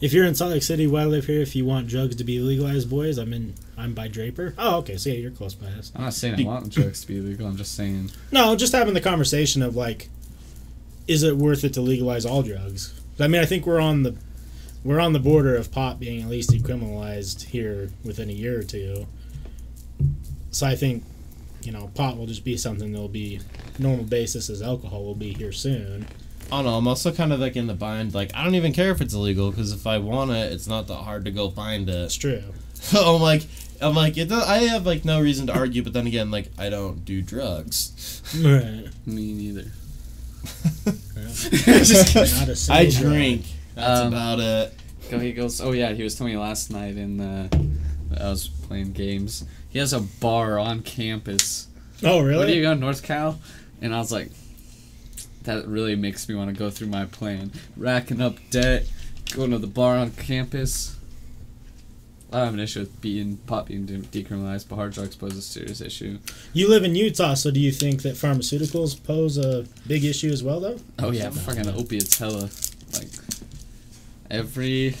If 0.00 0.12
you're 0.12 0.26
in 0.26 0.34
Salt 0.34 0.50
Lake 0.50 0.62
City, 0.62 0.86
where 0.86 1.02
I 1.02 1.06
live 1.06 1.26
here, 1.26 1.40
if 1.40 1.56
you 1.56 1.64
want 1.64 1.86
drugs 1.88 2.16
to 2.16 2.24
be 2.24 2.38
legalized, 2.38 2.90
boys, 2.90 3.16
I'm 3.16 3.32
in. 3.32 3.54
I'm 3.78 3.94
by 3.94 4.08
Draper. 4.08 4.54
Oh, 4.58 4.76
okay. 4.78 4.96
So 4.96 5.08
yeah, 5.10 5.16
you're 5.16 5.30
close 5.30 5.54
by 5.54 5.68
us. 5.68 5.92
I'm 5.94 6.02
not 6.02 6.14
saying 6.14 6.40
I 6.40 6.44
want 6.44 6.70
drugs 6.70 7.00
to 7.02 7.06
be 7.06 7.20
legal. 7.20 7.46
I'm 7.46 7.56
just 7.56 7.74
saying 7.74 8.10
No, 8.30 8.56
just 8.56 8.72
having 8.72 8.94
the 8.94 9.00
conversation 9.00 9.62
of 9.62 9.74
like, 9.76 10.08
is 11.06 11.22
it 11.22 11.36
worth 11.36 11.64
it 11.64 11.72
to 11.74 11.80
legalize 11.80 12.26
all 12.26 12.42
drugs? 12.42 12.98
I 13.18 13.28
mean, 13.28 13.40
I 13.40 13.46
think 13.46 13.66
we're 13.66 13.80
on 13.80 14.02
the 14.02 14.16
we're 14.84 15.00
on 15.00 15.12
the 15.14 15.18
border 15.18 15.56
of 15.56 15.72
pot 15.72 15.98
being 15.98 16.22
at 16.22 16.28
least 16.28 16.50
decriminalized 16.50 17.44
here 17.46 17.90
within 18.04 18.28
a 18.28 18.32
year 18.32 18.60
or 18.60 18.62
two. 18.62 19.06
So 20.50 20.66
I 20.66 20.76
think, 20.76 21.02
you 21.62 21.72
know, 21.72 21.90
pot 21.94 22.16
will 22.16 22.26
just 22.26 22.44
be 22.44 22.56
something 22.56 22.92
that'll 22.92 23.08
be 23.08 23.40
normal 23.78 24.04
basis 24.04 24.48
as 24.48 24.62
alcohol 24.62 25.04
will 25.04 25.14
be 25.14 25.32
here 25.32 25.52
soon. 25.52 26.06
I 26.52 26.56
don't 26.58 26.64
know. 26.66 26.74
I'm 26.76 26.86
also 26.88 27.12
kind 27.12 27.32
of 27.32 27.40
like 27.40 27.56
in 27.56 27.66
the 27.66 27.74
bind. 27.74 28.14
Like 28.14 28.30
I 28.34 28.44
don't 28.44 28.54
even 28.54 28.72
care 28.72 28.90
if 28.92 29.00
it's 29.00 29.14
illegal 29.14 29.50
because 29.50 29.72
if 29.72 29.86
I 29.86 29.98
want 29.98 30.30
it, 30.30 30.52
it's 30.52 30.66
not 30.66 30.86
that 30.88 30.94
hard 30.96 31.24
to 31.24 31.30
go 31.30 31.50
find 31.50 31.88
That's 31.88 32.16
it. 32.16 32.20
true. 32.20 32.42
So 32.74 33.00
I'm 33.16 33.20
like, 33.22 33.42
I'm 33.80 33.94
like, 33.94 34.16
it. 34.16 34.28
Does, 34.28 34.44
I 34.44 34.58
have 34.68 34.86
like 34.86 35.04
no 35.04 35.20
reason 35.20 35.48
to 35.48 35.54
argue. 35.54 35.82
But 35.82 35.92
then 35.92 36.06
again, 36.06 36.30
like 36.30 36.50
I 36.58 36.68
don't 36.70 37.04
do 37.04 37.20
drugs. 37.22 38.22
Right. 38.40 38.86
me 39.06 39.32
neither. 39.32 39.70
Not 40.86 42.48
a 42.48 42.56
single 42.56 42.70
I 42.70 42.90
drug. 42.90 43.02
drink. 43.02 43.42
That's 43.74 44.00
Um, 44.00 44.08
about 44.08 44.38
it. 44.40 44.72
Go, 45.10 45.18
he 45.18 45.32
goes. 45.32 45.60
Oh 45.60 45.72
yeah, 45.72 45.92
he 45.92 46.02
was 46.02 46.14
telling 46.14 46.32
me 46.34 46.38
last 46.38 46.70
night 46.70 46.96
in 46.96 47.16
the. 47.18 47.48
I 48.20 48.28
was 48.30 48.48
playing 48.48 48.92
games. 48.92 49.44
He 49.68 49.78
has 49.80 49.92
a 49.92 50.00
bar 50.00 50.58
on 50.58 50.82
campus. 50.82 51.66
Oh, 52.02 52.20
really? 52.20 52.38
Where 52.38 52.46
do 52.46 52.52
you 52.54 52.62
really? 52.62 52.74
go, 52.76 52.80
North 52.80 53.02
Cal? 53.02 53.38
And 53.82 53.94
I 53.94 53.98
was 53.98 54.10
like, 54.12 54.30
that 55.46 55.66
really 55.66 55.96
makes 55.96 56.28
me 56.28 56.34
want 56.34 56.50
to 56.50 56.56
go 56.56 56.70
through 56.70 56.88
my 56.88 57.06
plan. 57.06 57.50
Racking 57.76 58.20
up 58.20 58.36
debt, 58.50 58.86
going 59.34 59.50
to 59.50 59.58
the 59.58 59.66
bar 59.66 59.96
on 59.96 60.10
campus. 60.12 60.96
I 62.32 62.38
don't 62.38 62.44
have 62.46 62.54
an 62.54 62.60
issue 62.60 62.80
with 62.80 63.00
being 63.00 63.36
pot 63.46 63.66
being 63.66 63.86
de- 63.86 63.98
decriminalized, 63.98 64.68
but 64.68 64.76
hard 64.76 64.92
drugs 64.92 65.14
pose 65.14 65.36
a 65.36 65.42
serious 65.42 65.80
issue. 65.80 66.18
You 66.52 66.68
live 66.68 66.84
in 66.84 66.94
Utah, 66.96 67.34
so 67.34 67.50
do 67.50 67.60
you 67.60 67.70
think 67.70 68.02
that 68.02 68.14
pharmaceuticals 68.14 69.02
pose 69.02 69.38
a 69.38 69.64
big 69.86 70.04
issue 70.04 70.30
as 70.30 70.42
well, 70.42 70.60
though? 70.60 70.78
Oh 70.98 71.12
yeah, 71.12 71.30
fucking 71.30 71.68
opiates, 71.68 72.18
hella. 72.18 72.50
Like 72.92 73.08
every, 74.30 74.96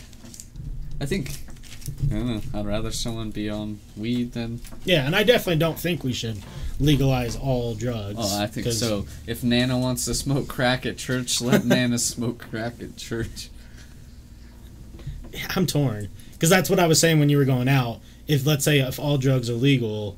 I 1.00 1.06
think. 1.06 1.45
I 2.10 2.14
don't 2.14 2.26
know. 2.26 2.60
I'd 2.60 2.66
rather 2.66 2.90
someone 2.90 3.30
be 3.30 3.48
on 3.48 3.80
weed 3.96 4.32
than. 4.32 4.60
Yeah, 4.84 5.06
and 5.06 5.16
I 5.16 5.22
definitely 5.22 5.58
don't 5.58 5.78
think 5.78 6.04
we 6.04 6.12
should 6.12 6.38
legalize 6.78 7.36
all 7.36 7.74
drugs. 7.74 8.18
Oh, 8.18 8.42
I 8.42 8.46
think 8.46 8.70
so. 8.72 9.06
If 9.26 9.42
Nana 9.42 9.78
wants 9.78 10.04
to 10.04 10.14
smoke 10.14 10.46
crack 10.48 10.84
at 10.86 10.98
church, 10.98 11.40
let 11.40 11.64
Nana 11.66 11.98
smoke 11.98 12.38
crack 12.50 12.80
at 12.80 12.96
church. 12.96 13.48
I'm 15.54 15.66
torn 15.66 16.08
because 16.32 16.50
that's 16.50 16.70
what 16.70 16.78
I 16.78 16.86
was 16.86 17.00
saying 17.00 17.18
when 17.18 17.28
you 17.28 17.38
were 17.38 17.44
going 17.44 17.68
out. 17.68 18.00
If 18.26 18.46
let's 18.46 18.64
say 18.64 18.80
if 18.80 18.98
all 18.98 19.18
drugs 19.18 19.48
are 19.48 19.54
legal, 19.54 20.16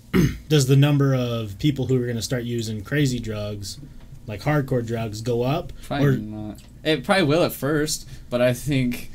does 0.48 0.66
the 0.66 0.76
number 0.76 1.14
of 1.14 1.58
people 1.58 1.86
who 1.86 1.96
are 2.00 2.04
going 2.04 2.16
to 2.16 2.22
start 2.22 2.44
using 2.44 2.82
crazy 2.82 3.18
drugs, 3.18 3.78
like 4.26 4.42
hardcore 4.42 4.86
drugs, 4.86 5.20
go 5.20 5.42
up? 5.42 5.72
Probably 5.82 6.06
Or 6.06 6.16
not. 6.18 6.58
It 6.84 7.04
probably 7.04 7.24
will 7.24 7.42
at 7.42 7.52
first, 7.52 8.08
but 8.30 8.40
I 8.40 8.52
think 8.52 9.10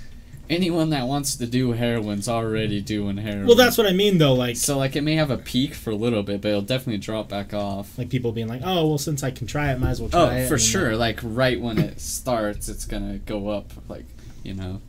anyone 0.52 0.90
that 0.92 1.08
wants 1.08 1.36
to 1.38 1.48
do 1.48 1.72
heroin's 1.72 2.28
already 2.28 2.82
doing 2.82 3.18
heroin. 3.18 3.48
well, 3.48 3.56
that's 3.56 3.78
what 3.78 3.88
I 3.88 3.94
mean 3.94 4.18
though. 4.18 4.34
Like 4.34 4.56
so 4.58 4.78
like 4.78 4.96
it 4.96 5.02
may 5.02 5.16
have 5.16 5.32
a 5.32 5.38
peak 5.38 5.74
for 5.74 5.90
a 5.92 5.96
little 5.96 6.22
bit, 6.24 6.42
but 6.42 6.50
it'll 6.50 6.62
definitely 6.62 7.00
drop 7.00 7.30
back 7.30 7.54
off. 7.54 7.98
like 7.98 8.10
people 8.10 8.32
being 8.32 8.48
like, 8.48 8.62
oh 8.64 8.88
well, 8.88 8.98
since 8.98 9.24
I 9.24 9.32
can 9.32 9.48
try 9.48 9.72
it, 9.72 9.80
might 9.80 9.92
as 9.92 10.02
well 10.02 10.10
oh, 10.14 10.28
try 10.28 10.36
Oh, 10.36 10.42
it. 10.42 10.46
Oh, 10.46 10.48
for 10.48 10.54
and 10.56 10.62
then, 10.62 10.68
sure. 10.68 10.96
Like 10.96 11.20
right 11.24 11.60
when 11.60 11.78
it 11.80 12.00
starts, 12.18 12.70
it's 12.70 12.86
gonna 12.86 13.18
go 13.20 13.48
up. 13.50 13.72
Like 13.88 14.06
you 14.44 14.54
know, 14.54 14.82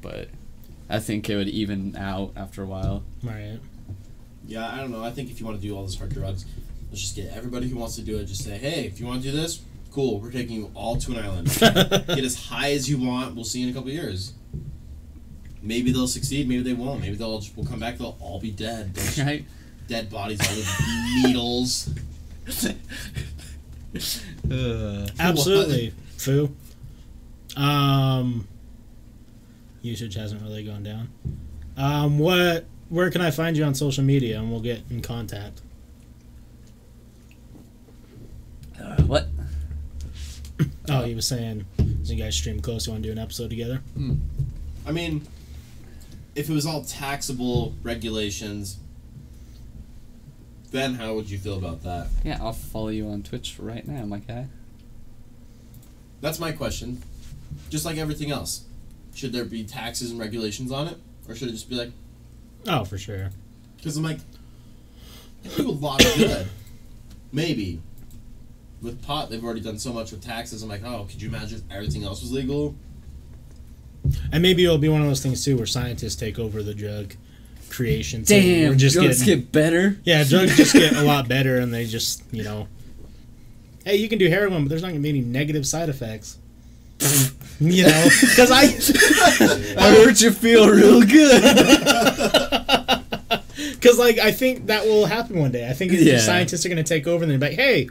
but 0.00 0.28
I 0.88 0.98
think 1.00 1.28
it 1.28 1.36
would 1.36 1.48
even 1.48 1.96
out 1.96 2.32
after 2.36 2.62
a 2.62 2.66
while. 2.66 3.02
Right. 3.22 3.58
Yeah, 4.46 4.68
I 4.72 4.78
don't 4.78 4.92
know. 4.92 5.02
I 5.02 5.10
think 5.10 5.30
if 5.30 5.40
you 5.40 5.46
want 5.46 5.60
to 5.60 5.66
do 5.66 5.74
all 5.74 5.82
those 5.82 5.98
hard 5.98 6.12
drugs, 6.12 6.46
let's 6.90 7.00
just 7.00 7.16
get 7.16 7.32
everybody 7.36 7.68
who 7.68 7.76
wants 7.76 7.96
to 7.96 8.02
do 8.02 8.16
it. 8.18 8.26
Just 8.26 8.44
say, 8.44 8.56
hey, 8.58 8.84
if 8.86 9.00
you 9.00 9.06
want 9.06 9.22
to 9.22 9.30
do 9.30 9.36
this, 9.36 9.60
cool. 9.90 10.20
We're 10.20 10.30
taking 10.30 10.54
you 10.54 10.70
all 10.74 10.96
to 10.98 11.12
an 11.12 11.18
island. 11.18 11.48
get 11.58 12.10
as 12.24 12.36
high 12.46 12.70
as 12.72 12.88
you 12.88 12.98
want. 12.98 13.34
We'll 13.34 13.44
see 13.44 13.58
you 13.60 13.66
in 13.66 13.72
a 13.72 13.74
couple 13.74 13.90
years. 13.90 14.34
Maybe 15.66 15.92
they'll 15.92 16.06
succeed. 16.08 16.48
Maybe 16.48 16.62
they 16.62 16.72
won't. 16.74 17.00
Maybe 17.00 17.16
they'll 17.16 17.38
just, 17.40 17.56
we'll 17.56 17.66
come 17.66 17.80
back. 17.80 17.98
They'll 17.98 18.16
all 18.20 18.40
be 18.40 18.50
dead. 18.50 18.94
They'll- 19.16 19.26
Right? 19.26 19.44
dead 19.88 20.10
bodies 20.10 20.40
all 20.40 20.56
with 20.56 21.24
needles. 21.24 21.90
Uh, 24.50 25.06
Absolutely, 25.18 25.92
foo. 26.18 26.54
Um, 27.56 28.46
usage 29.80 30.14
hasn't 30.14 30.42
really 30.42 30.64
gone 30.64 30.82
down. 30.82 31.08
Um, 31.78 32.18
what? 32.18 32.66
Where 32.90 33.10
can 33.10 33.20
I 33.22 33.30
find 33.30 33.56
you 33.56 33.64
on 33.64 33.74
social 33.74 34.04
media, 34.04 34.38
and 34.38 34.50
we'll 34.50 34.60
get 34.60 34.82
in 34.90 35.00
contact? 35.02 35.62
uh, 38.80 39.02
what? 39.04 39.28
Oh, 40.88 41.02
he 41.04 41.14
was 41.14 41.26
saying, 41.26 41.64
as 42.02 42.12
you 42.12 42.22
guys 42.22 42.36
stream 42.36 42.60
close, 42.60 42.86
you 42.86 42.92
want 42.92 43.02
to 43.02 43.08
do 43.08 43.12
an 43.12 43.18
episode 43.18 43.50
together? 43.50 43.80
I 44.86 44.92
mean, 44.92 45.26
if 46.36 46.50
it 46.50 46.52
was 46.52 46.66
all 46.66 46.84
taxable 46.84 47.74
regulations, 47.82 48.76
then 50.70 50.94
how 50.94 51.14
would 51.14 51.30
you 51.30 51.38
feel 51.38 51.56
about 51.56 51.82
that? 51.82 52.08
Yeah, 52.24 52.38
I'll 52.40 52.52
follow 52.52 52.88
you 52.88 53.08
on 53.08 53.22
Twitch 53.22 53.56
right 53.58 53.86
now, 53.88 54.04
my 54.04 54.18
guy. 54.18 54.46
That's 56.20 56.38
my 56.38 56.52
question. 56.52 57.02
Just 57.70 57.86
like 57.86 57.96
everything 57.96 58.30
else, 58.30 58.64
should 59.14 59.32
there 59.32 59.46
be 59.46 59.64
taxes 59.64 60.10
and 60.10 60.20
regulations 60.20 60.70
on 60.70 60.88
it, 60.88 60.98
or 61.26 61.34
should 61.34 61.48
it 61.48 61.52
just 61.52 61.70
be 61.70 61.74
like? 61.74 61.90
Oh, 62.68 62.84
for 62.84 62.98
sure. 62.98 63.30
Because 63.78 63.96
I'm 63.96 64.02
like, 64.02 64.18
they 65.42 65.56
do 65.56 65.70
a 65.70 65.72
lot 65.72 66.04
of 66.04 66.14
good. 66.16 66.48
Maybe. 67.32 67.80
With 68.82 69.02
pot, 69.02 69.30
they've 69.30 69.42
already 69.42 69.60
done 69.60 69.78
so 69.78 69.90
much 69.90 70.12
with 70.12 70.22
taxes. 70.22 70.62
I'm 70.62 70.68
like, 70.68 70.84
oh, 70.84 71.06
could 71.10 71.22
you 71.22 71.28
imagine 71.28 71.58
if 71.58 71.74
everything 71.74 72.04
else 72.04 72.20
was 72.20 72.30
legal? 72.30 72.74
And 74.32 74.42
maybe 74.42 74.64
it'll 74.64 74.78
be 74.78 74.88
one 74.88 75.00
of 75.02 75.06
those 75.08 75.22
things 75.22 75.44
too, 75.44 75.56
where 75.56 75.66
scientists 75.66 76.16
take 76.16 76.38
over 76.38 76.62
the 76.62 76.74
drug 76.74 77.14
creation. 77.70 78.22
Damn, 78.24 78.70
we're 78.70 78.76
just 78.76 78.94
drugs 78.96 79.22
getting, 79.22 79.40
get 79.40 79.52
better. 79.52 79.98
yeah, 80.04 80.24
drugs 80.24 80.56
just 80.56 80.72
get 80.72 80.94
a 80.94 81.02
lot 81.02 81.28
better, 81.34 81.58
and 81.58 81.72
they 81.74 81.86
just 81.86 82.22
you 82.32 82.42
know, 82.44 82.68
hey, 83.84 83.96
you 83.96 84.08
can 84.08 84.18
do 84.18 84.28
heroin, 84.28 84.62
but 84.64 84.68
there's 84.70 84.82
not 84.82 84.88
gonna 84.88 85.00
be 85.00 85.08
any 85.10 85.20
negative 85.20 85.66
side 85.66 85.88
effects. 85.88 86.38
you 87.60 87.82
know, 87.84 88.08
because 88.20 88.50
I 88.50 88.62
I 89.78 89.94
heard 89.96 90.18
you 90.20 90.30
feel 90.30 90.68
real 90.70 91.02
good. 91.02 91.42
Because 93.74 93.98
like 93.98 94.18
I 94.18 94.32
think 94.32 94.66
that 94.66 94.84
will 94.84 95.06
happen 95.06 95.38
one 95.38 95.52
day. 95.52 95.68
I 95.68 95.72
think 95.74 95.92
Yeah. 95.92 96.12
the 96.14 96.18
scientists 96.20 96.64
are 96.64 96.68
going 96.70 96.82
to 96.82 96.88
take 96.88 97.06
over 97.06 97.22
and 97.24 97.30
they're 97.30 97.38
like, 97.38 97.58
"Hey, 97.58 97.88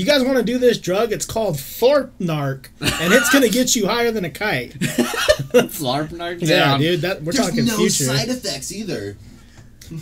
you 0.00 0.06
guys 0.06 0.22
want 0.22 0.36
to 0.38 0.42
do 0.44 0.58
this 0.58 0.78
drug? 0.78 1.12
It's 1.12 1.26
called 1.26 1.58
Thorpnark, 1.58 2.70
and 2.80 3.12
it's 3.12 3.30
going 3.30 3.44
to 3.44 3.50
get 3.50 3.74
you 3.76 3.86
higher 3.86 4.10
than 4.10 4.24
a 4.24 4.30
kite." 4.30 4.72
Flarpnark 4.78 6.40
Yeah, 6.40 6.46
down. 6.60 6.80
dude, 6.80 7.00
that 7.02 7.22
we're 7.22 7.32
talking 7.32 7.66
future. 7.66 8.04
Side 8.04 8.28
effects 8.28 8.72
either. 8.72 9.16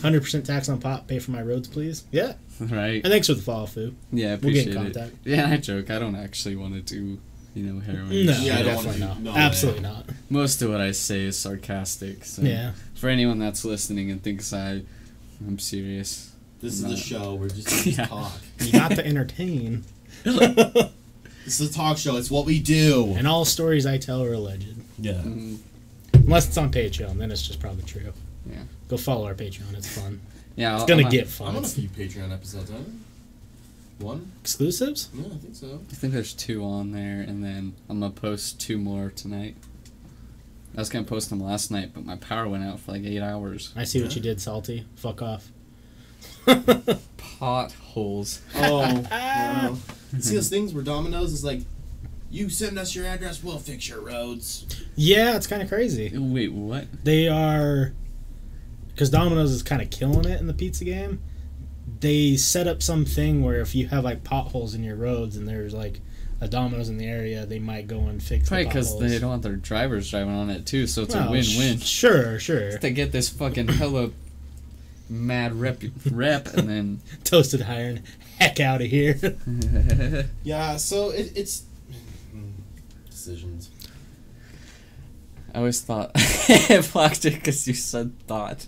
Hundred 0.02 0.22
percent 0.22 0.44
tax 0.46 0.68
on 0.68 0.80
pot. 0.80 1.06
Pay 1.06 1.20
for 1.20 1.30
my 1.30 1.40
roads, 1.42 1.68
please. 1.68 2.04
Yeah, 2.10 2.32
Right. 2.58 3.02
and 3.04 3.06
thanks 3.12 3.28
for 3.28 3.34
the 3.34 3.42
follow, 3.42 3.66
foo. 3.66 3.94
Yeah, 4.12 4.32
I 4.32 4.34
We'll 4.34 4.52
get 4.52 4.66
appreciate 4.66 4.66
in 4.66 4.72
it. 4.72 4.94
contact. 4.94 5.12
Yeah, 5.24 5.48
I 5.48 5.56
joke. 5.58 5.90
I 5.90 5.98
don't 6.00 6.16
actually 6.16 6.56
want 6.56 6.74
to 6.74 6.80
do, 6.80 7.18
you 7.54 7.62
know, 7.72 7.80
heroin. 7.80 8.26
No, 8.26 8.36
Yeah, 8.38 8.54
I 8.58 8.62
don't 8.62 8.74
definitely 8.74 9.00
wanna 9.02 9.14
not. 9.14 9.16
do- 9.18 9.22
no 9.30 9.36
Absolutely 9.36 9.80
not. 9.82 10.06
Most 10.28 10.60
of 10.62 10.70
what 10.70 10.80
I 10.80 10.90
say 10.90 11.20
is 11.22 11.36
sarcastic. 11.38 12.24
So 12.24 12.42
Yeah, 12.42 12.72
For 12.96 13.08
anyone 13.08 13.38
that's 13.38 13.64
listening 13.64 14.10
and 14.10 14.20
thinks 14.20 14.52
I, 14.52 14.82
I'm 15.46 15.60
serious. 15.60 16.32
This 16.66 16.74
is 16.74 16.82
Not- 16.82 16.90
the 16.90 16.96
show. 16.96 17.34
We're 17.36 17.48
just 17.48 17.70
here 17.84 17.92
to 17.94 18.00
Yeah. 18.02 18.06
talk. 18.06 18.32
you 18.58 18.72
got 18.72 18.90
to 18.92 19.06
entertain, 19.06 19.84
This 20.24 21.60
is 21.60 21.70
a 21.70 21.72
talk 21.72 21.96
show. 21.96 22.16
It's 22.16 22.28
what 22.28 22.44
we 22.44 22.58
do. 22.58 23.14
and 23.16 23.28
all 23.28 23.44
stories 23.44 23.86
I 23.86 23.98
tell 23.98 24.20
are 24.24 24.32
alleged, 24.32 24.74
Yeah. 24.98 25.12
Mm, 25.12 25.58
unless 26.12 26.48
it's 26.48 26.58
on 26.58 26.72
Patreon. 26.72 27.18
Then 27.18 27.30
it's 27.30 27.46
just 27.46 27.60
probably 27.60 27.84
true. 27.84 28.12
Yeah. 28.50 28.56
Go 28.88 28.96
follow 28.96 29.26
our 29.26 29.34
Patreon. 29.34 29.74
It's 29.76 29.86
fun. 29.88 30.20
yeah, 30.56 30.72
It's 30.74 30.80
I'll- 30.80 30.88
gonna 30.88 31.04
I'm 31.04 31.10
get 31.10 31.24
I'm 31.26 31.28
fun. 31.28 31.48
on 31.50 31.54
a 31.56 31.60
It's 31.60 31.74
few 31.74 31.88
Patreon 31.88 32.32
episodes, 32.32 32.68
haven't 32.70 33.00
I? 34.00 34.04
One? 34.04 34.32
exclusives. 34.42 35.08
Yeah, 35.14 35.26
I 35.26 35.36
think 35.38 35.54
so. 35.54 35.80
I 35.88 35.94
think 35.94 36.12
there's 36.14 36.34
two 36.34 36.64
on 36.64 36.90
there, 36.90 37.20
and 37.20 37.44
then 37.44 37.74
I'm 37.88 38.00
gonna 38.00 38.12
post 38.12 38.58
two 38.60 38.76
more 38.76 39.10
tonight. 39.14 39.54
I 40.76 40.80
was 40.80 40.88
gonna 40.88 41.04
post 41.04 41.30
them 41.30 41.38
last 41.40 41.70
night, 41.70 41.92
but 41.94 42.04
my 42.04 42.16
power 42.16 42.48
went 42.48 42.64
out 42.64 42.80
for 42.80 42.90
like 42.92 43.04
eight 43.04 43.22
hours. 43.22 43.72
I 43.76 43.84
see 43.84 44.02
what 44.02 44.16
you 44.16 44.20
did, 44.20 44.40
Salty. 44.40 44.84
Fuck 44.96 45.22
off. 45.22 45.50
Potholes. 47.38 48.40
Oh. 48.54 49.04
wow. 49.10 49.76
See 50.20 50.34
those 50.36 50.48
things 50.48 50.72
where 50.72 50.82
Domino's 50.84 51.32
is 51.32 51.44
like, 51.44 51.60
you 52.30 52.48
send 52.48 52.78
us 52.78 52.94
your 52.94 53.06
address, 53.06 53.42
we'll 53.42 53.58
fix 53.58 53.88
your 53.88 54.00
roads. 54.00 54.66
Yeah, 54.94 55.36
it's 55.36 55.46
kind 55.46 55.62
of 55.62 55.68
crazy. 55.68 56.12
Wait, 56.16 56.52
what? 56.52 56.86
They 57.04 57.28
are 57.28 57.92
because 58.88 59.10
Domino's 59.10 59.50
is 59.52 59.62
kind 59.62 59.82
of 59.82 59.90
killing 59.90 60.24
it 60.24 60.40
in 60.40 60.46
the 60.46 60.54
pizza 60.54 60.84
game. 60.84 61.20
They 62.00 62.36
set 62.36 62.66
up 62.66 62.82
something 62.82 63.42
where 63.44 63.60
if 63.60 63.74
you 63.74 63.88
have 63.88 64.04
like 64.04 64.24
potholes 64.24 64.74
in 64.74 64.82
your 64.82 64.96
roads 64.96 65.36
and 65.36 65.46
there's 65.46 65.74
like 65.74 66.00
a 66.40 66.48
Domino's 66.48 66.88
in 66.88 66.98
the 66.98 67.06
area, 67.06 67.46
they 67.46 67.58
might 67.58 67.86
go 67.86 68.00
and 68.00 68.22
fix. 68.22 68.48
Probably 68.48 68.64
because 68.66 68.92
potholes. 68.92 69.10
they 69.10 69.18
don't 69.18 69.30
want 69.30 69.42
their 69.42 69.56
drivers 69.56 70.10
driving 70.10 70.34
on 70.34 70.50
it 70.50 70.66
too, 70.66 70.86
so 70.86 71.02
it's 71.02 71.14
Well, 71.14 71.28
a 71.28 71.30
win-win. 71.30 71.78
sh- 71.78 71.84
sure, 71.86 72.38
sure. 72.38 72.78
To 72.78 72.90
get 72.90 73.12
this 73.12 73.28
fucking 73.28 73.68
hella 73.68 74.10
mad 75.08 75.54
rep, 75.60 75.80
rep 76.10 76.46
and 76.54 76.68
then 76.68 77.00
Toasted 77.24 77.62
iron, 77.62 78.02
heck 78.38 78.60
out 78.60 78.80
of 78.82 78.88
here. 78.88 79.18
Yeah, 80.42 80.76
so 80.76 81.10
it, 81.10 81.32
it's 81.34 81.64
mm, 82.34 82.52
decisions. 83.10 83.70
I 85.54 85.58
always 85.58 85.80
thought 85.80 86.10
I 86.16 86.82
blocked 86.92 87.24
it 87.24 87.34
because 87.34 87.66
you 87.66 87.74
said 87.74 88.12
thought. 88.26 88.66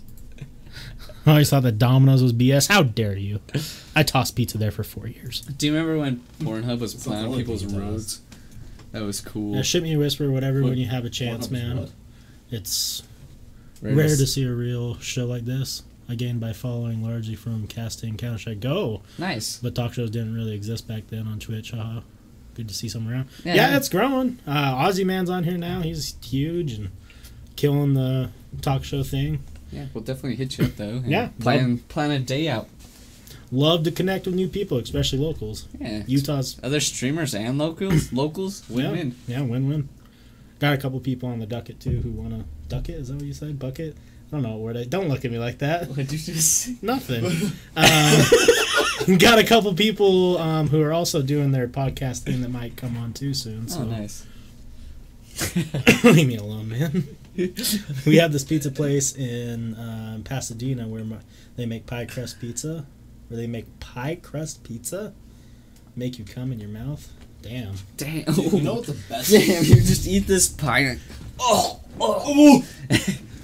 I 1.25 1.31
always 1.31 1.49
thought 1.49 1.63
that 1.63 1.77
Domino's 1.77 2.23
was 2.23 2.33
BS. 2.33 2.69
How 2.69 2.81
dare 2.81 3.15
you? 3.15 3.39
I 3.95 4.03
tossed 4.03 4.35
pizza 4.35 4.57
there 4.57 4.71
for 4.71 4.83
four 4.83 5.07
years. 5.07 5.41
Do 5.41 5.67
you 5.67 5.73
remember 5.73 5.99
when 5.99 6.23
Pornhub 6.39 6.79
was 6.79 6.95
It's 6.95 7.03
plowing 7.05 7.35
people's 7.37 7.63
thing 7.63 7.77
roads? 7.79 8.21
That 8.93 9.03
was 9.03 9.21
cool. 9.21 9.55
Yeah, 9.55 9.61
ship 9.61 9.83
me 9.83 9.93
a 9.93 9.99
whisper, 9.99 10.31
whatever, 10.31 10.61
What- 10.63 10.69
when 10.69 10.77
you 10.79 10.87
have 10.87 11.05
a 11.05 11.09
chance, 11.09 11.47
Pornhub's 11.47 11.51
man. 11.51 11.77
what? 11.81 11.91
It's 12.49 13.03
Rare 13.81 13.95
rare 13.95 14.07
to 14.09 14.17
to 14.17 14.25
see 14.27 14.43
a 14.45 14.51
real 14.51 14.97
show 14.99 15.25
like 15.25 15.45
this. 15.45 15.83
Again, 16.09 16.39
by 16.39 16.53
following 16.53 17.03
largely 17.03 17.35
from 17.35 17.67
casting 17.67 18.17
Counter 18.17 18.39
Strike 18.39 18.59
Go, 18.59 19.01
Nice. 19.19 19.59
but 19.61 19.75
talk 19.75 19.93
shows 19.93 20.09
didn't 20.09 20.33
really 20.33 20.53
exist 20.55 20.87
back 20.87 21.03
then 21.09 21.27
on 21.27 21.37
Twitch. 21.39 21.69
Haha. 21.71 22.01
Good 22.55 22.67
to 22.67 22.73
see 22.73 22.89
some 22.89 23.07
around. 23.07 23.29
Yeah. 23.45 23.53
Yeah, 23.55 23.77
it's 23.77 23.89
growing. 23.89 24.39
Uh, 24.45 24.73
Aussie 24.75 25.05
Man's 25.05 25.29
on 25.29 25.43
here 25.43 25.57
now. 25.57 25.81
He's 25.81 26.15
huge 26.25 26.73
and 26.73 26.89
killing 27.55 27.93
the 27.93 28.31
talk 28.61 28.83
show 28.83 29.03
thing. 29.03 29.43
Yeah, 29.71 29.85
we'll 29.93 30.03
definitely 30.03 30.35
hit 30.35 30.57
you 30.57 30.65
up 30.65 30.75
though. 30.77 31.03
Yeah. 31.05 31.29
Plan 31.39 31.77
plan 31.77 32.09
a 32.09 32.19
day 32.19 32.47
out. 32.49 32.67
Love 33.51 33.83
to 33.83 33.91
connect 33.91 34.25
with 34.25 34.33
new 34.35 34.47
people, 34.47 34.77
especially 34.79 35.19
locals. 35.19 35.67
Yeah. 35.79 36.03
Utah's 36.07 36.59
Other 36.63 36.79
streamers 36.79 37.33
and 37.35 37.57
locals, 37.59 38.11
locals, 38.13 38.67
win 38.69 38.85
yeah, 38.85 38.91
win. 38.91 39.15
Yeah, 39.27 39.41
win 39.41 39.69
win. 39.69 39.89
Got 40.59 40.73
a 40.73 40.77
couple 40.77 40.99
people 40.99 41.29
on 41.29 41.39
the 41.39 41.45
ducket 41.45 41.79
too 41.79 42.01
who 42.01 42.11
want 42.11 42.31
to 42.31 42.45
duck 42.67 42.89
it. 42.89 42.93
Is 42.93 43.07
that 43.09 43.15
what 43.17 43.25
you 43.25 43.33
said? 43.33 43.59
Bucket? 43.59 43.95
I 44.31 44.35
don't 44.35 44.43
know 44.43 44.57
what 44.57 44.77
I 44.77 44.83
don't 44.83 45.09
look 45.09 45.25
at 45.25 45.31
me 45.31 45.39
like 45.39 45.57
that. 45.59 45.87
What 45.87 45.97
did 45.97 46.11
you 46.11 46.19
just 46.19 46.51
say? 46.51 46.75
Nothing. 46.83 47.25
uh, 47.75 48.25
got 49.17 49.39
a 49.39 49.43
couple 49.43 49.73
people 49.73 50.37
um, 50.37 50.67
who 50.67 50.81
are 50.81 50.93
also 50.93 51.23
doing 51.23 51.51
their 51.51 51.67
podcast 51.67 52.19
thing 52.19 52.41
that 52.41 52.49
might 52.49 52.75
come 52.77 52.95
on 52.95 53.13
too 53.13 53.33
soon. 53.33 53.67
So 53.67 53.81
Oh, 53.81 53.83
nice. 53.85 54.25
leave 56.03 56.27
me 56.27 56.35
alone, 56.37 56.69
man. 56.69 57.07
we 58.05 58.17
have 58.17 58.31
this 58.31 58.43
pizza 58.43 58.69
place 58.69 59.15
in 59.15 59.75
um, 59.79 60.23
Pasadena 60.23 60.87
where 60.87 61.03
my, 61.03 61.17
they 61.55 61.65
make 61.65 61.87
pie 61.87 62.05
crust 62.05 62.39
pizza. 62.39 62.85
Where 63.29 63.37
they 63.37 63.47
make 63.47 63.79
pie 63.79 64.19
crust 64.21 64.63
pizza, 64.63 65.13
make 65.95 66.19
you 66.19 66.25
come 66.25 66.51
in 66.51 66.59
your 66.59 66.69
mouth. 66.69 67.11
Damn. 67.41 67.75
Damn. 67.97 68.31
You 68.35 68.61
know 68.61 68.75
what 68.75 68.85
the 68.85 68.97
best? 69.07 69.31
Damn, 69.31 69.63
you 69.63 69.75
just 69.75 70.07
eat 70.07 70.27
this 70.27 70.49
pie. 70.49 70.79
And, 70.79 70.99
oh, 71.39 71.79
oh, 71.99 72.65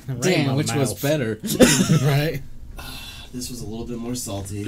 Right 0.07 0.21
damn, 0.21 0.47
my 0.47 0.53
which 0.53 0.73
was 0.73 0.93
better? 1.01 1.39
right? 2.03 2.41
This 3.33 3.49
was 3.49 3.61
a 3.61 3.65
little 3.65 3.85
bit 3.85 3.97
more 3.97 4.15
salty. 4.15 4.65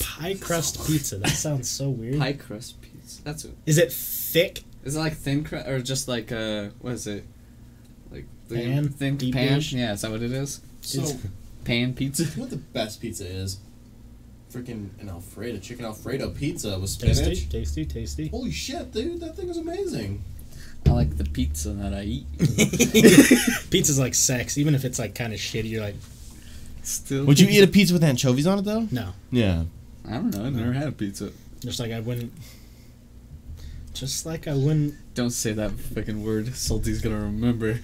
Pie 0.00 0.34
crust 0.40 0.84
pizza. 0.86 1.18
That 1.18 1.28
sounds 1.30 1.68
so 1.70 1.88
weird. 1.88 2.18
pie 2.18 2.32
crust 2.32 2.80
pizza. 2.82 3.22
That's 3.22 3.44
it. 3.44 3.54
Is 3.64 3.78
it 3.78 3.92
thick? 3.92 4.64
Is 4.82 4.96
it 4.96 4.98
like 4.98 5.12
thin 5.14 5.44
crust 5.44 5.68
or 5.68 5.78
just 5.80 6.08
like 6.08 6.32
uh, 6.32 6.70
what 6.80 6.94
is 6.94 7.06
it? 7.06 7.24
Like 8.10 8.24
the 8.48 8.56
Pan? 8.56 8.88
thin 8.88 9.16
Deep 9.16 9.34
pan? 9.34 9.54
dish? 9.58 9.72
Yeah, 9.72 9.92
is 9.92 10.00
that 10.02 10.10
what 10.10 10.22
it 10.22 10.32
is? 10.32 10.60
So, 10.80 11.02
It's- 11.02 11.16
Pan 11.64 11.94
pizza. 11.94 12.24
you 12.24 12.30
know 12.36 12.40
what 12.42 12.50
the 12.50 12.56
best 12.56 13.00
pizza 13.00 13.24
is? 13.26 13.58
Freaking 14.52 14.88
an 15.00 15.08
Alfredo, 15.08 15.58
chicken 15.58 15.84
Alfredo 15.84 16.30
pizza 16.30 16.78
with 16.78 16.90
spinach. 16.90 17.18
Tasty, 17.18 17.46
tasty, 17.48 17.84
tasty. 17.84 18.28
Holy 18.28 18.50
shit, 18.52 18.92
dude, 18.92 19.20
that 19.20 19.36
thing 19.36 19.48
is 19.48 19.58
amazing. 19.58 20.22
I 20.86 20.92
like 20.92 21.16
the 21.16 21.24
pizza 21.24 21.70
that 21.70 21.92
I 21.94 22.02
eat. 22.02 22.26
Pizza's 23.70 23.98
like 23.98 24.14
sex, 24.14 24.58
even 24.58 24.74
if 24.74 24.84
it's 24.84 24.98
like 24.98 25.14
kind 25.14 25.32
of 25.32 25.38
shitty. 25.38 25.70
You're 25.70 25.82
like, 25.82 25.96
Still. 26.86 27.24
Would 27.24 27.40
you 27.40 27.48
eat 27.48 27.64
a 27.64 27.66
pizza 27.66 27.92
with 27.92 28.04
anchovies 28.04 28.46
on 28.46 28.60
it 28.60 28.64
though? 28.64 28.86
no. 28.92 29.08
Yeah. 29.32 29.64
I 30.08 30.12
don't 30.12 30.30
know. 30.30 30.46
I've 30.46 30.54
never 30.54 30.72
had 30.72 30.86
a 30.86 30.92
pizza. 30.92 31.32
Just 31.60 31.80
like 31.80 31.90
I 31.90 31.98
wouldn't. 31.98 32.32
Just 33.92 34.24
like 34.24 34.46
I 34.46 34.54
wouldn't. 34.54 34.94
Don't 35.14 35.30
say 35.30 35.52
that 35.54 35.72
fucking 35.72 36.22
word. 36.22 36.54
Salty's 36.54 37.00
gonna 37.00 37.18
remember. 37.18 37.80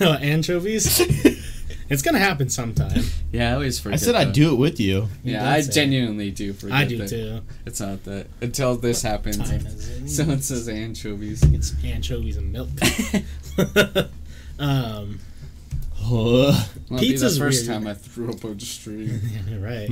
anchovies. 0.00 1.00
it's 1.92 2.02
gonna 2.02 2.18
happen 2.18 2.48
sometime. 2.48 3.04
yeah, 3.32 3.50
I 3.50 3.54
always 3.54 3.78
forget. 3.78 4.00
I 4.00 4.02
said 4.02 4.14
I'd 4.14 4.32
do 4.32 4.52
it 4.52 4.56
with 4.56 4.80
you. 4.80 5.08
You 5.22 5.34
Yeah, 5.34 5.40
did 5.40 5.48
I 5.48 5.60
say 5.60 5.72
genuinely 5.72 6.30
do 6.30 6.52
forget. 6.52 6.76
I 6.76 6.84
do 6.84 6.98
that. 6.98 7.08
too. 7.08 7.40
It's 7.66 7.80
not 7.80 8.02
that 8.04 8.26
until 8.40 8.76
this 8.76 9.02
happens. 9.02 9.50
It? 9.50 9.62
Someone 10.10 10.40
says 10.40 10.68
anchovies. 10.68 11.42
It's 11.44 11.74
anchovies 11.84 12.36
and 12.36 12.52
milk. 12.52 12.68
um, 14.58 15.18
Well, 16.10 16.52
Pizza's 16.98 17.34
be 17.34 17.38
the 17.38 17.44
first 17.46 17.66
weird. 17.68 17.82
time 17.82 17.86
I 17.86 17.94
threw 17.94 18.30
up 18.30 18.44
on 18.44 18.56
the 18.56 18.64
street. 18.64 19.10
yeah, 19.48 19.58
right. 19.58 19.88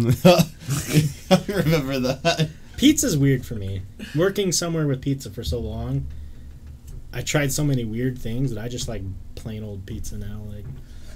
I 1.30 1.52
remember 1.52 1.98
that. 2.00 2.50
Pizza's 2.76 3.16
weird 3.16 3.44
for 3.44 3.54
me. 3.54 3.82
Working 4.16 4.52
somewhere 4.52 4.86
with 4.86 5.02
pizza 5.02 5.30
for 5.30 5.44
so 5.44 5.60
long, 5.60 6.06
I 7.12 7.20
tried 7.22 7.52
so 7.52 7.62
many 7.64 7.84
weird 7.84 8.18
things 8.18 8.52
that 8.54 8.62
I 8.62 8.68
just 8.68 8.88
like 8.88 9.02
plain 9.34 9.62
old 9.62 9.84
pizza 9.86 10.16
now. 10.16 10.42
Like, 10.48 10.64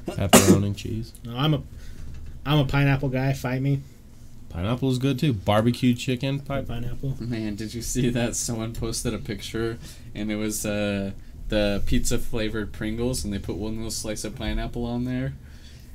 Pepperoni 0.06 0.66
and 0.66 0.76
cheese. 0.76 1.12
no, 1.24 1.36
I'm 1.36 1.55
a, 1.55 1.62
I'm 2.47 2.59
a 2.59 2.64
pineapple 2.64 3.09
guy. 3.09 3.32
Fight 3.32 3.62
me, 3.62 3.81
Pineapple 4.55 4.90
is 4.90 4.98
good 4.98 5.18
too. 5.18 5.32
Barbecue 5.32 5.94
chicken. 5.94 6.39
Pi- 6.39 6.62
pineapple. 6.62 7.16
Man, 7.18 7.56
did 7.56 7.74
you 7.74 7.82
see 7.82 8.09
that? 8.10 8.36
Someone 8.36 8.72
posted 8.72 9.12
a 9.12 9.18
picture, 9.18 9.78
and 10.14 10.31
it 10.31 10.36
was 10.36 10.64
uh, 10.64 11.10
the 11.48 11.82
pizza 11.86 12.18
flavored 12.18 12.72
Pringles, 12.72 13.24
and 13.24 13.32
they 13.32 13.40
put 13.40 13.56
one 13.56 13.76
little 13.76 13.90
slice 13.90 14.22
of 14.22 14.36
pineapple 14.36 14.85
on 14.85 15.05
there, 15.05 15.35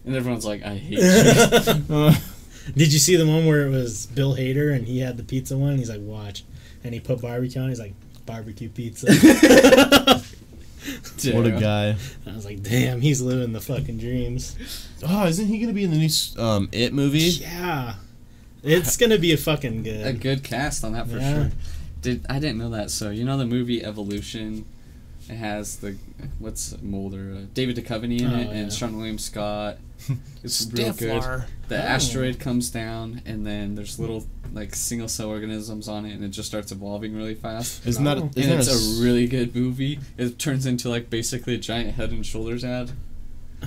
and 0.06 0.14
everyone's 0.14 0.46
like, 0.46 0.62
"I 0.64 0.76
hate 0.76 1.00
you." 1.00 2.12
Did 2.76 2.94
you 2.94 3.00
see 3.00 3.16
the 3.16 3.26
one 3.26 3.46
where 3.46 3.66
it 3.66 3.70
was 3.70 4.06
Bill 4.08 4.36
Hader 4.36 4.76
and 4.76 4.86
he 4.86 5.00
had 5.00 5.18
the 5.18 5.24
pizza 5.24 5.58
one? 5.58 5.72
And 5.72 5.80
he's 5.80 5.90
like, 5.90 6.02
watch, 6.02 6.44
and 6.84 6.94
he 6.94 7.00
put 7.00 7.22
barbecue 7.22 7.62
on. 7.62 7.70
He's 7.70 7.80
like, 7.80 7.94
barbecue 8.26 8.70
pizza. 8.70 9.08
what 11.34 11.46
a 11.46 11.52
guy. 11.52 11.96
I 12.26 12.36
was 12.36 12.46
like, 12.46 12.64
damn, 12.64 13.02
he's 13.02 13.22
living 13.22 13.54
the 13.54 13.62
fucking 13.62 13.98
dreams. 13.98 14.56
Oh, 15.08 15.26
isn't 15.28 15.48
he 15.48 15.60
gonna 15.60 15.74
be 15.74 15.84
in 15.84 15.92
the 15.92 15.98
new 15.98 16.42
um, 16.44 16.70
It 16.72 16.94
movie? 16.94 17.20
Yeah, 17.20 17.96
it's 18.64 18.98
gonna 18.98 19.18
be 19.18 19.34
a 19.34 19.38
fucking 19.38 19.84
good. 19.84 20.06
A 20.06 20.14
good 20.14 20.44
cast 20.44 20.84
on 20.84 20.94
that 20.94 21.08
for 21.10 21.18
Yeah. 21.18 21.34
sure. 21.34 21.52
Did 22.02 22.26
I 22.30 22.40
didn't 22.40 22.58
know 22.60 22.70
that? 22.70 22.92
So 22.92 23.10
you 23.10 23.26
know 23.26 23.38
the 23.38 23.46
movie 23.46 23.84
Evolution. 23.84 24.66
It 25.30 25.36
has 25.36 25.78
the 25.78 25.96
what's 26.40 26.76
Mulder, 26.82 27.36
uh, 27.38 27.42
David 27.54 27.76
Duchovny 27.78 28.22
in 28.22 28.28
Oh, 28.34 28.38
it, 28.38 28.48
yeah. 28.48 28.54
and 28.54 28.72
Seann 28.72 28.96
William 28.96 29.18
Scott. 29.20 29.78
It's 30.44 30.66
real 30.72 30.94
good. 30.94 31.22
The 31.68 31.76
Oh. 31.76 31.88
asteroid 31.96 32.40
comes 32.40 32.72
down, 32.72 33.22
and 33.26 33.46
then 33.46 33.76
there's 33.76 34.00
little 34.00 34.26
like 34.54 34.74
single 34.74 35.10
cell 35.10 35.28
organisms 35.30 35.88
on 35.90 36.06
it, 36.06 36.14
and 36.14 36.24
it 36.24 36.30
just 36.30 36.48
starts 36.48 36.72
evolving 36.72 37.14
really 37.16 37.36
fast. 37.36 37.86
Isn't 37.86 38.06
that? 38.06 38.18
Oh. 38.18 38.30
Isn't 38.36 38.42
and 38.44 38.52
there 38.52 38.60
it's 38.60 38.70
a 38.70 38.72
s- 38.72 39.00
a 39.00 39.04
really 39.04 39.28
good 39.28 39.54
movie. 39.56 40.00
It 40.18 40.40
turns 40.40 40.66
into 40.66 40.90
like 40.90 41.10
basically 41.10 41.54
a 41.56 41.58
giant 41.58 41.96
Head 41.96 42.12
and 42.12 42.26
Shoulders 42.26 42.64
ad. 42.64 42.92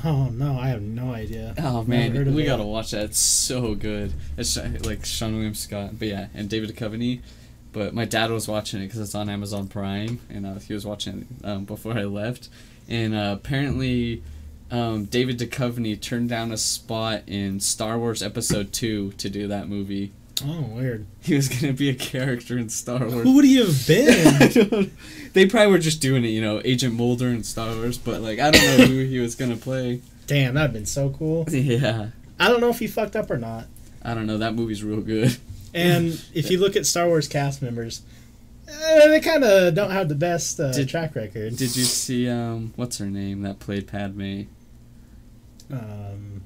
Oh 0.03 0.31
no, 0.31 0.59
I 0.59 0.69
have 0.69 0.81
no 0.81 1.13
idea. 1.13 1.55
Oh 1.59 1.85
Never 1.87 2.25
man, 2.25 2.35
we 2.35 2.45
gotta 2.45 2.63
watch 2.65 2.93
that. 2.93 3.05
It's 3.05 3.19
so 3.19 3.75
good. 3.75 4.15
It's 4.39 4.57
uh, 4.57 4.71
like 4.85 5.03
Seann 5.03 5.35
William 5.35 5.55
Scott, 5.55 5.99
but 5.99 6.09
yeah, 6.09 6.29
and 6.35 6.49
David 6.49 6.75
Duchovny. 6.75 7.21
But 7.73 7.95
my 7.95 8.05
dad 8.05 8.31
was 8.31 8.47
watching 8.49 8.81
it 8.83 8.87
because 8.87 9.01
it's 9.01 9.15
on 9.15 9.29
Amazon 9.31 9.67
Prime, 9.69 10.21
and 10.29 10.45
uh, 10.47 10.55
he 10.59 10.75
was 10.75 10.85
watching 10.85 11.27
it 11.41 11.47
um, 11.47 11.65
before 11.65 11.95
I 11.95 12.05
left. 12.05 12.49
And 12.89 13.15
uh, 13.15 13.37
apparently, 13.39 14.23
um, 14.71 15.05
David 15.07 15.39
Duchovny 15.39 15.99
turned 16.01 16.29
down 16.29 16.53
a 16.53 16.57
spot 16.59 17.23
in 17.27 17.61
Star 17.61 17.99
Wars 17.99 18.23
Episode 18.23 18.73
Two 18.73 19.13
to 19.13 19.31
do 19.31 19.49
that 19.49 19.69
movie. 19.69 20.13
Oh, 20.45 20.63
weird. 20.63 21.07
He 21.21 21.35
was 21.35 21.49
gonna 21.49 21.73
be 21.73 21.89
a 21.89 21.95
character 21.95 22.59
in 22.59 22.69
Star 22.69 22.99
Wars. 23.07 23.23
Who 23.23 23.35
would 23.37 23.45
he 23.45 23.57
have 23.59 23.87
been? 23.87 24.91
They 25.33 25.47
probably 25.47 25.73
were 25.73 25.79
just 25.79 26.03
doing 26.03 26.25
it, 26.27 26.29
you 26.29 26.43
know, 26.43 26.61
Agent 26.63 26.95
Mulder 26.95 27.29
in 27.29 27.43
Star 27.43 27.75
Wars, 27.75 27.97
but 27.97 28.21
like 28.21 28.39
I 28.39 28.51
don't 28.51 28.63
know 28.79 28.85
who 28.85 29.05
he 29.05 29.19
was 29.19 29.35
gonna 29.35 29.57
play. 29.57 30.03
Damn, 30.27 30.55
that'd 30.55 30.75
been 30.75 30.85
so 30.85 31.09
cool. 31.11 31.47
Yeah, 31.51 32.09
I 32.39 32.49
don't 32.49 32.61
know 32.61 32.69
if 32.69 32.81
he 32.81 32.87
fucked 32.87 33.17
up 33.17 33.31
or 33.31 33.39
not. 33.39 33.67
I 34.03 34.13
don't 34.15 34.27
know. 34.27 34.37
That 34.39 34.55
movie's 34.55 34.83
real 34.85 35.01
good. 35.01 35.37
And 35.75 36.23
if 36.35 36.51
you 36.51 36.59
look 36.59 36.77
at 36.77 36.87
Star 36.87 37.07
Wars 37.07 37.29
cast 37.29 37.63
members, 37.63 38.03
eh, 38.69 39.07
they 39.09 39.21
kind 39.21 39.43
of 39.45 39.75
don't 39.75 39.91
have 39.91 40.09
the 40.09 40.15
best 40.15 40.59
uh, 40.61 40.73
Did- 40.73 40.89
track 40.89 41.15
record. 41.15 41.57
Did 41.57 41.75
you 41.77 41.85
see 41.85 42.29
um 42.29 42.73
what's 42.77 42.99
her 42.99 43.07
name 43.07 43.43
that 43.43 43.59
played 43.59 43.87
Padme? 43.87 44.43
um, 45.73 46.43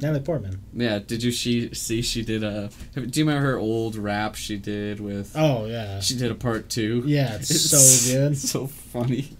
Natalie 0.00 0.20
Portman. 0.20 0.60
Yeah, 0.74 0.98
did 0.98 1.22
you 1.22 1.30
she 1.32 1.74
see 1.74 2.02
she 2.02 2.22
did 2.22 2.44
a 2.44 2.70
Do 2.94 3.00
you 3.18 3.24
remember 3.26 3.46
her 3.50 3.58
old 3.58 3.96
rap 3.96 4.34
she 4.34 4.56
did 4.56 5.00
with 5.00 5.32
Oh 5.36 5.66
yeah, 5.66 6.00
She 6.00 6.16
did 6.16 6.30
a 6.30 6.34
part 6.34 6.68
2. 6.68 7.04
yeah, 7.06 7.36
it's, 7.36 7.60
so 7.70 8.12
good. 8.12 8.36
So 8.36 8.66
funny. 8.66 9.30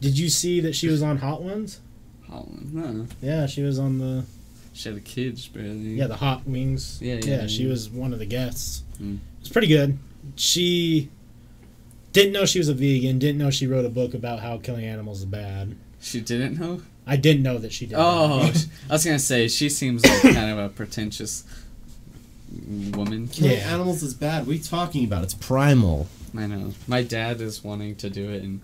Did 0.00 0.18
you 0.18 0.28
see 0.28 0.60
that 0.60 0.74
she 0.74 0.88
was 0.88 1.02
on 1.02 1.18
Hot 1.18 1.42
Ones? 1.42 1.80
Holland. 2.28 2.74
No. 2.74 3.06
Yeah, 3.22 3.46
she 3.46 3.62
was 3.62 3.78
on 3.78 3.98
the 3.98 4.24
She 4.74 4.88
had 4.90 4.98
a 4.98 5.00
kid 5.00 5.40
barely. 5.54 5.94
yeah 5.94 6.06
the 6.08 6.16
Hot 6.16 6.46
Wings. 6.46 6.98
Yeah, 7.00 7.14
yeah, 7.14 7.20
yeah. 7.24 7.40
yeah. 7.42 7.46
She 7.46 7.64
was 7.66 7.88
one 7.88 8.12
of 8.12 8.18
the 8.18 8.26
guests. 8.26 8.82
Mm. 9.00 9.18
was 9.40 9.48
pretty 9.48 9.68
good. 9.68 9.98
She 10.36 11.08
Didn't 12.12 12.32
know 12.32 12.44
she 12.44 12.58
was 12.58 12.68
a 12.68 12.74
vegan. 12.74 13.18
Didn't 13.18 13.38
know 13.38 13.50
she 13.50 13.66
wrote 13.66 13.84
a 13.86 13.88
book 13.88 14.12
about 14.14 14.40
how 14.40 14.58
killing 14.58 14.84
animals 14.84 15.20
is 15.20 15.24
bad. 15.26 15.74
She 16.00 16.20
didn't 16.20 16.58
know. 16.58 16.82
I 17.06 17.16
didn't 17.16 17.42
know 17.42 17.58
that 17.58 17.72
she 17.72 17.86
did. 17.86 17.96
Oh, 17.98 18.46
that. 18.46 18.66
I 18.90 18.92
was 18.94 19.04
gonna 19.04 19.18
say 19.18 19.48
she 19.48 19.68
seems 19.68 20.04
like 20.04 20.22
kind 20.34 20.50
of 20.50 20.58
a 20.58 20.68
pretentious 20.70 21.44
woman. 22.92 23.28
Killing 23.28 23.52
Yeah. 23.52 23.72
animals 23.74 24.02
is 24.02 24.14
bad. 24.14 24.46
What 24.46 24.52
are 24.52 24.56
you 24.56 24.62
talking 24.62 25.04
about? 25.04 25.24
It's 25.24 25.34
primal. 25.34 26.06
I 26.36 26.46
know. 26.46 26.72
My 26.86 27.02
dad 27.02 27.40
is 27.40 27.62
wanting 27.62 27.94
to 27.96 28.10
do 28.10 28.28
it, 28.30 28.42
and 28.42 28.60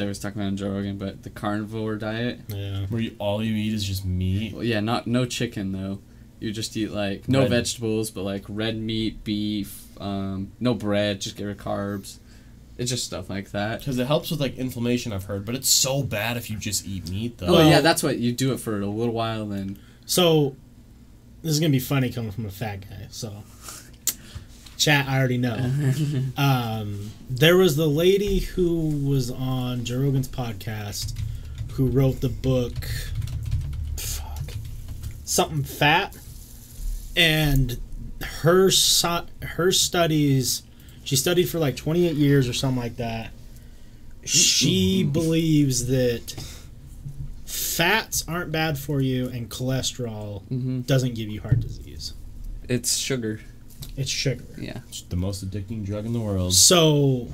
they 0.00 0.06
was 0.08 0.18
talking 0.18 0.40
about 0.40 0.46
it 0.46 0.50
on 0.52 0.56
Joe 0.56 0.70
Rogan, 0.70 0.98
but 0.98 1.22
the 1.22 1.30
carnivore 1.30 1.96
diet. 1.96 2.40
yeah. 2.48 2.86
Where 2.86 3.00
you 3.00 3.16
all 3.18 3.42
you 3.42 3.54
eat 3.54 3.72
is 3.74 3.84
just 3.84 4.04
meat. 4.04 4.54
Well, 4.54 4.64
yeah, 4.64 4.80
not 4.80 5.06
no 5.06 5.24
chicken 5.26 5.72
though. 5.72 6.00
You 6.40 6.52
just 6.52 6.76
eat 6.76 6.90
like 6.90 7.28
no 7.28 7.40
Red. 7.40 7.50
vegetables, 7.50 8.10
but 8.10 8.22
like 8.22 8.44
red 8.48 8.78
meat, 8.78 9.22
beef, 9.24 9.86
um, 10.00 10.52
no 10.58 10.72
bread. 10.74 11.20
Just 11.20 11.36
get 11.36 11.44
rid 11.44 11.58
of 11.60 11.64
carbs. 11.64 12.18
It's 12.78 12.90
just 12.90 13.04
stuff 13.04 13.28
like 13.28 13.50
that. 13.50 13.80
Because 13.80 13.98
it 13.98 14.06
helps 14.06 14.30
with 14.30 14.40
like 14.40 14.56
inflammation, 14.56 15.12
I've 15.12 15.24
heard, 15.24 15.44
but 15.44 15.54
it's 15.54 15.68
so 15.68 16.02
bad 16.02 16.38
if 16.38 16.48
you 16.48 16.56
just 16.56 16.86
eat 16.86 17.10
meat 17.10 17.36
though. 17.38 17.46
Oh 17.48 17.52
Well- 17.54 17.68
yeah, 17.68 17.80
that's 17.82 18.02
what 18.02 18.18
you 18.18 18.32
do 18.32 18.52
it 18.54 18.58
for 18.60 18.80
a 18.80 18.86
little 18.86 19.12
while, 19.12 19.44
then 19.46 19.78
So 20.06 20.56
this 21.42 21.52
is 21.52 21.60
gonna 21.60 21.70
be 21.70 21.78
funny 21.78 22.08
coming 22.10 22.30
from 22.30 22.46
a 22.46 22.50
fat 22.50 22.88
guy. 22.88 23.06
So 23.10 23.44
chat, 24.80 25.06
I 25.08 25.18
already 25.18 25.38
know. 25.38 25.54
um, 26.36 27.10
there 27.28 27.56
was 27.56 27.76
the 27.76 27.86
lady 27.86 28.40
who 28.40 28.88
was 29.06 29.30
on 29.30 29.84
Joe 29.84 30.00
Rogan's 30.00 30.28
podcast 30.28 31.14
who 31.72 31.86
wrote 31.86 32.20
the 32.20 32.28
book. 32.28 32.74
Fuck, 33.96 34.54
something 35.24 35.62
fat, 35.62 36.16
and 37.16 37.78
her 38.42 38.70
so- 38.70 39.26
her 39.42 39.70
studies. 39.72 40.62
She 41.04 41.16
studied 41.16 41.48
for 41.48 41.58
like 41.58 41.76
28 41.76 42.14
years 42.14 42.48
or 42.48 42.52
something 42.52 42.80
like 42.82 42.96
that. 42.96 43.30
She 44.24 45.02
believes 45.02 45.86
that 45.86 46.34
fats 47.46 48.24
aren't 48.28 48.52
bad 48.52 48.78
for 48.78 49.00
you 49.00 49.26
and 49.28 49.48
cholesterol 49.50 50.42
hmm 50.48 50.80
doesn't 50.82 51.14
give 51.14 51.28
you 51.28 51.40
heart 51.40 51.58
disease. 51.60 52.12
it's 52.68 52.96
sugar. 52.96 53.40
It's 54.00 54.10
sugar. 54.10 54.44
Yeah, 54.56 54.80
It's 54.88 55.02
the 55.02 55.16
most 55.16 55.48
addicting 55.48 55.84
drug 55.84 56.06
in 56.06 56.12
the 56.14 56.20
world. 56.20 56.54
So, 56.54 57.28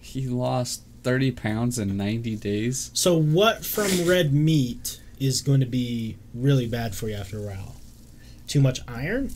he 0.00 0.26
lost 0.26 0.82
thirty 1.02 1.30
pounds 1.30 1.78
in 1.78 1.96
ninety 1.96 2.34
days. 2.34 2.90
so 2.94 3.16
what 3.16 3.64
from 3.64 4.06
red 4.06 4.32
meat 4.32 5.00
is 5.20 5.40
going 5.42 5.60
to 5.60 5.66
be 5.66 6.16
really 6.34 6.66
bad 6.66 6.94
for 6.94 7.08
you 7.08 7.14
after 7.14 7.38
a 7.38 7.42
while? 7.42 7.76
Too 8.48 8.60
much 8.60 8.80
iron? 8.88 9.30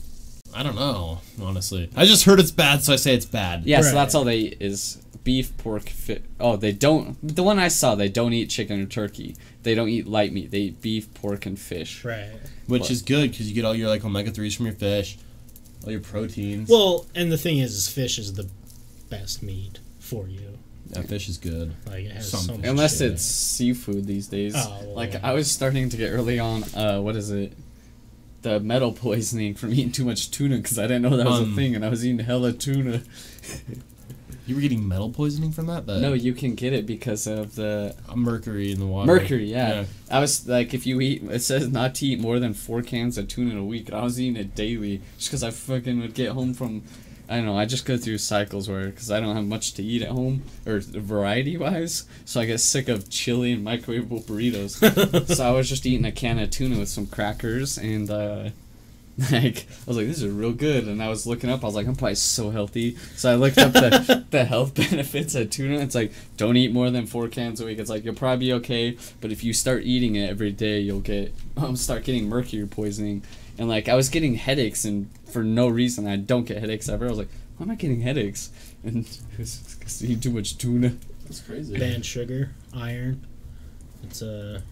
I 0.53 0.63
don't 0.63 0.75
know, 0.75 1.21
honestly. 1.41 1.89
I 1.95 2.05
just 2.05 2.25
heard 2.25 2.39
it's 2.41 2.51
bad, 2.51 2.83
so 2.83 2.91
I 2.91 2.97
say 2.97 3.13
it's 3.13 3.25
bad. 3.25 3.63
Yeah, 3.63 3.81
so 3.81 3.93
that's 3.93 4.13
all 4.13 4.25
they 4.25 4.37
eat 4.37 4.57
is 4.59 5.01
beef, 5.23 5.55
pork, 5.57 5.87
fi 5.87 6.19
Oh, 6.41 6.57
they 6.57 6.73
don't. 6.73 7.15
The 7.23 7.43
one 7.43 7.57
I 7.57 7.69
saw, 7.69 7.95
they 7.95 8.09
don't 8.09 8.33
eat 8.33 8.49
chicken 8.49 8.81
or 8.81 8.85
turkey. 8.85 9.37
They 9.63 9.75
don't 9.75 9.87
eat 9.87 10.07
light 10.07 10.33
meat. 10.33 10.51
They 10.51 10.59
eat 10.59 10.81
beef, 10.81 11.13
pork, 11.13 11.45
and 11.45 11.57
fish. 11.57 12.03
Right. 12.03 12.31
Which 12.67 12.91
is 12.91 13.01
good 13.01 13.31
because 13.31 13.47
you 13.47 13.55
get 13.55 13.63
all 13.63 13.75
your 13.75 13.87
like 13.87 14.03
omega 14.03 14.31
threes 14.31 14.55
from 14.55 14.65
your 14.65 14.75
fish, 14.75 15.17
all 15.85 15.91
your 15.91 16.01
proteins. 16.01 16.69
Well, 16.69 17.05
and 17.15 17.31
the 17.31 17.37
thing 17.37 17.57
is, 17.59 17.73
is 17.75 17.87
fish 17.87 18.17
is 18.17 18.33
the 18.33 18.49
best 19.09 19.41
meat 19.43 19.79
for 19.99 20.27
you. 20.27 20.57
that 20.91 21.07
fish 21.07 21.27
is 21.29 21.37
good. 21.37 21.73
Like 21.87 22.05
it 22.05 22.11
has 22.11 22.29
Some 22.29 22.39
so 22.41 22.57
much 22.57 22.65
Unless 22.65 22.97
shit 22.99 23.11
it's 23.13 23.23
seafood 23.23 24.05
these 24.07 24.27
days. 24.27 24.53
Oh, 24.57 24.79
well, 24.85 24.95
like 24.95 25.13
yeah. 25.13 25.19
I 25.23 25.33
was 25.33 25.49
starting 25.49 25.89
to 25.89 25.97
get 25.97 26.09
early 26.09 26.39
on. 26.39 26.63
Uh, 26.75 26.99
what 26.99 27.15
is 27.15 27.31
it? 27.31 27.53
The 28.41 28.59
metal 28.59 28.91
poisoning 28.91 29.53
from 29.55 29.71
eating 29.71 29.91
too 29.91 30.03
much 30.05 30.31
tuna 30.31 30.57
because 30.57 30.79
I 30.79 30.83
didn't 30.83 31.03
know 31.03 31.15
that 31.17 31.25
was 31.27 31.41
Um, 31.41 31.53
a 31.53 31.55
thing, 31.55 31.75
and 31.75 31.85
I 31.85 31.89
was 31.89 32.05
eating 32.05 32.19
hella 32.25 32.51
tuna. 32.53 33.01
You 34.51 34.55
were 34.55 34.61
getting 34.61 34.85
metal 34.85 35.09
poisoning 35.09 35.53
from 35.53 35.67
that? 35.67 35.85
But 35.85 36.01
no, 36.01 36.11
you 36.11 36.33
can 36.33 36.55
get 36.55 36.73
it 36.73 36.85
because 36.85 37.25
of 37.25 37.55
the 37.55 37.95
uh, 38.09 38.17
mercury 38.17 38.73
in 38.73 38.79
the 38.79 38.85
water. 38.85 39.07
mercury. 39.07 39.45
Yeah. 39.45 39.85
I 40.09 40.19
was 40.19 40.45
like, 40.45 40.73
if 40.73 40.85
you 40.85 40.99
eat, 40.99 41.23
it 41.23 41.39
says 41.39 41.69
not 41.69 41.95
to 41.95 42.05
eat 42.05 42.19
more 42.19 42.37
than 42.37 42.53
four 42.53 42.81
cans 42.81 43.17
of 43.17 43.29
tuna 43.29 43.51
in 43.51 43.57
a 43.57 43.63
week. 43.63 43.87
And 43.87 43.97
I 43.97 44.03
was 44.03 44.19
eating 44.19 44.35
it 44.35 44.53
daily 44.53 44.99
just 45.17 45.29
because 45.29 45.41
I 45.41 45.51
fucking 45.51 46.01
would 46.01 46.13
get 46.13 46.33
home 46.33 46.53
from. 46.53 46.83
I 47.29 47.37
don't 47.37 47.45
know. 47.45 47.57
I 47.57 47.63
just 47.63 47.85
go 47.85 47.95
through 47.95 48.17
cycles 48.17 48.67
where 48.67 48.89
because 48.89 49.09
I 49.09 49.21
don't 49.21 49.37
have 49.37 49.45
much 49.45 49.73
to 49.75 49.83
eat 49.83 50.01
at 50.01 50.09
home 50.09 50.43
or 50.65 50.81
variety 50.81 51.55
wise, 51.55 52.03
so 52.25 52.41
I 52.41 52.45
get 52.45 52.59
sick 52.59 52.89
of 52.89 53.09
chili 53.09 53.53
and 53.53 53.65
microwavable 53.65 54.25
burritos. 54.25 55.27
so 55.33 55.47
I 55.47 55.51
was 55.51 55.69
just 55.69 55.85
eating 55.85 56.03
a 56.03 56.11
can 56.11 56.39
of 56.39 56.49
tuna 56.49 56.77
with 56.77 56.89
some 56.89 57.07
crackers 57.07 57.77
and 57.77 58.11
uh, 58.11 58.49
like 59.31 59.65
I 59.69 59.83
was 59.87 59.97
like, 59.97 60.07
this 60.07 60.21
is 60.21 60.31
real 60.31 60.53
good. 60.53 60.87
And 60.87 61.03
I 61.03 61.09
was 61.09 61.27
looking 61.27 61.49
up, 61.49 61.63
I 61.63 61.67
was 61.67 61.75
like, 61.75 61.85
I'm 61.87 61.95
probably 61.95 62.15
so 62.15 62.49
healthy. 62.49 62.95
So 63.15 63.31
I 63.31 63.35
looked 63.35 63.57
up 63.57 63.73
the 63.73 64.25
the 64.31 64.45
health 64.45 64.73
benefits 64.89 65.35
of 65.35 65.49
tuna. 65.49 65.79
It's 65.79 65.95
like 65.95 66.11
don't 66.37 66.55
eat 66.57 66.71
more 66.71 66.89
than 66.89 67.05
four 67.05 67.27
cans 67.27 67.59
a 67.61 67.65
week. 67.65 67.77
It's 67.79 67.89
like 67.89 68.03
you'll 68.05 68.15
probably 68.15 68.47
be 68.47 68.53
okay, 68.53 68.97
but 69.19 69.31
if 69.31 69.43
you 69.43 69.53
start 69.53 69.83
eating 69.83 70.15
it 70.15 70.29
every 70.29 70.51
day, 70.51 70.79
you'll 70.79 71.01
get 71.01 71.33
um, 71.57 71.75
start 71.75 72.03
getting 72.03 72.29
mercury 72.29 72.65
poisoning. 72.65 73.23
And 73.57 73.67
like 73.69 73.89
I 73.89 73.95
was 73.95 74.09
getting 74.09 74.35
headaches 74.35 74.85
and 74.85 75.09
for 75.25 75.43
no 75.43 75.67
reason. 75.67 76.07
I 76.07 76.15
don't 76.15 76.45
get 76.45 76.57
headaches 76.57 76.89
ever. 76.89 77.05
I 77.05 77.09
was 77.09 77.17
like, 77.19 77.29
why 77.57 77.65
am 77.65 77.71
I 77.71 77.75
getting 77.75 78.01
headaches? 78.01 78.49
And 78.83 79.05
it's 79.37 79.75
'cause 79.75 80.03
eat 80.03 80.21
too 80.23 80.31
much 80.31 80.57
tuna. 80.57 80.95
That's 81.25 81.41
crazy. 81.41 81.77
banned 81.77 82.05
sugar, 82.05 82.51
iron. 82.73 83.25
It's 84.03 84.21
a 84.21 84.63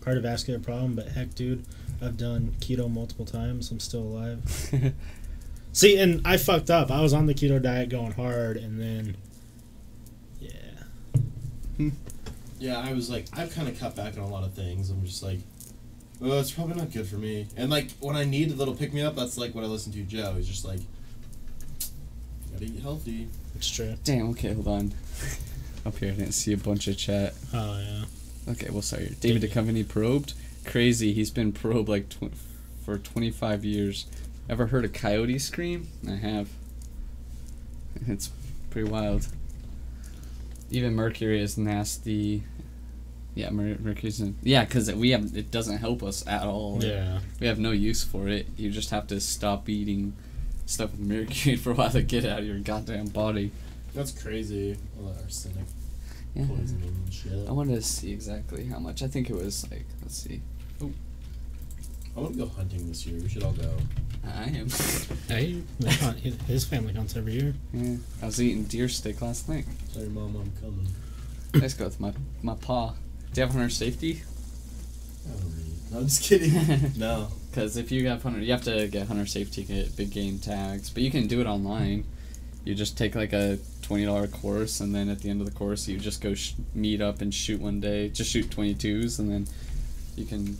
cardiovascular 0.00 0.62
problem, 0.62 0.94
but 0.94 1.08
heck, 1.08 1.34
dude, 1.34 1.64
I've 2.02 2.16
done 2.16 2.54
keto 2.60 2.90
multiple 2.90 3.24
times. 3.24 3.70
I'm 3.70 3.80
still 3.80 4.02
alive. 4.02 4.40
See, 5.72 5.98
and 5.98 6.20
I 6.26 6.36
fucked 6.36 6.70
up. 6.70 6.90
I 6.90 7.00
was 7.00 7.12
on 7.12 7.26
the 7.26 7.34
keto 7.34 7.62
diet 7.62 7.88
going 7.88 8.12
hard, 8.12 8.56
and 8.56 8.80
then, 8.80 9.16
yeah, 10.38 10.50
hmm. 11.76 11.90
Yeah, 12.58 12.78
I 12.78 12.92
was 12.92 13.08
like, 13.08 13.26
I've 13.32 13.54
kind 13.54 13.68
of 13.68 13.78
cut 13.78 13.96
back 13.96 14.16
on 14.18 14.22
a 14.22 14.28
lot 14.28 14.44
of 14.44 14.52
things. 14.52 14.90
I'm 14.90 15.04
just 15.04 15.22
like, 15.22 15.38
oh, 16.20 16.38
it's 16.38 16.50
probably 16.50 16.74
not 16.76 16.92
good 16.92 17.06
for 17.06 17.16
me. 17.16 17.46
And 17.56 17.70
like, 17.70 17.90
when 18.00 18.16
I 18.16 18.24
need 18.24 18.50
a 18.52 18.54
little 18.54 18.74
pick 18.74 18.92
me 18.92 19.02
up, 19.02 19.16
that's 19.16 19.38
like 19.38 19.54
what 19.54 19.64
I 19.64 19.66
listen 19.66 19.92
to 19.92 20.02
Joe. 20.02 20.34
He's 20.36 20.46
just 20.46 20.64
like, 20.64 20.80
gotta 22.52 22.64
eat 22.66 22.80
healthy. 22.80 23.28
it's 23.56 23.70
true. 23.70 23.94
Damn. 24.04 24.30
Okay, 24.30 24.52
hold 24.52 24.68
on. 24.68 24.94
Up 25.84 25.96
here, 25.98 26.12
I 26.12 26.14
didn't 26.14 26.32
see 26.32 26.52
a 26.52 26.56
bunch 26.56 26.86
of 26.86 26.96
chat. 26.96 27.34
Oh 27.52 27.78
yeah. 27.80 28.52
Okay, 28.52 28.70
well, 28.70 28.82
sorry. 28.82 29.16
David 29.20 29.42
Duchovny 29.42 29.84
probed. 29.84 30.34
Crazy. 30.64 31.12
He's 31.12 31.30
been 31.30 31.52
probed 31.52 31.88
like 31.88 32.08
tw- 32.08 32.30
for 32.84 32.98
25 32.98 33.64
years. 33.64 34.06
Ever 34.48 34.66
heard 34.66 34.84
a 34.84 34.88
coyote 34.88 35.38
scream? 35.38 35.88
I 36.08 36.12
have. 36.16 36.48
It's 38.06 38.30
pretty 38.70 38.90
wild. 38.90 39.28
Even 40.70 40.94
mercury 40.94 41.40
is 41.40 41.58
nasty. 41.58 42.44
Yeah, 43.34 43.50
mer- 43.50 43.78
mercury's 43.80 44.20
in, 44.20 44.36
yeah, 44.42 44.64
because 44.64 44.92
we 44.92 45.10
have 45.10 45.34
it 45.36 45.50
doesn't 45.50 45.78
help 45.78 46.02
us 46.02 46.26
at 46.26 46.42
all. 46.42 46.78
Yeah. 46.82 47.20
we 47.40 47.46
have 47.46 47.58
no 47.58 47.70
use 47.70 48.04
for 48.04 48.28
it. 48.28 48.46
You 48.56 48.70
just 48.70 48.90
have 48.90 49.06
to 49.08 49.20
stop 49.20 49.68
eating 49.68 50.14
stuff 50.66 50.90
with 50.92 51.00
mercury 51.00 51.56
for 51.62 51.70
a 51.70 51.74
while 51.74 51.90
to 51.90 52.02
get 52.02 52.24
out 52.26 52.40
of 52.40 52.46
your 52.46 52.58
goddamn 52.58 53.06
body. 53.06 53.50
That's 53.94 54.10
crazy. 54.12 54.76
All 55.00 55.08
that 55.08 55.22
arsenic 55.22 55.64
Yeah. 56.34 56.46
poisoning 56.46 56.88
and 57.04 57.12
shit. 57.12 57.48
I 57.48 57.52
wanted 57.52 57.76
to 57.76 57.82
see 57.82 58.12
exactly 58.12 58.66
how 58.66 58.78
much. 58.78 59.02
I 59.02 59.06
think 59.08 59.30
it 59.30 59.36
was 59.36 59.70
like 59.70 59.84
let's 60.02 60.16
see. 60.18 60.40
I 62.16 62.20
want 62.20 62.34
to 62.34 62.38
go 62.40 62.46
hunting 62.48 62.86
this 62.88 63.06
year. 63.06 63.20
We 63.22 63.28
should 63.28 63.42
all 63.42 63.52
go. 63.52 63.70
I 64.26 64.44
am. 64.44 64.68
Hey, 65.28 65.62
they 65.80 65.90
hunt- 65.92 66.18
his- 66.18 66.40
his 66.42 66.64
family 66.64 66.92
hunts 66.92 67.16
every 67.16 67.32
year. 67.32 67.54
Yeah, 67.72 67.96
I 68.22 68.26
was 68.26 68.40
eating 68.42 68.64
deer 68.64 68.88
steak 68.88 69.22
last 69.22 69.48
night. 69.48 69.64
Sorry, 69.92 70.08
mom, 70.08 70.36
I'm 70.36 70.52
coming. 70.60 70.88
Let's 71.54 71.74
go 71.74 71.84
with 71.86 71.98
my 72.00 72.12
my 72.42 72.54
paw. 72.54 72.94
Do 73.32 73.40
you 73.40 73.46
have 73.46 73.54
hunter 73.54 73.70
safety? 73.70 74.22
I 75.26 75.30
don't 75.40 75.52
really. 75.52 75.72
No, 75.90 75.98
I'm 75.98 76.04
just 76.06 76.22
kidding. 76.22 76.92
no. 76.98 77.28
Because 77.50 77.76
if 77.76 77.90
you 77.92 78.08
have 78.08 78.22
hunter, 78.22 78.40
you 78.40 78.52
have 78.52 78.62
to 78.64 78.88
get 78.88 79.06
hunter 79.08 79.26
safety 79.26 79.64
get 79.64 79.96
big 79.96 80.10
game 80.10 80.38
tags. 80.38 80.90
But 80.90 81.02
you 81.02 81.10
can 81.10 81.26
do 81.28 81.40
it 81.40 81.46
online. 81.46 82.04
You 82.64 82.74
just 82.74 82.96
take 82.98 83.14
like 83.14 83.32
a 83.32 83.58
twenty 83.82 84.04
dollar 84.04 84.26
course, 84.26 84.80
and 84.80 84.94
then 84.94 85.08
at 85.08 85.20
the 85.20 85.30
end 85.30 85.40
of 85.40 85.46
the 85.46 85.52
course, 85.54 85.88
you 85.88 85.98
just 85.98 86.20
go 86.20 86.34
sh- 86.34 86.52
meet 86.74 87.00
up 87.00 87.20
and 87.22 87.32
shoot 87.32 87.60
one 87.60 87.80
day. 87.80 88.08
Just 88.10 88.30
shoot 88.30 88.50
twenty 88.50 88.74
twos, 88.74 89.18
and 89.18 89.30
then 89.30 89.46
you 90.16 90.26
can. 90.26 90.58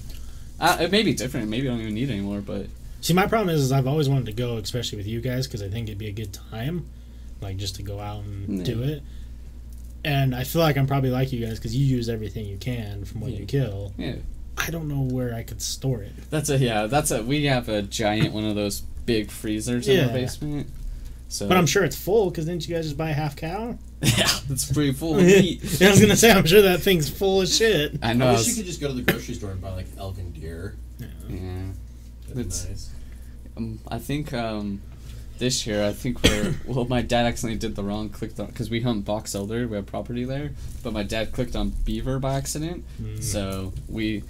Uh, 0.63 0.79
it 0.81 0.91
may 0.91 1.03
be 1.03 1.13
different. 1.13 1.49
Maybe 1.49 1.69
I 1.69 1.73
don't 1.73 1.81
even 1.83 1.95
need 1.95 2.09
it 2.09 2.13
anymore. 2.13 2.41
But 2.41 2.67
See, 3.03 3.13
my 3.13 3.27
problem 3.27 3.55
is, 3.55 3.61
is 3.61 3.73
I've 3.73 3.87
always 3.89 4.09
wanted 4.09 4.27
to 4.27 4.33
go, 4.33 4.57
especially 4.59 4.97
with 4.99 5.07
you 5.09 5.21
guys, 5.21 5.47
because 5.47 5.61
I 5.63 5.69
think 5.69 5.89
it'd 5.89 5.99
be 5.99 6.07
a 6.09 6.13
good 6.13 6.33
time, 6.33 6.87
like 7.41 7.57
just 7.57 7.75
to 7.77 7.83
go 7.83 7.99
out 8.01 8.23
and 8.25 8.59
Yeah. 8.59 8.65
do 8.65 8.83
it. 8.83 9.03
And 10.05 10.35
I 10.35 10.45
feel 10.45 10.63
like 10.63 10.77
I'm 10.77 10.87
probably 10.87 11.11
like 11.11 11.33
you 11.33 11.45
guys 11.45 11.59
because 11.59 11.77
you 11.77 11.85
use 11.85 12.09
everything 12.09 12.47
you 12.47 12.57
can 12.57 13.05
from 13.05 13.21
what 13.21 13.33
Yeah. 13.33 13.39
you 13.41 13.45
kill. 13.47 13.93
yeah, 13.99 14.15
I 14.57 14.71
don't 14.71 14.89
know 14.89 15.03
where 15.03 15.35
I 15.35 15.43
could 15.43 15.61
store 15.63 16.03
it. 16.03 16.13
that's 16.31 16.49
a 16.49 16.59
yeah. 16.59 16.87
That's 16.87 17.11
a 17.11 17.23
we 17.23 17.45
have 17.47 17.69
a 17.69 17.83
giant 17.83 18.33
one 18.33 18.45
of 18.45 18.55
those 18.55 18.83
big 19.05 19.31
freezers 19.31 19.89
in 19.89 19.97
Yeah. 19.97 20.07
our 20.07 20.13
basement. 20.13 20.69
So, 21.33 21.49
But 21.49 21.57
I'm 21.57 21.67
sure 21.67 21.83
it's 21.83 21.97
full 21.97 22.29
because 22.31 22.45
didn't 22.45 22.69
you 22.69 22.75
guys 22.75 22.85
just 22.85 22.99
buy 22.99 23.09
a 23.11 23.15
half 23.15 23.37
cow? 23.37 23.79
yeah, 24.03 24.29
it's 24.51 24.71
pretty 24.71 24.93
full 24.93 25.17
of 25.19 25.25
meat. 25.25 25.61
I 25.83 25.91
was 25.91 26.01
gonna 26.01 26.15
say 26.17 26.31
I'm 26.31 26.45
sure 26.47 26.61
that 26.63 26.81
thing's 26.81 27.09
full 27.09 27.41
of 27.41 27.49
shit. 27.49 27.99
I 28.03 28.13
know. 28.13 28.27
I 28.27 28.29
I 28.29 28.33
wish 28.33 28.41
was- 28.41 28.49
you 28.49 28.55
could 28.57 28.67
just 28.67 28.81
go 28.81 28.89
to 28.89 28.95
the 28.95 29.01
grocery 29.03 29.35
store 29.35 29.53
and 29.53 29.61
buy 29.61 29.71
like 29.73 29.87
elk 29.99 30.19
and 30.19 30.35
deer. 30.35 30.77
yeah. 30.99 31.09
That'd 32.29 32.47
It's- 32.47 32.65
be 32.65 32.71
nice. 32.71 32.91
Um, 33.57 33.79
I 33.89 33.99
think 33.99 34.33
um, 34.35 34.81
this 35.39 35.67
year 35.67 35.85
I 35.87 35.93
think 35.93 36.23
we're 36.23 36.55
well. 36.67 36.85
My 36.85 37.01
dad 37.03 37.25
accidentally 37.27 37.59
did 37.59 37.77
the 37.77 37.83
wrong 37.83 38.09
clicked 38.11 38.39
on 38.39 38.47
because 38.47 38.69
we 38.69 38.81
hunt 38.83 39.05
box 39.07 39.35
elder. 39.35 39.67
We 39.69 39.77
have 39.77 39.87
property 39.87 40.25
there, 40.25 40.53
but 40.83 40.93
my 40.93 41.03
dad 41.03 41.33
clicked 41.33 41.57
on 41.57 41.71
beaver 41.85 42.19
by 42.19 42.35
accident. 42.35 42.85
Mm. 43.01 43.23
So 43.23 43.73
we 43.89 44.23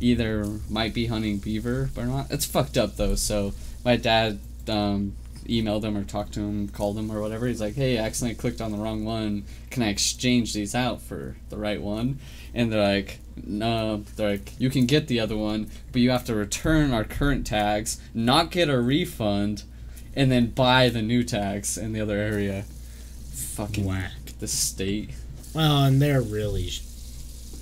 either 0.00 0.44
might 0.68 0.92
be 0.92 1.06
hunting 1.06 1.38
beaver 1.38 1.88
or 1.96 2.04
not. 2.04 2.30
It's 2.30 2.44
fucked 2.44 2.76
up 2.76 2.96
though. 2.96 3.14
So 3.14 3.52
my 3.84 3.96
dad 3.96 4.40
um, 4.68 5.14
emailed 5.50 5.82
him 5.84 5.96
or 5.96 6.04
talked 6.04 6.32
to 6.34 6.40
him, 6.40 6.68
called 6.68 6.96
him 6.96 7.10
or 7.10 7.20
whatever. 7.20 7.46
He's 7.46 7.60
like, 7.60 7.74
"Hey, 7.74 7.98
I 7.98 8.02
accidentally 8.04 8.36
clicked 8.40 8.60
on 8.60 8.70
the 8.72 8.78
wrong 8.78 9.04
one. 9.04 9.44
Can 9.70 9.82
I 9.82 9.88
exchange 9.88 10.54
these 10.54 10.74
out 10.74 11.02
for 11.02 11.36
the 11.48 11.56
right 11.56 11.80
one?" 11.82 12.18
And 12.54 12.72
they're 12.72 12.96
like, 12.96 13.18
"No." 13.42 14.04
They're 14.16 14.30
like, 14.32 14.52
"You 14.58 14.70
can 14.70 14.86
get 14.86 15.06
the 15.08 15.20
other 15.20 15.36
one, 15.36 15.70
but 15.92 16.00
you 16.00 16.10
have 16.10 16.24
to 16.26 16.34
return 16.34 16.92
our 16.92 17.04
current 17.04 17.46
tags, 17.46 18.00
not 18.14 18.50
get 18.50 18.68
a 18.68 18.80
refund, 18.80 19.64
and 20.14 20.30
then 20.30 20.46
buy 20.50 20.88
the 20.88 21.02
new 21.02 21.22
tags 21.24 21.76
in 21.76 21.92
the 21.92 22.00
other 22.00 22.16
area." 22.16 22.64
Fucking 23.32 23.84
Whack. 23.84 24.12
the 24.38 24.48
state. 24.48 25.10
Well, 25.54 25.84
and 25.84 26.00
they're 26.00 26.22
really 26.22 26.68
sh- 26.68 26.80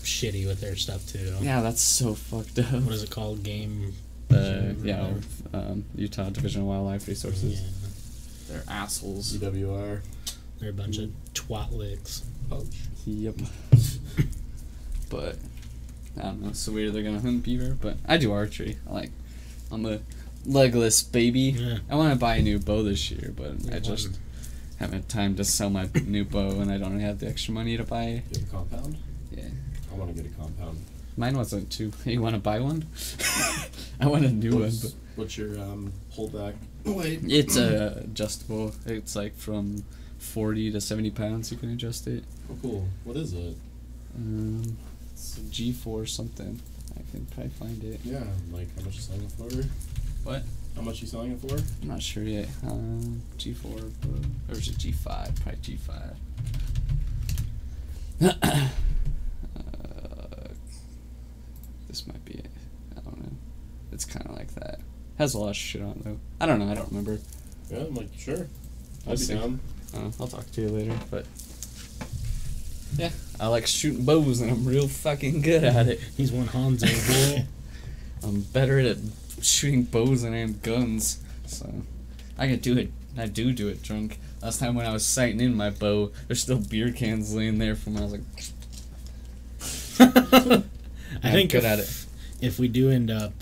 shitty 0.04 0.46
with 0.46 0.60
their 0.60 0.76
stuff 0.76 1.06
too. 1.06 1.34
Yeah, 1.40 1.60
that's 1.62 1.80
so 1.80 2.14
fucked 2.14 2.58
up. 2.58 2.72
What 2.82 2.92
is 2.94 3.02
it 3.02 3.10
called? 3.10 3.42
Game. 3.42 3.94
Uh, 4.30 4.74
yeah, 4.82 5.10
um, 5.54 5.84
Utah 5.96 6.28
Division 6.28 6.60
of 6.60 6.66
Wildlife 6.68 7.08
Resources. 7.08 7.60
Yeah, 7.62 7.66
They're 8.48 8.64
assholes. 8.68 9.32
DWR. 9.36 10.00
they're 10.58 10.70
a 10.70 10.72
bunch 10.72 10.98
of 10.98 11.10
twat 11.34 11.70
licks. 11.72 12.24
Oh. 12.50 12.64
Yep. 13.06 13.34
but 15.10 15.36
I 16.18 16.22
don't 16.22 16.42
know. 16.42 16.52
So 16.52 16.72
weird 16.72 16.92
they're 16.92 17.02
gonna 17.02 17.20
hunt 17.20 17.42
beaver, 17.42 17.76
but 17.80 17.96
I 18.06 18.16
do 18.16 18.32
archery. 18.32 18.78
I 18.88 18.92
like. 18.92 19.10
I'm 19.70 19.84
a 19.84 20.00
legless 20.46 21.02
baby. 21.02 21.40
Yeah. 21.58 21.78
I 21.90 21.94
want 21.94 22.12
to 22.12 22.18
buy 22.18 22.36
a 22.36 22.42
new 22.42 22.58
bow 22.58 22.82
this 22.82 23.10
year, 23.10 23.32
but 23.36 23.52
I 23.70 23.74
Yeah, 23.74 23.78
just 23.80 24.18
haven't 24.78 24.94
had 25.00 25.08
time 25.08 25.34
to 25.36 25.44
sell 25.44 25.68
my 25.70 25.88
new 26.06 26.24
bow, 26.24 26.60
and 26.60 26.70
I 26.72 26.78
don't 26.78 26.98
have 27.00 27.18
the 27.18 27.28
extra 27.28 27.52
money 27.52 27.76
to 27.76 27.84
buy. 27.84 28.22
You 28.30 28.40
have 28.40 28.48
a 28.48 28.50
compound? 28.50 28.96
Yeah, 29.30 29.44
I 29.92 29.94
want 29.96 30.16
to 30.16 30.22
get 30.22 30.30
a 30.32 30.34
compound. 30.36 30.78
mine 31.16 31.36
wasn't 31.36 31.70
too. 31.70 31.92
You 32.06 32.22
want 32.22 32.34
to 32.34 32.40
buy 32.40 32.60
one? 32.60 32.86
I 34.00 34.06
want 34.06 34.24
a 34.24 34.30
new 34.30 34.58
one, 34.60 34.72
but 34.82 34.94
what's 35.16 35.36
your 35.36 35.58
um, 35.60 35.92
holdback? 36.14 36.54
Wait. 36.84 37.20
it's 37.24 37.56
uh, 37.56 38.02
adjustable. 38.04 38.72
It's 38.86 39.14
like 39.16 39.36
from 39.36 39.84
forty 40.18 40.70
to 40.72 40.80
seventy 40.80 41.10
pounds. 41.10 41.50
You 41.52 41.58
can 41.58 41.70
adjust 41.72 42.06
it. 42.06 42.24
Oh, 42.50 42.56
cool. 42.62 42.88
What 43.04 43.16
is 43.16 43.32
it? 43.34 43.56
Um, 44.16 44.76
it's 45.12 45.36
a 45.38 45.40
G4 45.40 46.08
something. 46.08 46.60
I 46.96 47.00
can 47.10 47.26
probably 47.26 47.50
find 47.50 47.84
it. 47.84 48.00
Yeah, 48.04 48.22
like 48.52 48.74
how 48.76 48.84
much 48.84 48.94
you 48.94 49.00
selling 49.00 49.22
it 49.22 49.32
for? 49.32 49.44
What? 50.24 50.42
How 50.74 50.82
much 50.82 51.00
you 51.00 51.06
selling 51.06 51.32
it 51.32 51.40
for? 51.40 51.54
I'm 51.82 51.88
not 51.88 52.02
sure 52.02 52.22
yet. 52.22 52.48
Um, 52.64 53.20
G4, 53.38 53.92
or 54.48 54.54
is 54.54 54.68
it 54.68 54.78
G5? 54.78 55.42
Probably 55.42 55.60
G5. 55.60 56.14
uh, 59.56 60.48
this 61.88 62.06
might 62.06 62.24
be 62.24 62.34
it. 62.34 62.46
I 62.96 63.00
don't 63.00 63.20
know. 63.22 63.30
It's 63.92 64.04
kind 64.04 64.26
of 64.26 64.36
like 64.36 64.54
that. 64.54 64.77
Has 65.18 65.34
a 65.34 65.38
lot 65.38 65.50
of 65.50 65.56
shit 65.56 65.82
on 65.82 65.90
it, 65.90 66.04
though. 66.04 66.18
I 66.40 66.46
don't 66.46 66.58
know. 66.60 66.70
I 66.70 66.74
don't 66.74 66.88
remember. 66.88 67.18
Yeah, 67.70 67.78
I'm 67.80 67.94
like, 67.94 68.08
sure. 68.16 68.46
I'll 69.06 69.12
I'd 69.12 69.18
be 69.18 69.24
see. 69.24 69.34
down. 69.34 69.60
Uh, 69.94 70.10
I'll 70.20 70.26
talk 70.28 70.50
to 70.52 70.60
you 70.60 70.68
later, 70.68 70.96
but 71.10 71.26
yeah, 72.96 73.10
I 73.40 73.46
like 73.48 73.66
shooting 73.66 74.04
bows 74.04 74.40
and 74.40 74.50
I'm 74.50 74.64
real 74.64 74.86
fucking 74.88 75.40
good 75.42 75.64
at 75.64 75.88
it. 75.88 76.00
He's 76.16 76.30
one 76.32 76.46
Hanzo 76.48 77.34
boy. 77.36 77.46
I'm 78.26 78.40
better 78.42 78.78
at 78.80 78.96
shooting 79.40 79.84
bows 79.84 80.22
than 80.22 80.34
I 80.34 80.38
am 80.38 80.58
guns, 80.62 81.22
so 81.46 81.72
I 82.36 82.46
can 82.48 82.58
do 82.58 82.76
it. 82.76 82.90
I 83.16 83.26
do 83.26 83.52
do 83.52 83.68
it 83.68 83.82
drunk. 83.82 84.18
Last 84.42 84.60
time 84.60 84.74
when 84.74 84.86
I 84.86 84.92
was 84.92 85.06
sighting 85.06 85.40
in 85.40 85.54
my 85.54 85.70
bow, 85.70 86.12
there's 86.26 86.42
still 86.42 86.58
beer 86.58 86.92
cans 86.92 87.34
laying 87.34 87.58
there 87.58 87.74
from 87.74 87.94
when 87.94 88.02
I 88.02 88.06
was 88.06 88.12
like, 88.12 88.22
I 90.00 90.62
I'm 91.22 91.32
think 91.32 91.50
good 91.52 91.58
if, 91.58 91.64
at 91.64 91.78
it. 91.80 92.06
if 92.40 92.58
we 92.58 92.68
do 92.68 92.90
end 92.90 93.10
up 93.10 93.32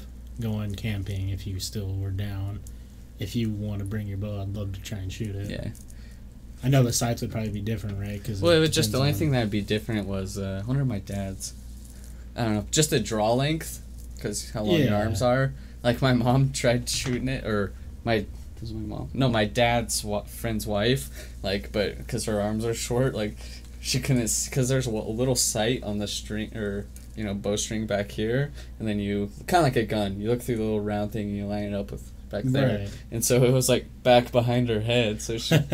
going 0.41 0.75
camping, 0.75 1.29
if 1.31 1.47
you 1.47 1.59
still 1.61 1.95
were 1.95 2.11
down, 2.11 2.61
if 3.19 3.35
you 3.37 3.51
want 3.51 3.79
to 3.81 3.85
bring 3.85 4.07
your 4.07 4.19
bow, 4.19 4.41
I'd 4.43 4.55
love 4.55 4.73
to 4.75 4.81
try 4.81 4.99
and 4.99 5.13
shoot 5.13 5.35
it. 5.35 5.51
yeah. 5.51 5.69
I 6.65 6.69
know 6.69 6.83
the 6.83 6.93
sights 6.93 7.21
would 7.23 7.31
probably 7.31 7.51
be 7.51 7.61
different, 7.61 7.99
right? 8.01 8.23
Cause 8.25 8.41
Well, 8.41 8.53
it 8.53 8.59
was 8.59 8.71
just 8.71 8.91
the 8.93 8.99
only 8.99 9.11
on- 9.11 9.15
thing 9.17 9.31
that 9.33 9.41
would 9.41 9.51
be 9.51 9.61
different 9.61 10.07
was 10.09 10.39
uh, 10.39 10.63
I 10.63 10.67
wonder 10.67 10.83
if 10.83 10.89
my 10.89 10.99
dad's. 11.01 11.53
I 12.35 12.45
don't 12.45 12.55
know, 12.55 12.67
just 12.71 12.91
the 12.91 12.99
draw 13.01 13.33
length, 13.35 13.81
because 14.15 14.51
how 14.51 14.63
long 14.63 14.81
your 14.81 14.95
arms 14.95 15.23
are. 15.23 15.53
Like 15.83 16.03
my 16.03 16.13
mom 16.13 16.53
tried 16.55 16.89
shooting 16.89 17.29
it, 17.29 17.45
or 17.47 17.73
my 18.05 18.25
was 18.61 18.73
my 18.73 18.81
mom? 18.81 19.11
No, 19.15 19.29
my 19.29 19.45
dad's 19.45 20.03
wa- 20.03 20.23
friend's 20.25 20.67
wife. 20.67 21.09
Like, 21.43 21.73
but 21.73 21.99
because 21.99 22.25
her 22.25 22.41
arms 22.41 22.65
are 22.65 22.75
short, 22.75 23.15
like 23.15 23.37
she 23.81 24.01
couldn't 24.01 24.47
because 24.51 24.69
there's 24.69 24.87
a 24.87 24.91
little 24.91 25.37
sight 25.37 25.83
on 25.85 25.99
the 25.99 26.09
string 26.09 26.57
or 26.57 26.87
you 27.17 27.25
know 27.25 27.35
bowstring 27.35 27.87
back 27.87 28.11
here, 28.13 28.53
and 28.79 28.87
then 28.87 28.99
you 28.99 29.31
kind 29.47 29.61
of 29.67 29.75
like 29.75 29.77
a 29.77 29.85
gun. 29.87 30.21
You 30.21 30.29
look 30.29 30.43
through 30.43 30.57
the 30.57 30.63
little 30.63 30.81
round 30.81 31.13
thing 31.13 31.29
and 31.29 31.37
you 31.37 31.47
line 31.47 31.65
it 31.65 31.75
up 31.75 31.91
with 31.91 32.11
back 32.31 32.45
there, 32.45 32.79
Right. 32.81 32.91
and 33.11 33.25
so 33.25 33.43
it 33.45 33.53
was 33.53 33.69
like 33.69 33.87
back 34.03 34.31
behind 34.33 34.69
her 34.69 34.81
head, 34.81 35.23
so 35.23 35.39
she. 35.39 35.57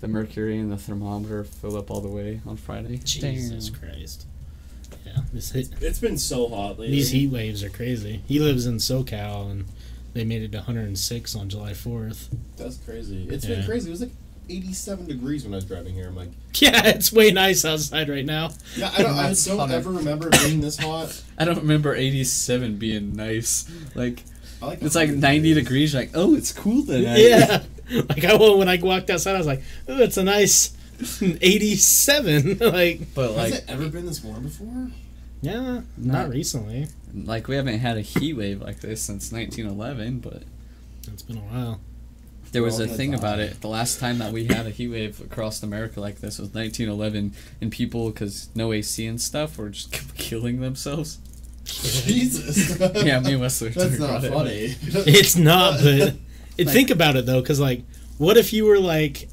the 0.00 0.08
mercury 0.08 0.58
and 0.58 0.70
the 0.70 0.76
thermometer 0.76 1.42
filled 1.44 1.74
up 1.76 1.90
all 1.90 2.00
the 2.00 2.08
way 2.08 2.40
on 2.46 2.56
Friday. 2.56 2.98
Jesus 2.98 3.68
Damn. 3.68 3.80
Christ. 3.80 4.26
Yeah, 5.04 5.22
this 5.32 5.50
hit, 5.52 5.70
It's 5.80 5.98
been 5.98 6.18
so 6.18 6.48
hot 6.48 6.78
lately. 6.78 6.90
these 6.96 7.10
heat 7.10 7.30
waves 7.30 7.62
are 7.64 7.68
crazy. 7.70 8.22
He 8.28 8.38
lives 8.38 8.64
in 8.66 8.76
SoCal, 8.76 9.50
and 9.50 9.64
they 10.14 10.24
made 10.24 10.42
it 10.42 10.52
to 10.52 10.58
106 10.58 11.34
on 11.34 11.48
July 11.48 11.72
4th. 11.72 12.28
That's 12.56 12.76
crazy. 12.78 13.26
It's 13.28 13.44
Yeah. 13.44 13.56
been 13.56 13.64
crazy. 13.66 13.88
It 13.88 13.92
was 13.92 14.00
like 14.02 14.12
87 14.48 15.06
degrees 15.06 15.44
when 15.44 15.52
I 15.52 15.56
was 15.56 15.64
driving 15.64 15.94
here. 15.94 16.08
I'm 16.08 16.16
like, 16.16 16.30
Yeah, 16.60 16.86
it's 16.86 17.12
way 17.12 17.30
nice 17.30 17.64
outside 17.64 18.08
right 18.08 18.24
now. 18.24 18.50
yeah, 18.76 18.90
I 18.96 19.02
don't, 19.02 19.12
I 19.16 19.28
don't 19.28 19.36
funny. 19.58 19.74
ever 19.74 19.90
remember 19.90 20.28
it 20.28 20.40
being 20.40 20.60
this 20.60 20.76
hot. 20.78 21.22
I 21.38 21.44
don't 21.44 21.58
remember 21.58 21.94
87 21.94 22.76
being 22.76 23.14
nice. 23.14 23.70
Like 23.94 24.22
like 24.60 24.82
it's 24.82 24.94
like 24.96 25.10
90 25.10 25.54
degrees. 25.54 25.92
You're 25.92 26.02
like, 26.02 26.10
oh, 26.14 26.34
it's 26.34 26.52
cool 26.52 26.84
tonight. 26.84 27.18
Yeah, 27.18 27.62
like 28.08 28.24
I 28.24 28.34
when 28.36 28.68
I 28.68 28.76
walked 28.82 29.08
outside, 29.10 29.34
I 29.34 29.38
was 29.38 29.46
like, 29.46 29.62
"Oh, 29.86 29.98
it's 30.02 30.16
a 30.16 30.24
nice 30.24 30.76
87." 31.22 32.58
like, 32.58 33.14
But 33.14 33.34
Has 33.36 33.58
it 33.58 33.64
ever 33.68 33.88
been 33.88 34.06
this 34.06 34.22
warm 34.22 34.42
before? 34.42 34.88
yeah, 35.40 35.60
not, 35.60 35.84
Not- 35.96 36.28
recently. 36.30 36.88
like 37.14 37.46
we 37.48 37.54
haven't 37.56 37.78
had 37.78 37.96
a 37.96 38.00
heat 38.00 38.34
wave 38.34 38.60
like 38.60 38.80
this 38.80 39.00
since 39.02 39.30
1911. 39.32 40.18
But 40.20 40.42
It's 41.12 41.22
been 41.22 41.38
a 41.38 41.40
while. 41.42 41.80
There 42.52 42.62
was 42.62 42.78
a 42.78 42.82
all 42.82 42.86
gonna 42.86 42.96
thing 42.96 43.14
about 43.14 43.38
it. 43.38 43.60
The 43.60 43.68
last 43.68 44.00
time 44.00 44.18
that 44.18 44.32
we 44.32 44.44
had 44.46 44.66
a 44.66 44.70
heat 44.70 44.88
wave 44.88 45.20
across 45.20 45.62
America 45.62 46.00
like 46.00 46.20
this 46.20 46.38
was 46.38 46.48
1911, 46.54 47.32
and 47.60 47.70
people, 47.72 48.10
because 48.10 48.48
no 48.54 48.72
AC 48.72 49.06
and 49.06 49.20
stuff, 49.20 49.58
were 49.58 49.70
just 49.70 50.14
killing 50.16 50.60
themselves. 50.60 51.18
Jesus. 51.64 52.78
yeah, 52.94 53.20
me 53.20 53.32
and 53.32 53.40
Wesley. 53.40 53.68
That's 53.70 53.98
not 53.98 54.24
about 54.24 54.24
it. 54.24 54.32
funny. 54.32 54.76
It's 55.10 55.36
not, 55.36 55.80
but 55.82 56.14
Like- 56.58 56.68
think 56.68 56.90
about 56.90 57.16
it 57.16 57.26
though, 57.26 57.40
because 57.40 57.60
like, 57.60 57.82
what 58.16 58.36
if 58.36 58.52
you 58.52 58.64
were 58.64 58.78
like 58.80 59.28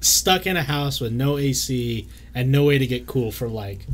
stuck 0.00 0.46
in 0.46 0.56
a 0.56 0.62
house 0.62 1.00
with 1.00 1.12
no 1.12 1.38
AC 1.38 2.08
and 2.34 2.50
no 2.50 2.64
way 2.64 2.78
to 2.78 2.86
get 2.86 3.06
cool 3.06 3.30
for 3.32 3.48
like 3.48 3.86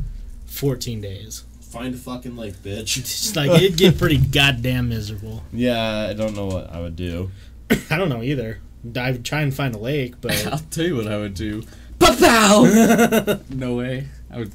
14 0.45 1.01
days? 1.01 1.43
Find 1.61 1.93
a 1.93 1.97
fucking 1.97 2.35
lake, 2.35 2.55
bitch. 2.63 2.97
It's 2.97 3.35
like 3.35 3.49
it'd 3.61 3.77
get 3.77 3.97
pretty 3.97 4.17
goddamn 4.17 4.89
miserable. 4.89 5.43
Yeah, 5.53 6.07
I 6.09 6.13
don't 6.13 6.35
know 6.35 6.45
what 6.47 6.71
I 6.71 6.79
would 6.79 6.95
do. 6.95 7.29
I 7.89 7.97
don't 7.97 8.09
know 8.09 8.23
either. 8.23 8.59
I 8.95 9.11
would 9.11 9.25
try 9.25 9.41
and 9.41 9.53
find 9.53 9.75
a 9.75 9.77
lake, 9.77 10.15
but 10.21 10.45
I'll 10.51 10.59
tell 10.59 10.85
you 10.85 10.95
what 10.95 11.07
I 11.07 11.17
would 11.17 11.33
do. 11.33 11.63
Pow! 11.99 12.63
no 13.49 13.75
way. 13.75 14.07
I 14.31 14.39
would. 14.39 14.53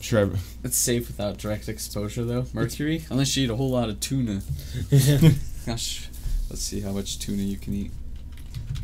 Sure. 0.00 0.30
It's 0.62 0.76
safe 0.76 1.08
without 1.08 1.38
direct 1.38 1.68
exposure 1.68 2.24
though. 2.24 2.46
Mercury, 2.52 3.04
unless 3.10 3.36
you 3.36 3.44
eat 3.44 3.50
a 3.50 3.56
whole 3.56 3.70
lot 3.70 3.88
of 3.88 4.00
tuna. 4.00 4.42
Gosh, 5.66 6.08
let's 6.48 6.62
see 6.62 6.80
how 6.80 6.92
much 6.92 7.18
tuna 7.18 7.42
you 7.42 7.58
can 7.58 7.74
eat. 7.74 7.90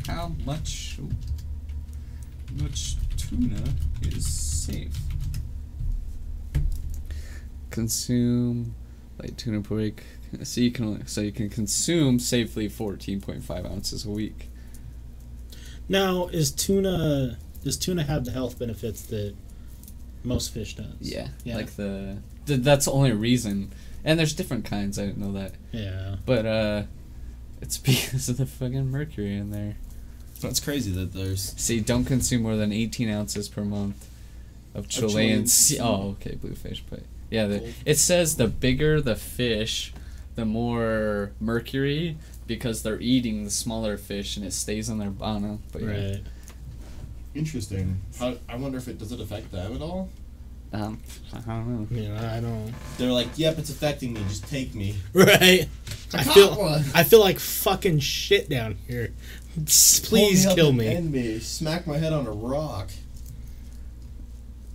How 0.07 0.33
much? 0.45 0.97
ooh, 0.99 1.09
much 2.61 2.95
tuna 3.17 3.61
is 4.01 4.27
safe? 4.27 4.95
Consume 7.69 8.75
light 9.19 9.37
tuna 9.37 9.61
per 9.61 9.75
week. 9.75 10.03
So 10.45 10.61
you 10.61 10.71
can 10.71 11.05
so 11.07 11.21
you 11.21 11.31
can 11.31 11.49
consume 11.49 12.19
safely 12.19 12.67
fourteen 12.69 13.21
point 13.21 13.43
five 13.43 13.65
ounces 13.65 14.05
a 14.05 14.09
week. 14.09 14.49
now 15.89 16.27
is 16.27 16.51
tuna 16.51 17.37
does 17.63 17.77
tuna 17.77 18.03
have 18.03 18.25
the 18.25 18.31
health 18.31 18.59
benefits 18.59 19.01
that 19.03 19.35
most 20.23 20.53
fish 20.53 20.75
does? 20.75 20.85
Yeah, 20.99 21.27
Yeah. 21.43 21.55
like 21.57 21.71
the, 21.75 22.17
th- 22.47 22.61
that's 22.61 22.85
the 22.85 22.91
only 22.91 23.11
reason. 23.11 23.71
And 24.03 24.19
there's 24.19 24.33
different 24.33 24.65
kinds. 24.65 24.97
I 24.99 25.05
didn't 25.05 25.19
know 25.19 25.33
that, 25.33 25.53
Yeah. 25.71 26.15
but 26.25 26.45
uh, 26.45 26.83
it's 27.61 27.77
because 27.91 28.29
of 28.29 28.37
the 28.37 28.45
fucking 28.45 28.89
mercury 28.89 29.35
in 29.35 29.51
there. 29.51 29.75
That's 30.41 30.59
crazy 30.59 30.91
that 30.91 31.13
there's. 31.13 31.53
See, 31.57 31.79
don't 31.79 32.05
consume 32.05 32.41
more 32.43 32.55
than 32.55 32.71
18 32.71 33.09
ounces 33.09 33.47
per 33.49 33.63
month 33.63 34.07
of 34.75 34.87
Chilean 34.87 35.09
Chilean 35.09 35.47
sea. 35.47 35.75
sea. 35.75 35.79
Oh, 35.81 36.15
okay, 36.19 36.35
bluefish. 36.35 36.83
But 36.89 37.01
yeah, 37.31 37.47
the, 37.47 37.73
it 37.85 37.97
says 37.97 38.35
the 38.37 38.47
bigger 38.47 39.01
the 39.01 39.15
fish, 39.15 39.91
the 40.35 40.45
more 40.45 41.31
mercury 41.39 42.17
because 42.47 42.83
they're 42.83 42.99
eating 42.99 43.43
the 43.45 43.49
smaller 43.49 43.97
fish 43.97 44.37
and 44.37 44.45
it 44.45 44.53
stays 44.53 44.89
on 44.89 44.99
their 44.99 45.13
I 45.21 45.33
don't 45.33 45.41
know, 45.43 45.59
but 45.71 45.81
yeah. 45.81 45.87
Right. 45.89 46.21
Interesting. 47.33 47.99
How, 48.19 48.35
I 48.47 48.55
wonder 48.55 48.77
if 48.77 48.87
it 48.87 48.97
does 48.97 49.11
it 49.11 49.19
affect 49.19 49.51
them 49.51 49.75
at 49.75 49.81
all. 49.81 50.09
Um, 50.73 50.99
I 51.33 51.39
don't 51.51 51.91
know. 51.91 51.97
You 52.01 52.09
know, 52.09 52.15
I 52.15 52.39
don't. 52.39 52.73
They're 52.97 53.11
like, 53.11 53.27
yep, 53.37 53.57
it's 53.57 53.69
affecting 53.69 54.13
me. 54.13 54.21
Just 54.27 54.47
take 54.49 54.73
me. 54.75 54.95
Right. 55.13 55.67
I 56.13 56.23
caught 56.23 56.33
feel. 56.33 56.55
one. 56.55 56.83
I 56.93 57.03
feel 57.03 57.19
like 57.19 57.39
fucking 57.39 57.99
shit 57.99 58.49
down 58.49 58.77
here. 58.87 59.13
Please 60.03 60.43
Hold 60.45 60.57
kill 60.57 60.71
me. 60.73 60.87
and 60.87 61.11
me. 61.11 61.39
Smack 61.39 61.87
my 61.87 61.97
head 61.97 62.13
on 62.13 62.27
a 62.27 62.31
rock. 62.31 62.89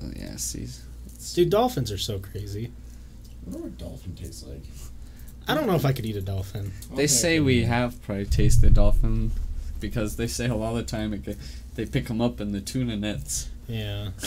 Oh, 0.03 0.11
yeah, 0.17 0.37
see. 0.37 0.67
Dude, 1.35 1.51
dolphins 1.51 1.93
are 1.93 1.99
so 1.99 2.19
crazy. 2.19 2.73
I 3.47 3.51
wonder 3.51 3.69
what 3.69 3.79
dolphin 3.79 4.15
tastes 4.15 4.45
like. 4.47 4.63
I 5.51 5.55
don't 5.55 5.67
know 5.67 5.75
if 5.75 5.85
I 5.85 5.93
could 5.93 6.07
eat 6.07 6.17
a 6.17 6.21
dolphin. 6.21 6.73
They 6.91 6.95
Okay, 6.95 7.07
say 7.09 7.41
we 7.41 7.63
have 7.65 8.01
probably 8.03 8.27
tasted 8.27 8.75
dolphin 8.75 9.33
because 9.81 10.17
they 10.17 10.27
say 10.27 10.47
a 10.47 10.55
lot 10.55 10.71
of 10.71 10.77
the 10.77 10.83
time 10.85 11.13
it, 11.13 11.37
they 11.75 11.87
pick 11.87 12.07
them 12.07 12.21
up 12.21 12.41
in 12.41 12.53
the 12.53 12.61
tuna 12.61 12.97
nets. 12.97 13.49
Yeah. 13.67 14.11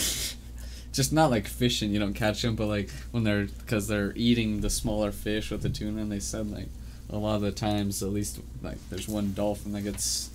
Just 0.92 1.12
not 1.12 1.30
like 1.30 1.46
fishing, 1.48 1.90
you 1.90 1.98
don't 1.98 2.14
catch 2.14 2.42
them, 2.42 2.54
but 2.54 2.66
like 2.66 2.88
when 3.10 3.24
they're 3.24 3.46
because 3.46 3.88
they're 3.88 4.12
eating 4.14 4.60
the 4.60 4.70
smaller 4.70 5.10
fish 5.10 5.50
with 5.50 5.62
the 5.62 5.68
tuna, 5.68 6.02
and 6.02 6.12
they 6.12 6.20
said 6.20 6.50
like 6.50 6.68
a 7.10 7.16
lot 7.16 7.36
of 7.36 7.40
the 7.42 7.50
times, 7.52 8.02
at 8.02 8.10
least 8.10 8.38
like 8.62 8.78
there's 8.90 9.08
one 9.08 9.32
dolphin 9.34 9.72
that 9.72 9.82
gets. 9.82 10.30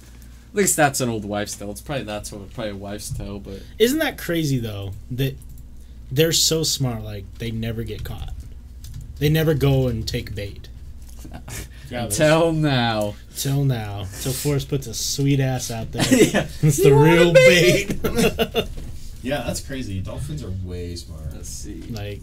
At 0.51 0.55
least 0.55 0.75
that's 0.75 0.99
an 0.99 1.09
old 1.09 1.23
wives' 1.25 1.55
tale. 1.55 1.71
It's 1.71 1.79
probably 1.79 2.03
that's 2.03 2.31
what 2.31 2.51
probably 2.53 2.71
a 2.71 2.75
wives' 2.75 3.09
tale, 3.15 3.39
but 3.39 3.61
Isn't 3.77 3.99
that 3.99 4.17
crazy 4.17 4.57
though 4.59 4.93
that 5.11 5.37
they're 6.11 6.33
so 6.33 6.63
smart? 6.63 7.03
Like 7.03 7.23
they 7.37 7.51
never 7.51 7.83
get 7.83 8.03
caught. 8.03 8.33
They 9.19 9.29
never 9.29 9.53
go 9.53 9.87
and 9.87 10.05
take 10.07 10.33
bait. 10.35 10.67
Yeah, 11.89 12.03
until 12.05 12.51
now. 12.53 13.15
Till 13.35 13.65
now, 13.65 14.05
till 14.21 14.31
Forrest 14.31 14.69
puts 14.69 14.85
a 14.85 14.93
sweet 14.93 15.39
ass 15.39 15.71
out 15.71 15.91
there. 15.91 16.03
yeah. 16.11 16.47
It's 16.61 16.77
the 16.77 16.89
You 16.89 16.95
want 16.95 17.07
a 17.09 17.11
real 17.13 17.33
bait? 17.33 18.01
bait. 18.03 18.67
Yeah, 19.23 19.43
that's 19.45 19.59
crazy. 19.59 19.99
Dolphins 19.99 20.43
are 20.43 20.51
way 20.63 20.95
smart. 20.95 21.33
Let's 21.33 21.49
see. 21.49 21.81
like 21.89 22.21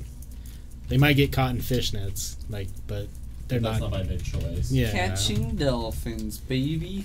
they 0.88 0.96
might 0.98 1.14
get 1.14 1.30
caught 1.32 1.50
in 1.50 1.60
fish 1.60 1.92
nets, 1.92 2.36
like, 2.48 2.68
but 2.86 3.08
they're 3.48 3.58
That's 3.60 3.80
not. 3.80 3.90
not 3.90 3.98
by 4.00 4.02
their 4.04 4.18
choice. 4.18 4.70
yeah. 4.72 4.92
Catching 4.92 5.56
dolphins, 5.56 6.38
baby. 6.38 7.04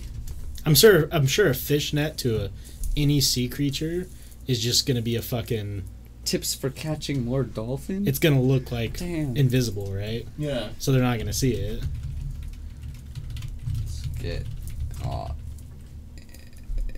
I'm 0.66 0.76
sure. 0.76 1.10
I'm 1.12 1.26
sure 1.28 1.50
a 1.50 1.56
fish 1.56 1.92
net 1.94 2.18
to 2.20 2.46
a 2.46 2.50
any 2.96 3.20
sea 3.22 3.50
creature 3.50 4.08
is 4.48 4.60
just 4.60 4.86
gonna 4.86 5.02
be 5.02 5.16
a 5.16 5.22
fucking. 5.22 5.84
Tips 6.26 6.53
for 6.53 6.69
catching 6.69 7.26
more 7.26 7.43
dolphins. 7.43 8.07
It's 8.07 8.19
gonna 8.19 8.41
look 8.41 8.72
like 8.72 8.98
Damn. 8.99 9.35
invisible, 9.35 9.91
right? 9.93 10.27
Yeah. 10.38 10.69
So 10.77 10.91
they're 10.91 11.02
not 11.02 11.18
gonna 11.18 11.34
see 11.34 11.53
it. 11.53 11.84
get 14.19 14.45
caught. 15.02 15.35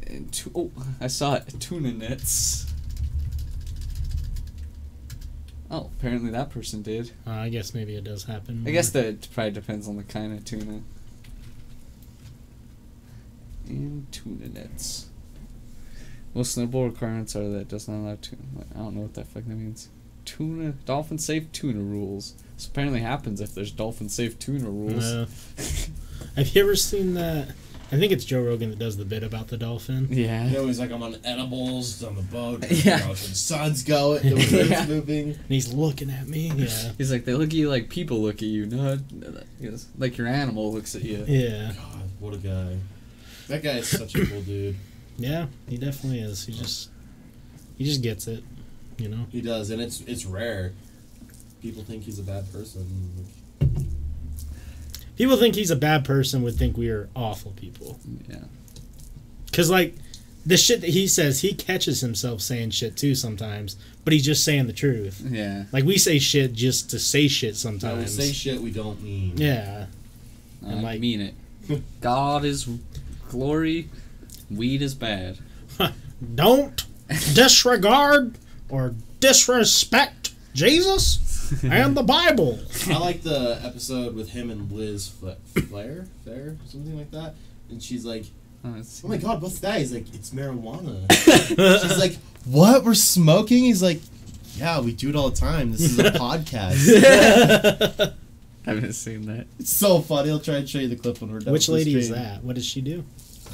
in 0.07 0.27
tu- 0.29 0.51
oh, 0.53 0.69
I 0.99 1.07
saw 1.07 1.35
it. 1.35 1.53
Tuna 1.59 1.93
nets. 1.93 2.65
Oh, 5.71 5.89
apparently 5.97 6.29
that 6.31 6.49
person 6.51 6.81
did. 6.83 7.11
Uh, 7.25 7.31
I 7.31 7.49
guess 7.49 7.73
maybe 7.73 7.95
it 7.95 8.03
does 8.03 8.25
happen. 8.25 8.63
I 8.67 8.71
guess 8.71 8.89
that 8.91 9.27
probably 9.33 9.51
depends 9.51 9.87
on 9.87 9.95
the 9.97 10.03
kind 10.03 10.37
of 10.37 10.43
tuna. 10.45 10.81
And 13.67 14.05
tuna 14.11 14.49
nets. 14.49 15.07
Well, 16.34 16.43
snowball 16.43 16.85
requirements 16.85 17.35
are 17.35 17.47
that 17.49 17.60
it 17.60 17.68
does 17.69 17.88
not 17.88 17.97
allow 17.97 18.18
tuna. 18.22 18.41
I 18.76 18.80
don't 18.80 18.95
know 18.95 19.01
what 19.01 19.14
that 19.15 19.27
fuck 19.27 19.43
that 19.45 19.55
means. 19.55 19.89
Tuna, 20.26 20.72
dolphin 20.85 21.18
safe 21.18 21.51
tuna 21.51 21.80
rules. 21.80 22.34
This 22.55 22.65
apparently 22.68 23.01
happens 23.01 23.41
if 23.41 23.53
there's 23.53 23.72
dolphin 23.72 24.10
safe 24.10 24.39
tuna 24.39 24.69
rules. 24.69 25.03
No. 25.03 25.27
Have 26.35 26.47
you 26.55 26.64
ever 26.64 26.76
seen 26.76 27.14
that? 27.15 27.49
I 27.91 27.97
think 27.97 28.11
it's 28.11 28.26
Joe 28.26 28.41
Rogan 28.41 28.72
that 28.72 28.80
does 28.80 28.97
the 28.97 29.05
bit 29.05 29.22
about 29.22 29.49
the 29.49 29.57
dolphin. 29.57 30.07
yeah. 30.10 30.47
You 30.47 30.53
know, 30.53 30.65
he's 30.65 30.80
like, 30.80 30.89
I'm 30.89 31.03
on 31.03 31.18
edibles 31.23 32.03
on 32.03 32.15
the 32.15 32.23
boat. 32.23 32.65
Yeah. 32.72 32.97
You 32.99 33.03
know, 33.05 33.10
the 33.14 33.15
sun's 33.35 33.84
going, 33.84 34.23
the 34.23 34.34
wind's 34.34 34.51
Yeah. 34.69 34.85
moving. 34.88 35.30
And 35.34 35.45
he's 35.49 35.72
looking 35.72 36.10
at 36.10 36.27
me. 36.27 36.49
Yeah. 36.55 36.91
He's 36.97 37.11
like, 37.11 37.26
they 37.26 37.35
look 37.35 37.49
at 37.49 37.53
you 37.53 37.69
like 37.69 37.89
people 37.89 38.19
look 38.22 38.38
at 38.38 38.43
you, 38.47 38.65
not 38.65 38.99
like 39.99 40.18
your 40.18 40.26
animal 40.27 40.73
looks 40.73 40.95
at 40.95 41.03
you. 41.03 41.23
Yeah. 41.27 41.73
God, 41.76 42.01
what 42.19 42.34
a 42.34 42.38
guy. 42.38 42.77
That 43.49 43.61
guy 43.61 43.77
is 43.77 43.89
such 43.89 44.15
a 44.15 44.26
cool 44.26 44.41
dude. 44.41 44.76
Yeah. 45.18 45.48
He 45.68 45.77
definitely 45.77 46.19
is. 46.19 46.45
He 46.45 46.53
just 46.53 46.90
he 47.77 47.85
just 47.85 48.02
gets 48.02 48.27
it. 48.27 48.44
You 48.98 49.10
know. 49.10 49.26
He 49.31 49.41
does, 49.41 49.69
and 49.69 49.81
it's 49.81 50.02
it's 50.02 50.26
rare. 50.26 50.73
People 51.61 51.84
think 51.84 52.03
he's 52.03 52.19
a 52.19 52.23
bad 52.23 52.52
person. 52.52 53.26
People 55.15 55.38
think 55.38 55.56
he's 55.56 55.72
a 55.72 55.76
bad 55.76 56.06
person. 56.06 56.41
Would 56.44 56.56
think 56.56 56.76
we 56.77 56.90
are 56.90 57.10
awful 57.15 57.52
people. 57.52 57.99
Yeah. 58.27 58.38
Cause 59.52 59.69
like 59.69 59.95
the 60.45 60.57
shit 60.57 60.81
that 60.81 60.90
he 60.90 61.07
says, 61.07 61.41
he 61.41 61.53
catches 61.53 62.02
himself 62.02 62.41
saying 62.41 62.72
shit 62.72 62.98
too 62.98 63.15
sometimes. 63.15 63.76
But 64.03 64.11
he's 64.14 64.26
just 64.26 64.44
saying 64.44 64.68
the 64.68 64.73
truth. 64.73 65.22
Yeah. 65.26 65.65
Like 65.72 65.85
we 65.85 65.98
say 65.98 66.19
shit 66.19 66.53
just 66.53 66.90
to 66.90 66.99
say 66.99 67.27
shit 67.27 67.53
I 67.53 67.57
sometimes. 67.57 68.18
will 68.18 68.23
say 68.26 68.34
shit 68.34 68.60
we 68.60 68.72
don't 68.72 69.02
mean. 69.02 69.38
yeah. 69.38 69.85
I 70.65 70.72
And, 70.72 70.84
like- 70.84 70.99
mean 70.99 71.22
it. 71.22 71.35
God 72.02 72.44
is 72.44 72.68
glory, 73.30 73.88
weed 74.49 74.82
is 74.82 74.95
bad. 74.95 75.38
Don't 76.36 76.86
disregard 77.34 78.36
or 78.70 78.95
disrespect 79.20 80.34
Jesus 80.53 81.64
and 81.64 81.95
the 81.95 82.03
Bible. 82.03 82.60
I 82.88 82.98
like 82.98 83.22
the 83.24 83.60
episode 83.64 84.15
with 84.15 84.30
him 84.30 84.49
and 84.49 84.72
Liz 84.72 85.07
Fla- 85.07 85.38
Flair, 85.68 86.06
Fair, 86.26 86.57
something 86.68 86.98
like 86.98 87.11
that. 87.11 87.36
And 87.70 87.82
she's 87.82 88.06
like, 88.06 88.26
Oh, 88.65 88.82
"Oh 89.03 89.07
my 89.10 89.18
God, 89.18 89.41
what's 89.41 89.60
that?" 89.60 89.80
He's 89.80 89.91
like, 89.91 90.06
"It's 90.15 90.30
marijuana." 90.30 91.11
she's 91.82 91.98
like, 91.99 92.15
"What? 92.45 92.86
We're 92.86 92.94
smoking?" 92.94 93.65
He's 93.65 93.84
like, 93.84 93.99
"Yeah, 94.56 94.80
we 94.80 94.94
do 94.94 95.10
it 95.10 95.18
all 95.18 95.30
the 95.30 95.36
time. 95.36 95.74
This 95.74 95.82
is 95.82 95.99
a 95.99 96.03
podcast." 96.11 98.14
I 98.65 98.70
haven't 98.70 98.94
seen 98.94 99.26
that. 99.26 99.48
it's 99.60 99.70
so 99.70 99.99
funny. 99.99 100.30
I'll 100.32 100.40
try 100.40 100.56
and 100.56 100.70
show 100.70 100.80
you 100.80 100.88
the 100.88 100.95
clip 100.95 101.20
when 101.20 101.34
we're 101.34 101.40
done. 101.40 101.52
Which 101.52 101.68
lady 101.68 101.94
is 101.95 102.10
that? 102.10 102.41
What 102.41 102.56
does 102.56 102.65
she 102.65 102.80
do? 102.80 103.03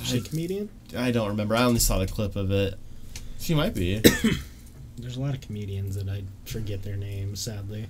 Is 0.01 0.07
she 0.07 0.17
a 0.17 0.21
comedian? 0.21 0.69
I 0.95 1.11
don't 1.11 1.29
remember. 1.29 1.55
I 1.55 1.63
only 1.63 1.79
saw 1.79 1.99
the 1.99 2.07
clip 2.07 2.35
of 2.35 2.51
it. 2.51 2.75
She 3.39 3.53
might 3.53 3.73
be. 3.73 4.01
There's 4.97 5.17
a 5.17 5.21
lot 5.21 5.33
of 5.33 5.41
comedians 5.41 5.95
that 5.95 6.09
I 6.09 6.23
forget 6.45 6.83
their 6.83 6.97
names, 6.97 7.39
sadly. 7.39 7.87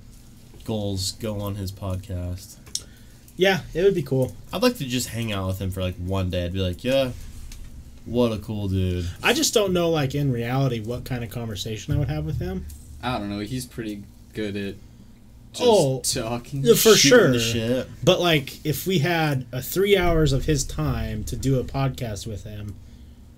Goals 0.65 1.13
go 1.13 1.39
on 1.41 1.55
his 1.55 1.71
podcast. 1.71 2.57
Yeah, 3.35 3.61
it 3.73 3.83
would 3.83 3.95
be 3.95 4.03
cool. 4.03 4.35
I'd 4.53 4.61
like 4.61 4.77
to 4.77 4.85
just 4.85 5.09
hang 5.09 5.31
out 5.31 5.47
with 5.47 5.59
him 5.59 5.71
for 5.71 5.81
like 5.81 5.95
one 5.95 6.29
day. 6.29 6.45
I'd 6.45 6.53
be 6.53 6.59
like, 6.59 6.83
yeah, 6.83 7.11
what 8.05 8.31
a 8.31 8.37
cool 8.37 8.67
dude. 8.67 9.09
I 9.23 9.33
just 9.33 9.53
don't 9.53 9.73
know, 9.73 9.89
like 9.89 10.13
in 10.13 10.31
reality, 10.31 10.79
what 10.81 11.05
kind 11.05 11.23
of 11.23 11.29
conversation 11.29 11.93
I 11.93 11.97
would 11.97 12.09
have 12.09 12.25
with 12.25 12.39
him. 12.39 12.65
I 13.01 13.17
don't 13.17 13.29
know. 13.29 13.39
He's 13.39 13.65
pretty 13.65 14.03
good 14.33 14.57
at 14.57 14.75
just 14.75 14.88
Oh, 15.61 15.99
talking. 16.01 16.63
yeah, 16.63 16.73
for 16.75 16.95
sure. 16.95 17.31
the 17.31 17.39
shit. 17.39 17.87
But 18.03 18.19
like, 18.19 18.65
if 18.65 18.85
we 18.87 18.99
had 18.99 19.45
a 19.51 19.61
three 19.61 19.97
hours 19.97 20.33
of 20.33 20.45
his 20.45 20.63
time 20.63 21.23
to 21.25 21.35
do 21.35 21.59
a 21.59 21.63
podcast 21.63 22.25
with 22.27 22.43
him, 22.43 22.75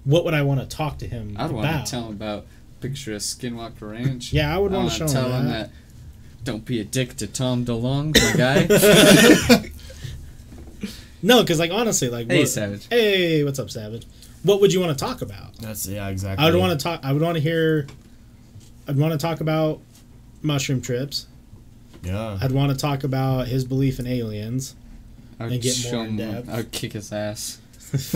what 0.03 0.25
would 0.25 0.33
I 0.33 0.41
want 0.41 0.59
to 0.61 0.65
talk 0.65 0.97
to 0.99 1.07
him 1.07 1.31
about? 1.31 1.43
I'd 1.43 1.49
about? 1.51 1.63
want 1.73 1.85
to 1.85 1.91
tell 1.91 2.05
him 2.07 2.11
about 2.13 2.45
picture 2.79 3.13
of 3.13 3.21
Skinwalker 3.21 3.91
Ranch. 3.91 4.33
Yeah, 4.33 4.53
I 4.53 4.57
would 4.57 4.71
I 4.73 4.77
want 4.77 4.99
wanna 4.99 5.07
show 5.09 5.13
tell 5.13 5.29
him 5.31 5.41
him 5.41 5.47
that. 5.51 5.69
that. 5.69 6.43
Don't 6.43 6.65
be 6.65 6.79
a 6.79 6.83
dick 6.83 7.15
to 7.17 7.27
Tom 7.27 7.63
DeLonge, 7.65 8.15
my 8.19 8.37
guy. 9.57 9.69
No, 11.23 11.41
because 11.43 11.59
like 11.59 11.69
honestly, 11.71 12.09
like 12.09 12.29
hey, 12.29 12.39
what- 12.39 12.47
Savage. 12.49 12.87
Hey, 12.89 13.43
what's 13.43 13.59
up, 13.59 13.69
Savage? 13.69 14.07
What 14.43 14.59
would 14.61 14.73
you 14.73 14.79
want 14.79 14.97
to 14.97 15.05
talk 15.05 15.21
about? 15.21 15.55
That's 15.57 15.87
yeah, 15.87 16.07
exactly. 16.09 16.43
I 16.43 16.49
would 16.49 16.59
want 16.59 16.79
to 16.79 16.83
talk. 16.83 17.01
I 17.03 17.13
would 17.13 17.21
want 17.21 17.35
to 17.35 17.41
hear. 17.41 17.85
I'd 18.87 18.97
want 18.97 19.11
to 19.11 19.19
talk 19.19 19.39
about 19.39 19.79
mushroom 20.41 20.81
trips. 20.81 21.27
Yeah. 22.03 22.37
I'd 22.41 22.51
want 22.51 22.71
to 22.71 22.77
talk 22.77 23.03
about 23.03 23.47
his 23.47 23.63
belief 23.65 23.99
in 23.99 24.07
aliens. 24.07 24.75
I 25.39 25.45
and 25.45 25.61
get 25.61 25.77
more 25.91 26.03
in 26.05 26.17
him- 26.17 26.31
depth. 26.31 26.49
I 26.49 26.57
would 26.57 26.71
kick 26.71 26.93
his 26.93 27.11
ass. 27.11 27.59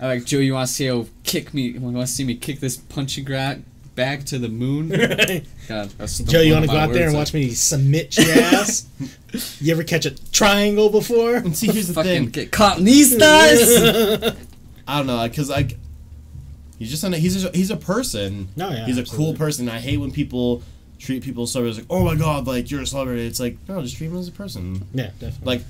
I 0.00 0.06
like 0.06 0.24
Joe. 0.24 0.38
You 0.38 0.54
want 0.54 0.68
to 0.68 0.72
see 0.72 0.86
how 0.86 1.06
kick 1.24 1.52
me? 1.52 1.62
You 1.68 1.80
want 1.80 1.96
to 1.96 2.06
see 2.06 2.24
me 2.24 2.36
kick 2.36 2.60
this 2.60 2.76
punching 2.76 3.24
gra- 3.24 3.60
bag 3.96 4.24
to 4.26 4.38
the 4.38 4.48
moon? 4.48 4.88
God, 5.68 5.90
Joe, 6.26 6.40
you 6.40 6.52
want 6.52 6.64
to 6.66 6.70
go 6.70 6.76
out 6.78 6.92
there 6.92 7.08
and 7.08 7.14
words. 7.16 7.32
watch 7.32 7.34
me 7.34 7.50
submit 7.50 8.16
your 8.16 8.30
ass? 8.30 8.86
you 9.60 9.72
ever 9.72 9.82
catch 9.82 10.06
a 10.06 10.12
triangle 10.30 10.88
before? 10.88 11.34
And 11.34 11.56
see, 11.56 11.66
here's 11.66 11.88
the 11.88 11.94
Fucking 11.94 12.10
thing. 12.12 12.30
get 12.30 12.52
caught 12.52 12.78
in 12.78 12.84
these 12.84 13.16
guys. 13.16 13.76
I 14.86 14.98
don't 14.98 15.06
know, 15.08 15.26
because 15.28 15.50
like, 15.50 15.76
he's 16.78 16.90
just 16.90 17.02
an, 17.02 17.12
he's 17.14 17.44
a, 17.44 17.50
he's 17.50 17.70
a 17.72 17.76
person. 17.76 18.48
No, 18.56 18.70
yeah, 18.70 18.86
he's 18.86 18.98
a 18.98 19.04
cool 19.04 19.34
person. 19.34 19.68
I 19.68 19.80
hate 19.80 19.96
when 19.98 20.12
people 20.12 20.62
treat 20.98 21.22
people 21.22 21.44
as 21.44 21.52
celebrities 21.52 21.78
like, 21.78 21.86
oh 21.90 22.04
my 22.04 22.14
god, 22.14 22.46
like 22.46 22.70
you're 22.70 22.82
a 22.82 22.86
celebrity. 22.86 23.26
It's 23.26 23.40
like, 23.40 23.56
no, 23.68 23.80
just 23.82 23.96
treat 23.96 24.08
them 24.08 24.18
as 24.18 24.28
a 24.28 24.32
person. 24.32 24.86
Yeah, 24.92 25.10
definitely. 25.18 25.44
Like, 25.44 25.62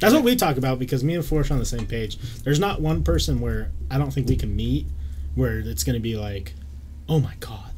That's 0.00 0.14
what 0.14 0.24
we 0.24 0.36
talk 0.36 0.56
about 0.56 0.78
because 0.78 1.02
me 1.02 1.14
and 1.14 1.24
Forrest 1.24 1.50
are 1.50 1.54
on 1.54 1.60
the 1.60 1.66
same 1.66 1.86
page. 1.86 2.18
There's 2.42 2.60
not 2.60 2.80
one 2.80 3.02
person 3.02 3.40
where 3.40 3.70
I 3.90 3.98
don't 3.98 4.12
think 4.12 4.28
we 4.28 4.36
can 4.36 4.54
meet 4.54 4.86
where 5.34 5.58
it's 5.58 5.84
going 5.84 5.94
to 5.94 6.00
be 6.00 6.16
like, 6.16 6.54
oh 7.08 7.20
my 7.20 7.34
god, 7.40 7.70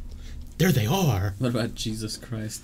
there 0.59 0.73
they 0.73 0.86
are. 0.86 1.35
what 1.39 1.51
about 1.51 1.74
Jesus 1.74 2.16
Christ? 2.16 2.62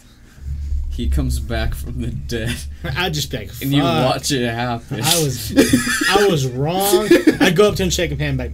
he 0.93 1.09
comes 1.09 1.41
back 1.41 1.75
from 1.75 2.03
the 2.03 2.09
dead, 2.09 2.55
I'd 2.97 3.15
just 3.15 3.31
be 3.31 3.39
like, 3.39 3.51
and 3.63 3.73
you 3.73 3.83
watch 3.83 4.31
it 4.31 4.47
happen. 4.47 5.01
I 5.03 5.23
was 5.23 5.53
I 6.11 6.27
was 6.29 6.47
wrong. 6.47 7.09
I'd 7.41 7.57
go 7.57 7.69
up 7.69 7.77
to 7.77 7.83
him, 7.85 7.91
shake 7.91 8.11
his 8.11 8.19
hand, 8.21 8.39
like, 8.39 8.53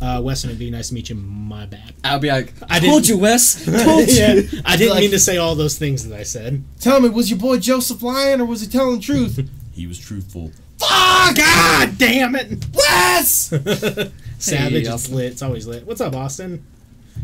uh, 0.00 0.20
Weston, 0.22 0.50
it'd 0.50 0.58
be 0.58 0.70
nice 0.70 0.88
to 0.88 0.94
meet 0.94 1.08
you. 1.08 1.16
My 1.16 1.66
bad. 1.66 1.94
I'll 2.04 2.18
be 2.18 2.28
like, 2.28 2.52
I 2.62 2.76
I 2.76 2.80
didn't- 2.80 2.90
told 2.92 3.08
you, 3.08 3.18
Wes. 3.18 3.64
Told 3.84 4.08
you. 4.08 4.14
yeah, 4.14 4.40
I 4.64 4.76
didn't 4.76 4.92
like- 4.94 5.00
mean 5.00 5.10
to 5.10 5.18
say 5.18 5.36
all 5.38 5.54
those 5.54 5.78
things 5.78 6.06
that 6.08 6.18
I 6.18 6.22
said. 6.22 6.62
Tell 6.80 7.00
me, 7.00 7.08
was 7.08 7.30
your 7.30 7.38
boy 7.38 7.58
Joseph 7.58 8.02
lying 8.02 8.40
or 8.40 8.44
was 8.44 8.60
he 8.60 8.66
telling 8.66 8.96
the 8.96 9.02
truth? 9.02 9.48
he 9.72 9.86
was 9.86 9.98
truthful. 9.98 10.52
Oh, 10.82 11.32
God 11.34 11.96
damn 11.96 12.34
it! 12.36 12.66
Wes! 12.74 13.46
Savage, 14.38 14.86
it's 14.86 15.08
lit. 15.08 15.32
It's 15.32 15.42
always 15.42 15.66
lit. 15.66 15.86
What's 15.86 16.02
up, 16.02 16.14
Austin? 16.14 16.64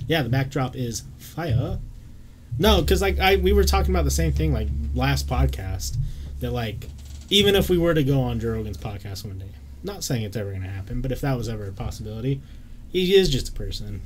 Yeah, 0.07 0.23
the 0.23 0.31
backdrop 0.31 0.75
is 0.75 1.03
fire. 1.19 1.79
No, 2.59 2.81
because 2.81 3.03
like 3.03 3.19
I 3.19 3.37
we 3.37 3.53
were 3.53 3.65
talking 3.65 3.95
about 3.95 4.05
the 4.05 4.11
same 4.11 4.33
thing 4.33 4.53
like 4.55 4.69
last 4.95 5.27
podcast 5.29 5.97
that 6.41 6.51
like 6.53 6.89
even 7.29 7.55
if 7.55 7.69
we 7.69 7.77
were 7.79 7.93
to 7.95 8.03
go 8.03 8.21
on 8.23 8.41
Joe 8.41 8.53
Rogan's 8.53 8.79
podcast 8.79 9.25
one 9.27 9.39
day, 9.39 9.51
not 9.83 10.03
saying 10.03 10.23
it's 10.23 10.37
ever 10.37 10.51
gonna 10.53 10.69
happen, 10.69 11.01
but 11.03 11.13
if 11.13 11.21
that 11.21 11.37
was 11.37 11.49
ever 11.49 11.67
a 11.67 11.73
possibility, 11.73 12.41
he 12.93 13.15
is 13.15 13.29
just 13.29 13.49
a 13.49 13.53
person. 13.53 14.03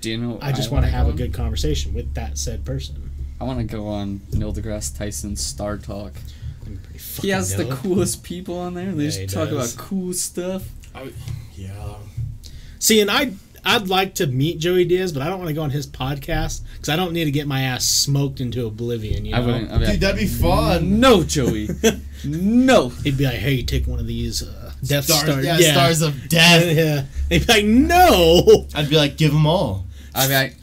Do 0.00 0.10
you 0.10 0.16
know? 0.18 0.38
I 0.40 0.52
just 0.52 0.70
want 0.70 0.82
want 0.82 0.86
to 0.92 0.96
have 0.96 1.08
a 1.08 1.12
good 1.12 1.32
conversation 1.34 1.92
with 1.94 2.14
that 2.14 2.38
said 2.38 2.64
person. 2.64 3.10
I 3.40 3.44
want 3.44 3.58
to 3.58 3.64
go 3.64 3.86
on 3.88 4.20
Neil 4.32 4.52
deGrasse 4.52 4.96
Tyson's 4.96 5.40
Star 5.44 5.76
Talk. 5.78 6.12
He 6.92 6.98
fucking 6.98 7.30
has 7.30 7.56
the 7.56 7.64
coolest 7.66 8.22
people 8.22 8.58
on 8.58 8.74
there. 8.74 8.92
They 8.92 9.04
Yeah, 9.04 9.10
just 9.10 9.34
talk 9.34 9.48
does. 9.50 9.74
about 9.74 9.84
cool 9.84 10.12
stuff. 10.12 10.68
yeah. 11.54 11.94
See, 12.78 13.00
and 13.00 13.10
I 13.10 13.32
I'd 13.64 13.88
like 13.88 14.14
to 14.16 14.26
meet 14.26 14.58
Joey 14.58 14.84
Diaz, 14.86 15.12
but 15.12 15.20
I 15.22 15.28
don't 15.28 15.38
want 15.38 15.48
to 15.48 15.54
go 15.54 15.62
on 15.62 15.70
his 15.70 15.86
podcast 15.86 16.62
because 16.72 16.88
I 16.88 16.96
don't 16.96 17.12
need 17.12 17.24
to 17.26 17.30
get 17.30 17.46
my 17.46 17.60
ass 17.62 17.84
smoked 17.86 18.40
into 18.40 18.66
oblivion. 18.66 19.24
You 19.26 19.32
know, 19.32 19.38
I 19.38 19.46
wouldn't. 19.46 19.70
I'd 19.70 19.80
be 19.80 19.86
Dude, 19.86 20.00
that'd 20.00 20.16
be 20.20 20.26
fun. 20.26 20.98
no, 21.00 21.22
Joey. 21.22 21.68
no. 22.24 22.88
he'd 22.88 23.18
be 23.18 23.24
like, 23.26 23.34
"Hey, 23.34 23.62
take 23.62 23.86
one 23.86 23.98
of 23.98 24.06
these 24.06 24.42
uh, 24.42 24.59
Death 24.84 25.04
Stars, 25.04 25.20
Star." 25.22 25.42
yeah, 25.42 25.56
stars 25.58 26.02
of 26.02 26.28
death. 26.28 26.64
yeah. 26.76 27.04
They'd 27.28 27.46
be 27.46 27.52
like, 27.52 27.64
"No." 27.64 28.66
I'd 28.74 28.88
be 28.90 28.96
like, 28.96 29.16
give 29.16 29.32
them 29.32 29.46
all. 29.46 29.84
I'd 30.14 30.28
be 30.28 30.34
like, 30.34 30.56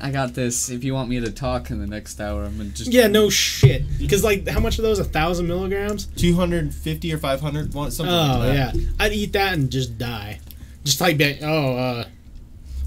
I 0.00 0.10
got 0.12 0.34
this. 0.34 0.68
If 0.70 0.84
you 0.84 0.94
want 0.94 1.08
me 1.08 1.18
to 1.20 1.30
talk 1.32 1.70
in 1.70 1.80
the 1.80 1.86
next 1.86 2.20
hour, 2.20 2.44
I'm 2.44 2.56
gonna 2.56 2.70
just. 2.70 2.92
Yeah, 2.92 3.08
no 3.08 3.30
shit. 3.30 3.82
Because 3.98 4.22
like, 4.22 4.46
how 4.46 4.60
much 4.60 4.78
are 4.78 4.82
those? 4.82 4.98
A 5.00 5.04
thousand 5.04 5.48
milligrams? 5.48 6.06
250 6.16 7.12
or 7.12 7.18
500, 7.18 7.74
one- 7.74 7.90
something 7.90 8.14
Oh 8.14 8.38
like 8.38 8.54
yeah. 8.54 8.72
I'd 9.00 9.12
eat 9.12 9.32
that 9.32 9.54
and 9.54 9.70
just 9.70 9.98
die. 9.98 10.38
Just 10.84 11.00
like, 11.00 11.18
be- 11.18 11.38
oh, 11.42 11.76
uh. 11.76 12.04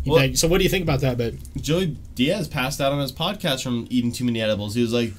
Well- 0.05 0.15
like, 0.15 0.38
so 0.38 0.47
what 0.47 0.59
do 0.59 0.63
you 0.63 0.69
think 0.69 0.83
about 0.83 1.01
that? 1.01 1.17
But 1.17 1.33
Joey 1.61 1.97
Diaz 2.15 2.47
passed 2.47 2.79
out 2.79 2.91
on 2.93 2.99
his 3.01 3.11
podcast 3.11 3.61
from 3.63 3.88
eating 3.89 4.11
too 4.13 4.23
many 4.23 4.41
edibles. 4.41 4.73
He 4.73 4.81
was 4.81 4.93
like, 4.93 5.11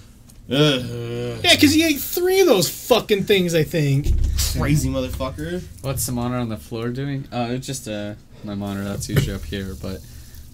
Ugh, 0.51 1.41
yeah, 1.45 1.55
because 1.55 1.73
he 1.73 1.85
ate 1.85 2.01
three 2.01 2.41
of 2.41 2.47
those 2.47 2.69
fucking 2.69 3.25
things. 3.25 3.55
I 3.55 3.63
think. 3.63 4.09
crazy 4.59 4.89
motherfucker. 4.91 5.63
What's 5.83 6.05
the 6.07 6.13
monitor 6.13 6.41
on 6.41 6.49
the 6.49 6.57
floor 6.57 6.89
doing? 6.91 7.27
Uh, 7.33 7.49
it's 7.51 7.67
just 7.67 7.89
uh, 7.89 8.15
my 8.45 8.55
monitor 8.55 8.85
that's 8.85 9.09
usually 9.09 9.35
up 9.35 9.45
here, 9.45 9.75
but 9.81 10.01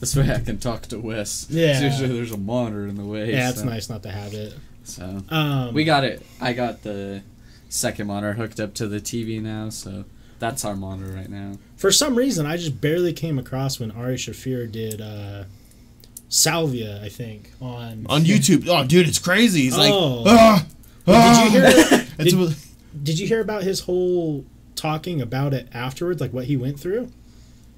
this 0.01 0.15
way 0.15 0.31
I 0.33 0.41
can 0.41 0.59
talk 0.59 0.83
to 0.89 0.99
Wes. 0.99 1.47
Yeah. 1.51 1.81
Usually 1.81 2.09
there's 2.15 2.33
a 2.33 2.37
monitor 2.39 2.87
in 2.87 2.97
the 2.97 3.05
way. 3.05 3.33
Yeah, 3.33 3.51
it's 3.51 3.61
so, 3.61 3.65
nice 3.65 3.89
not 3.89 4.03
to 4.05 4.11
have 4.11 4.35
it. 4.35 4.55
So 4.85 5.23
Um, 5.31 5.75
we 5.75 5.85
got 5.85 6.05
it. 6.05 6.23
I 6.41 6.53
got 6.53 6.83
the 6.83 7.23
second 7.69 8.07
monitor 8.07 8.35
hooked 8.35 8.61
up 8.61 8.75
to 8.75 8.87
the 8.89 9.01
TV 9.01 9.43
now, 9.43 9.71
so 9.71 10.05
that's 10.39 10.65
our 10.65 10.77
monitor 10.77 11.13
right 11.13 11.29
now. 11.29 11.55
For 11.77 11.91
some 11.91 12.15
reason, 12.15 12.47
I 12.47 12.57
just 12.57 12.81
barely 12.81 13.13
came 13.13 13.39
across 13.39 13.81
when 13.81 13.91
Ari 13.91 14.17
Shaffir 14.17 14.71
did 14.71 15.01
uh, 15.01 15.45
Salvia, 16.29 17.03
I 17.03 17.09
think, 17.09 17.53
on. 17.61 18.07
On 18.09 18.23
YouTube. 18.25 18.67
Oh, 18.69 18.85
dude, 18.85 19.09
it's 19.09 19.19
crazy. 19.19 19.63
He's 19.63 19.77
like, 19.77 19.93
Oh. 19.93 20.25
ah, 20.27 20.67
ah." 21.07 21.45
Did 21.45 21.53
you 21.55 21.61
hear? 21.61 22.07
Did, 22.19 22.57
did 23.05 23.19
you 23.19 23.27
hear 23.29 23.41
about 23.41 23.63
his 23.63 23.81
whole 23.81 24.45
talking 24.75 25.21
about 25.23 25.55
it 25.55 25.69
afterwards, 25.73 26.21
like 26.21 26.33
what 26.33 26.45
he 26.47 26.57
went 26.57 26.79
through? 26.81 27.11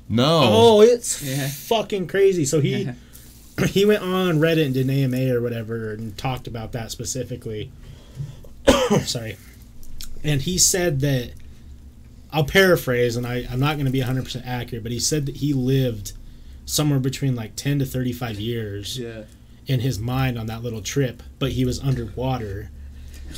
no. 0.08 0.40
Oh, 0.42 0.80
it's 0.80 1.22
Yeah. 1.22 1.46
fucking 1.48 2.08
crazy. 2.08 2.44
So 2.44 2.60
he 2.60 2.88
he 3.68 3.84
went 3.84 4.02
on 4.02 4.38
Reddit 4.38 4.64
and 4.66 4.74
did 4.74 4.88
an 4.88 5.14
AMA 5.14 5.34
or 5.34 5.40
whatever 5.40 5.92
and 5.92 6.16
talked 6.18 6.46
about 6.46 6.72
that 6.72 6.90
specifically. 6.90 7.70
Sorry. 9.04 9.36
And 10.24 10.42
he 10.42 10.58
said 10.58 11.00
that 11.00 11.32
I'll 12.32 12.44
paraphrase 12.44 13.16
and 13.16 13.26
I, 13.26 13.46
I'm 13.50 13.60
not 13.60 13.74
going 13.74 13.86
to 13.86 13.92
be 13.92 14.00
100% 14.00 14.42
accurate, 14.46 14.82
but 14.82 14.92
he 14.92 14.98
said 14.98 15.26
that 15.26 15.36
he 15.36 15.52
lived 15.52 16.12
somewhere 16.70 17.00
between 17.00 17.34
like 17.34 17.56
10 17.56 17.80
to 17.80 17.84
35 17.84 18.38
years 18.38 18.98
Yeah. 18.98 19.22
in 19.66 19.80
his 19.80 19.98
mind 19.98 20.38
on 20.38 20.46
that 20.46 20.62
little 20.62 20.80
trip, 20.82 21.22
but 21.38 21.52
he 21.52 21.64
was 21.64 21.80
underwater. 21.80 22.70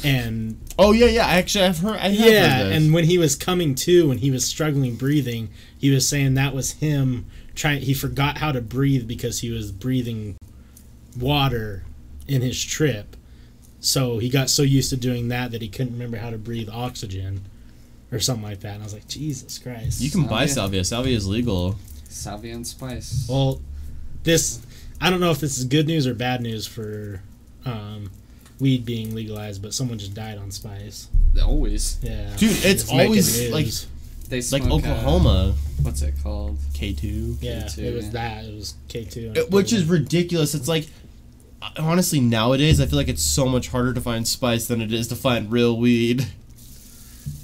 And 0.04 0.58
Oh, 0.78 0.92
yeah, 0.92 1.06
yeah. 1.06 1.26
Actually, 1.26 1.64
I've 1.66 1.78
heard. 1.78 1.96
I 1.96 2.08
have 2.08 2.12
yeah, 2.14 2.56
heard 2.58 2.66
this. 2.68 2.76
and 2.76 2.94
when 2.94 3.04
he 3.04 3.18
was 3.18 3.36
coming 3.36 3.74
to, 3.76 4.08
when 4.08 4.18
he 4.18 4.30
was 4.30 4.44
struggling 4.44 4.96
breathing, 4.96 5.50
he 5.78 5.90
was 5.90 6.08
saying 6.08 6.34
that 6.34 6.54
was 6.54 6.72
him 6.72 7.26
trying. 7.54 7.82
He 7.82 7.92
forgot 7.94 8.38
how 8.38 8.52
to 8.52 8.60
breathe 8.62 9.06
because 9.06 9.40
he 9.40 9.50
was 9.50 9.70
breathing 9.70 10.36
water 11.18 11.84
in 12.26 12.40
his 12.42 12.62
trip. 12.62 13.16
So 13.80 14.18
he 14.18 14.28
got 14.30 14.48
so 14.48 14.62
used 14.62 14.90
to 14.90 14.96
doing 14.96 15.28
that 15.28 15.50
that 15.50 15.60
he 15.60 15.68
couldn't 15.68 15.92
remember 15.92 16.16
how 16.18 16.30
to 16.30 16.38
breathe 16.38 16.68
oxygen, 16.72 17.42
or 18.10 18.18
something 18.20 18.44
like 18.44 18.60
that. 18.60 18.74
And 18.74 18.82
I 18.82 18.84
was 18.84 18.94
like, 18.94 19.08
Jesus 19.08 19.58
Christ! 19.58 20.00
you 20.00 20.10
can 20.10 20.24
oh, 20.24 20.28
buy 20.28 20.46
Salvia. 20.46 20.84
salvia. 20.84 20.84
Salvia 20.84 21.16
is 21.16 21.26
legal. 21.26 21.76
Salvia 22.12 22.54
and 22.54 22.66
spice. 22.66 23.26
Well, 23.28 23.60
this 24.22 24.60
I 25.00 25.10
don't 25.10 25.20
know 25.20 25.30
if 25.30 25.40
this 25.40 25.58
is 25.58 25.64
good 25.64 25.86
news 25.86 26.06
or 26.06 26.14
bad 26.14 26.40
news 26.42 26.66
for 26.66 27.22
um, 27.64 28.10
weed 28.60 28.84
being 28.84 29.14
legalized, 29.14 29.62
but 29.62 29.74
someone 29.74 29.98
just 29.98 30.14
died 30.14 30.38
on 30.38 30.50
spice. 30.50 31.08
Always. 31.44 31.98
Yeah, 32.02 32.34
Dude, 32.36 32.64
it's 32.64 32.90
making 32.90 33.06
always, 33.06 33.40
news. 33.40 33.52
like- 33.52 34.28
They 34.28 34.36
Like 34.36 34.62
smoke, 34.62 34.84
uh, 34.84 34.88
Oklahoma. 34.90 35.54
what's 35.82 36.02
it 36.02 36.14
called? 36.22 36.58
K2. 36.74 37.36
Yeah, 37.40 37.64
K2, 37.64 37.78
it 37.78 37.94
was 37.94 38.04
yeah. 38.06 38.10
that. 38.12 38.44
It 38.44 38.54
was 38.54 38.74
K 38.88 39.04
two, 39.04 39.32
which 39.50 39.72
is 39.72 39.84
ridiculous. 39.84 40.54
It's 40.54 40.68
like, 40.68 40.86
honestly, 41.78 42.20
nowadays, 42.20 42.80
I 42.80 42.86
feel 42.86 42.96
like 42.98 43.08
it's 43.08 43.22
so 43.22 43.46
much 43.46 43.68
harder 43.68 43.92
to 43.92 44.00
find 44.00 44.26
spice 44.26 44.66
than 44.66 44.80
it 44.80 44.92
is 44.92 45.08
to 45.08 45.16
find 45.16 45.50
real 45.50 45.76
weed. 45.76 46.26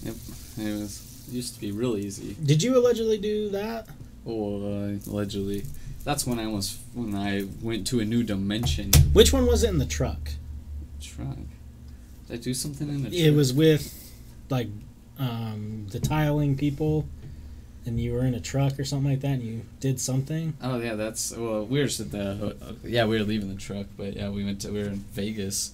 Yep, 0.05 0.15
It 0.59 0.65
was 0.81 1.25
it 1.29 1.35
used 1.35 1.55
to 1.55 1.61
be 1.61 1.73
real 1.73 1.97
easy. 1.97 2.37
Did 2.43 2.63
you 2.63 2.79
allegedly 2.79 3.19
do 3.19 3.51
that? 3.51 3.87
Oh, 4.29 4.57
uh, 4.57 5.11
allegedly. 5.11 5.65
That's 6.05 6.27
when 6.27 6.39
I 6.39 6.47
was 6.47 6.79
when 6.95 7.15
I 7.15 7.47
went 7.63 7.87
to 7.89 8.01
a 8.01 8.05
new 8.05 8.23
dimension. 8.23 8.93
Which 9.13 9.33
one 9.33 9.47
was 9.47 9.65
it 9.65 9.71
in 9.71 9.79
the 9.79 9.87
truck? 9.87 10.33
Truck. 11.01 11.39
Did 12.27 12.35
I 12.35 12.37
do 12.37 12.53
something 12.55 12.89
in 12.89 13.05
the? 13.05 13.09
It 13.09 13.25
truck? 13.25 13.37
was 13.37 13.53
with 13.55 14.13
like 14.51 14.69
um, 15.19 15.87
the 15.91 15.99
tiling 15.99 16.57
people, 16.57 17.07
and 17.87 17.99
you 17.99 18.13
were 18.13 18.25
in 18.25 18.35
a 18.35 18.41
truck 18.41 18.79
or 18.79 18.85
something 18.85 19.11
like 19.11 19.21
that, 19.21 19.33
and 19.33 19.43
you 19.43 19.63
did 19.81 19.99
something. 20.01 20.55
Oh 20.63 20.79
yeah, 20.79 20.95
that's 20.95 21.35
well. 21.35 21.65
We 21.65 21.81
were 21.81 21.87
just 21.87 22.01
at 22.01 22.11
the 22.11 22.57
uh, 22.61 22.73
yeah 22.85 23.07
we 23.07 23.19
were 23.19 23.25
leaving 23.25 23.49
the 23.49 23.61
truck, 23.61 23.87
but 23.97 24.15
yeah 24.15 24.29
we 24.29 24.45
went 24.45 24.61
to 24.63 24.71
we 24.71 24.81
were 24.81 24.89
in 24.89 25.05
Vegas, 25.13 25.73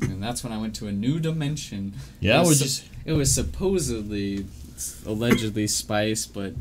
and 0.00 0.22
that's 0.22 0.44
when 0.44 0.52
I 0.52 0.58
went 0.58 0.74
to 0.76 0.86
a 0.88 0.92
new 0.92 1.20
dimension. 1.20 1.94
Yeah, 2.20 2.40
it 2.40 2.42
we're 2.42 2.48
was, 2.48 2.60
just. 2.60 2.84
it 3.06 3.12
was 3.12 3.34
supposedly 3.34 4.46
allegedly 5.06 5.66
spice, 5.66 6.26
but 6.26 6.52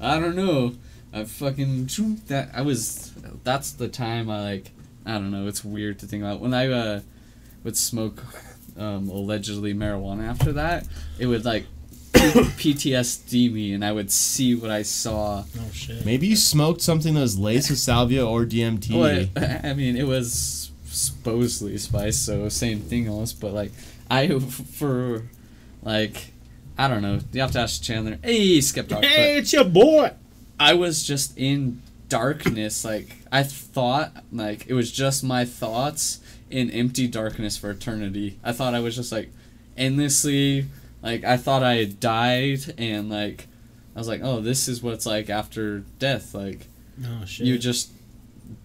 I 0.00 0.18
don't 0.18 0.36
know. 0.36 0.74
I 1.12 1.24
fucking 1.24 1.88
that 2.28 2.50
I 2.54 2.62
was. 2.62 3.12
That's 3.44 3.72
the 3.72 3.88
time 3.88 4.30
I 4.30 4.42
like. 4.42 4.70
I 5.04 5.12
don't 5.14 5.30
know. 5.30 5.46
It's 5.46 5.64
weird 5.64 5.98
to 6.00 6.06
think 6.06 6.22
about 6.22 6.40
when 6.40 6.54
I 6.54 6.68
uh, 6.68 7.00
would 7.64 7.76
smoke 7.76 8.22
um, 8.78 9.08
allegedly 9.08 9.74
marijuana. 9.74 10.28
After 10.28 10.52
that, 10.52 10.86
it 11.18 11.26
would 11.26 11.44
like 11.44 11.66
PTSD 12.12 13.52
me, 13.52 13.74
and 13.74 13.84
I 13.84 13.92
would 13.92 14.10
see 14.10 14.54
what 14.54 14.70
I 14.70 14.82
saw. 14.82 15.44
Oh 15.58 15.70
shit! 15.72 16.04
Maybe 16.06 16.28
you 16.28 16.36
smoked 16.36 16.80
something 16.80 17.14
that 17.14 17.20
was 17.20 17.38
laced 17.38 17.70
with 17.70 17.78
salvia 17.78 18.26
or 18.26 18.44
DMT. 18.44 18.98
Well, 18.98 19.26
I 19.64 19.74
mean, 19.74 19.96
it 19.96 20.06
was 20.06 20.70
supposedly 20.86 21.76
spice, 21.78 22.18
so 22.18 22.48
same 22.48 22.80
thing 22.80 23.08
almost. 23.08 23.40
But 23.40 23.52
like, 23.52 23.72
I 24.10 24.38
for 24.38 25.24
like, 25.82 26.32
I 26.78 26.88
don't 26.88 27.02
know. 27.02 27.20
You 27.32 27.40
have 27.42 27.52
to 27.52 27.60
ask 27.60 27.82
Chandler. 27.82 28.18
Hey, 28.22 28.60
Skip 28.60 28.88
Talk. 28.88 29.04
Hey, 29.04 29.36
it's 29.38 29.52
your 29.52 29.64
boy. 29.64 30.12
I 30.62 30.74
was 30.74 31.02
just 31.02 31.36
in 31.36 31.82
darkness. 32.08 32.84
Like 32.84 33.16
I 33.32 33.42
thought, 33.42 34.12
like 34.30 34.66
it 34.68 34.74
was 34.74 34.92
just 34.92 35.24
my 35.24 35.44
thoughts 35.44 36.20
in 36.50 36.70
empty 36.70 37.08
darkness 37.08 37.56
for 37.56 37.70
eternity. 37.70 38.38
I 38.44 38.52
thought 38.52 38.74
I 38.74 38.80
was 38.80 38.94
just 38.94 39.10
like 39.10 39.30
endlessly. 39.76 40.66
Like 41.02 41.24
I 41.24 41.36
thought 41.36 41.64
I 41.64 41.76
had 41.76 41.98
died, 41.98 42.74
and 42.78 43.10
like 43.10 43.48
I 43.96 43.98
was 43.98 44.06
like, 44.06 44.20
oh, 44.22 44.40
this 44.40 44.68
is 44.68 44.82
what 44.82 44.94
it's 44.94 45.06
like 45.06 45.28
after 45.28 45.80
death. 45.98 46.32
Like 46.34 46.68
Oh 47.04 47.24
shit! 47.24 47.46
you 47.46 47.58
just 47.58 47.90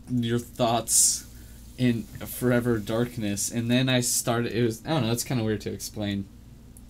your 0.10 0.38
thoughts 0.38 1.26
in 1.78 2.04
forever 2.04 2.80
darkness 2.80 3.52
and 3.52 3.70
then 3.70 3.88
i 3.88 4.00
started 4.02 4.52
it 4.52 4.64
was 4.64 4.84
i 4.86 4.90
don't 4.90 5.04
know 5.04 5.12
it's 5.12 5.24
kind 5.24 5.40
of 5.40 5.46
weird 5.46 5.62
to 5.62 5.72
explain 5.72 6.26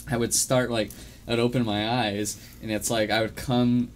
i 0.09 0.15
would 0.15 0.33
start 0.33 0.71
like 0.71 0.89
i'd 1.27 1.39
open 1.39 1.65
my 1.65 1.89
eyes 1.89 2.37
and 2.61 2.71
it's 2.71 2.89
like 2.89 3.09
i 3.09 3.21
would 3.21 3.35
come 3.35 3.89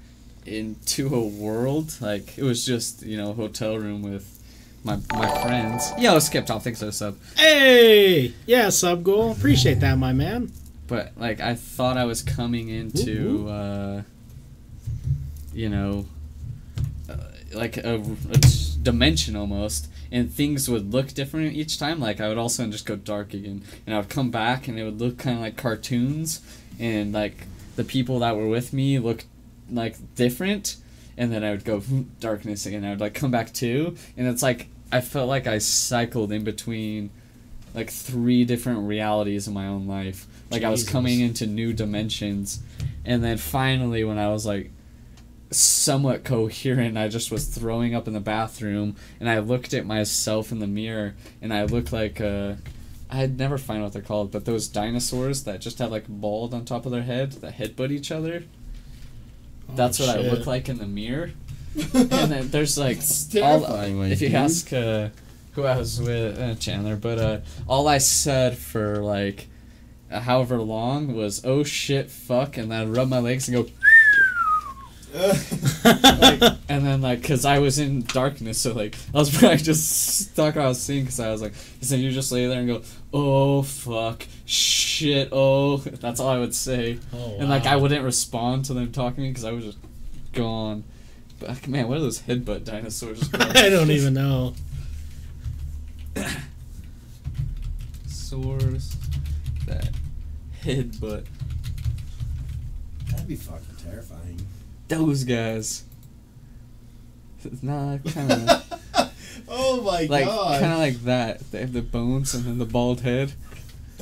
into 0.45 1.13
a 1.13 1.23
world 1.23 1.95
like 2.01 2.37
it 2.37 2.43
was 2.43 2.65
just 2.65 3.03
you 3.03 3.15
know 3.15 3.29
a 3.29 3.33
hotel 3.33 3.77
room 3.77 4.01
with 4.01 4.41
my 4.83 4.97
my 5.13 5.41
friends. 5.41 5.91
Yo, 5.97 6.17
Skip 6.19 6.45
Top, 6.45 6.63
thanks 6.63 6.79
for 6.79 6.85
the 6.85 6.91
sub. 6.91 7.17
Hey, 7.37 8.33
yeah, 8.45 8.69
sub 8.69 9.03
goal. 9.03 9.31
Appreciate 9.31 9.79
that, 9.81 9.97
my 9.97 10.13
man. 10.13 10.51
But 10.87 11.13
like, 11.17 11.39
I 11.39 11.55
thought 11.55 11.97
I 11.97 12.05
was 12.05 12.21
coming 12.21 12.69
into, 12.69 13.47
uh, 13.47 14.01
you 15.53 15.69
know, 15.69 16.05
uh, 17.09 17.15
like 17.53 17.77
a, 17.77 17.95
a 17.95 18.37
dimension 18.81 19.35
almost, 19.35 19.87
and 20.11 20.31
things 20.31 20.69
would 20.69 20.91
look 20.91 21.09
different 21.09 21.53
each 21.53 21.79
time. 21.79 21.99
Like 21.99 22.19
I 22.19 22.27
would 22.27 22.37
all 22.37 22.47
of 22.47 22.51
a 22.51 22.55
sudden 22.55 22.71
just 22.71 22.85
go 22.85 22.95
dark 22.95 23.33
again, 23.33 23.61
and 23.85 23.95
I 23.95 23.99
would 23.99 24.09
come 24.09 24.31
back, 24.31 24.67
and 24.67 24.79
it 24.79 24.83
would 24.83 24.99
look 24.99 25.17
kind 25.17 25.37
of 25.37 25.41
like 25.43 25.57
cartoons, 25.57 26.41
and 26.79 27.13
like 27.13 27.45
the 27.75 27.83
people 27.83 28.19
that 28.19 28.35
were 28.35 28.47
with 28.47 28.73
me 28.73 28.99
looked 28.99 29.25
like 29.71 30.15
different, 30.15 30.77
and 31.17 31.31
then 31.31 31.43
I 31.43 31.51
would 31.51 31.65
go 31.65 31.79
"Hmm, 31.79 32.03
darkness 32.19 32.65
again. 32.65 32.85
I 32.85 32.91
would 32.91 32.99
like 32.99 33.13
come 33.13 33.31
back 33.31 33.53
too, 33.53 33.95
and 34.17 34.27
it's 34.27 34.43
like 34.43 34.67
I 34.91 35.01
felt 35.01 35.29
like 35.29 35.47
I 35.47 35.57
cycled 35.59 36.31
in 36.31 36.43
between 36.43 37.09
like 37.73 37.89
three 37.89 38.43
different 38.43 38.87
realities 38.87 39.47
in 39.47 39.53
my 39.53 39.67
own 39.67 39.87
life. 39.87 40.27
Like 40.49 40.63
I 40.63 40.69
was 40.69 40.87
coming 40.87 41.21
into 41.21 41.47
new 41.47 41.73
dimensions, 41.73 42.59
and 43.05 43.23
then 43.23 43.37
finally 43.37 44.03
when 44.03 44.17
I 44.17 44.29
was 44.29 44.45
like 44.45 44.71
somewhat 45.51 46.23
coherent, 46.23 46.97
I 46.97 47.07
just 47.07 47.31
was 47.31 47.47
throwing 47.47 47.93
up 47.93 48.07
in 48.07 48.13
the 48.13 48.19
bathroom, 48.19 48.95
and 49.19 49.29
I 49.29 49.39
looked 49.39 49.73
at 49.73 49.85
myself 49.85 50.51
in 50.51 50.59
the 50.59 50.67
mirror, 50.67 51.15
and 51.41 51.53
I 51.53 51.63
looked 51.63 51.93
like 51.93 52.19
uh, 52.21 52.55
I'd 53.09 53.37
never 53.37 53.57
find 53.57 53.83
what 53.83 53.93
they're 53.93 54.01
called, 54.01 54.31
but 54.31 54.45
those 54.45 54.67
dinosaurs 54.67 55.43
that 55.43 55.61
just 55.61 55.79
had 55.79 55.91
like 55.91 56.05
bald 56.07 56.53
on 56.53 56.65
top 56.65 56.85
of 56.85 56.91
their 56.91 57.03
head 57.03 57.33
that 57.33 57.57
headbutt 57.57 57.91
each 57.91 58.11
other. 58.11 58.43
That's 59.75 59.99
Oh, 60.01 60.07
what 60.07 60.17
I 60.17 60.21
look 60.21 60.45
like 60.47 60.69
in 60.69 60.77
the 60.77 60.85
mirror. 60.87 61.31
and 61.93 62.09
then 62.09 62.49
there's 62.49 62.77
like 62.77 62.97
all, 63.41 63.63
if 64.03 64.21
you 64.21 64.27
dude. 64.27 64.35
ask 64.35 64.73
uh, 64.73 65.09
who 65.53 65.63
I 65.63 65.77
was 65.77 66.01
with 66.01 66.37
uh, 66.39 66.55
Chandler, 66.55 66.95
but 66.97 67.17
uh, 67.17 67.37
all 67.67 67.87
I 67.87 67.97
said 67.97 68.57
for 68.57 68.97
like 68.97 69.47
however 70.09 70.57
long 70.59 71.15
was 71.15 71.45
"oh 71.45 71.63
shit, 71.63 72.11
fuck," 72.11 72.57
and 72.57 72.71
then 72.71 72.81
I'd 72.81 72.89
rub 72.89 73.07
my 73.07 73.19
legs 73.19 73.47
and 73.47 73.55
go, 73.65 73.71
like, 75.83 76.41
and 76.69 76.85
then 76.85 77.01
like, 77.01 77.23
cause 77.23 77.43
I 77.43 77.59
was 77.59 77.79
in 77.79 78.03
darkness, 78.03 78.59
so 78.59 78.73
like 78.73 78.95
I 79.13 79.17
was 79.17 79.29
probably 79.37 79.57
just 79.57 80.29
stuck. 80.29 80.55
I 80.55 80.67
was 80.67 80.81
seeing, 80.81 81.05
cause 81.05 81.19
I 81.19 81.31
was 81.31 81.41
like, 81.41 81.53
so 81.81 81.95
you 81.95 82.11
just 82.11 82.31
lay 82.31 82.47
there 82.47 82.59
and 82.59 82.67
go, 82.67 82.81
"oh 83.13 83.61
fuck, 83.61 84.25
shit, 84.45 85.29
oh," 85.31 85.77
that's 85.77 86.19
all 86.19 86.29
I 86.29 86.39
would 86.39 86.55
say. 86.55 86.97
Oh, 87.13 87.17
wow. 87.17 87.35
And 87.39 87.49
like 87.49 87.65
I 87.65 87.75
wouldn't 87.75 88.05
respond 88.05 88.65
to 88.65 88.73
them 88.73 88.91
talking 88.91 89.15
to 89.15 89.21
me 89.21 89.29
because 89.29 89.43
I 89.43 89.51
was 89.51 89.65
just 89.65 89.77
gone. 90.33 90.85
But 91.39 91.49
like, 91.49 91.67
man, 91.67 91.87
what 91.87 91.97
are 91.97 92.01
those 92.01 92.21
headbutt 92.21 92.63
dinosaurs? 92.63 93.27
called? 93.27 93.57
I 93.57 93.69
don't 93.69 93.91
even 93.91 94.13
know. 94.13 94.53
Soars 98.07 98.95
that 99.67 99.89
headbutt 100.63 101.25
That'd 103.11 103.27
be 103.27 103.35
fucking 103.35 103.75
terrifying. 103.83 104.39
Those 104.91 105.23
guys. 105.23 105.83
Nah, 107.61 107.97
kind 107.97 108.31
of 108.31 109.13
oh 109.49 109.81
my 109.81 110.01
god. 110.05 110.09
like 110.09 110.25
god. 110.25 110.59
kind 110.61 110.73
of 110.73 110.79
like 110.79 111.03
that. 111.05 111.51
They 111.51 111.61
have 111.61 111.73
the 111.73 111.81
bones 111.81 112.33
and 112.35 112.45
then 112.45 112.57
the 112.59 112.65
bald 112.65 113.01
head. 113.01 113.33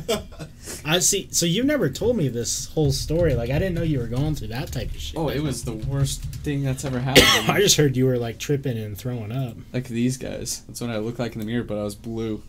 I 0.86 0.99
see. 0.99 1.28
So 1.32 1.45
you 1.45 1.64
never 1.64 1.90
told 1.90 2.18
me 2.18 2.28
this 2.28 2.68
whole 2.68 2.91
story. 2.91 3.36
Like 3.36 3.49
I 3.49 3.60
didn't 3.60 3.76
know 3.76 3.84
you 3.84 3.99
were 3.99 4.07
going 4.07 4.36
through 4.36 4.49
that 4.49 4.72
type 4.72 4.91
of 4.91 4.99
shit. 4.99 5.18
Oh, 5.18 5.30
it 5.30 5.41
was 5.41 5.64
the 5.64 5.74
worst 5.74 6.22
thing 6.24 6.64
that's 6.64 6.84
ever 6.86 6.99
happened. 7.10 7.49
I 7.52 7.60
just 7.61 7.78
heard 7.78 7.95
you 7.95 8.06
were 8.06 8.18
like 8.18 8.40
tripping 8.40 8.78
and 8.78 8.98
throwing 8.98 9.32
up. 9.32 9.56
like 9.74 9.86
these 9.88 10.18
guys. 10.18 10.64
That's 10.68 10.82
what 10.82 10.90
I 10.90 10.98
look 10.98 11.20
like 11.20 11.34
in 11.34 11.40
the 11.40 11.45
mirror, 11.45 11.64
but 11.64 11.78
I 11.78 11.84
was 11.84 11.95
blue. 11.95 12.41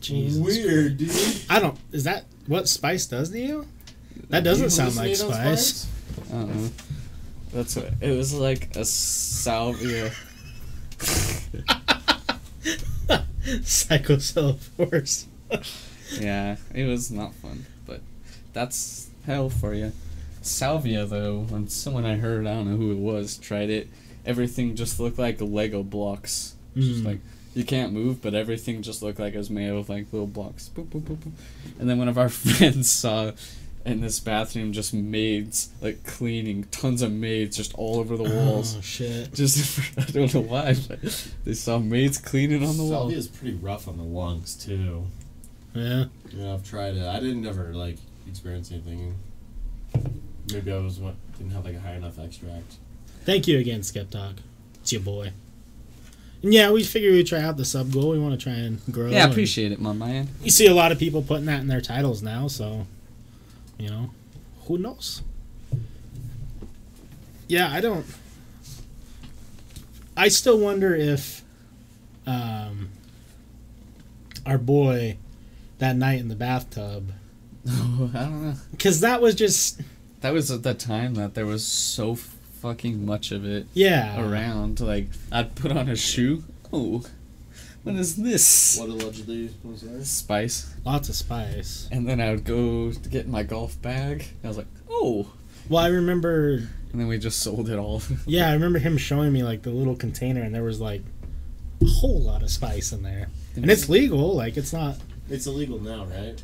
Jesus. 0.00 0.42
Weird, 0.42 0.98
dude. 0.98 1.10
I 1.48 1.60
don't. 1.60 1.78
Is 1.92 2.04
that 2.04 2.24
what 2.46 2.68
spice 2.68 3.06
does 3.06 3.30
to 3.30 3.38
you? 3.38 3.66
That 4.30 4.42
doesn't 4.42 4.64
You 4.64 4.70
sound 4.70 4.96
like 4.96 5.12
hallucinate 5.12 5.24
on 5.28 5.56
spice. 5.56 5.88
I 7.52 7.56
don't 7.56 7.58
know. 7.58 7.62
That's 7.62 7.76
what 7.76 7.92
it 8.00 8.16
was 8.16 8.34
like 8.34 8.76
a 8.76 8.84
salvia. 8.84 10.10
Psychocell 13.44 14.58
force. 14.58 15.26
Yeah, 16.20 16.56
it 16.74 16.84
was 16.84 17.10
not 17.10 17.34
fun, 17.34 17.66
but 17.86 18.00
that's 18.52 19.10
hell 19.26 19.48
for 19.50 19.74
you. 19.74 19.92
Salvia, 20.40 21.06
though, 21.06 21.40
when 21.48 21.68
someone 21.68 22.04
I 22.04 22.16
heard, 22.16 22.46
I 22.46 22.54
don't 22.54 22.70
know 22.70 22.76
who 22.76 22.92
it 22.92 22.98
was, 22.98 23.38
tried 23.38 23.70
it, 23.70 23.88
everything 24.26 24.74
just 24.76 24.98
looked 24.98 25.18
like 25.18 25.40
Lego 25.40 25.82
blocks. 25.82 26.54
It's 26.74 26.86
Just 26.86 27.02
Mm. 27.02 27.06
like 27.06 27.20
you 27.54 27.64
can't 27.64 27.92
move, 27.92 28.22
but 28.22 28.34
everything 28.34 28.82
just 28.82 29.02
looked 29.02 29.18
like 29.18 29.34
it 29.34 29.38
was 29.38 29.50
made 29.50 29.68
of 29.68 29.88
like 29.88 30.06
little 30.12 30.26
blocks. 30.26 30.70
Boop, 30.74 30.86
boop, 30.86 31.02
boop, 31.02 31.16
boop. 31.16 31.32
And 31.78 31.88
then 31.88 31.98
one 31.98 32.08
of 32.08 32.18
our 32.18 32.28
friends 32.30 32.90
saw 32.90 33.32
in 33.84 34.00
this 34.00 34.20
bathroom 34.20 34.72
just 34.72 34.94
maids 34.94 35.70
like 35.80 36.04
cleaning, 36.04 36.64
tons 36.64 37.02
of 37.02 37.12
maids 37.12 37.56
just 37.56 37.74
all 37.74 37.98
over 37.98 38.16
the 38.16 38.24
oh, 38.24 38.46
walls. 38.46 38.76
Oh 38.76 38.80
shit. 38.80 39.32
Just 39.34 39.80
I 39.98 40.04
don't 40.04 40.32
know 40.34 40.40
why, 40.40 40.74
but 40.88 41.00
they 41.44 41.54
saw 41.54 41.78
maids 41.78 42.18
cleaning 42.18 42.64
on 42.64 42.76
the 42.76 42.84
wall. 42.84 43.02
Salvia 43.02 43.16
is 43.18 43.28
pretty 43.28 43.54
rough 43.54 43.88
on 43.88 43.96
the 43.96 44.04
lungs 44.04 44.54
too. 44.54 45.06
Yeah. 45.74 46.04
Yeah, 46.30 46.54
I've 46.54 46.68
tried 46.68 46.96
it. 46.96 47.06
I 47.06 47.18
didn't 47.20 47.46
ever 47.46 47.74
like 47.74 47.96
experience 48.28 48.70
anything. 48.70 49.16
Maybe 50.52 50.72
I 50.72 50.78
was 50.78 50.98
what 50.98 51.14
didn't 51.38 51.52
have 51.52 51.64
like 51.64 51.76
a 51.76 51.80
high 51.80 51.94
enough 51.94 52.18
extract. 52.18 52.76
Thank 53.24 53.46
you 53.46 53.58
again, 53.58 53.82
Skep 53.82 54.10
Talk. 54.10 54.34
It's 54.80 54.92
your 54.92 55.02
boy. 55.02 55.32
And 56.42 56.52
yeah, 56.52 56.70
we 56.72 56.82
figured 56.82 57.12
we'd 57.12 57.26
try 57.26 57.40
out 57.40 57.56
the 57.56 57.64
sub 57.64 57.92
goal. 57.92 58.10
We 58.10 58.18
want 58.18 58.38
to 58.38 58.42
try 58.42 58.54
and 58.54 58.80
grow. 58.90 59.08
Yeah, 59.08 59.24
I 59.24 59.30
appreciate 59.30 59.70
it, 59.70 59.80
my 59.80 59.92
man. 59.92 60.28
You 60.42 60.50
see 60.50 60.66
a 60.66 60.74
lot 60.74 60.90
of 60.90 60.98
people 60.98 61.22
putting 61.22 61.46
that 61.46 61.60
in 61.60 61.68
their 61.68 61.80
titles 61.80 62.20
now, 62.20 62.48
so 62.48 62.86
you 63.82 63.90
know, 63.90 64.10
who 64.66 64.78
knows? 64.78 65.22
Yeah, 67.48 67.70
I 67.72 67.80
don't. 67.80 68.06
I 70.16 70.28
still 70.28 70.58
wonder 70.58 70.94
if 70.94 71.42
um, 72.26 72.90
our 74.46 74.58
boy 74.58 75.16
that 75.78 75.96
night 75.96 76.20
in 76.20 76.28
the 76.28 76.36
bathtub, 76.36 77.10
I 77.66 77.70
don't 77.70 78.42
know. 78.42 78.54
because 78.70 79.00
that 79.00 79.20
was 79.20 79.34
just 79.34 79.80
That 80.20 80.32
was 80.32 80.50
at 80.52 80.62
the 80.62 80.74
time 80.74 81.14
that 81.16 81.34
there 81.34 81.46
was 81.46 81.64
so 81.66 82.14
fucking 82.14 83.04
much 83.04 83.32
of 83.32 83.44
it 83.44 83.66
yeah 83.74 84.20
around. 84.24 84.78
Like, 84.80 85.08
I'd 85.32 85.56
put 85.56 85.72
on 85.72 85.88
a 85.88 85.96
shoe. 85.96 86.44
Oh, 86.72 87.02
what 87.82 87.94
is 87.96 88.16
this? 88.16 88.78
What 88.78 88.88
allegedly 88.88 89.50
was 89.64 89.82
there? 89.82 90.04
Spice. 90.04 90.74
lots 90.84 91.08
of 91.08 91.14
spice. 91.14 91.88
And 91.90 92.08
then 92.08 92.20
I 92.20 92.30
would 92.30 92.44
go 92.44 92.92
to 92.92 93.08
get 93.08 93.28
my 93.28 93.42
golf 93.42 93.80
bag. 93.82 94.24
I 94.44 94.48
was 94.48 94.56
like, 94.56 94.66
oh. 94.90 95.30
Well, 95.68 95.82
I 95.84 95.88
remember 95.88 96.68
And 96.92 97.00
then 97.00 97.06
we 97.08 97.18
just 97.18 97.40
sold 97.40 97.68
it 97.70 97.78
all. 97.78 98.02
Yeah, 98.26 98.48
I 98.50 98.52
remember 98.52 98.78
him 98.78 98.96
showing 98.98 99.32
me 99.32 99.42
like 99.42 99.62
the 99.62 99.70
little 99.70 99.96
container, 99.96 100.42
and 100.42 100.54
there 100.54 100.64
was 100.64 100.80
like 100.80 101.02
a 101.80 101.86
whole 101.86 102.20
lot 102.20 102.42
of 102.42 102.50
spice 102.50 102.92
in 102.92 103.02
there, 103.02 103.28
and 103.56 103.70
it's 103.70 103.88
legal. 103.88 104.34
Like 104.36 104.56
it's 104.56 104.72
not. 104.72 104.96
It's 105.28 105.46
illegal 105.46 105.80
now, 105.80 106.04
right? 106.04 106.40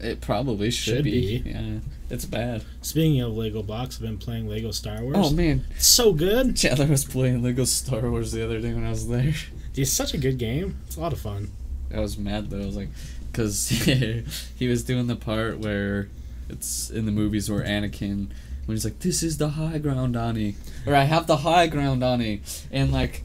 It 0.00 0.20
probably 0.20 0.70
should, 0.72 0.96
Should 0.96 1.04
be. 1.04 1.38
be. 1.40 1.50
Yeah, 1.50 1.78
it's 2.10 2.24
bad. 2.24 2.64
Speaking 2.82 3.20
of 3.20 3.36
Lego 3.36 3.62
blocks, 3.62 3.96
I've 3.96 4.02
been 4.02 4.18
playing 4.18 4.48
Lego 4.48 4.72
Star 4.72 5.00
Wars. 5.02 5.16
Oh 5.16 5.30
man, 5.30 5.64
it's 5.76 5.86
so 5.86 6.12
good. 6.12 6.56
Chandler 6.56 6.86
was 6.86 7.04
playing 7.04 7.42
Lego 7.42 7.64
Star 7.64 8.10
Wars 8.10 8.32
the 8.32 8.44
other 8.44 8.60
day 8.60 8.74
when 8.74 8.84
I 8.84 8.90
was 8.90 9.08
there. 9.08 9.32
It's 9.74 9.90
such 9.92 10.14
a 10.14 10.18
good 10.18 10.38
game. 10.38 10.78
It's 10.86 10.96
a 10.96 11.00
lot 11.00 11.12
of 11.12 11.20
fun. 11.20 11.50
I 11.94 12.00
was 12.00 12.18
mad 12.18 12.50
though. 12.50 12.62
I 12.62 12.66
was 12.66 12.76
like, 12.76 12.88
because 13.30 13.68
he 14.56 14.68
was 14.68 14.82
doing 14.82 15.06
the 15.06 15.16
part 15.16 15.58
where 15.58 16.08
it's 16.48 16.90
in 16.90 17.06
the 17.06 17.12
movies 17.12 17.50
where 17.50 17.62
Anakin, 17.62 18.28
when 18.66 18.76
he's 18.76 18.84
like, 18.84 18.98
"This 19.00 19.22
is 19.22 19.38
the 19.38 19.50
high 19.50 19.78
ground, 19.78 20.16
Ani," 20.16 20.56
or 20.86 20.94
"I 20.94 21.04
have 21.04 21.26
the 21.26 21.38
high 21.38 21.66
ground, 21.66 22.02
Ani," 22.02 22.42
and 22.70 22.92
like. 22.92 23.24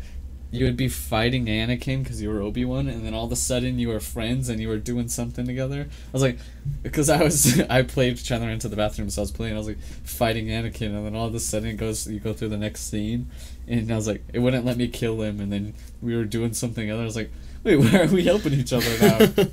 You 0.49 0.65
would 0.65 0.77
be 0.77 0.87
fighting 0.87 1.45
Anakin 1.47 2.03
because 2.03 2.21
you 2.21 2.29
were 2.29 2.41
Obi 2.41 2.63
Wan, 2.63 2.87
and 2.87 3.05
then 3.05 3.13
all 3.13 3.25
of 3.25 3.31
a 3.33 3.35
sudden 3.35 3.79
you 3.79 3.89
were 3.89 3.99
friends 3.99 4.47
and 4.47 4.61
you 4.61 4.69
were 4.69 4.77
doing 4.77 5.09
something 5.09 5.45
together. 5.45 5.81
I 5.89 6.11
was 6.13 6.21
like, 6.21 6.39
because 6.83 7.09
I 7.09 7.21
was 7.21 7.59
I 7.69 7.81
played 7.81 8.17
Chandler 8.17 8.49
into 8.49 8.69
the 8.69 8.77
bathroom, 8.77 9.09
so 9.09 9.21
I 9.21 9.23
was 9.23 9.31
playing. 9.31 9.55
I 9.55 9.57
was 9.57 9.67
like 9.67 9.81
fighting 10.03 10.47
Anakin, 10.47 10.95
and 10.95 11.05
then 11.05 11.15
all 11.15 11.27
of 11.27 11.35
a 11.35 11.39
sudden 11.39 11.69
it 11.69 11.73
goes 11.73 12.07
you 12.07 12.19
go 12.19 12.33
through 12.33 12.49
the 12.49 12.57
next 12.57 12.89
scene, 12.89 13.29
and 13.67 13.91
I 13.91 13.95
was 13.95 14.07
like, 14.07 14.23
it 14.31 14.39
wouldn't 14.39 14.65
let 14.65 14.77
me 14.77 14.87
kill 14.87 15.21
him, 15.21 15.41
and 15.41 15.51
then 15.51 15.73
we 16.01 16.15
were 16.15 16.25
doing 16.25 16.53
something 16.53 16.89
other. 16.89 17.01
I 17.01 17.05
was 17.05 17.17
like, 17.17 17.31
wait, 17.63 17.75
why 17.79 17.99
are 17.99 18.07
we 18.07 18.23
helping 18.23 18.53
each 18.53 18.71
other 18.71 18.97
now? 18.99 19.27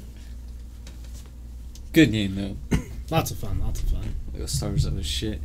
Good 1.92 2.12
game 2.12 2.34
though. 2.36 2.78
lots 3.10 3.30
of 3.32 3.38
fun. 3.38 3.60
Lots 3.60 3.82
of 3.82 3.90
fun. 3.90 4.14
Lego 4.32 4.46
Star 4.46 4.68
Wars 4.68 4.86
other 4.86 5.02
shit. 5.02 5.40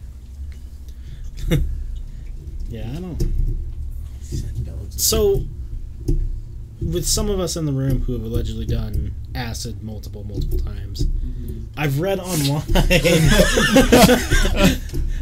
Yeah, 2.70 2.92
I 2.96 3.00
don't. 3.00 3.58
So, 4.92 5.44
with 6.82 7.06
some 7.06 7.30
of 7.30 7.40
us 7.40 7.56
in 7.58 7.66
the 7.66 7.72
room 7.74 8.02
who 8.02 8.14
have 8.14 8.24
allegedly 8.24 8.66
done 8.66 9.14
acid 9.36 9.84
multiple, 9.84 10.24
multiple 10.24 10.60
times, 10.60 11.06
I've 11.78 12.00
read 12.00 12.20
online. 12.20 12.64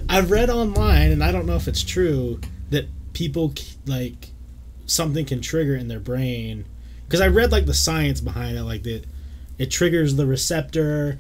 I've 0.09 0.31
read 0.31 0.49
online, 0.49 1.11
and 1.11 1.23
I 1.23 1.31
don't 1.31 1.45
know 1.45 1.55
if 1.55 1.67
it's 1.67 1.84
true 1.84 2.39
that 2.69 2.88
people 3.13 3.53
like 3.85 4.29
something 4.85 5.25
can 5.25 5.41
trigger 5.41 5.75
in 5.75 5.88
their 5.88 5.99
brain, 5.99 6.65
because 7.05 7.21
I 7.21 7.27
read 7.27 7.51
like 7.51 7.65
the 7.65 7.73
science 7.73 8.21
behind 8.21 8.57
it, 8.57 8.63
like 8.63 8.84
that 8.84 9.03
it 9.57 9.69
triggers 9.71 10.15
the 10.15 10.25
receptor, 10.25 11.17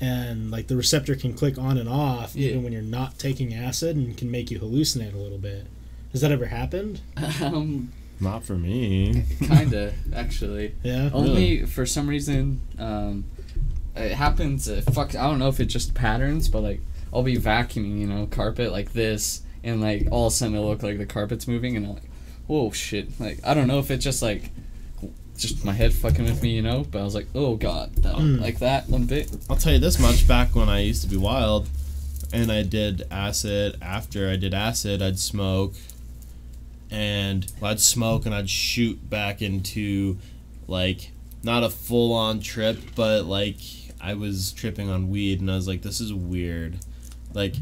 and 0.00 0.50
like 0.50 0.68
the 0.68 0.76
receptor 0.76 1.14
can 1.16 1.34
click 1.34 1.58
on 1.58 1.76
and 1.78 1.88
off 1.88 2.36
Yeah. 2.36 2.50
even 2.50 2.62
when 2.62 2.72
you're 2.72 2.82
not 2.82 3.18
taking 3.18 3.52
acid, 3.54 3.96
and 3.96 4.16
can 4.16 4.30
make 4.30 4.50
you 4.50 4.58
hallucinate 4.60 5.14
a 5.14 5.18
little 5.18 5.38
bit. 5.38 5.66
Has 6.12 6.20
that 6.22 6.30
ever 6.32 6.46
happened? 6.46 7.00
Um, 7.42 7.92
Not 8.20 8.44
for 8.44 8.56
me. 8.56 9.24
kinda 9.40 9.92
actually. 10.14 10.74
Yeah. 10.82 11.10
Only 11.12 11.66
for 11.66 11.84
some 11.86 12.08
reason, 12.08 12.60
um, 12.78 13.24
it 13.94 14.12
happens. 14.12 14.68
Uh, 14.68 14.80
fuck, 14.92 15.14
I 15.14 15.22
don't 15.28 15.38
know 15.38 15.48
if 15.48 15.60
it's 15.60 15.72
just 15.72 15.94
patterns, 15.94 16.48
but 16.48 16.62
like 16.62 16.80
I'll 17.12 17.22
be 17.22 17.36
vacuuming, 17.36 17.98
you 18.00 18.06
know, 18.06 18.26
carpet 18.26 18.72
like 18.72 18.92
this, 18.92 19.42
and 19.64 19.80
like 19.80 20.08
all 20.10 20.26
of 20.28 20.32
a 20.32 20.36
sudden 20.36 20.54
it'll 20.54 20.68
look 20.68 20.82
like 20.82 20.98
the 20.98 21.06
carpet's 21.06 21.46
moving, 21.48 21.76
and 21.76 21.86
I'm 21.86 21.94
like, 21.94 22.02
whoa, 22.46 22.70
shit. 22.70 23.20
Like 23.20 23.40
I 23.44 23.54
don't 23.54 23.66
know 23.68 23.78
if 23.78 23.90
it's 23.90 24.04
just 24.04 24.22
like, 24.22 24.50
just 25.36 25.64
my 25.64 25.72
head 25.72 25.92
fucking 25.92 26.24
with 26.24 26.42
me, 26.42 26.50
you 26.56 26.62
know. 26.62 26.84
But 26.90 27.00
I 27.00 27.04
was 27.04 27.14
like, 27.14 27.26
oh 27.34 27.56
god, 27.56 27.94
that, 27.96 28.14
Mm. 28.16 28.40
like 28.40 28.58
that 28.60 28.88
one 28.88 29.04
bit. 29.04 29.30
I'll 29.50 29.56
tell 29.56 29.72
you 29.72 29.78
this 29.78 29.98
much: 30.00 30.26
back 30.26 30.54
when 30.56 30.68
I 30.68 30.80
used 30.80 31.02
to 31.02 31.08
be 31.08 31.16
wild, 31.16 31.68
and 32.32 32.50
I 32.50 32.62
did 32.62 33.02
acid. 33.10 33.76
After 33.82 34.28
I 34.30 34.36
did 34.36 34.54
acid, 34.54 35.00
I'd 35.02 35.18
smoke, 35.18 35.74
and 36.90 37.50
I'd 37.62 37.80
smoke 37.80 38.26
and 38.26 38.34
I'd 38.34 38.50
shoot 38.50 39.08
back 39.08 39.42
into, 39.42 40.18
like, 40.66 41.12
not 41.42 41.62
a 41.62 41.70
full-on 41.70 42.40
trip, 42.40 42.78
but 42.94 43.24
like 43.24 43.56
I 44.00 44.14
was 44.14 44.52
tripping 44.52 44.90
on 44.90 45.08
weed, 45.08 45.40
and 45.40 45.50
I 45.50 45.54
was 45.54 45.68
like, 45.68 45.82
this 45.82 46.00
is 46.00 46.12
weird. 46.12 46.78
Like, 47.32 47.56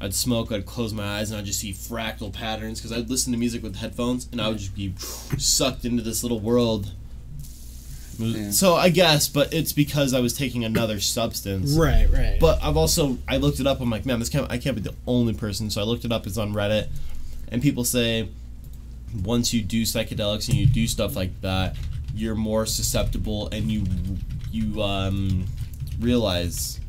I'd 0.00 0.14
smoke, 0.14 0.52
I'd 0.52 0.66
close 0.66 0.94
my 0.94 1.18
eyes, 1.18 1.30
and 1.30 1.38
I'd 1.38 1.44
just 1.44 1.60
see 1.60 1.72
fractal 1.72 2.32
patterns 2.32 2.80
because 2.80 2.96
I'd 2.96 3.10
listen 3.10 3.32
to 3.32 3.38
music 3.38 3.62
with 3.62 3.76
headphones, 3.76 4.28
and 4.30 4.40
I 4.40 4.48
would 4.48 4.58
just 4.58 4.74
be 4.74 4.94
sucked 4.96 5.84
into 5.84 6.02
this 6.02 6.22
little 6.22 6.40
world. 6.40 6.92
Yeah. 8.18 8.50
So 8.50 8.74
I 8.74 8.88
guess, 8.88 9.28
but 9.28 9.52
it's 9.54 9.72
because 9.72 10.12
I 10.12 10.20
was 10.20 10.36
taking 10.36 10.64
another 10.64 10.98
substance. 10.98 11.74
Right. 11.74 12.08
Right. 12.10 12.38
But 12.40 12.62
I've 12.62 12.76
also 12.76 13.18
I 13.28 13.36
looked 13.36 13.60
it 13.60 13.66
up. 13.66 13.80
I'm 13.80 13.90
like, 13.90 14.06
man, 14.06 14.18
this 14.18 14.28
can't 14.28 14.50
I 14.50 14.58
can't 14.58 14.74
be 14.74 14.82
the 14.82 14.94
only 15.06 15.34
person. 15.34 15.70
So 15.70 15.80
I 15.80 15.84
looked 15.84 16.04
it 16.04 16.10
up. 16.10 16.26
It's 16.26 16.36
on 16.36 16.52
Reddit, 16.52 16.88
and 17.52 17.62
people 17.62 17.84
say 17.84 18.28
once 19.22 19.52
you 19.54 19.62
do 19.62 19.82
psychedelics 19.82 20.48
and 20.48 20.56
you 20.58 20.66
do 20.66 20.86
stuff 20.86 21.16
like 21.16 21.40
that, 21.40 21.76
you're 22.14 22.34
more 22.34 22.66
susceptible 22.66 23.48
and 23.48 23.70
you 23.70 23.84
you 24.50 24.82
um, 24.82 25.44
realize 26.00 26.80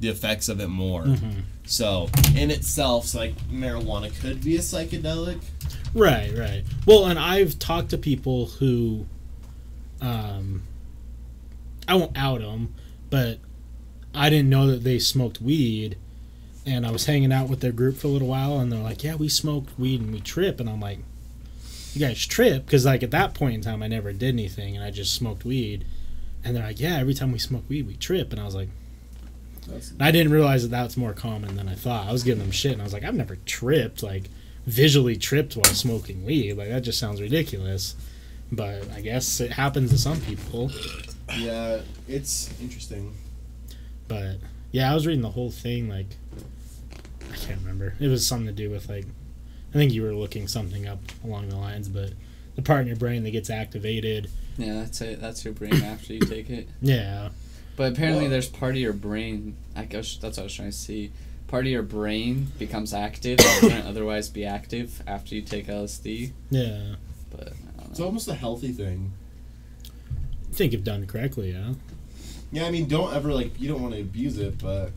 the 0.00 0.08
effects 0.08 0.48
of 0.48 0.60
it 0.60 0.68
more. 0.68 1.04
Mhm. 1.04 1.42
So 1.66 2.08
in 2.36 2.50
itself, 2.50 3.04
it's 3.04 3.14
like 3.14 3.34
marijuana 3.48 4.16
could 4.20 4.42
be 4.42 4.56
a 4.56 4.60
psychedelic. 4.60 5.40
Right, 5.94 6.36
right. 6.36 6.62
Well, 6.86 7.06
and 7.06 7.18
I've 7.18 7.58
talked 7.58 7.90
to 7.90 7.98
people 7.98 8.46
who, 8.46 9.06
um, 10.00 10.62
I 11.86 11.94
won't 11.94 12.16
out 12.16 12.40
them, 12.40 12.74
but 13.10 13.38
I 14.14 14.30
didn't 14.30 14.48
know 14.50 14.66
that 14.68 14.84
they 14.84 14.98
smoked 14.98 15.40
weed, 15.42 15.96
and 16.64 16.86
I 16.86 16.90
was 16.90 17.06
hanging 17.06 17.32
out 17.32 17.48
with 17.48 17.60
their 17.60 17.72
group 17.72 17.96
for 17.96 18.06
a 18.06 18.10
little 18.10 18.28
while, 18.28 18.60
and 18.60 18.70
they're 18.70 18.82
like, 18.82 19.02
"Yeah, 19.02 19.14
we 19.16 19.28
smoked 19.28 19.78
weed 19.78 20.00
and 20.00 20.12
we 20.12 20.20
trip," 20.20 20.60
and 20.60 20.68
I'm 20.68 20.80
like, 20.80 21.00
"You 21.98 22.06
guys 22.06 22.24
trip?" 22.26 22.64
Because 22.66 22.84
like 22.84 23.02
at 23.02 23.10
that 23.10 23.34
point 23.34 23.54
in 23.54 23.60
time, 23.60 23.82
I 23.82 23.88
never 23.88 24.12
did 24.12 24.28
anything, 24.34 24.76
and 24.76 24.84
I 24.84 24.90
just 24.90 25.14
smoked 25.14 25.44
weed, 25.44 25.84
and 26.44 26.54
they're 26.54 26.64
like, 26.64 26.80
"Yeah, 26.80 26.96
every 26.98 27.14
time 27.14 27.32
we 27.32 27.38
smoke 27.38 27.64
weed, 27.68 27.86
we 27.86 27.96
trip," 27.96 28.32
and 28.32 28.40
I 28.40 28.44
was 28.44 28.54
like. 28.54 28.68
I 30.00 30.10
didn't 30.10 30.32
realize 30.32 30.62
that 30.62 30.70
that's 30.70 30.96
more 30.96 31.12
common 31.12 31.56
than 31.56 31.68
I 31.68 31.74
thought. 31.74 32.08
I 32.08 32.12
was 32.12 32.22
giving 32.22 32.42
them 32.42 32.50
shit, 32.50 32.72
and 32.72 32.80
I 32.80 32.84
was 32.84 32.94
like, 32.94 33.04
I've 33.04 33.14
never 33.14 33.36
tripped, 33.44 34.02
like 34.02 34.30
visually 34.64 35.16
tripped 35.16 35.56
while 35.56 35.64
smoking 35.74 36.24
weed. 36.24 36.54
Like 36.54 36.68
that 36.68 36.80
just 36.80 36.98
sounds 36.98 37.20
ridiculous. 37.20 37.94
But 38.50 38.90
I 38.92 39.00
guess 39.00 39.40
it 39.40 39.52
happens 39.52 39.90
to 39.90 39.98
some 39.98 40.20
people. 40.22 40.70
yeah, 41.36 41.80
it's 42.08 42.50
interesting. 42.60 43.14
But 44.06 44.36
yeah, 44.70 44.90
I 44.90 44.94
was 44.94 45.06
reading 45.06 45.22
the 45.22 45.30
whole 45.30 45.50
thing. 45.50 45.88
Like 45.88 46.06
I 47.30 47.36
can't 47.36 47.60
remember. 47.60 47.94
It 48.00 48.08
was 48.08 48.26
something 48.26 48.46
to 48.46 48.52
do 48.52 48.70
with 48.70 48.88
like 48.88 49.04
I 49.70 49.72
think 49.72 49.92
you 49.92 50.02
were 50.02 50.14
looking 50.14 50.48
something 50.48 50.86
up 50.86 51.00
along 51.24 51.48
the 51.50 51.56
lines, 51.56 51.88
but 51.88 52.12
the 52.56 52.62
part 52.62 52.80
in 52.82 52.86
your 52.86 52.96
brain 52.96 53.22
that 53.24 53.30
gets 53.30 53.50
activated. 53.50 54.30
Yeah, 54.56 54.74
that's 54.74 55.00
it. 55.00 55.20
That's 55.20 55.44
your 55.44 55.54
brain 55.54 55.74
after 55.74 56.14
you 56.14 56.20
take 56.20 56.50
it. 56.50 56.68
Yeah, 56.80 57.28
But 57.76 57.92
apparently, 57.92 58.22
Well- 58.24 58.30
there's 58.30 58.48
part 58.48 58.72
of 58.74 58.80
your 58.80 58.92
brain. 58.92 59.56
I 59.76 59.84
guess 59.84 60.16
that's 60.16 60.36
what 60.38 60.42
I 60.42 60.44
was 60.44 60.54
trying 60.54 60.70
to 60.70 60.76
see. 60.76 61.12
Part 61.46 61.64
of 61.66 61.70
your 61.72 61.82
brain 61.82 62.48
becomes 62.58 62.92
active 62.92 63.38
that 63.38 63.60
wouldn't 63.62 63.86
otherwise 63.92 64.28
be 64.28 64.44
active 64.44 65.02
after 65.06 65.34
you 65.34 65.42
take 65.42 65.66
LSD. 65.66 66.32
yeah. 66.50 66.94
But 67.30 67.52
It's 67.90 68.00
almost 68.00 68.26
a 68.28 68.34
healthy 68.34 68.72
thing. 68.72 69.12
I 70.50 70.54
think 70.54 70.72
if 70.72 70.82
done 70.82 71.06
correctly, 71.06 71.52
yeah. 71.52 71.74
Yeah, 72.50 72.64
I 72.66 72.70
mean, 72.70 72.88
don't 72.88 73.14
ever 73.14 73.32
like 73.32 73.60
you 73.60 73.68
don't 73.68 73.82
want 73.82 73.94
to 73.94 74.00
abuse 74.00 74.38
it, 74.38 74.58
but 74.58 74.90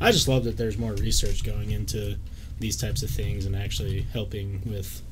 I 0.00 0.12
just 0.12 0.28
love 0.28 0.44
that 0.44 0.56
there's 0.56 0.78
more 0.78 0.92
research 0.92 1.44
going 1.44 1.70
into 1.72 2.16
these 2.60 2.76
types 2.76 3.02
of 3.02 3.10
things 3.10 3.46
and 3.46 3.54
actually 3.56 4.02
helping 4.12 4.62
with 4.66 5.02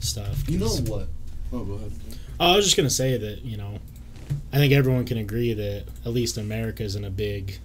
stuff. 0.00 0.48
you 0.48 0.58
know 0.58 0.68
what? 0.68 1.08
Oh, 1.52 1.64
go 1.64 1.74
ahead. 1.74 1.92
Oh, 2.38 2.52
I 2.52 2.56
was 2.56 2.64
just 2.64 2.76
gonna 2.76 2.90
say 2.90 3.16
that 3.16 3.44
you 3.44 3.56
know, 3.56 3.78
I 4.52 4.56
think 4.56 4.72
everyone 4.72 5.04
can 5.04 5.18
agree 5.18 5.52
that 5.52 5.84
at 6.04 6.12
least 6.12 6.36
America's 6.38 6.96
in 6.96 7.04
a 7.04 7.10
big 7.10 7.58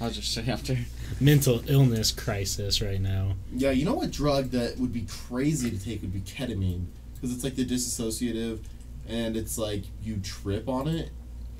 I'll 0.00 0.10
just 0.10 0.32
say 0.32 0.44
after. 0.48 0.76
mental 1.20 1.62
illness 1.68 2.12
crisis 2.12 2.80
right 2.80 3.00
now. 3.00 3.34
Yeah, 3.52 3.70
you 3.72 3.84
know 3.84 3.94
what 3.94 4.10
drug 4.10 4.50
that 4.50 4.78
would 4.78 4.92
be 4.92 5.06
crazy 5.08 5.70
to 5.70 5.78
take 5.84 6.02
would 6.02 6.12
be 6.12 6.20
ketamine 6.20 6.86
because 7.14 7.34
it's 7.34 7.42
like 7.44 7.56
the 7.56 7.64
disassociative, 7.64 8.60
and 9.08 9.36
it's 9.36 9.58
like 9.58 9.82
you 10.02 10.18
trip 10.18 10.68
on 10.68 10.86
it, 10.86 11.10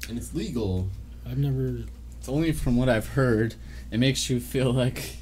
and 0.09 0.17
it's 0.17 0.35
legal. 0.35 0.89
I've 1.29 1.39
never. 1.39 1.85
It's 2.29 2.35
only 2.35 2.53
from 2.53 2.77
what 2.77 2.91
I've 2.91 3.09
heard. 3.09 3.55
It 3.91 3.97
makes 3.99 4.29
you 4.29 4.39
feel 4.39 4.71
like 4.71 5.17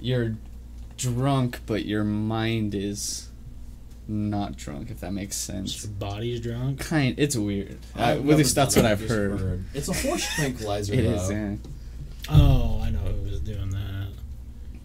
you're 0.00 0.34
drunk, 0.96 1.60
but 1.66 1.84
your 1.84 2.04
mind 2.04 2.74
is 2.74 3.28
not 4.08 4.56
drunk. 4.56 4.90
If 4.90 5.00
that 5.00 5.12
makes 5.12 5.36
sense. 5.36 5.84
Your 5.84 5.92
body's 5.92 6.40
drunk. 6.40 6.80
Kind. 6.80 7.16
It's 7.18 7.36
weird. 7.36 7.76
I've 7.94 8.26
at 8.30 8.36
least 8.38 8.54
that's 8.54 8.76
what 8.76 8.86
I've 8.86 9.00
just 9.00 9.10
heard. 9.10 9.64
It's 9.74 9.88
a 9.88 9.92
horse 9.92 10.26
tranquilizer. 10.34 10.94
It 10.98 11.02
though. 11.02 11.10
is. 11.22 11.30
Yeah. 11.30 11.54
Oh, 12.30 12.80
I 12.82 12.88
know 12.88 13.00
who 13.00 13.28
was 13.30 13.40
doing 13.40 13.68
that. 13.68 14.08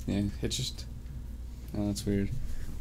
Yeah. 0.05 0.23
It 0.41 0.49
just. 0.49 0.83
Oh, 1.77 1.87
that's 1.87 2.05
weird. 2.05 2.27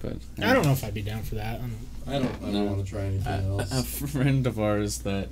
But 0.01 0.17
I 0.43 0.53
don't 0.53 0.65
know 0.65 0.73
if 0.73 0.83
I'd 0.83 0.93
be 0.93 1.03
down 1.03 1.23
for 1.23 1.37
that. 1.37 1.61
I'm- 1.61 1.77
I 2.09 2.13
don't. 2.19 2.25
I 2.25 2.39
don't 2.47 2.53
No. 2.53 2.65
want 2.65 2.85
to 2.85 2.91
try 2.91 3.03
anything 3.03 3.33
a, 3.49 3.59
else. 3.61 3.71
a 3.73 3.85
friend 3.85 4.45
of 4.45 4.59
ours 4.59 4.99
that 5.03 5.29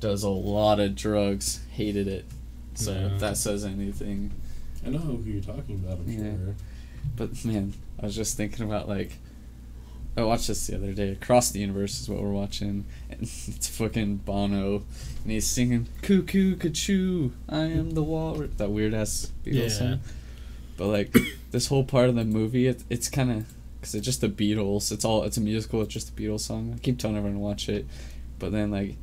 does 0.00 0.22
a 0.22 0.30
lot 0.30 0.80
of 0.80 0.96
drugs 0.96 1.60
hated 1.72 2.08
it. 2.08 2.24
So 2.74 2.92
Yeah. 2.92 3.14
if 3.14 3.20
that 3.20 3.36
says 3.36 3.64
anything. 3.64 4.32
I 4.84 4.90
know 4.90 4.98
who 4.98 5.22
you're 5.30 5.42
talking 5.42 5.76
about. 5.76 5.98
I'm 6.00 6.08
Yeah. 6.12 6.18
sure. 6.36 6.54
But 7.16 7.44
man, 7.44 7.74
I 8.00 8.06
was 8.06 8.14
just 8.16 8.36
thinking 8.36 8.64
about 8.66 8.88
like 8.88 9.18
I 10.16 10.22
watched 10.24 10.48
this 10.48 10.66
the 10.66 10.76
other 10.76 10.92
day. 10.92 11.08
Across 11.10 11.52
the 11.52 11.60
Universe 11.60 11.98
is 12.00 12.08
what 12.08 12.20
we're 12.20 12.32
watching, 12.32 12.84
and 13.10 13.22
it's 13.22 13.68
fucking 13.68 14.16
Bono, 14.18 14.82
and 15.22 15.32
he's 15.32 15.46
singing 15.46 15.88
"Cuckoo, 16.02 16.56
Cachoo, 16.56 17.30
I 17.48 17.60
am 17.64 17.90
the 17.92 18.02
walrus." 18.02 18.50
That 18.58 18.70
weird 18.70 18.92
ass 18.94 19.32
Beatles 19.44 19.54
Yeah. 19.54 19.68
song. 19.68 20.00
But 20.76 20.88
like 20.88 21.16
this 21.50 21.68
whole 21.68 21.84
part 21.84 22.08
of 22.10 22.14
the 22.14 22.24
movie, 22.24 22.66
it, 22.66 22.82
it's 22.90 23.08
kind 23.08 23.30
of 23.30 23.46
because 23.80 23.94
it's 23.94 24.04
just 24.04 24.20
the 24.20 24.28
Beatles. 24.28 24.92
It's 24.92 25.04
all 25.04 25.22
it's 25.24 25.36
a 25.38 25.40
musical. 25.40 25.80
It's 25.82 25.94
just 25.94 26.10
a 26.10 26.12
Beatles 26.12 26.40
song. 26.40 26.74
I 26.74 26.78
keep 26.78 26.98
telling 26.98 27.16
everyone 27.16 27.38
to 27.38 27.42
watch 27.42 27.68
it, 27.70 27.86
but 28.38 28.52
then 28.52 28.70
like 28.70 28.96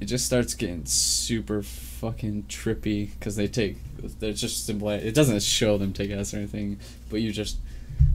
it 0.00 0.06
just 0.06 0.26
starts 0.26 0.54
getting 0.54 0.84
super 0.84 1.62
fucking 1.62 2.44
trippy 2.44 3.10
because 3.12 3.36
they 3.36 3.48
take 3.48 3.78
they're 4.20 4.32
just 4.32 4.66
simple. 4.66 4.90
It 4.90 5.14
doesn't 5.14 5.42
show 5.42 5.78
them 5.78 5.92
take 5.92 6.10
us 6.10 6.34
or 6.34 6.38
anything, 6.38 6.78
but 7.10 7.20
you 7.20 7.32
just 7.32 7.58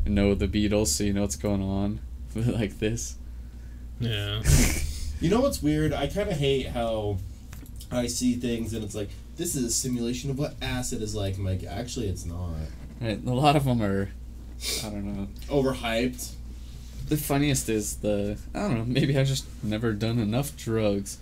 know 0.05 0.35
the 0.35 0.47
Beatles, 0.47 0.87
so 0.87 1.03
you 1.03 1.13
know 1.13 1.21
what's 1.21 1.35
going 1.35 1.61
on. 1.61 1.99
like 2.35 2.79
this. 2.79 3.15
Yeah. 3.99 4.41
You 5.21 5.29
know 5.29 5.41
what's 5.41 5.61
weird? 5.61 5.93
I 5.93 6.07
kind 6.07 6.31
of 6.31 6.37
hate 6.37 6.69
how 6.69 7.19
I 7.91 8.07
see 8.07 8.33
things 8.33 8.73
and 8.73 8.83
it's 8.83 8.95
like 8.95 9.11
this 9.37 9.55
is 9.55 9.63
a 9.63 9.69
simulation 9.69 10.31
of 10.31 10.39
what 10.39 10.55
acid 10.63 11.03
is 11.03 11.13
like. 11.13 11.37
I'm 11.37 11.45
like, 11.45 11.63
actually, 11.63 12.07
it's 12.09 12.25
not. 12.25 12.55
Right, 12.99 13.23
a 13.23 13.31
lot 13.31 13.55
of 13.55 13.65
them 13.65 13.83
are, 13.83 14.09
I 14.83 14.89
don't 14.89 15.05
know. 15.05 15.27
Overhyped. 15.47 16.33
The 17.07 17.17
funniest 17.17 17.69
is 17.69 17.97
the 17.97 18.39
I 18.55 18.61
don't 18.61 18.77
know. 18.79 18.85
Maybe 18.85 19.15
I've 19.15 19.27
just 19.27 19.45
never 19.61 19.93
done 19.93 20.17
enough 20.17 20.57
drugs. 20.57 21.19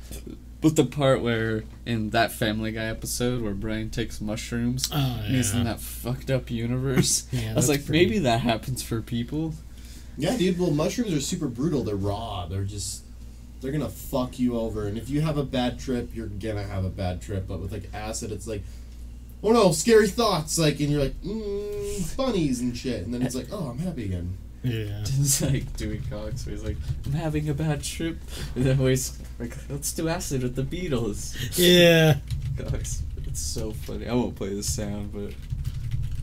But 0.61 0.75
the 0.75 0.83
part 0.85 1.21
where 1.21 1.63
in 1.85 2.09
that 2.09 2.31
Family 2.33 2.71
Guy 2.73 2.83
episode 2.85 3.41
where 3.41 3.53
Brian 3.53 3.89
takes 3.89 4.19
mushrooms 4.19 4.89
Oh 4.91 5.21
and 5.23 5.35
he's 5.35 5.53
in 5.53 5.63
that 5.63 5.79
fucked 5.79 6.29
up 6.29 6.51
universe. 6.51 7.27
Yeah, 7.31 7.51
I 7.51 7.55
was 7.55 7.69
like, 7.69 7.85
pretty- 7.85 8.05
maybe 8.05 8.19
that 8.19 8.41
happens 8.41 8.83
for 8.83 9.01
people. 9.01 9.53
Yeah, 10.17 10.35
dude. 10.35 10.59
Well, 10.59 10.71
mushrooms 10.71 11.13
are 11.13 11.21
super 11.21 11.47
brutal. 11.47 11.83
They're 11.85 11.95
raw. 11.95 12.45
They're 12.47 12.65
just 12.65 13.03
they're 13.61 13.71
gonna 13.71 13.89
fuck 13.89 14.37
you 14.37 14.57
over. 14.57 14.85
And 14.85 14.97
if 14.97 15.09
you 15.09 15.21
have 15.21 15.37
a 15.37 15.43
bad 15.43 15.79
trip, 15.79 16.09
you're 16.13 16.27
gonna 16.27 16.63
have 16.63 16.83
a 16.83 16.89
bad 16.89 17.21
trip. 17.21 17.47
But 17.47 17.61
with 17.61 17.71
like 17.71 17.89
acid, 17.93 18.31
it's 18.33 18.45
like, 18.47 18.63
oh 19.41 19.51
no, 19.53 19.71
scary 19.71 20.09
thoughts. 20.09 20.57
Like, 20.59 20.81
and 20.81 20.89
you're 20.89 21.01
like, 21.01 21.21
mm, 21.21 22.17
bunnies 22.17 22.59
and 22.59 22.75
shit. 22.75 23.05
And 23.05 23.13
then 23.13 23.21
it's 23.21 23.35
like, 23.35 23.47
oh, 23.51 23.69
I'm 23.69 23.79
happy 23.79 24.03
again. 24.05 24.37
Yeah. 24.63 25.03
It's 25.19 25.41
like 25.41 25.75
Dewey 25.77 26.01
Cox, 26.09 26.45
where 26.45 26.55
he's 26.55 26.63
like, 26.63 26.77
"I'm 27.05 27.13
having 27.13 27.49
a 27.49 27.53
bad 27.53 27.83
trip," 27.83 28.19
and 28.55 28.65
then 28.65 28.79
always 28.79 29.19
like, 29.39 29.55
"Let's 29.69 29.91
do 29.93 30.07
acid 30.09 30.43
with 30.43 30.55
the 30.55 30.63
Beatles." 30.63 31.35
Yeah. 31.57 32.17
Cox, 32.57 33.03
it's 33.25 33.39
so 33.41 33.71
funny. 33.71 34.07
I 34.07 34.13
won't 34.13 34.35
play 34.35 34.53
the 34.53 34.63
sound, 34.63 35.13
but 35.13 35.33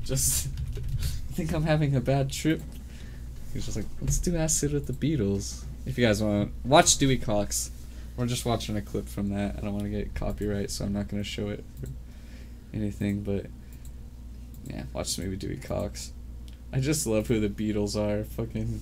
just 0.04 0.48
think 1.32 1.52
I'm 1.52 1.64
having 1.64 1.94
a 1.96 2.00
bad 2.00 2.30
trip. 2.30 2.62
He's 3.52 3.64
just 3.64 3.76
like, 3.76 3.86
"Let's 4.00 4.18
do 4.18 4.36
acid 4.36 4.72
with 4.72 4.86
the 4.86 4.92
Beatles." 4.92 5.64
If 5.86 5.96
you 5.96 6.06
guys 6.06 6.22
want 6.22 6.50
to 6.50 6.68
watch 6.68 6.98
Dewey 6.98 7.16
Cox, 7.18 7.70
we're 8.16 8.26
just 8.26 8.44
watching 8.44 8.76
a 8.76 8.82
clip 8.82 9.08
from 9.08 9.28
that. 9.30 9.56
I 9.56 9.60
don't 9.60 9.72
want 9.72 9.84
to 9.84 9.90
get 9.90 10.14
copyright, 10.14 10.70
so 10.70 10.84
I'm 10.84 10.92
not 10.92 11.08
going 11.08 11.22
to 11.22 11.28
show 11.28 11.48
it 11.48 11.64
anything. 12.74 13.22
But 13.22 13.46
yeah, 14.66 14.84
watch 14.92 15.16
the 15.16 15.22
movie 15.22 15.36
Dewey 15.36 15.56
Cox. 15.58 16.12
I 16.76 16.80
just 16.80 17.06
love 17.06 17.26
who 17.28 17.40
the 17.40 17.48
Beatles 17.48 17.96
are. 17.96 18.24
Fucking 18.24 18.80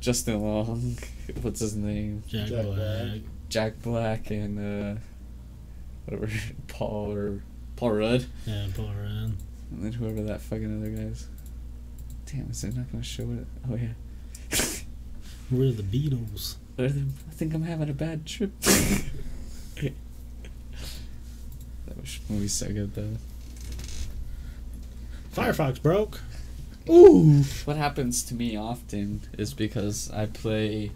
Justin 0.00 0.40
Long. 0.40 0.96
What's 1.40 1.60
his 1.60 1.74
name? 1.74 2.22
Jack, 2.28 2.48
Jack 2.48 2.64
Black. 2.64 2.76
Black. 2.76 3.20
Jack 3.48 3.82
Black 3.82 4.30
and 4.30 4.96
uh, 4.96 5.00
whatever 6.06 6.30
Paul 6.68 7.12
or 7.12 7.42
Paul 7.76 7.90
Rudd, 7.92 8.26
Yeah, 8.46 8.66
Paul 8.76 8.86
Rudd. 8.86 9.32
and 9.72 9.82
then 9.84 9.92
whoever 9.92 10.22
that 10.22 10.40
fucking 10.42 10.80
other 10.80 10.90
guy 10.90 11.02
is. 11.10 11.26
Damn, 12.26 12.50
is 12.50 12.62
it 12.64 12.76
not 12.76 12.90
gonna 12.92 13.02
show 13.02 13.24
it? 13.24 13.46
Oh 13.70 13.74
yeah. 13.74 13.94
We're 15.50 15.72
the 15.72 15.82
Beatles. 15.82 16.54
I 16.78 16.88
think 17.32 17.52
I'm 17.52 17.64
having 17.64 17.90
a 17.90 17.94
bad 17.94 18.24
trip. 18.26 18.52
that 18.60 19.92
was 22.00 22.18
movie's 22.28 22.54
so 22.54 22.68
good 22.72 22.94
though. 22.94 23.16
Firefox 25.34 25.82
broke. 25.82 26.20
Ooh. 26.88 27.42
What 27.64 27.76
happens 27.76 28.22
to 28.24 28.34
me 28.34 28.56
often 28.56 29.22
is 29.38 29.54
because 29.54 30.10
I 30.10 30.26
play 30.26 30.92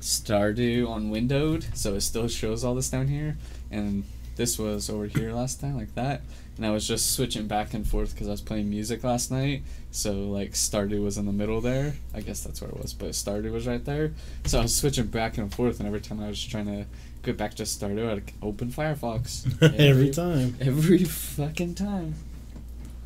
Stardew 0.00 0.88
on 0.88 1.10
windowed, 1.10 1.66
so 1.74 1.94
it 1.94 2.02
still 2.02 2.28
shows 2.28 2.64
all 2.64 2.74
this 2.74 2.90
down 2.90 3.08
here, 3.08 3.36
and 3.70 4.04
this 4.36 4.58
was 4.58 4.88
over 4.90 5.06
here 5.06 5.32
last 5.32 5.60
time, 5.60 5.76
like 5.76 5.94
that, 5.94 6.22
and 6.56 6.64
I 6.64 6.70
was 6.70 6.86
just 6.86 7.12
switching 7.14 7.46
back 7.46 7.74
and 7.74 7.86
forth 7.86 8.12
because 8.12 8.28
I 8.28 8.32
was 8.32 8.40
playing 8.40 8.70
music 8.70 9.02
last 9.02 9.30
night, 9.30 9.62
so 9.90 10.12
like 10.12 10.52
Stardew 10.52 11.02
was 11.02 11.18
in 11.18 11.26
the 11.26 11.32
middle 11.32 11.60
there. 11.60 11.94
I 12.14 12.20
guess 12.20 12.42
that's 12.42 12.60
where 12.60 12.70
it 12.70 12.80
was, 12.80 12.92
but 12.92 13.10
Stardew 13.10 13.50
was 13.52 13.66
right 13.66 13.84
there, 13.84 14.12
so 14.44 14.60
I 14.60 14.62
was 14.62 14.76
switching 14.76 15.06
back 15.06 15.38
and 15.38 15.52
forth, 15.52 15.80
and 15.80 15.86
every 15.86 16.00
time 16.00 16.20
I 16.20 16.28
was 16.28 16.44
trying 16.44 16.66
to 16.66 16.86
get 17.22 17.36
back 17.36 17.54
to 17.54 17.64
Stardew, 17.64 18.08
I'd 18.10 18.32
open 18.42 18.70
Firefox 18.70 19.62
Every 19.78 20.10
time. 20.10 20.56
every 20.60 21.04
fucking 21.04 21.74
time. 21.74 22.14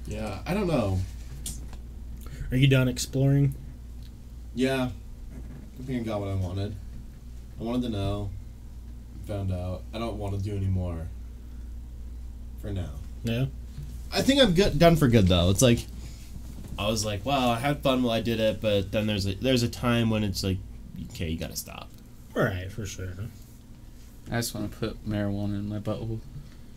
Yeah, 0.07 0.41
I 0.47 0.55
don't 0.55 0.67
know. 0.67 0.99
Are 2.51 2.57
you 2.57 2.67
done 2.67 2.89
exploring? 2.89 3.55
Yeah, 4.55 4.89
I 5.79 5.83
think 5.85 6.03
I 6.03 6.05
got 6.05 6.21
what 6.21 6.29
I 6.29 6.35
wanted. 6.35 6.75
I 7.61 7.63
wanted 7.63 7.83
to 7.83 7.89
know. 7.91 8.31
Found 9.27 9.53
out. 9.53 9.83
I 9.95 9.99
don't 9.99 10.19
want 10.19 10.37
to 10.37 10.43
do 10.43 10.57
any 10.57 10.67
more. 10.67 11.07
For 12.61 12.73
now. 12.73 12.91
Yeah. 13.23 13.47
I 14.13 14.23
think 14.23 14.43
I'm 14.43 14.55
good, 14.55 14.79
done 14.79 14.97
for 14.97 15.09
good 15.09 15.29
though. 15.29 15.51
It's 15.51 15.63
like 15.63 15.87
I 16.79 16.89
was 16.89 17.05
like, 17.05 17.25
wow, 17.25 17.51
I 17.51 17.59
had 17.59 17.83
fun 17.83 18.03
while 18.03 18.15
I 18.15 18.21
did 18.21 18.41
it, 18.41 18.61
but 18.61 18.91
then 18.91 19.07
there's 19.07 19.27
a 19.27 19.35
there's 19.35 19.63
a 19.63 19.69
time 19.69 20.11
when 20.11 20.25
it's 20.25 20.43
like, 20.43 20.59
okay, 21.11 21.29
you 21.29 21.39
gotta 21.39 21.57
stop. 21.57 21.89
All 22.37 22.43
right, 22.43 22.71
for 22.73 22.87
sure. 22.87 23.13
I 24.31 24.37
just 24.37 24.55
want 24.55 24.73
to 24.73 24.79
put 24.79 25.09
marijuana 25.09 25.59
in 25.59 25.69
my 25.69 25.79
butthole. 25.79 26.21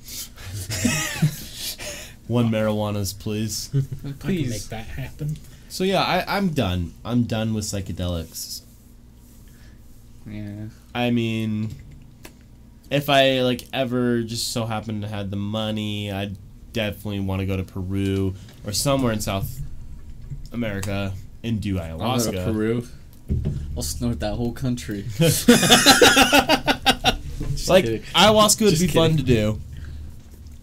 One 2.28 2.50
marijuanas, 2.50 3.18
please. 3.18 3.70
I 3.74 4.28
can 4.28 4.50
make 4.50 4.64
that 4.64 4.86
happen. 4.86 5.38
So 5.74 5.84
yeah, 5.84 6.04
I, 6.04 6.38
I'm 6.38 6.50
done. 6.50 6.94
I'm 7.04 7.24
done 7.24 7.56
with 7.56 7.64
psychedelics. 7.64 8.62
Yeah. 10.28 10.66
I 10.94 11.10
mean, 11.10 11.74
if 12.92 13.10
I 13.10 13.42
like 13.42 13.64
ever 13.74 14.22
just 14.22 14.52
so 14.52 14.68
happen 14.68 15.02
to 15.02 15.08
have 15.08 15.32
the 15.32 15.36
money, 15.36 16.12
I'd 16.12 16.38
definitely 16.74 17.22
want 17.22 17.40
to 17.40 17.48
go 17.48 17.58
to 17.58 17.64
Peru 17.64 18.36
or 18.64 18.72
somewhere 18.72 19.12
in 19.14 19.20
South 19.20 19.62
America 20.52 21.14
and 21.44 21.60
do 21.60 21.80
I'll 21.80 21.98
go 21.98 22.04
ayahuasca. 22.06 22.32
to 22.34 22.54
Peru. 22.54 22.88
I'll 23.76 23.82
snort 23.82 24.20
that 24.20 24.36
whole 24.36 24.52
country. 24.52 25.06
Just 25.18 25.48
like 27.68 27.86
kidding. 27.86 28.04
ayahuasca 28.14 28.62
would 28.62 28.70
Just 28.70 28.82
be 28.84 28.88
fun 28.90 29.18
to 29.18 29.24
do. 29.24 29.60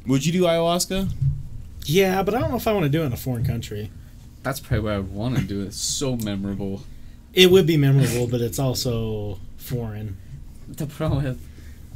Would 0.07 0.25
you 0.25 0.33
do 0.33 0.43
ayahuasca? 0.43 1.09
Yeah, 1.85 2.23
but 2.23 2.37
I 2.37 2.39
don't 2.39 2.51
know 2.51 2.59
if 2.59 2.69
I 2.69 2.73
want 2.73 2.85
to 2.85 2.89
do 2.89 3.03
it 3.03 3.07
in 3.07 3.13
a 3.13 3.17
foreign 3.17 3.45
country. 3.45 3.91
That's 4.43 4.61
probably 4.61 4.81
what 4.81 4.93
I 4.95 4.99
want 5.01 5.37
to 5.37 5.43
do. 5.43 5.63
It's 5.63 5.77
so 5.77 6.17
memorable. 6.17 6.83
It 7.33 7.51
would 7.51 7.67
be 7.67 7.77
memorable, 7.77 8.27
but 8.27 8.41
it's 8.41 8.59
also 8.59 9.39
foreign. 9.57 10.17
The 10.69 10.87
problem 10.87 11.25
with, 11.25 11.47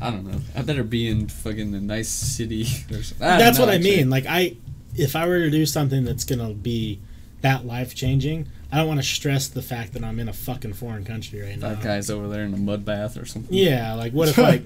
I 0.00 0.10
don't 0.10 0.26
know. 0.26 0.40
I 0.54 0.62
better 0.62 0.84
be 0.84 1.08
in 1.08 1.28
fucking 1.28 1.74
a 1.74 1.80
nice 1.80 2.08
city. 2.08 2.62
Or 2.90 3.02
something. 3.02 3.18
That's 3.18 3.58
what 3.58 3.68
I 3.68 3.78
mean. 3.78 4.10
Like 4.10 4.26
I, 4.28 4.56
if 4.96 5.16
I 5.16 5.26
were 5.26 5.40
to 5.40 5.50
do 5.50 5.66
something 5.66 6.04
that's 6.04 6.24
gonna 6.24 6.52
be 6.52 7.00
that 7.40 7.66
life 7.66 7.94
changing, 7.94 8.48
I 8.70 8.78
don't 8.78 8.88
want 8.88 9.00
to 9.00 9.06
stress 9.06 9.48
the 9.48 9.62
fact 9.62 9.92
that 9.94 10.02
I'm 10.02 10.18
in 10.18 10.28
a 10.28 10.32
fucking 10.32 10.72
foreign 10.74 11.04
country 11.04 11.40
right 11.40 11.58
now. 11.58 11.70
That 11.70 11.82
guy's 11.82 12.10
over 12.10 12.28
there 12.28 12.42
in 12.42 12.54
a 12.54 12.58
mud 12.58 12.84
bath 12.84 13.16
or 13.16 13.24
something. 13.24 13.56
Yeah, 13.56 13.94
like 13.94 14.12
what 14.12 14.28
if 14.28 14.38
like, 14.38 14.62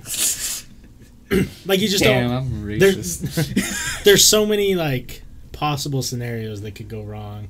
like 1.67 1.81
you 1.81 1.89
just 1.89 2.05
Damn, 2.05 2.29
don't. 2.29 2.37
I'm 2.37 2.79
There's 2.79 3.21
racist. 3.21 4.03
there's 4.05 4.25
so 4.25 4.47
many 4.47 4.75
like 4.75 5.23
possible 5.53 6.03
scenarios 6.03 6.63
that 6.63 6.75
could 6.75 6.89
go 6.89 7.03
wrong. 7.03 7.49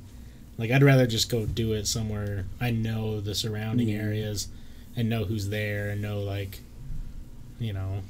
Like 0.59 0.69
I'd 0.71 0.83
rather 0.83 1.07
just 1.07 1.29
go 1.29 1.45
do 1.45 1.73
it 1.73 1.87
somewhere 1.87 2.45
I 2.61 2.69
know 2.69 3.21
the 3.21 3.33
surrounding 3.33 3.87
Yeah. 3.89 3.99
areas 4.01 4.49
and 4.95 5.09
know 5.09 5.23
who's 5.23 5.49
there 5.49 5.89
and 5.89 6.01
know 6.01 6.19
like, 6.19 6.59
you 7.59 7.71
know, 7.73 8.01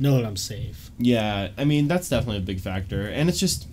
know 0.00 0.16
that 0.16 0.24
I'm 0.24 0.36
safe. 0.38 0.90
Yeah, 0.98 1.50
I 1.58 1.64
mean 1.64 1.86
that's 1.86 2.08
definitely 2.08 2.38
a 2.38 2.46
big 2.46 2.60
factor, 2.60 3.02
and 3.06 3.28
it's 3.28 3.38
just, 3.38 3.66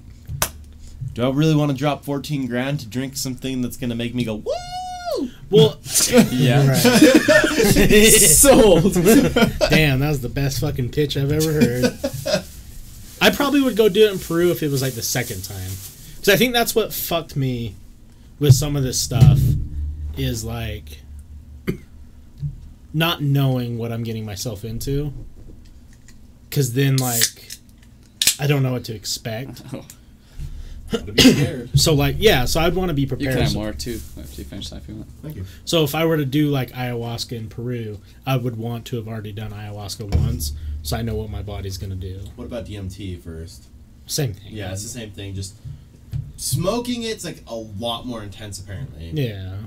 do 1.13 1.25
I 1.25 1.29
really 1.31 1.55
want 1.55 1.71
to 1.71 1.77
drop 1.77 2.03
fourteen 2.03 2.45
grand 2.47 2.81
to 2.81 2.87
drink 2.87 3.15
something 3.15 3.61
that's 3.61 3.77
gonna 3.77 3.95
make 3.95 4.13
me 4.13 4.25
go 4.25 4.35
woo? 4.35 5.29
Well, 5.49 5.77
yeah. 6.31 6.73
Sold. 8.03 8.93
Damn, 8.93 9.99
that 9.99 10.09
was 10.09 10.21
the 10.21 10.31
best 10.33 10.59
fucking 10.59 10.89
pitch 10.89 11.15
I've 11.15 11.31
ever 11.31 11.53
heard. 11.53 11.85
I 13.21 13.29
probably 13.29 13.61
would 13.61 13.77
go 13.77 13.87
do 13.87 14.07
it 14.07 14.11
in 14.11 14.19
Peru 14.19 14.51
if 14.51 14.61
it 14.61 14.69
was 14.69 14.81
like 14.81 14.93
the 14.93 15.01
second 15.01 15.43
time. 15.43 15.69
Because 16.15 16.29
I 16.33 16.37
think 16.37 16.53
that's 16.53 16.75
what 16.75 16.93
fucked 16.93 17.35
me 17.35 17.75
with 18.39 18.53
some 18.53 18.75
of 18.75 18.83
this 18.83 18.99
stuff 18.99 19.39
is 20.17 20.43
like 20.43 21.01
not 22.93 23.21
knowing 23.21 23.77
what 23.77 23.91
I'm 23.91 24.03
getting 24.03 24.25
myself 24.25 24.63
into. 24.63 25.13
Because 26.49 26.73
then, 26.73 26.95
like, 26.97 27.49
I 28.39 28.47
don't 28.47 28.63
know 28.63 28.71
what 28.71 28.85
to 28.85 28.95
expect. 28.95 29.61
Gotta 30.91 31.11
be. 31.11 31.67
So, 31.75 31.93
like, 31.93 32.15
yeah, 32.19 32.45
so 32.45 32.61
I'd 32.61 32.75
want 32.75 32.89
to 32.89 32.93
be 32.93 33.05
prepared. 33.05 33.21
You 33.21 33.27
prepared. 33.27 33.37
can 33.37 33.43
have 33.43 33.51
So- 33.53 33.59
more 33.59 33.73
too 33.73 33.99
after 34.21 34.41
you 34.41 34.45
finish 34.47 34.69
that 34.69 34.77
if 34.77 34.87
you 34.87 34.95
want. 34.95 35.09
Thank 35.21 35.35
you. 35.35 35.45
So 35.65 35.83
if 35.83 35.93
I 35.95 36.05
were 36.05 36.15
to 36.17 36.25
do 36.25 36.49
like 36.49 36.71
ayahuasca 36.71 37.33
in 37.33 37.49
Peru, 37.49 37.99
I 38.25 38.37
would 38.37 38.57
want 38.57 38.85
to 38.87 38.95
have 38.97 39.07
already 39.07 39.33
done 39.33 39.51
ayahuasca 39.51 40.15
once, 40.15 40.53
so 40.83 40.95
I 40.95 41.01
know 41.01 41.15
what 41.15 41.29
my 41.29 41.41
body's 41.41 41.77
gonna 41.77 41.95
do. 41.95 42.19
What 42.35 42.45
about 42.45 42.65
DMT 42.67 43.19
first? 43.21 43.65
Same 44.05 44.33
thing. 44.33 44.51
Yeah, 44.53 44.71
it's 44.71 44.83
the 44.83 44.89
same 44.89 45.11
thing. 45.11 45.33
Just 45.33 45.55
smoking 46.37 47.03
it's 47.03 47.23
like 47.23 47.43
a 47.47 47.55
lot 47.55 48.05
more 48.05 48.23
intense 48.23 48.59
apparently. 48.59 49.11
Yeah. 49.13 49.57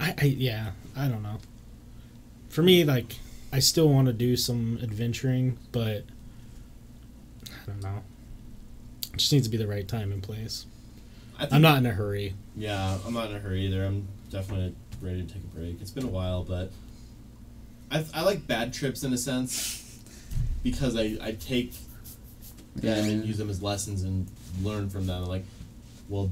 I, 0.00 0.14
I 0.20 0.24
yeah, 0.24 0.72
I 0.96 1.08
don't 1.08 1.22
know. 1.22 1.38
For 2.48 2.62
me, 2.62 2.84
like, 2.84 3.16
I 3.52 3.58
still 3.58 3.88
want 3.88 4.06
to 4.06 4.12
do 4.12 4.36
some 4.36 4.78
adventuring, 4.82 5.58
but 5.72 6.04
I 7.46 7.66
don't 7.66 7.82
know. 7.82 8.02
It 9.12 9.18
just 9.18 9.32
needs 9.32 9.46
to 9.46 9.50
be 9.50 9.56
the 9.56 9.66
right 9.66 9.86
time 9.86 10.12
and 10.12 10.22
place. 10.22 10.66
I 11.36 11.42
think, 11.42 11.54
I'm 11.54 11.62
not 11.62 11.78
in 11.78 11.86
a 11.86 11.90
hurry. 11.90 12.34
Yeah, 12.56 12.98
I'm 13.06 13.14
not 13.14 13.30
in 13.30 13.36
a 13.36 13.40
hurry 13.40 13.66
either. 13.66 13.84
I'm 13.84 14.06
definitely 14.30 14.74
ready 15.00 15.22
to 15.22 15.32
take 15.32 15.42
a 15.42 15.58
break. 15.58 15.80
It's 15.80 15.90
been 15.90 16.04
a 16.04 16.08
while, 16.08 16.44
but 16.44 16.70
I, 17.90 18.04
I 18.14 18.22
like 18.22 18.46
bad 18.46 18.72
trips 18.72 19.02
in 19.02 19.12
a 19.12 19.18
sense 19.18 20.00
because 20.62 20.96
I, 20.96 21.16
I 21.20 21.32
take 21.32 21.74
them 22.76 23.04
and 23.04 23.24
use 23.24 23.38
them 23.38 23.50
as 23.50 23.62
lessons 23.62 24.02
and 24.02 24.28
learn 24.62 24.88
from 24.90 25.06
them. 25.06 25.24
Like, 25.26 25.44
well, 26.08 26.30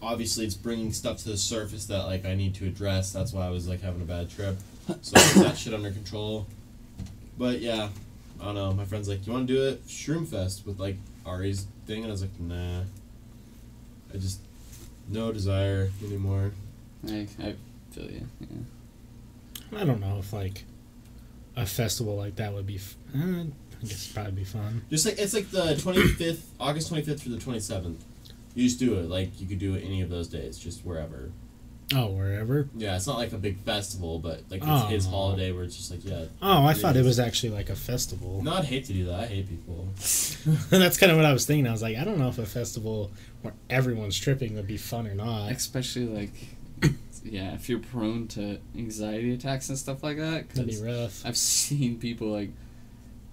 obviously 0.00 0.44
it's 0.44 0.54
bringing 0.54 0.92
stuff 0.92 1.18
to 1.18 1.28
the 1.30 1.36
surface 1.36 1.86
that 1.86 2.04
like 2.04 2.24
I 2.24 2.34
need 2.34 2.54
to 2.56 2.66
address. 2.66 3.12
That's 3.12 3.32
why 3.32 3.46
I 3.46 3.50
was 3.50 3.68
like 3.68 3.80
having 3.80 4.02
a 4.02 4.06
bad 4.06 4.30
trip. 4.30 4.56
So 5.00 5.16
I 5.16 5.20
get 5.34 5.34
that 5.44 5.58
shit 5.58 5.74
under 5.74 5.90
control. 5.90 6.46
But 7.38 7.60
yeah, 7.60 7.88
I 8.40 8.44
don't 8.44 8.54
know. 8.54 8.72
My 8.72 8.84
friend's 8.84 9.08
like, 9.08 9.26
"You 9.26 9.32
want 9.32 9.46
to 9.46 9.54
do 9.54 9.68
it 9.68 9.86
Shroom 9.86 10.26
Fest 10.26 10.66
with 10.66 10.80
like 10.80 10.96
Ari's 11.24 11.66
thing?" 11.86 12.02
And 12.02 12.08
I 12.08 12.10
was 12.10 12.22
like, 12.22 12.38
"Nah." 12.40 12.82
I 14.12 14.18
just 14.18 14.40
no 15.08 15.32
desire 15.32 15.90
anymore. 16.04 16.52
I, 17.08 17.26
I 17.40 17.54
feel 17.92 18.10
you. 18.10 18.26
Yeah. 18.40 19.78
I 19.80 19.84
don't 19.84 20.00
know 20.00 20.18
if 20.18 20.32
like 20.32 20.64
a 21.56 21.64
festival 21.64 22.16
like 22.16 22.36
that 22.36 22.52
would 22.52 22.66
be. 22.66 22.76
F- 22.76 22.96
uh, 23.16 23.18
I 23.18 23.84
guess 23.84 24.04
it'd 24.04 24.14
probably 24.14 24.32
be 24.32 24.44
fun. 24.44 24.82
Just 24.90 25.06
like 25.06 25.18
it's 25.18 25.34
like 25.34 25.50
the 25.50 25.76
twenty 25.76 26.06
fifth, 26.08 26.50
August 26.60 26.88
twenty 26.88 27.04
fifth 27.04 27.22
through 27.22 27.34
the 27.34 27.40
twenty 27.40 27.60
seventh. 27.60 28.04
You 28.54 28.64
just 28.64 28.78
do 28.78 28.94
it 28.98 29.08
like 29.08 29.40
you 29.40 29.46
could 29.46 29.58
do 29.58 29.74
it 29.74 29.82
any 29.84 30.00
of 30.02 30.10
those 30.10 30.28
days, 30.28 30.58
just 30.58 30.84
wherever. 30.84 31.30
Oh, 31.94 32.06
wherever. 32.06 32.68
Yeah, 32.74 32.96
it's 32.96 33.06
not 33.06 33.18
like 33.18 33.32
a 33.32 33.36
big 33.38 33.58
festival, 33.58 34.18
but 34.18 34.42
like 34.50 34.60
it's 34.62 34.66
Oh. 34.66 34.86
his 34.86 35.04
holiday 35.06 35.52
where 35.52 35.64
it's 35.64 35.76
just 35.76 35.90
like 35.90 36.04
yeah. 36.04 36.24
Oh, 36.40 36.64
I 36.64 36.70
It 36.72 36.78
thought 36.78 36.96
it 36.96 37.04
was 37.04 37.18
actually 37.18 37.50
like 37.50 37.68
a 37.68 37.76
festival. 37.76 38.42
No, 38.42 38.54
I'd 38.54 38.64
hate 38.64 38.86
to 38.86 38.92
do 38.94 39.04
that. 39.06 39.20
I 39.20 39.26
hate 39.26 39.48
people. 39.48 39.88
That's 40.70 40.96
kind 40.96 41.12
of 41.12 41.16
what 41.18 41.26
I 41.26 41.32
was 41.32 41.44
thinking. 41.44 41.66
I 41.66 41.72
was 41.72 41.82
like, 41.82 41.96
I 41.98 42.04
don't 42.04 42.18
know 42.18 42.28
if 42.28 42.38
a 42.38 42.46
festival 42.46 43.10
where 43.42 43.52
everyone's 43.68 44.18
tripping 44.18 44.54
would 44.54 44.66
be 44.66 44.78
fun 44.78 45.06
or 45.06 45.14
not. 45.14 45.50
Especially 45.52 46.06
like, 46.06 46.32
yeah, 47.24 47.52
if 47.54 47.68
you're 47.68 47.78
prone 47.80 48.26
to 48.28 48.58
anxiety 48.76 49.34
attacks 49.34 49.68
and 49.68 49.76
stuff 49.78 50.02
like 50.02 50.16
that. 50.16 50.48
That'd 50.50 50.66
be 50.66 50.72
'cause 50.72 50.82
rough. 50.82 51.26
I've 51.26 51.36
seen 51.36 51.98
people 51.98 52.28
like 52.28 52.50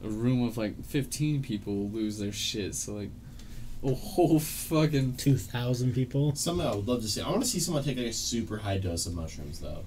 a 0.03 0.09
room 0.09 0.43
of 0.43 0.57
like 0.57 0.83
15 0.85 1.41
people 1.41 1.87
lose 1.89 2.17
their 2.19 2.31
shit. 2.33 2.75
So 2.75 2.93
like 2.95 3.09
a 3.83 3.93
whole 3.93 4.39
fucking 4.39 5.15
Two 5.17 5.37
thousand 5.37 5.93
people. 5.93 6.35
Something 6.35 6.65
I 6.67 6.75
would 6.75 6.87
love 6.87 7.01
to 7.01 7.07
see. 7.07 7.21
I 7.21 7.29
want 7.29 7.43
to 7.43 7.47
see 7.49 7.59
someone 7.59 7.83
take 7.83 7.97
like 7.97 8.07
a 8.07 8.13
super 8.13 8.57
high 8.57 8.77
dose 8.77 9.05
of 9.05 9.13
mushrooms 9.13 9.59
though, 9.59 9.83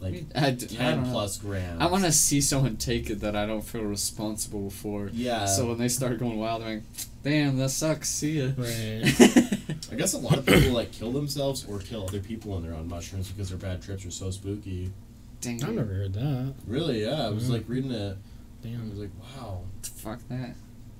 like 0.00 0.24
I, 0.34 0.50
d- 0.50 0.66
I 0.66 0.68
ten 0.76 1.02
don't 1.02 1.12
plus 1.12 1.38
grams. 1.38 1.80
I 1.80 1.86
want 1.86 2.04
to 2.04 2.12
see 2.12 2.40
someone 2.40 2.76
take 2.76 3.08
it 3.10 3.20
that 3.20 3.36
I 3.36 3.46
don't 3.46 3.62
feel 3.62 3.82
responsible 3.82 4.70
for. 4.70 5.10
Yeah. 5.12 5.44
So 5.46 5.66
when 5.68 5.78
they 5.78 5.88
start 5.88 6.18
going 6.18 6.38
wild, 6.38 6.62
I'm 6.62 6.74
like, 6.76 6.82
damn, 7.22 7.56
that 7.58 7.70
sucks. 7.70 8.08
See 8.08 8.40
ya. 8.40 8.50
Right. 8.56 9.02
I 9.92 9.94
guess 9.94 10.14
a 10.14 10.18
lot 10.18 10.38
of 10.38 10.46
people 10.46 10.72
like 10.72 10.90
kill 10.90 11.12
themselves 11.12 11.64
or 11.68 11.78
kill 11.78 12.04
other 12.04 12.18
people 12.20 12.52
when 12.52 12.62
they're 12.64 12.74
on 12.74 12.88
mushrooms 12.88 13.30
because 13.30 13.50
their 13.50 13.58
bad 13.58 13.80
trips 13.82 14.04
are 14.04 14.10
so 14.10 14.30
spooky. 14.32 14.90
Dang. 15.40 15.62
I've 15.62 15.74
never 15.74 15.94
heard 15.94 16.14
that. 16.14 16.54
Really? 16.66 17.04
Yeah. 17.04 17.26
I 17.26 17.30
was 17.30 17.44
Mhm. 17.48 17.52
like 17.52 17.64
reading 17.68 17.92
it. 17.92 18.16
I 18.64 18.66
Damn. 18.68 18.90
was 18.90 18.98
like, 18.98 19.10
wow. 19.36 19.60
Fuck 19.96 20.18
that. 20.30 20.54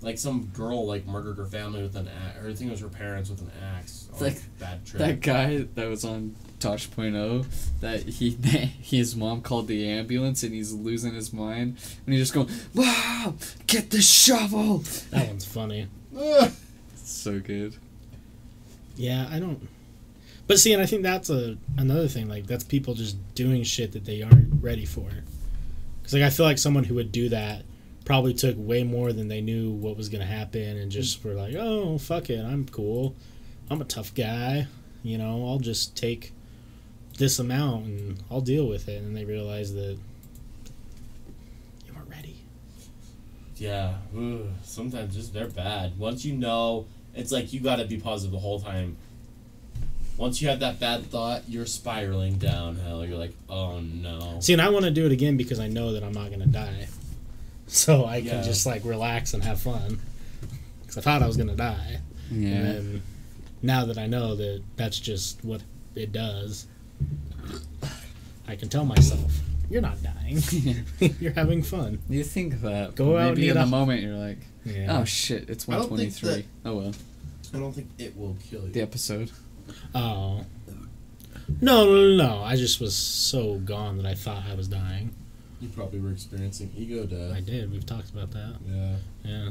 Like 0.06 0.18
some 0.18 0.44
girl 0.54 0.86
like 0.86 1.04
murdered 1.04 1.36
her 1.38 1.46
family 1.46 1.82
with 1.82 1.96
an 1.96 2.06
axe. 2.06 2.38
Or 2.40 2.48
I 2.48 2.54
think 2.54 2.68
it 2.68 2.70
was 2.70 2.80
her 2.80 2.88
parents 2.88 3.28
with 3.28 3.40
an 3.40 3.50
axe. 3.76 4.08
On 4.14 4.20
Like, 4.20 4.36
a 4.36 4.60
bad 4.60 4.86
trip. 4.86 5.00
That 5.00 5.20
guy 5.20 5.66
that 5.74 5.88
was 5.88 6.04
on 6.04 6.36
Tosh.0, 6.60 7.44
that 7.80 8.04
he 8.04 8.30
his 8.80 9.16
mom 9.16 9.42
called 9.42 9.66
the 9.66 9.88
ambulance 9.88 10.44
and 10.44 10.54
he's 10.54 10.72
losing 10.72 11.12
his 11.12 11.32
mind 11.32 11.78
and 12.06 12.14
he's 12.14 12.22
just 12.22 12.34
going, 12.34 12.48
"Mom, 12.72 13.36
get 13.66 13.90
the 13.90 14.00
shovel." 14.00 14.84
That 15.10 15.26
one's 15.26 15.44
funny. 15.44 15.88
So 16.94 17.40
good. 17.40 17.74
Yeah, 18.96 19.28
I 19.30 19.38
don't. 19.40 19.68
But 20.46 20.58
see, 20.60 20.72
and 20.72 20.80
I 20.82 20.86
think 20.86 21.02
that's 21.02 21.30
a 21.30 21.56
another 21.76 22.06
thing. 22.06 22.28
Like 22.28 22.46
that's 22.46 22.62
people 22.62 22.94
just 22.94 23.16
doing 23.34 23.64
shit 23.64 23.90
that 23.92 24.04
they 24.04 24.22
aren't 24.22 24.62
ready 24.62 24.84
for. 24.84 25.08
Because 26.00 26.14
like 26.14 26.22
I 26.22 26.30
feel 26.30 26.46
like 26.46 26.58
someone 26.58 26.84
who 26.84 26.94
would 26.94 27.10
do 27.10 27.28
that 27.30 27.62
probably 28.06 28.32
took 28.32 28.54
way 28.56 28.84
more 28.84 29.12
than 29.12 29.28
they 29.28 29.42
knew 29.42 29.70
what 29.72 29.96
was 29.96 30.08
gonna 30.08 30.24
happen, 30.24 30.78
and 30.78 30.90
just 30.90 31.22
were 31.22 31.34
like, 31.34 31.54
"Oh 31.54 31.98
fuck 31.98 32.30
it, 32.30 32.42
I'm 32.42 32.64
cool. 32.66 33.14
I'm 33.68 33.82
a 33.82 33.84
tough 33.84 34.14
guy. 34.14 34.68
You 35.02 35.18
know, 35.18 35.46
I'll 35.46 35.58
just 35.58 35.94
take 35.96 36.32
this 37.18 37.38
amount 37.38 37.86
and 37.86 38.22
I'll 38.30 38.40
deal 38.40 38.66
with 38.66 38.88
it." 38.88 39.02
And 39.02 39.14
they 39.14 39.24
realize 39.24 39.74
that 39.74 39.98
you 41.86 41.92
weren't 41.94 42.08
ready. 42.08 42.38
Yeah. 43.56 43.94
Ugh. 44.16 44.46
Sometimes 44.62 45.14
just 45.14 45.34
they're 45.34 45.48
bad. 45.48 45.98
Once 45.98 46.24
you 46.24 46.34
know, 46.34 46.86
it's 47.14 47.32
like 47.32 47.52
you 47.52 47.60
got 47.60 47.76
to 47.76 47.84
be 47.84 47.98
positive 47.98 48.32
the 48.32 48.38
whole 48.38 48.60
time. 48.60 48.96
Once 50.16 50.40
you 50.40 50.48
have 50.48 50.60
that 50.60 50.80
bad 50.80 51.04
thought, 51.06 51.42
you're 51.46 51.66
spiraling 51.66 52.38
downhill. 52.38 53.04
You're 53.04 53.18
like, 53.18 53.34
oh 53.50 53.80
no. 53.80 54.38
See, 54.40 54.52
and 54.52 54.62
I 54.62 54.70
want 54.70 54.84
to 54.84 54.90
do 54.90 55.04
it 55.04 55.12
again 55.12 55.36
because 55.36 55.58
I 55.58 55.66
know 55.66 55.92
that 55.92 56.02
I'm 56.02 56.12
not 56.12 56.30
gonna 56.30 56.46
die, 56.46 56.88
so 57.68 58.04
I 58.04 58.16
Yeah. 58.18 58.32
can 58.32 58.44
just 58.44 58.66
like 58.66 58.84
relax 58.84 59.34
and 59.34 59.42
have 59.44 59.60
fun. 59.60 60.00
Because 60.80 60.98
I 60.98 61.00
thought 61.00 61.22
I 61.22 61.26
was 61.26 61.36
gonna 61.36 61.56
die, 61.56 62.00
and 62.30 62.42
Yeah. 62.42 62.62
then 62.62 63.02
now 63.62 63.84
that 63.86 63.98
I 63.98 64.06
know 64.06 64.36
that 64.36 64.62
that's 64.76 64.98
just 65.00 65.44
what 65.44 65.62
it 65.94 66.12
does, 66.12 66.66
I 68.48 68.54
can 68.56 68.68
tell 68.68 68.84
myself, 68.84 69.32
"You're 69.70 69.82
not 69.82 69.98
dying. 70.02 70.42
You're 71.20 71.32
having 71.32 71.62
fun." 71.62 71.98
you 72.08 72.22
think 72.22 72.60
that. 72.62 72.94
Go 72.94 73.16
out 73.16 73.28
and 73.28 73.34
Maybe 73.36 73.46
eat 73.46 73.50
in 73.50 73.56
the 73.56 73.62
a- 73.62 73.66
moment 73.66 74.02
you're 74.02 74.14
like, 74.16 74.38
Yeah. 74.64 74.98
oh 75.00 75.04
shit, 75.04 75.48
it's 75.50 75.68
I 75.68 75.72
don't 75.72 75.90
123. 75.90 76.44
Oh 76.64 76.76
well. 76.76 76.92
I 77.54 77.58
don't 77.58 77.72
think 77.72 77.88
it 77.98 78.16
will 78.16 78.36
kill 78.50 78.64
you. 78.66 78.70
The 78.72 78.82
episode. 78.82 79.30
Oh. 79.94 80.44
No, 81.60 81.84
no, 81.86 81.94
no, 81.94 82.16
no. 82.16 82.42
I 82.42 82.56
just 82.56 82.80
was 82.80 82.94
so 82.94 83.58
gone 83.58 83.96
that 83.98 84.06
I 84.06 84.14
thought 84.14 84.42
I 84.50 84.54
was 84.54 84.66
dying. 84.68 85.14
You 85.60 85.68
probably 85.68 86.00
were 86.00 86.10
experiencing 86.10 86.72
ego 86.76 87.04
death. 87.06 87.34
I 87.34 87.40
did. 87.40 87.72
We've 87.72 87.86
talked 87.86 88.10
about 88.10 88.30
that. 88.32 88.56
Yeah. 88.66 88.96
Yeah. 89.24 89.50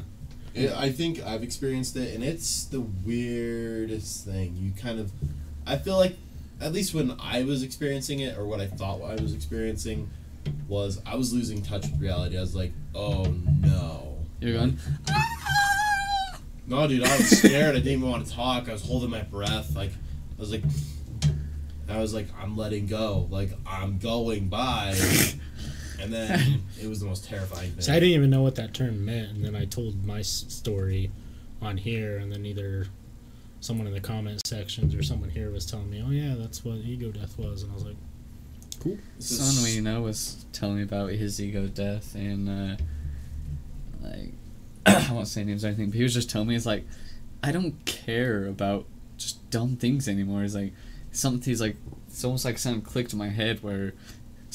It, 0.54 0.72
I 0.72 0.90
think 0.90 1.22
I've 1.22 1.42
experienced 1.42 1.96
it, 1.96 2.14
and 2.14 2.24
it's 2.24 2.64
the 2.64 2.80
weirdest 2.80 4.24
thing. 4.24 4.56
You 4.56 4.72
kind 4.80 4.98
of, 4.98 5.12
I 5.66 5.76
feel 5.76 5.96
like, 5.98 6.16
at 6.60 6.72
least 6.72 6.94
when 6.94 7.16
I 7.20 7.42
was 7.42 7.62
experiencing 7.62 8.20
it, 8.20 8.38
or 8.38 8.46
what 8.46 8.60
I 8.60 8.66
thought 8.66 9.02
I 9.02 9.20
was 9.20 9.34
experiencing, 9.34 10.08
was 10.68 11.00
I 11.04 11.16
was 11.16 11.32
losing 11.32 11.60
touch 11.60 11.82
with 11.82 12.00
reality. 12.00 12.38
I 12.38 12.40
was 12.40 12.54
like, 12.54 12.72
oh 12.94 13.24
no. 13.60 14.16
You're 14.40 14.58
going. 14.58 14.78
No, 16.66 16.86
dude, 16.86 17.04
I 17.04 17.16
was 17.16 17.38
scared. 17.38 17.74
I 17.74 17.78
didn't 17.78 17.92
even 17.92 18.10
want 18.10 18.26
to 18.26 18.32
talk. 18.32 18.68
I 18.68 18.72
was 18.72 18.82
holding 18.84 19.10
my 19.10 19.22
breath. 19.22 19.74
Like, 19.74 19.90
I 19.90 20.40
was 20.40 20.50
like, 20.50 20.62
I 21.88 21.98
was 21.98 22.14
like, 22.14 22.28
I'm 22.40 22.56
letting 22.56 22.86
go. 22.86 23.28
Like, 23.30 23.50
I'm 23.66 23.98
going 23.98 24.48
by. 24.48 24.94
And 26.00 26.12
then 26.12 26.62
it 26.82 26.88
was 26.88 27.00
the 27.00 27.06
most 27.06 27.24
terrifying 27.24 27.72
thing. 27.72 27.80
So 27.82 27.92
I 27.92 27.96
didn't 27.96 28.14
even 28.14 28.30
know 28.30 28.42
what 28.42 28.54
that 28.56 28.74
term 28.74 29.04
meant, 29.04 29.30
and 29.32 29.44
then 29.44 29.54
I 29.56 29.64
told 29.64 30.04
my 30.04 30.22
story 30.22 31.10
on 31.62 31.76
here, 31.76 32.18
and 32.18 32.30
then 32.32 32.44
either 32.46 32.86
someone 33.60 33.86
in 33.86 33.92
the 33.94 34.00
comment 34.00 34.46
sections 34.46 34.94
or 34.94 35.02
someone 35.02 35.30
here 35.30 35.50
was 35.50 35.66
telling 35.66 35.90
me, 35.90 36.02
"Oh 36.06 36.10
yeah, 36.10 36.34
that's 36.36 36.64
what 36.64 36.76
ego 36.76 37.10
death 37.10 37.38
was," 37.38 37.62
and 37.62 37.72
I 37.72 37.74
was 37.74 37.84
like, 37.84 37.96
This 39.18 39.30
is- 39.30 39.38
Someone 39.38 39.64
we 39.74 39.80
know 39.80 40.02
was 40.02 40.44
telling 40.52 40.76
me 40.76 40.82
about 40.82 41.10
his 41.10 41.40
ego 41.40 41.66
death 41.66 42.14
and 42.14 42.48
uh, 42.48 42.76
like 44.02 44.32
I 44.86 45.12
won't 45.12 45.28
say 45.28 45.42
names 45.44 45.64
or 45.64 45.68
anything, 45.68 45.86
but 45.90 45.96
he 45.96 46.02
was 46.02 46.14
just 46.14 46.30
telling 46.30 46.48
me 46.48 46.54
he's 46.54 46.66
like, 46.66 46.84
I 47.42 47.52
don't 47.52 47.84
care 47.86 48.46
about 48.46 48.86
just 49.16 49.48
dumb 49.50 49.76
things 49.76 50.08
anymore. 50.08 50.42
He's 50.42 50.54
like 50.54 50.72
something 51.10 51.42
he's 51.50 51.60
like 51.62 51.76
it's 52.08 52.22
almost 52.24 52.44
like 52.44 52.58
something 52.58 52.82
clicked 52.82 53.12
in 53.14 53.18
my 53.18 53.28
head 53.30 53.62
where 53.62 53.94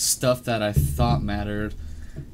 stuff 0.02 0.44
that 0.44 0.62
I 0.62 0.74
thought 0.74 1.22
mattered. 1.22 1.76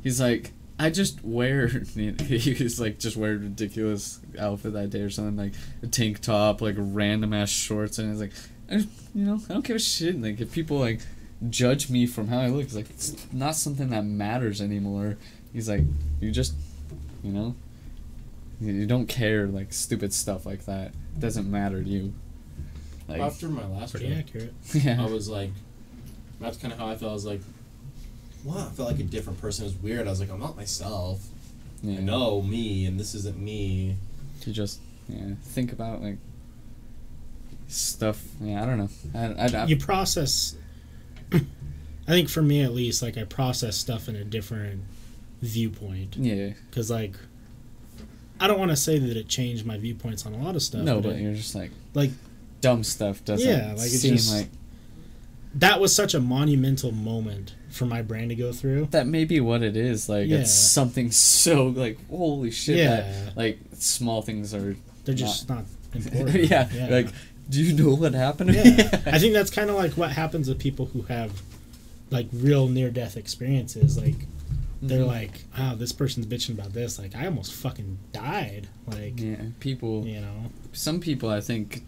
He's 0.02 0.20
like 0.20 0.54
I 0.80 0.90
just 0.90 1.24
wear 1.24 1.68
he 1.96 2.64
was 2.64 2.80
like 2.80 3.00
just 3.00 3.18
wear 3.18 3.34
a 3.34 3.38
ridiculous 3.38 4.20
outfit 4.40 4.74
that 4.74 4.90
day 4.90 5.02
or 5.02 5.10
something 5.10 5.38
like 5.38 5.54
a 5.82 5.88
tank 5.88 6.22
top 6.22 6.62
like 6.62 6.76
random 6.78 7.34
ass 7.34 7.50
shorts 7.50 7.98
and 7.98 8.12
he's 8.12 8.22
like 8.22 8.34
I 8.70 8.78
just, 8.78 8.90
you 9.16 9.26
know 9.26 9.40
I 9.50 9.54
don't 9.54 9.66
give 9.66 9.76
a 9.76 9.80
shit 9.80 10.22
like 10.22 10.40
if 10.40 10.52
people 10.52 10.78
like 10.78 11.02
judge 11.50 11.90
me 11.90 12.06
from 12.06 12.28
how 12.28 12.40
I 12.40 12.48
look. 12.48 12.64
It's 12.64 12.76
like 12.76 12.90
it's 12.90 13.32
not 13.32 13.56
something 13.56 13.90
that 13.90 14.06
matters 14.06 14.62
anymore. 14.62 15.18
He's 15.54 15.70
like, 15.70 15.84
you 16.20 16.32
just, 16.32 16.54
you 17.24 17.32
know, 17.32 17.56
you, 18.60 18.86
don't 18.86 19.08
care 19.08 19.48
like 19.48 19.74
stupid 19.74 20.14
stuff 20.14 20.46
like 20.46 20.66
that. 20.66 20.88
It 20.88 21.20
doesn't 21.20 21.50
matter 21.50 21.84
to 21.84 21.90
you. 21.90 22.14
Like, 23.08 23.22
After 23.22 23.48
my 23.48 23.66
last 23.66 23.92
"Pretty 23.92 24.08
trip, 24.08 24.20
accurate." 24.20 24.54
yeah, 24.74 25.02
I 25.02 25.06
was 25.06 25.30
like, 25.30 25.52
that's 26.42 26.58
kind 26.58 26.74
of 26.74 26.80
how 26.80 26.88
I 26.88 26.96
felt. 26.96 27.12
I 27.12 27.14
was 27.14 27.26
like, 27.26 27.42
wow, 28.48 28.68
I 28.68 28.72
felt 28.72 28.90
like 28.90 29.00
a 29.00 29.04
different 29.04 29.40
person. 29.42 29.66
It 29.66 29.70
was 29.70 29.76
weird. 29.78 30.08
I 30.08 30.10
was 30.10 30.20
like, 30.20 30.30
I'm 30.32 30.40
not 30.40 30.56
myself. 30.56 31.22
yeah. 31.84 32.00
I 32.00 32.02
know 32.02 32.42
me, 32.42 32.86
and 32.86 33.00
this 33.00 33.14
isn't 33.16 33.38
me. 33.38 33.96
To 34.42 34.52
just, 34.52 34.80
yeah, 35.10 35.34
think 35.44 35.72
about 35.74 36.02
like 36.02 36.18
stuff. 37.68 38.24
Yeah, 38.42 38.64
I 38.64 38.66
don't 38.66 38.78
know. 38.78 38.90
I, 39.14 39.26
I, 39.46 39.64
I, 39.64 39.66
You 39.66 39.78
process. 39.78 40.56
I 41.34 42.12
think 42.12 42.30
for 42.30 42.42
me 42.42 42.62
at 42.62 42.74
least, 42.74 43.02
like 43.02 43.18
I 43.18 43.26
process 43.26 43.76
stuff 43.76 44.08
in 44.08 44.16
a 44.16 44.24
different 44.24 44.82
viewpoint 45.42 46.16
yeah, 46.18 46.54
because 46.70 46.90
like. 46.90 47.16
I 48.40 48.46
don't 48.46 48.60
want 48.60 48.70
to 48.70 48.78
say 48.78 49.00
that 49.00 49.18
it 49.18 49.28
changed 49.28 49.66
my 49.66 49.80
viewpoints 49.80 50.24
on 50.28 50.34
a 50.36 50.38
lot 50.38 50.56
of 50.56 50.62
stuff. 50.62 50.84
no, 50.84 50.98
but 51.02 51.10
but 51.10 51.16
it- 51.16 51.22
you're 51.24 51.34
just 51.34 51.56
like 51.56 51.72
like 51.96 52.12
dumb 52.62 52.84
stuff 52.84 53.26
doesn't 53.26 53.48
Yeah, 53.50 53.70
like, 53.76 53.88
it 53.88 53.98
seem 53.98 54.16
just- 54.16 54.32
like 54.32 54.50
that 55.56 55.80
was 55.82 55.96
such 55.96 56.14
a 56.14 56.20
monumental 56.20 56.92
moment 56.92 57.56
for 57.70 57.86
my 57.86 58.02
brain 58.02 58.30
to 58.30 58.36
go 58.36 58.52
through. 58.52 58.88
that 58.92 59.08
may 59.08 59.26
be 59.26 59.40
what 59.40 59.62
it 59.64 59.76
is. 59.78 60.08
Like 60.10 60.28
Yeah. 60.28 60.38
it's 60.40 60.54
something 60.54 61.12
so 61.12 61.68
like 61.68 61.98
holy 62.10 62.52
shit 62.52 62.78
Yeah. 62.78 63.02
that 63.02 63.38
like 63.38 63.60
small 63.74 64.22
things 64.22 64.54
are 64.54 64.76
They're 65.06 65.16
just 65.16 65.48
not, 65.50 65.66
important. 65.94 66.46
yeah, 66.50 66.88
like 66.90 67.08
do 67.50 67.64
you 67.64 67.74
know 67.74 67.96
what 67.96 68.14
happened? 68.14 68.54
yeah. 68.54 69.02
I 69.06 69.20
think 69.20 69.34
that's 69.34 69.50
kind 69.52 69.70
of 69.70 69.76
like 69.76 69.94
what 69.94 70.12
happens 70.12 70.48
with 70.50 70.60
people 70.60 70.88
who 70.88 71.04
have 71.04 71.32
like 72.10 72.28
real 72.34 72.68
near 72.68 72.90
death 72.90 73.16
experiences. 73.18 73.98
Like 73.98 74.16
they're 74.82 75.02
Mhm. 75.04 75.08
like, 75.08 75.44
"Oh, 75.58 75.76
this 75.76 75.92
person's 75.92 76.26
bitching 76.26 76.52
about 76.52 76.74
this. 76.74 77.00
Like 77.00 77.16
I 77.16 77.26
almost 77.26 77.52
fucking 77.54 77.98
died." 78.14 78.68
Like 78.86 79.20
yeah, 79.20 79.38
people. 79.60 80.06
you 80.08 80.22
know, 80.22 80.52
Some 80.74 81.00
people 81.00 81.30
I 81.30 81.42
think 81.42 81.84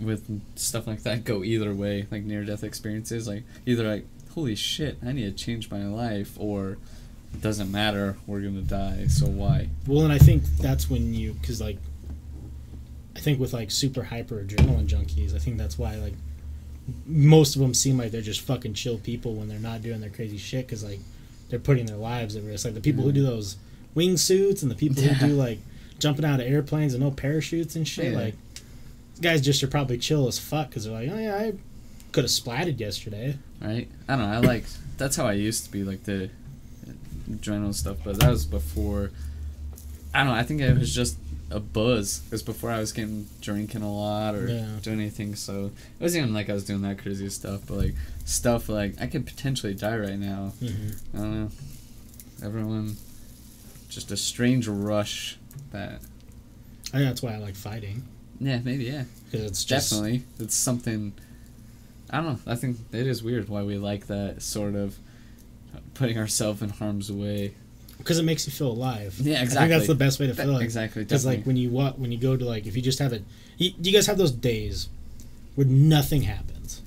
with 0.00 0.40
stuff 0.56 0.86
like 0.86 1.02
that 1.04 1.24
go 1.24 1.42
either 1.44 1.72
way. 1.74 2.06
Like 2.10 2.24
near 2.24 2.44
death 2.44 2.64
experiences, 2.64 3.26
like 3.28 3.44
either 3.66 3.86
like 3.86 4.06
holy 4.36 4.54
shit, 4.54 4.98
I 5.04 5.10
need 5.12 5.24
to 5.24 5.32
change 5.44 5.70
my 5.70 5.84
life, 5.84 6.36
or 6.38 6.76
it 7.34 7.40
doesn't 7.40 7.72
matter, 7.72 8.16
we're 8.26 8.40
gonna 8.42 8.60
die, 8.60 9.06
so 9.08 9.26
why? 9.26 9.68
well, 9.88 10.02
and 10.04 10.12
I 10.12 10.18
think 10.18 10.44
that's 10.60 10.88
when 10.88 11.12
you 11.14 11.32
because 11.32 11.60
like 11.60 11.78
I 13.16 13.18
think 13.18 13.40
with 13.40 13.52
like 13.52 13.70
super 13.70 14.04
hyper 14.04 14.44
adrenaline 14.44 14.86
junkies, 14.86 15.34
I 15.34 15.38
think 15.38 15.56
that's 15.58 15.78
why 15.78 15.96
like 15.96 16.12
most 17.06 17.56
of 17.56 17.62
them 17.62 17.74
seem 17.74 17.96
like 17.98 18.12
they're 18.12 18.20
just 18.20 18.42
fucking 18.42 18.74
chill 18.74 18.98
people 18.98 19.34
when 19.34 19.48
they're 19.48 19.58
not 19.58 19.82
doing 19.82 20.00
their 20.00 20.10
crazy 20.10 20.36
shit 20.38 20.66
because 20.66 20.84
like 20.84 21.00
they're 21.48 21.58
putting 21.58 21.86
their 21.86 21.96
lives 21.96 22.36
at 22.36 22.42
risk. 22.44 22.64
Like 22.66 22.74
the 22.74 22.80
people 22.80 23.02
who 23.02 23.10
do 23.12 23.22
those 23.24 23.56
wingsuits 23.96 24.62
and 24.62 24.70
the 24.70 24.74
people 24.76 25.02
Yeah. 25.02 25.14
who 25.14 25.28
do 25.28 25.32
like 25.34 25.58
jumping 25.98 26.24
out 26.26 26.38
of 26.40 26.46
airplanes 26.46 26.92
and 26.94 27.02
no 27.02 27.10
parachutes 27.10 27.74
and 27.74 27.88
shit. 27.88 28.12
Yeah. 28.12 28.18
Like 28.18 28.34
these 29.14 29.20
guys 29.22 29.40
just 29.40 29.62
are 29.62 29.68
probably 29.68 29.96
chill 29.98 30.28
as 30.28 30.38
fuck 30.38 30.68
because 30.68 30.84
they're 30.84 30.92
like, 30.92 31.08
oh 31.10 31.18
yeah, 31.18 31.36
I 31.36 31.52
could 32.16 32.24
have 32.24 32.30
splatted 32.30 32.80
yesterday. 32.80 33.36
right? 33.60 33.86
I 34.08 34.16
don't 34.16 34.24
know. 34.28 34.32
I 34.32 34.38
like 34.38 34.64
that's 34.96 35.16
how 35.16 35.26
I 35.26 35.32
used 35.34 35.64
to 35.66 35.70
be 35.70 35.84
like 35.84 36.04
the 36.04 36.30
adrenaline 37.30 37.74
stuff, 37.74 37.98
but 38.04 38.18
that 38.20 38.30
was 38.30 38.46
before. 38.46 39.10
I 40.14 40.20
don't 40.24 40.28
know. 40.28 40.32
I 40.34 40.42
think 40.42 40.62
it 40.62 40.78
was 40.78 40.94
just 40.94 41.18
a 41.50 41.60
buzz. 41.60 42.22
It 42.26 42.32
was 42.32 42.42
before 42.42 42.70
I 42.70 42.78
was 42.80 42.92
getting 42.92 43.28
drinking 43.42 43.82
a 43.82 43.92
lot 43.92 44.34
or 44.34 44.48
Yeah. 44.48 44.66
doing 44.82 44.98
anything. 45.00 45.34
So 45.34 45.66
it 45.66 46.02
wasn't 46.02 46.22
even 46.22 46.34
like 46.34 46.48
I 46.48 46.54
was 46.54 46.64
doing 46.64 46.80
that 46.82 46.98
crazy 46.98 47.28
stuff, 47.28 47.60
but 47.66 47.76
like 47.76 47.94
stuff 48.24 48.68
like 48.70 48.94
I 49.00 49.06
could 49.08 49.26
potentially 49.26 49.74
die 49.74 49.98
right 49.98 50.18
now. 50.18 50.52
Mm-hmm. 50.62 51.16
I 51.16 51.20
don't 51.20 51.42
know. 51.42 51.50
Everyone, 52.42 52.96
just 53.90 54.10
a 54.10 54.16
strange 54.16 54.66
rush 54.68 55.36
that. 55.72 56.00
I 56.94 56.98
think 56.98 57.08
that's 57.10 57.22
why 57.22 57.34
I 57.34 57.38
like 57.38 57.56
fighting 57.56 58.04
Yeah, 58.40 58.60
maybe 58.64 58.84
yeah. 58.84 59.04
because 59.26 59.44
it's 59.46 59.64
just 59.64 59.90
Definitely, 59.90 60.22
it's 60.38 60.54
something. 60.54 61.12
I 62.10 62.18
don't 62.20 62.26
know. 62.46 62.52
I 62.52 62.54
think 62.56 62.76
it 62.92 63.06
is 63.06 63.22
weird 63.22 63.48
why 63.48 63.62
we 63.62 63.78
like 63.78 64.06
that 64.06 64.42
sort 64.42 64.74
of 64.74 64.96
putting 65.94 66.18
ourselves 66.18 66.62
in 66.62 66.68
harm's 66.70 67.10
way. 67.10 67.54
because 67.98 68.18
it 68.18 68.22
makes 68.24 68.46
you 68.46 68.52
feel 68.52 68.68
alive. 68.70 69.16
Yeah, 69.18 69.34
I 69.34 69.36
think 69.38 69.44
exactly. 69.48 69.68
that's 69.76 69.86
the 69.88 69.94
best 69.94 70.20
way 70.20 70.26
to 70.28 70.32
That- 70.34 70.42
feel 70.46 70.56
it. 70.58 70.62
exactly. 70.62 71.04
Because 71.04 71.26
like 71.26 71.44
when 71.44 71.56
you 71.56 71.70
what 71.70 71.98
when 71.98 72.12
you 72.12 72.18
go 72.18 72.36
to 72.36 72.44
like 72.44 72.66
if 72.66 72.76
you 72.76 72.82
just 72.82 72.98
have 73.00 73.12
it, 73.12 73.24
you, 73.58 73.72
you 73.80 73.92
guys 73.92 74.06
have 74.06 74.18
those 74.18 74.30
days 74.32 74.88
where 75.54 75.66
nothing 75.66 76.22
happens. 76.22 76.82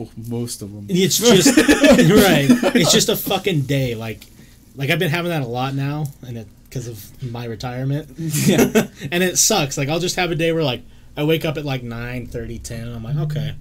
oh, 0.00 0.10
most 0.28 0.60
of 0.62 0.72
them. 0.72 0.86
It's 0.88 1.18
just 1.18 1.56
right. 1.56 2.74
It's 2.76 2.92
just 2.92 3.08
a 3.08 3.16
fucking 3.16 3.62
day. 3.62 3.94
Like 3.94 4.24
like 4.76 4.90
I've 4.90 4.98
been 4.98 5.10
having 5.10 5.30
that 5.30 5.42
a 5.42 5.46
lot 5.46 5.74
now, 5.74 6.06
and 6.26 6.36
it 6.38 6.48
because 6.68 6.86
of 6.88 7.22
my 7.32 7.46
retirement. 7.46 8.10
Yeah. 8.18 8.88
and 9.10 9.22
it 9.22 9.38
sucks. 9.38 9.78
Like 9.78 9.88
I'll 9.88 10.00
just 10.00 10.16
have 10.16 10.30
a 10.30 10.34
day 10.34 10.52
where 10.52 10.62
like 10.64 10.82
I 11.16 11.24
wake 11.24 11.44
up 11.44 11.56
at 11.56 11.64
like 11.64 11.82
9, 11.82 12.26
30, 12.26 12.58
10, 12.58 12.80
and 12.86 12.94
I'm 12.96 13.02
like 13.02 13.16
okay, 13.16 13.54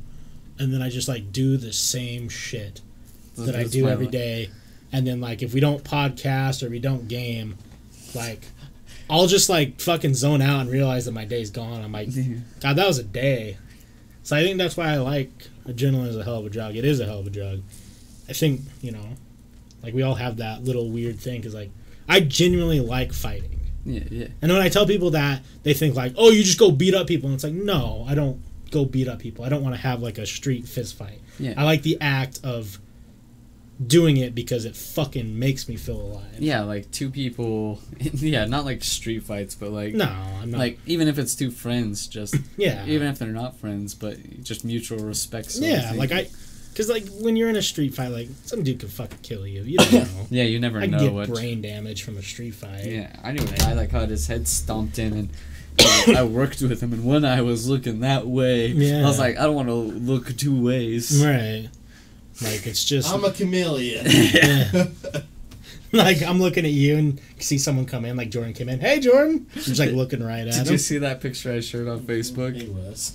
and 0.59 0.73
then 0.73 0.81
I 0.81 0.89
just 0.89 1.07
like 1.07 1.31
do 1.31 1.57
the 1.57 1.73
same 1.73 2.29
shit 2.29 2.81
that 3.37 3.55
I 3.55 3.63
do 3.65 3.87
every 3.87 4.05
li- 4.05 4.11
day. 4.11 4.49
And 4.91 5.05
then 5.05 5.21
like 5.21 5.41
if 5.41 5.53
we 5.53 5.59
don't 5.59 5.83
podcast 5.83 6.63
or 6.65 6.69
we 6.69 6.79
don't 6.79 7.07
game, 7.07 7.57
like 8.15 8.45
I'll 9.09 9.27
just 9.27 9.49
like 9.49 9.79
fucking 9.79 10.13
zone 10.13 10.41
out 10.41 10.61
and 10.61 10.69
realize 10.69 11.05
that 11.05 11.11
my 11.11 11.25
day's 11.25 11.49
gone. 11.49 11.81
I'm 11.81 11.91
like, 11.91 12.09
God, 12.59 12.75
that 12.75 12.87
was 12.87 12.97
a 12.97 13.03
day. 13.03 13.57
So 14.23 14.35
I 14.35 14.43
think 14.43 14.57
that's 14.57 14.75
why 14.75 14.93
I 14.93 14.97
like 14.97 15.29
adrenaline 15.65 16.07
is 16.07 16.17
a 16.17 16.23
hell 16.23 16.37
of 16.37 16.45
a 16.45 16.49
drug. 16.49 16.75
It 16.75 16.85
is 16.85 16.99
a 16.99 17.05
hell 17.05 17.19
of 17.19 17.27
a 17.27 17.29
drug. 17.29 17.61
I 18.29 18.33
think 18.33 18.61
you 18.81 18.91
know, 18.91 19.05
like 19.83 19.93
we 19.93 20.01
all 20.03 20.15
have 20.15 20.37
that 20.37 20.63
little 20.63 20.89
weird 20.89 21.19
thing 21.19 21.39
because 21.39 21.53
like 21.53 21.71
I 22.09 22.21
genuinely 22.21 22.79
like 22.79 23.13
fighting. 23.13 23.59
Yeah, 23.85 24.03
yeah. 24.11 24.27
And 24.41 24.51
when 24.51 24.61
I 24.61 24.67
tell 24.67 24.85
people 24.85 25.11
that, 25.11 25.43
they 25.63 25.73
think 25.73 25.95
like, 25.95 26.13
oh, 26.17 26.29
you 26.31 26.43
just 26.43 26.59
go 26.59 26.71
beat 26.71 26.93
up 26.93 27.07
people. 27.07 27.27
And 27.27 27.35
it's 27.35 27.43
like, 27.45 27.53
no, 27.53 28.05
I 28.07 28.15
don't 28.15 28.41
go 28.71 28.85
beat 28.85 29.07
up 29.07 29.19
people. 29.19 29.43
I 29.45 29.49
don't 29.49 29.63
want 29.63 29.75
to 29.75 29.81
have 29.81 30.01
like 30.01 30.17
a 30.17 30.25
street 30.25 30.67
fist 30.67 30.97
fight. 30.97 31.19
Yeah. 31.39 31.53
I 31.57 31.63
like 31.63 31.83
the 31.83 31.97
act 32.01 32.39
of 32.43 32.79
doing 33.85 34.17
it 34.17 34.33
because 34.33 34.65
it 34.65 34.75
fucking 34.75 35.37
makes 35.37 35.69
me 35.69 35.75
feel 35.75 36.01
alive. 36.01 36.39
Yeah, 36.39 36.63
like 36.63 36.89
two 36.91 37.09
people. 37.11 37.79
Yeah, 37.99 38.45
not 38.45 38.65
like 38.65 38.83
street 38.83 39.23
fights, 39.23 39.53
but 39.55 39.71
like 39.71 39.93
No, 39.93 40.05
I'm 40.05 40.51
not. 40.51 40.57
like 40.57 40.79
even 40.85 41.07
if 41.07 41.17
it's 41.19 41.35
two 41.35 41.51
friends, 41.51 42.07
just 42.07 42.35
yeah. 42.57 42.85
even 42.87 43.07
if 43.07 43.19
they're 43.19 43.27
not 43.29 43.57
friends, 43.57 43.93
but 43.93 44.17
just 44.43 44.65
mutual 44.65 44.99
respect. 44.99 45.55
yeah, 45.59 45.93
like 45.95 46.11
I, 46.11 46.27
because 46.71 46.89
like 46.89 47.07
when 47.21 47.35
you're 47.35 47.49
in 47.49 47.55
a 47.55 47.61
street 47.61 47.93
fight, 47.93 48.09
like 48.09 48.29
some 48.45 48.63
dude 48.63 48.79
could 48.79 48.91
fucking 48.91 49.19
kill 49.21 49.45
you. 49.47 49.61
You 49.63 49.77
don't 49.77 49.93
know. 49.93 50.07
Yeah, 50.29 50.43
you 50.43 50.59
never 50.59 50.79
I 50.79 50.85
know 50.87 50.97
can 50.97 51.07
get 51.07 51.13
what. 51.13 51.29
brain 51.29 51.61
damage 51.61 52.03
from 52.03 52.17
a 52.17 52.23
street 52.23 52.55
fight. 52.55 52.85
Yeah, 52.85 53.15
I 53.23 53.31
knew 53.31 53.43
a 53.43 53.45
guy 53.57 53.73
like 53.73 53.91
had 53.91 54.09
his 54.09 54.25
head 54.27 54.47
stomped 54.47 54.97
in, 54.99 55.13
and 55.13 55.29
I 55.79 56.23
worked 56.23 56.61
with 56.61 56.81
him, 56.81 56.93
and 56.93 57.03
when 57.05 57.25
I 57.25 57.41
was 57.41 57.69
looking 57.69 57.99
that 58.01 58.27
way. 58.27 58.67
Yeah. 58.67 59.03
I 59.03 59.05
was 59.05 59.19
like, 59.19 59.37
I 59.37 59.43
don't 59.43 59.55
want 59.55 59.67
to 59.69 59.73
look 59.73 60.35
two 60.37 60.63
ways. 60.63 61.23
Right. 61.23 61.69
Like 62.41 62.67
it's 62.67 62.85
just 62.85 63.11
I'm 63.11 63.25
a 63.25 63.31
chameleon. 63.31 64.05
yeah. 64.09 64.87
like 65.93 66.21
I'm 66.21 66.39
looking 66.41 66.65
at 66.65 66.71
you 66.71 66.97
and 66.97 67.21
see 67.39 67.57
someone 67.57 67.85
come 67.85 68.03
in, 68.05 68.17
like 68.17 68.29
Jordan 68.29 68.53
came 68.53 68.67
in. 68.69 68.79
Hey 68.79 68.99
Jordan, 68.99 69.47
I'm 69.55 69.61
just 69.61 69.79
like 69.79 69.91
looking 69.93 70.23
right 70.23 70.47
at 70.47 70.53
Did 70.53 70.67
him. 70.67 70.71
you 70.73 70.77
see 70.77 70.97
that 70.99 71.21
picture 71.21 71.53
I 71.53 71.59
shared 71.61 71.87
on 71.87 72.01
Facebook? 72.01 72.55
Hey, 72.59 72.67
Wes. 72.67 73.13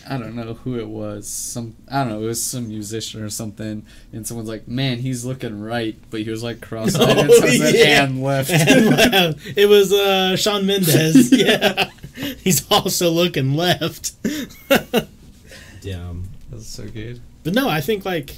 I 0.10 0.18
don't 0.18 0.34
know 0.34 0.54
who 0.54 0.78
it 0.78 0.88
was. 0.88 1.26
Some 1.28 1.76
I 1.90 2.00
don't 2.04 2.08
know. 2.10 2.22
It 2.22 2.26
was 2.26 2.42
some 2.42 2.68
musician 2.68 3.22
or 3.22 3.30
something. 3.30 3.84
And 4.12 4.26
someone's 4.26 4.48
like, 4.48 4.68
"Man, 4.68 4.98
he's 4.98 5.24
looking 5.24 5.60
right," 5.60 5.96
but 6.10 6.20
he 6.20 6.30
was 6.30 6.42
like 6.42 6.60
cross-eyed 6.60 7.16
and, 7.18 7.30
Oh, 7.30 7.40
so 7.40 7.46
yeah. 7.46 8.04
and 8.04 8.22
left. 8.22 8.50
and 8.50 8.86
left. 8.90 9.38
It 9.56 9.66
was 9.66 9.92
uh, 9.92 10.36
Shawn 10.36 10.66
Mendes. 10.66 11.32
yeah, 11.32 11.90
he's 12.42 12.70
also 12.70 13.10
looking 13.10 13.54
left. 13.54 14.12
Damn. 15.80 16.28
That's 16.50 16.66
so 16.66 16.86
good. 16.88 17.20
But 17.44 17.54
no, 17.54 17.68
I 17.68 17.80
think 17.80 18.04
like 18.04 18.34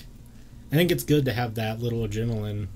I 0.70 0.76
think 0.76 0.90
it's 0.92 1.04
good 1.04 1.24
to 1.24 1.32
have 1.32 1.54
that 1.56 1.80
little 1.80 2.06
adrenaline. 2.06 2.68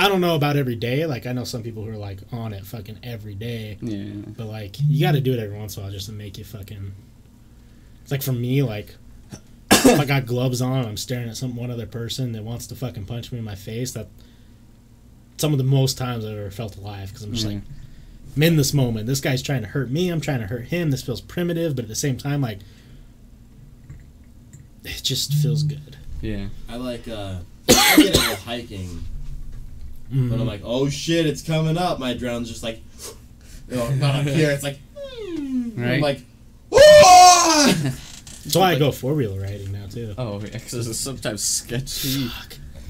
I 0.00 0.08
don't 0.08 0.22
know 0.22 0.34
about 0.34 0.56
every 0.56 0.76
day. 0.76 1.04
Like 1.04 1.26
I 1.26 1.32
know 1.32 1.44
some 1.44 1.62
people 1.62 1.84
who 1.84 1.90
are 1.90 1.96
like 1.98 2.20
on 2.32 2.54
it 2.54 2.64
fucking 2.64 3.00
every 3.02 3.34
day. 3.34 3.76
Yeah. 3.82 4.14
But 4.28 4.46
like 4.46 4.76
you 4.88 4.98
got 4.98 5.12
to 5.12 5.20
do 5.20 5.34
it 5.34 5.38
every 5.38 5.58
once 5.58 5.76
in 5.76 5.82
a 5.82 5.84
while 5.84 5.92
just 5.92 6.06
to 6.06 6.12
make 6.12 6.38
you 6.38 6.44
fucking. 6.44 6.92
It's 8.02 8.10
like 8.10 8.22
for 8.22 8.32
me, 8.32 8.62
like 8.62 8.94
if 9.70 10.00
I 10.00 10.06
got 10.06 10.24
gloves 10.24 10.62
on, 10.62 10.78
and 10.78 10.88
I'm 10.88 10.96
staring 10.96 11.28
at 11.28 11.36
some 11.36 11.54
one 11.54 11.70
other 11.70 11.84
person 11.84 12.32
that 12.32 12.42
wants 12.42 12.66
to 12.68 12.74
fucking 12.74 13.04
punch 13.04 13.30
me 13.30 13.40
in 13.40 13.44
my 13.44 13.54
face. 13.54 13.92
That 13.92 14.08
some 15.36 15.52
of 15.52 15.58
the 15.58 15.64
most 15.64 15.98
times 15.98 16.24
I've 16.24 16.32
ever 16.32 16.50
felt 16.50 16.76
alive 16.78 17.08
because 17.08 17.22
I'm 17.22 17.32
just 17.32 17.44
Yeah. 17.44 17.52
like 17.56 17.62
I'm 18.36 18.42
in 18.42 18.56
this 18.56 18.72
moment. 18.72 19.06
This 19.06 19.20
guy's 19.20 19.42
trying 19.42 19.60
to 19.62 19.68
hurt 19.68 19.90
me. 19.90 20.08
I'm 20.08 20.22
trying 20.22 20.40
to 20.40 20.46
hurt 20.46 20.68
him. 20.68 20.90
This 20.92 21.02
feels 21.02 21.20
primitive, 21.20 21.76
but 21.76 21.82
at 21.84 21.88
the 21.88 21.94
same 21.94 22.16
time, 22.16 22.40
like 22.40 22.60
it 24.82 25.02
just 25.02 25.34
feels 25.34 25.62
good. 25.62 25.98
Yeah. 26.22 26.46
I 26.70 26.76
like 26.76 27.06
uh 27.06 27.40
I 27.68 27.96
get 27.96 28.14
into 28.16 28.36
hiking, 28.36 29.04
but 30.10 30.16
Mhm. 30.18 30.40
I'm 30.40 30.46
like, 30.46 30.62
oh 30.64 30.88
shit, 30.88 31.26
it's 31.26 31.42
coming 31.42 31.78
up. 31.78 31.98
My 31.98 32.14
adrenaline's 32.14 32.48
just 32.48 32.62
like, 32.62 32.80
you 33.70 33.76
know, 33.76 33.88
not 33.94 34.16
up 34.16 34.26
here. 34.26 34.50
It's 34.50 34.62
like, 34.64 34.78
and 35.36 35.84
I'm 35.84 36.00
like, 36.00 36.20
"Ah!" 36.74 37.74
That's 38.42 38.56
why 38.56 38.72
I 38.72 38.78
go 38.78 38.90
four 38.90 39.14
wheeler 39.14 39.40
riding 39.40 39.70
now 39.72 39.86
too. 39.86 40.14
Oh, 40.18 40.40
yeah, 40.40 40.58
'cause 40.58 40.86
it's 40.88 40.98
sometimes 40.98 41.42
sketchy. 41.44 42.28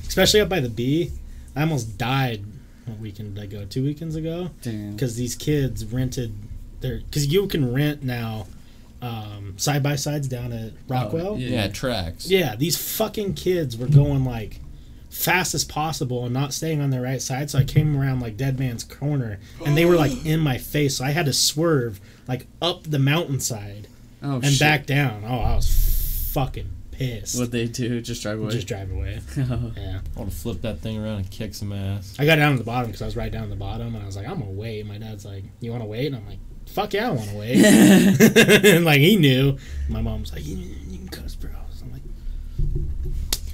Especially 0.07 0.41
up 0.41 0.49
by 0.49 0.61
the 0.61 0.69
B. 0.69 1.11
I 1.57 1.63
almost 1.63 1.99
died. 1.99 2.45
What 2.87 2.99
weekend 3.01 3.35
did 3.35 3.43
I 3.43 3.47
go? 3.47 3.65
Two 3.65 3.85
weekends 3.85 4.17
ago. 4.17 4.51
Damn. 4.63 4.93
because 4.93 5.17
these 5.17 5.35
kids 5.37 5.85
rented 5.85 6.33
their 6.81 6.99
because 6.99 7.27
you 7.27 7.47
can 7.49 7.73
rent 7.73 8.03
now 8.03 8.47
um, 9.03 9.55
side 9.57 9.83
by 9.83 9.97
sides 9.97 10.29
down 10.29 10.53
at 10.53 10.73
Rockwell. 10.89 11.39
yeah. 11.39 11.49
yeah, 11.63 11.69
tracks. 11.69 12.31
yeah, 12.31 12.55
these 12.57 12.77
fucking 12.77 13.35
kids 13.35 13.77
were 13.77 13.87
going 13.87 14.25
like 14.25 14.61
fast 15.11 15.55
as 15.55 15.65
possible 15.65 16.25
and 16.25 16.33
not 16.33 16.55
staying 16.55 16.81
on 16.81 16.91
the 16.91 17.01
right 17.01 17.21
side. 17.21 17.51
So 17.51 17.59
I 17.59 17.65
came 17.65 18.01
around 18.01 18.21
like 18.21 18.37
Dead 18.37 18.59
Man's 18.59 18.85
Corner, 18.85 19.39
and 19.67 19.77
they 19.77 19.85
were 19.85 19.97
like 19.97 20.13
oh. 20.13 20.23
in 20.25 20.41
my 20.41 20.57
face. 20.57 20.97
So 20.97 21.05
I 21.05 21.11
had 21.11 21.27
to 21.27 21.33
swerve 21.33 22.01
like 22.27 22.47
up 22.63 22.85
the 22.85 22.99
mountainside 22.99 23.89
Oh, 24.23 24.37
and 24.37 24.47
shit. 24.47 24.61
back 24.61 24.87
down. 24.87 25.25
Oh, 25.27 25.39
I 25.39 25.55
was 25.57 26.31
fucking 26.33 26.69
pissed. 26.93 27.39
What 27.39 27.51
they 27.51 27.67
do? 27.67 28.01
Just 28.01 28.23
drive 28.23 28.39
away. 28.39 28.51
Just 28.51 28.69
drive 28.69 28.91
away. 28.91 29.21
Oh. 29.39 29.73
Yeah, 29.77 30.01
I 30.15 30.19
want 30.19 30.31
to 30.31 30.37
flip 30.37 30.61
that 30.63 30.81
thing 30.81 31.03
around 31.03 31.17
and 31.17 31.31
kick 31.31 31.55
some 31.55 31.73
ass. 31.73 32.15
I 32.19 32.27
got 32.27 32.37
down 32.37 32.53
to 32.53 32.59
the 32.59 32.65
bottom 32.65 32.87
because 32.87 33.03
I 33.03 33.07
was 33.07 33.17
right 33.17 33.33
down 33.33 33.45
to 33.45 33.51
the 33.51 33.57
bottom, 33.57 33.95
and 33.95 34.03
I 34.03 34.07
was 34.07 34.17
like, 34.17 34.29
I'm 34.29 34.39
gonna 34.39 34.51
wait. 34.51 34.87
My 34.87 34.99
dad's 34.99 35.25
like, 35.25 35.45
You 35.61 35.71
want 35.71 35.83
to 35.83 35.89
wait? 35.89 36.07
And 36.07 36.17
I'm 36.17 36.27
like, 36.29 36.39
Fuck 36.67 36.93
yeah, 36.93 37.09
I 37.09 37.11
want 37.11 37.31
to 37.31 37.37
wait. 37.37 37.65
and 38.65 38.85
like 38.85 39.01
he 39.01 39.17
knew. 39.17 39.57
My 39.89 40.03
mom's 40.03 40.33
like, 40.33 40.47
You, 40.47 40.57
you 40.57 40.99
can 40.99 41.09
cuss, 41.09 41.35
bro. 41.35 41.51
So 41.73 41.87
I'm 41.87 41.93
like, 41.93 42.03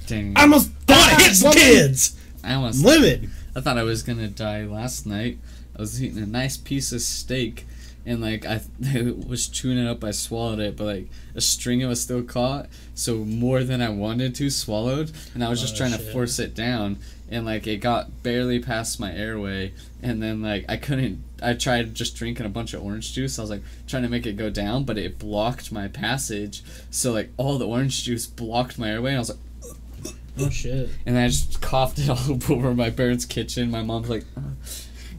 Dang. 0.07 0.33
I 0.35 0.41
almost 0.41 0.69
I 1.27 1.43
want 1.43 1.57
to 1.57 1.63
hit 1.63 1.73
some 1.75 1.87
kids. 1.87 2.15
I 2.43 2.53
almost. 2.53 2.83
I'm. 2.83 3.29
I 3.55 3.61
thought 3.61 3.77
I 3.77 3.83
was 3.83 4.03
gonna 4.03 4.27
die 4.27 4.63
last 4.65 5.05
night. 5.05 5.39
I 5.75 5.81
was 5.81 6.01
eating 6.01 6.21
a 6.21 6.25
nice 6.25 6.57
piece 6.57 6.91
of 6.91 7.01
steak, 7.01 7.65
and 8.05 8.21
like 8.21 8.45
I, 8.45 8.61
I 8.85 9.13
was 9.27 9.47
chewing 9.47 9.77
it 9.77 9.87
up. 9.87 10.03
I 10.03 10.11
swallowed 10.11 10.59
it, 10.59 10.77
but 10.77 10.85
like 10.85 11.07
a 11.35 11.41
string 11.41 11.81
it 11.81 11.87
was 11.87 12.01
still 12.01 12.23
caught, 12.23 12.67
so 12.95 13.17
more 13.17 13.63
than 13.63 13.81
I 13.81 13.89
wanted 13.89 14.35
to 14.35 14.49
swallowed, 14.49 15.11
and 15.33 15.43
I 15.43 15.49
was 15.49 15.61
just 15.61 15.75
Oh, 15.75 15.77
trying 15.77 15.91
to 15.91 15.97
force 15.97 16.39
it 16.39 16.55
down, 16.55 16.97
and 17.29 17.45
like 17.45 17.67
it 17.67 17.77
got 17.77 18.23
barely 18.23 18.59
past 18.59 18.99
my 18.99 19.11
airway, 19.13 19.73
and 20.01 20.21
then 20.21 20.41
like 20.41 20.65
I 20.69 20.77
couldn't. 20.77 21.23
I 21.41 21.53
tried 21.53 21.93
just 21.93 22.15
drinking 22.15 22.45
a 22.45 22.49
bunch 22.49 22.73
of 22.73 22.83
orange 22.83 23.13
juice. 23.13 23.37
I 23.37 23.41
was 23.43 23.51
like 23.51 23.63
trying 23.87 24.03
to 24.03 24.09
make 24.09 24.25
it 24.25 24.37
go 24.37 24.49
down, 24.49 24.83
but 24.83 24.97
it 24.97 25.19
blocked 25.19 25.71
my 25.71 25.87
passage. 25.87 26.63
So 26.89 27.11
like 27.11 27.31
all 27.37 27.57
the 27.57 27.67
orange 27.67 28.03
juice 28.03 28.25
blocked 28.25 28.79
my 28.79 28.91
airway, 28.91 29.11
and 29.11 29.17
I 29.17 29.19
was 29.19 29.29
like. 29.29 29.39
Oh 30.39 30.49
shit. 30.51 30.89
and 31.05 31.17
I 31.17 31.27
just 31.27 31.61
coughed 31.61 31.99
it 31.99 32.09
all 32.49 32.53
over 32.53 32.73
my 32.73 32.89
parents' 32.89 33.25
kitchen. 33.25 33.71
My 33.71 33.83
mom's 33.83 34.09
like, 34.09 34.25
"Ugh." 34.35 34.43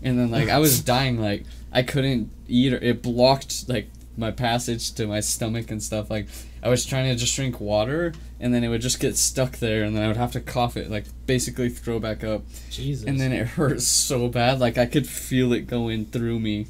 and 0.02 0.18
then 0.18 0.30
like 0.30 0.48
I 0.48 0.58
was 0.58 0.80
dying, 0.84 1.20
like 1.20 1.44
I 1.72 1.82
couldn't 1.82 2.30
eat 2.46 2.72
or 2.72 2.76
it 2.76 3.02
blocked 3.02 3.68
like 3.68 3.88
my 4.16 4.30
passage 4.30 4.92
to 4.94 5.06
my 5.06 5.20
stomach 5.20 5.70
and 5.70 5.82
stuff. 5.82 6.10
Like 6.10 6.26
I 6.62 6.68
was 6.68 6.84
trying 6.84 7.06
to 7.06 7.14
just 7.14 7.34
drink 7.36 7.60
water, 7.60 8.12
and 8.40 8.52
then 8.52 8.64
it 8.64 8.68
would 8.68 8.80
just 8.80 9.00
get 9.00 9.16
stuck 9.16 9.58
there, 9.58 9.84
and 9.84 9.96
then 9.96 10.02
I 10.02 10.08
would 10.08 10.16
have 10.16 10.32
to 10.32 10.40
cough 10.40 10.76
it, 10.76 10.90
like 10.90 11.04
basically 11.26 11.68
throw 11.68 11.98
back 11.98 12.24
up, 12.24 12.42
Jesus. 12.70 13.06
and 13.06 13.20
then 13.20 13.32
it 13.32 13.46
hurt 13.46 13.80
so 13.82 14.28
bad, 14.28 14.58
like 14.60 14.78
I 14.78 14.86
could 14.86 15.06
feel 15.06 15.52
it 15.52 15.66
going 15.66 16.06
through 16.06 16.40
me. 16.40 16.66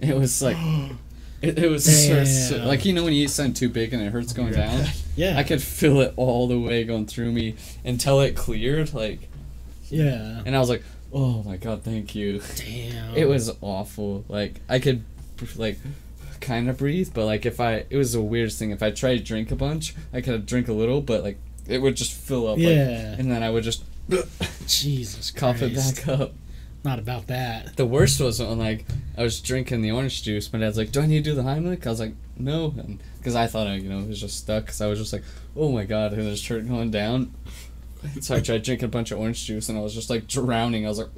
It 0.00 0.16
was 0.16 0.42
like. 0.42 0.56
It, 1.48 1.58
it 1.58 1.68
was 1.70 1.84
so, 1.84 2.24
so- 2.24 2.64
like 2.64 2.84
you 2.84 2.92
know 2.92 3.04
when 3.04 3.12
you 3.12 3.24
eat 3.24 3.30
something 3.30 3.54
too 3.54 3.68
big 3.68 3.92
and 3.92 4.02
it 4.02 4.10
hurts 4.12 4.32
going 4.32 4.52
down. 4.52 4.84
yeah. 5.16 5.38
I 5.38 5.42
could 5.44 5.62
feel 5.62 6.00
it 6.00 6.12
all 6.16 6.46
the 6.48 6.58
way 6.58 6.84
going 6.84 7.06
through 7.06 7.32
me 7.32 7.56
until 7.84 8.20
it 8.20 8.34
cleared. 8.36 8.92
Like, 8.94 9.28
yeah. 9.88 10.42
and 10.44 10.54
I 10.56 10.58
was 10.58 10.68
like, 10.68 10.82
"Oh 11.12 11.42
my 11.42 11.56
god, 11.56 11.82
thank 11.82 12.14
you." 12.14 12.40
Damn. 12.56 13.14
It 13.16 13.28
was 13.28 13.50
awful. 13.60 14.24
Like 14.28 14.60
I 14.68 14.78
could, 14.78 15.04
like, 15.56 15.78
kind 16.40 16.68
of 16.68 16.78
breathe, 16.78 17.10
but 17.14 17.26
like 17.26 17.46
if 17.46 17.60
I, 17.60 17.84
it 17.90 17.96
was 17.96 18.12
the 18.12 18.20
weirdest 18.20 18.58
thing. 18.58 18.70
If 18.70 18.82
I 18.82 18.90
tried 18.90 19.18
to 19.18 19.22
drink 19.22 19.50
a 19.50 19.56
bunch, 19.56 19.94
I 20.12 20.20
could 20.20 20.46
drink 20.46 20.68
a 20.68 20.72
little, 20.72 21.00
but 21.00 21.22
like 21.22 21.38
it 21.66 21.78
would 21.78 21.96
just 21.96 22.12
fill 22.12 22.46
up. 22.48 22.58
Like, 22.58 22.66
Yeah. 22.66 23.14
and 23.18 23.30
then 23.30 23.42
I 23.42 23.50
would 23.50 23.64
just 23.64 23.84
Jesus 24.66 25.30
cough 25.30 25.62
it 25.62 25.74
back 25.74 26.08
up. 26.08 26.32
Not 26.84 26.98
about 26.98 27.28
that. 27.28 27.76
The 27.76 27.86
worst 27.86 28.20
was 28.20 28.40
when 28.40 28.58
like 28.58 28.84
I 29.16 29.22
was 29.22 29.40
drinking 29.40 29.80
the 29.80 29.90
orange 29.90 30.22
juice. 30.22 30.52
My 30.52 30.58
dad's 30.58 30.76
like, 30.76 30.92
"Do 30.92 31.00
I 31.00 31.06
need 31.06 31.24
to 31.24 31.30
do 31.30 31.34
the 31.34 31.42
Heimlich?" 31.42 31.86
I 31.86 31.90
was 31.90 31.98
like, 32.00 32.14
"No," 32.36 32.74
because 33.16 33.34
I 33.34 33.46
thought 33.46 33.66
I, 33.66 33.76
you 33.76 33.88
know, 33.88 34.00
it 34.00 34.08
was 34.08 34.20
just 34.20 34.36
stuck. 34.36 34.66
Because 34.66 34.82
I 34.82 34.86
was 34.86 34.98
just 34.98 35.12
like, 35.12 35.24
"Oh 35.56 35.72
my 35.72 35.84
god!" 35.84 36.12
And 36.12 36.26
there's 36.26 36.40
shirt 36.40 36.68
going 36.68 36.90
down. 36.90 37.34
So 38.20 38.34
I 38.34 38.40
tried 38.40 38.62
drinking 38.64 38.84
a 38.84 38.88
bunch 38.88 39.12
of 39.12 39.18
orange 39.18 39.46
juice, 39.46 39.70
and 39.70 39.78
I 39.78 39.80
was 39.80 39.94
just 39.94 40.10
like 40.10 40.26
drowning. 40.26 40.84
I 40.84 40.90
was 40.90 40.98
like, 40.98 41.08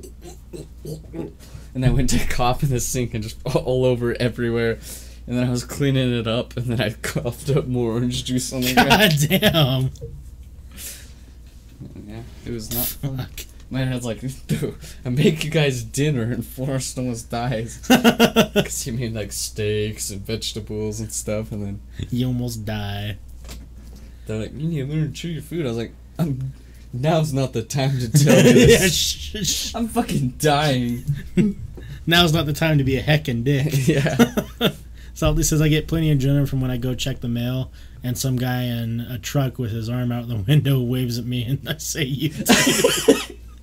and 1.75 1.85
I 1.85 1.91
went 1.91 2.11
to 2.11 2.19
cough 2.29 2.63
in 2.63 2.69
the 2.69 2.79
sink 2.79 3.13
and 3.13 3.25
just 3.25 3.39
all 3.57 3.85
over 3.85 4.15
everywhere. 4.21 4.79
And 5.27 5.37
then 5.37 5.49
I 5.49 5.51
was 5.51 5.65
cleaning 5.65 6.17
it 6.17 6.29
up, 6.29 6.57
and 6.57 6.67
then 6.67 6.81
I 6.81 6.91
coughed 6.91 7.51
up 7.51 7.67
more 7.67 7.91
orange 7.95 8.25
juice 8.25 8.53
on 8.53 8.61
the 8.61 8.73
ground. 8.73 8.89
God 8.89 9.13
damn. 9.29 9.91
Yeah, 12.07 12.23
it 12.45 12.53
was 12.53 12.73
not. 12.73 12.87
Fuck. 12.87 13.47
My 13.71 13.85
dad's 13.85 14.05
like, 14.05 14.21
"Dude, 14.47 14.75
I 15.05 15.09
make 15.09 15.45
you 15.45 15.51
guys 15.51 15.83
dinner, 15.83 16.23
and 16.23 16.45
Forrest 16.47 16.97
almost 16.99 17.31
dies." 17.31 17.79
Because 17.89 18.83
he 18.85 18.93
made 18.93 19.13
like 19.15 19.33
steaks 19.33 20.11
and 20.11 20.21
vegetables 20.25 21.01
and 21.01 21.13
stuff, 21.13 21.51
and 21.53 21.63
then 21.65 21.81
you 22.11 22.29
almost 22.29 22.65
die. 22.65 23.19
they're 24.27 24.39
like, 24.39 24.53
"You 24.55 24.69
need 24.69 24.87
to 24.89 24.95
learn 24.95 25.09
to 25.09 25.13
chew 25.13 25.29
your 25.29 25.43
food." 25.43 25.67
I 25.67 25.69
was 25.71 25.79
like, 25.79 25.93
"I'm 26.19 26.53
now's 26.93 27.33
not 27.33 27.53
the 27.53 27.63
time 27.63 27.99
to 27.99 28.11
tell 28.11 28.39
you 28.45 28.53
yeah, 28.67 28.79
this. 28.79 28.95
sh- 28.95 29.37
sh- 29.47 29.75
I'm 29.75 29.89
fucking 29.89 30.35
dying." 30.39 31.05
Now's 32.09 32.33
not 32.33 32.47
the 32.47 32.53
time 32.53 32.79
to 32.79 32.85
be 32.85 32.97
a 32.99 33.03
heckin' 33.03 33.43
dick. 33.43 33.89
yeah, 33.89 34.71
Salty 35.13 35.43
says 35.43 35.61
I 35.61 35.67
get 35.67 35.89
plenty 35.89 36.13
of 36.13 36.19
adrenaline 36.21 36.49
from 36.49 36.61
when 36.61 36.71
I 36.71 36.77
go 36.77 36.95
check 36.95 37.19
the 37.19 37.27
mail, 37.27 37.73
and 38.05 38.17
some 38.17 38.37
guy 38.37 38.63
in 38.63 39.01
a 39.01 39.19
truck 39.19 39.59
with 39.59 39.73
his 39.73 39.89
arm 39.89 40.13
out 40.13 40.29
the 40.29 40.37
window 40.37 40.81
waves 40.81 41.19
at 41.19 41.25
me, 41.25 41.43
and 41.43 41.69
I 41.69 41.79
say 41.79 42.05
you. 42.05 42.31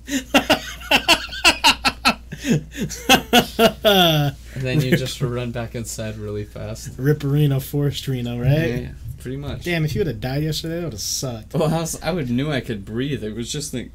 and 3.84 4.34
then 4.56 4.80
you 4.80 4.96
just 4.96 5.20
run 5.20 5.50
back 5.50 5.74
inside 5.74 6.16
really 6.16 6.44
fast. 6.44 6.96
Ripperino, 6.98 7.56
Forestrino, 7.56 8.40
right? 8.40 8.82
Yeah, 8.82 8.88
pretty 9.18 9.36
much. 9.36 9.64
Damn, 9.64 9.84
if 9.84 9.94
you 9.94 10.00
would 10.00 10.08
have 10.08 10.20
died 10.20 10.42
yesterday, 10.42 10.76
that 10.76 10.84
would 10.84 10.92
have 10.92 11.00
sucked. 11.00 11.54
Well, 11.54 11.72
I, 11.72 11.80
was, 11.80 12.02
I 12.02 12.12
would 12.12 12.30
knew 12.30 12.50
I 12.50 12.60
could 12.60 12.84
breathe. 12.84 13.24
It 13.24 13.34
was 13.34 13.50
just 13.50 13.72
like, 13.72 13.90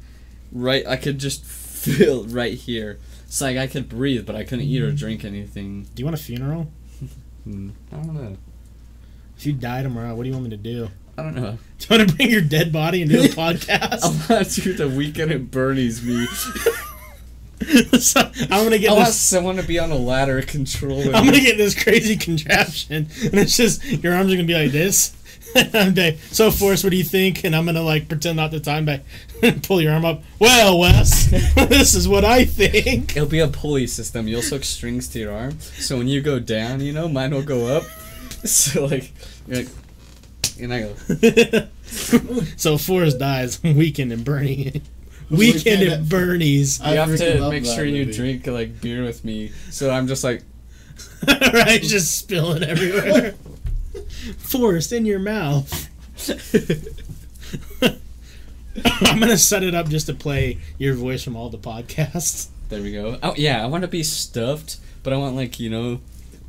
right. 0.52 0.86
I 0.86 0.96
could 0.96 1.18
just 1.18 1.44
feel 1.44 2.24
right 2.26 2.54
here. 2.54 2.98
It's 3.26 3.40
like 3.40 3.56
I 3.56 3.66
could 3.66 3.88
breathe, 3.88 4.26
but 4.26 4.34
I 4.34 4.42
couldn't 4.42 4.64
eat 4.64 4.82
or 4.82 4.90
drink 4.90 5.24
anything. 5.24 5.84
Do 5.94 6.00
you 6.00 6.04
want 6.04 6.18
a 6.18 6.22
funeral? 6.22 6.70
Hmm, 7.44 7.70
I 7.90 7.96
don't 7.96 8.12
know. 8.12 8.36
If 9.38 9.46
you 9.46 9.54
die 9.54 9.82
tomorrow, 9.82 10.14
what 10.14 10.24
do 10.24 10.28
you 10.28 10.34
want 10.34 10.44
me 10.44 10.50
to 10.50 10.58
do? 10.58 10.90
I 11.20 11.22
don't 11.22 11.34
know. 11.34 11.58
Do 11.78 11.86
you 11.94 11.98
want 11.98 12.10
to 12.10 12.16
bring 12.16 12.30
your 12.30 12.40
dead 12.40 12.72
body 12.72 13.02
and 13.02 13.10
do 13.10 13.20
a 13.20 13.24
podcast? 13.28 14.04
I 14.30 14.34
want 14.34 14.50
to 14.50 14.60
do 14.60 14.72
the 14.72 14.88
weekend 14.88 15.32
at 15.32 15.50
Bernie's 15.50 16.02
me. 16.02 16.26
so, 17.98 18.20
I'm 18.22 18.64
gonna 18.64 18.78
get 18.78 18.90
I 18.90 18.94
want 18.94 19.06
this. 19.08 19.20
someone 19.20 19.56
to 19.56 19.62
be 19.62 19.78
on 19.78 19.90
a 19.90 19.96
ladder 19.96 20.40
controlling. 20.40 21.14
I'm 21.14 21.26
gonna 21.26 21.40
get 21.40 21.58
this 21.58 21.80
crazy 21.80 22.16
contraption, 22.16 23.08
and 23.22 23.34
it's 23.34 23.56
just 23.56 23.84
your 23.84 24.14
arms 24.14 24.32
are 24.32 24.36
gonna 24.36 24.46
be 24.46 24.54
like 24.54 24.72
this. 24.72 25.14
I'm 25.74 25.94
like, 25.94 26.18
so 26.30 26.50
Forrest, 26.50 26.84
what 26.84 26.90
do 26.90 26.96
you 26.96 27.04
think? 27.04 27.44
And 27.44 27.54
I'm 27.54 27.66
gonna 27.66 27.82
like 27.82 28.08
pretend 28.08 28.36
not 28.36 28.50
to 28.52 28.60
time 28.60 28.86
by 28.86 29.02
pull 29.62 29.82
your 29.82 29.92
arm 29.92 30.06
up. 30.06 30.22
Well, 30.38 30.78
Wes, 30.78 31.30
this 31.30 31.94
is 31.94 32.08
what 32.08 32.24
I 32.24 32.46
think. 32.46 33.16
It'll 33.16 33.28
be 33.28 33.40
a 33.40 33.48
pulley 33.48 33.86
system. 33.86 34.26
You'll 34.26 34.42
hook 34.42 34.64
strings 34.64 35.08
to 35.08 35.18
your 35.18 35.32
arm, 35.32 35.60
so 35.60 35.98
when 35.98 36.08
you 36.08 36.22
go 36.22 36.40
down, 36.40 36.80
you 36.80 36.92
know, 36.92 37.08
mine 37.08 37.32
will 37.32 37.42
go 37.42 37.66
up. 37.76 37.84
So 38.44 38.86
like, 38.86 39.12
you're 39.46 39.58
like, 39.58 39.68
and 40.62 40.72
I 40.72 40.82
go. 40.82 41.68
so 42.56 42.76
Forrest 42.78 43.18
dies 43.18 43.62
weekend 43.64 44.12
and 44.12 44.24
Bernie. 44.24 44.82
Weekend 45.30 45.82
at 45.84 46.08
Bernie's. 46.08 46.80
I 46.80 46.94
You 46.94 46.98
have 47.00 47.16
to 47.18 47.50
make 47.50 47.64
that 47.64 47.74
sure 47.74 47.84
you 47.84 48.04
movie. 48.06 48.16
drink 48.16 48.46
like 48.46 48.80
beer 48.80 49.04
with 49.04 49.24
me. 49.24 49.52
So 49.70 49.90
I'm 49.90 50.06
just 50.08 50.24
like, 50.24 50.42
right, 51.28 51.80
just 51.80 52.16
spilling 52.18 52.62
everywhere. 52.64 53.34
Forrest 54.38 54.92
in 54.92 55.06
your 55.06 55.18
mouth. 55.20 55.88
I'm 59.02 59.18
gonna 59.18 59.36
set 59.38 59.62
it 59.62 59.74
up 59.74 59.88
just 59.88 60.06
to 60.06 60.14
play 60.14 60.58
your 60.78 60.94
voice 60.94 61.22
from 61.22 61.36
all 61.36 61.48
the 61.50 61.58
podcasts. 61.58 62.48
there 62.68 62.82
we 62.82 62.92
go. 62.92 63.18
Oh 63.22 63.34
yeah, 63.36 63.62
I 63.62 63.66
want 63.66 63.82
to 63.82 63.88
be 63.88 64.02
stuffed, 64.02 64.76
but 65.02 65.12
I 65.12 65.16
want 65.16 65.34
like 65.36 65.58
you 65.60 65.70
know, 65.70 66.00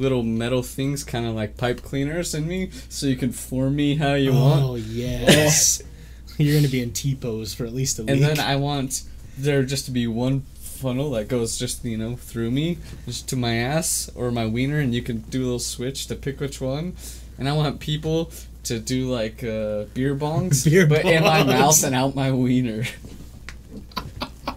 little 0.02 0.24
metal 0.24 0.64
things, 0.64 1.04
kind 1.04 1.26
of 1.26 1.36
like 1.36 1.56
pipe 1.58 1.82
cleaners 1.84 2.34
in 2.34 2.48
me, 2.48 2.72
so 2.90 3.06
you 3.06 3.16
can 3.16 3.32
form 3.32 3.76
me 3.76 3.96
how 3.96 4.16
you 4.16 4.34
want. 4.34 4.64
Oh 4.64 4.76
yes. 4.76 5.82
You're 6.38 6.56
gonna 6.56 6.72
be 6.72 6.82
in 6.82 6.92
T 6.92 7.16
pose 7.16 7.54
for 7.54 7.66
at 7.66 7.74
least 7.74 8.00
a 8.00 8.04
week. 8.04 8.12
And 8.12 8.24
then 8.24 8.40
I 8.40 8.56
want 8.56 9.04
there 9.38 9.64
just 9.64 9.86
to 9.86 9.92
be 9.92 10.08
one 10.08 10.42
funnel 10.56 11.12
that 11.12 11.28
goes 11.28 11.60
just 11.60 11.86
you 11.86 11.98
know 11.98 12.16
through 12.16 12.52
me, 12.52 12.80
just 13.06 13.30
to 13.30 13.36
my 13.36 13.56
ass 13.56 14.10
or 14.16 14.32
my 14.32 14.46
wiener, 14.48 14.80
and 14.80 14.94
you 14.94 15.02
can 15.02 15.20
do 15.20 15.42
a 15.42 15.46
little 15.46 15.60
switch 15.60 16.08
to 16.08 16.16
pick 16.16 16.40
which 16.40 16.60
one. 16.60 16.96
And 17.38 17.48
I 17.48 17.54
want 17.54 17.80
people 17.80 18.32
to 18.64 18.80
do 18.80 19.10
like 19.10 19.44
uh, 19.44 19.86
beer 19.94 20.16
bongs, 20.16 20.66
Beer 20.70 20.88
but 20.88 21.06
in 21.06 21.24
my 21.24 21.44
mouth 21.44 21.84
and 21.84 21.96
out 21.96 22.16
my 22.16 22.32
wiener. 22.32 22.84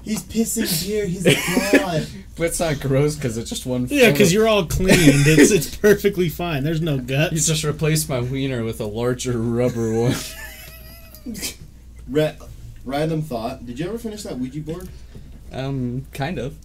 He's 0.04 0.22
pissing 0.22 0.86
beer. 0.86 1.06
He's 1.06 1.24
a 1.72 1.78
god. 1.78 2.06
But 2.36 2.44
it's 2.48 2.60
not 2.60 2.80
gross 2.80 3.14
because 3.16 3.38
it's 3.38 3.48
just 3.48 3.64
one. 3.64 3.86
yeah, 3.90 4.10
because 4.10 4.32
you're 4.32 4.46
all 4.48 4.66
cleaned. 4.66 4.90
It's 5.26 5.50
it's 5.50 5.74
perfectly 5.76 6.28
fine. 6.28 6.62
There's 6.64 6.80
no 6.80 6.98
guts. 6.98 7.32
You 7.32 7.38
guts. 7.38 7.46
just 7.46 7.64
replace 7.64 8.08
my 8.08 8.20
wiener 8.20 8.64
with 8.64 8.80
a 8.80 8.86
larger 8.86 9.38
rubber 9.38 9.92
one. 9.98 10.16
Ra- 12.08 12.32
random 12.84 13.22
thought. 13.22 13.64
Did 13.66 13.78
you 13.78 13.86
ever 13.88 13.98
finish 13.98 14.22
that 14.24 14.38
Ouija 14.38 14.60
board? 14.60 14.88
Um, 15.52 16.06
kind 16.12 16.38
of. 16.38 16.56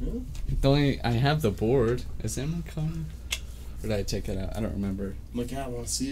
Yeah. 0.00 0.12
The 0.60 0.68
only 0.68 1.00
I 1.02 1.12
have 1.12 1.42
the 1.42 1.50
board. 1.50 2.04
Is 2.22 2.38
it 2.38 2.42
in 2.44 2.52
my 2.52 2.60
car? 2.62 2.84
Or 2.84 3.88
did 3.88 3.92
I 3.92 4.02
take 4.02 4.28
it 4.28 4.38
out? 4.38 4.56
I 4.56 4.60
don't 4.60 4.72
remember. 4.72 5.14
I'm 5.32 5.38
like, 5.40 5.52
yeah, 5.52 5.64
I 5.66 5.68
want 5.68 5.86
to 5.86 5.92
see 5.92 6.00
it. 6.00 6.02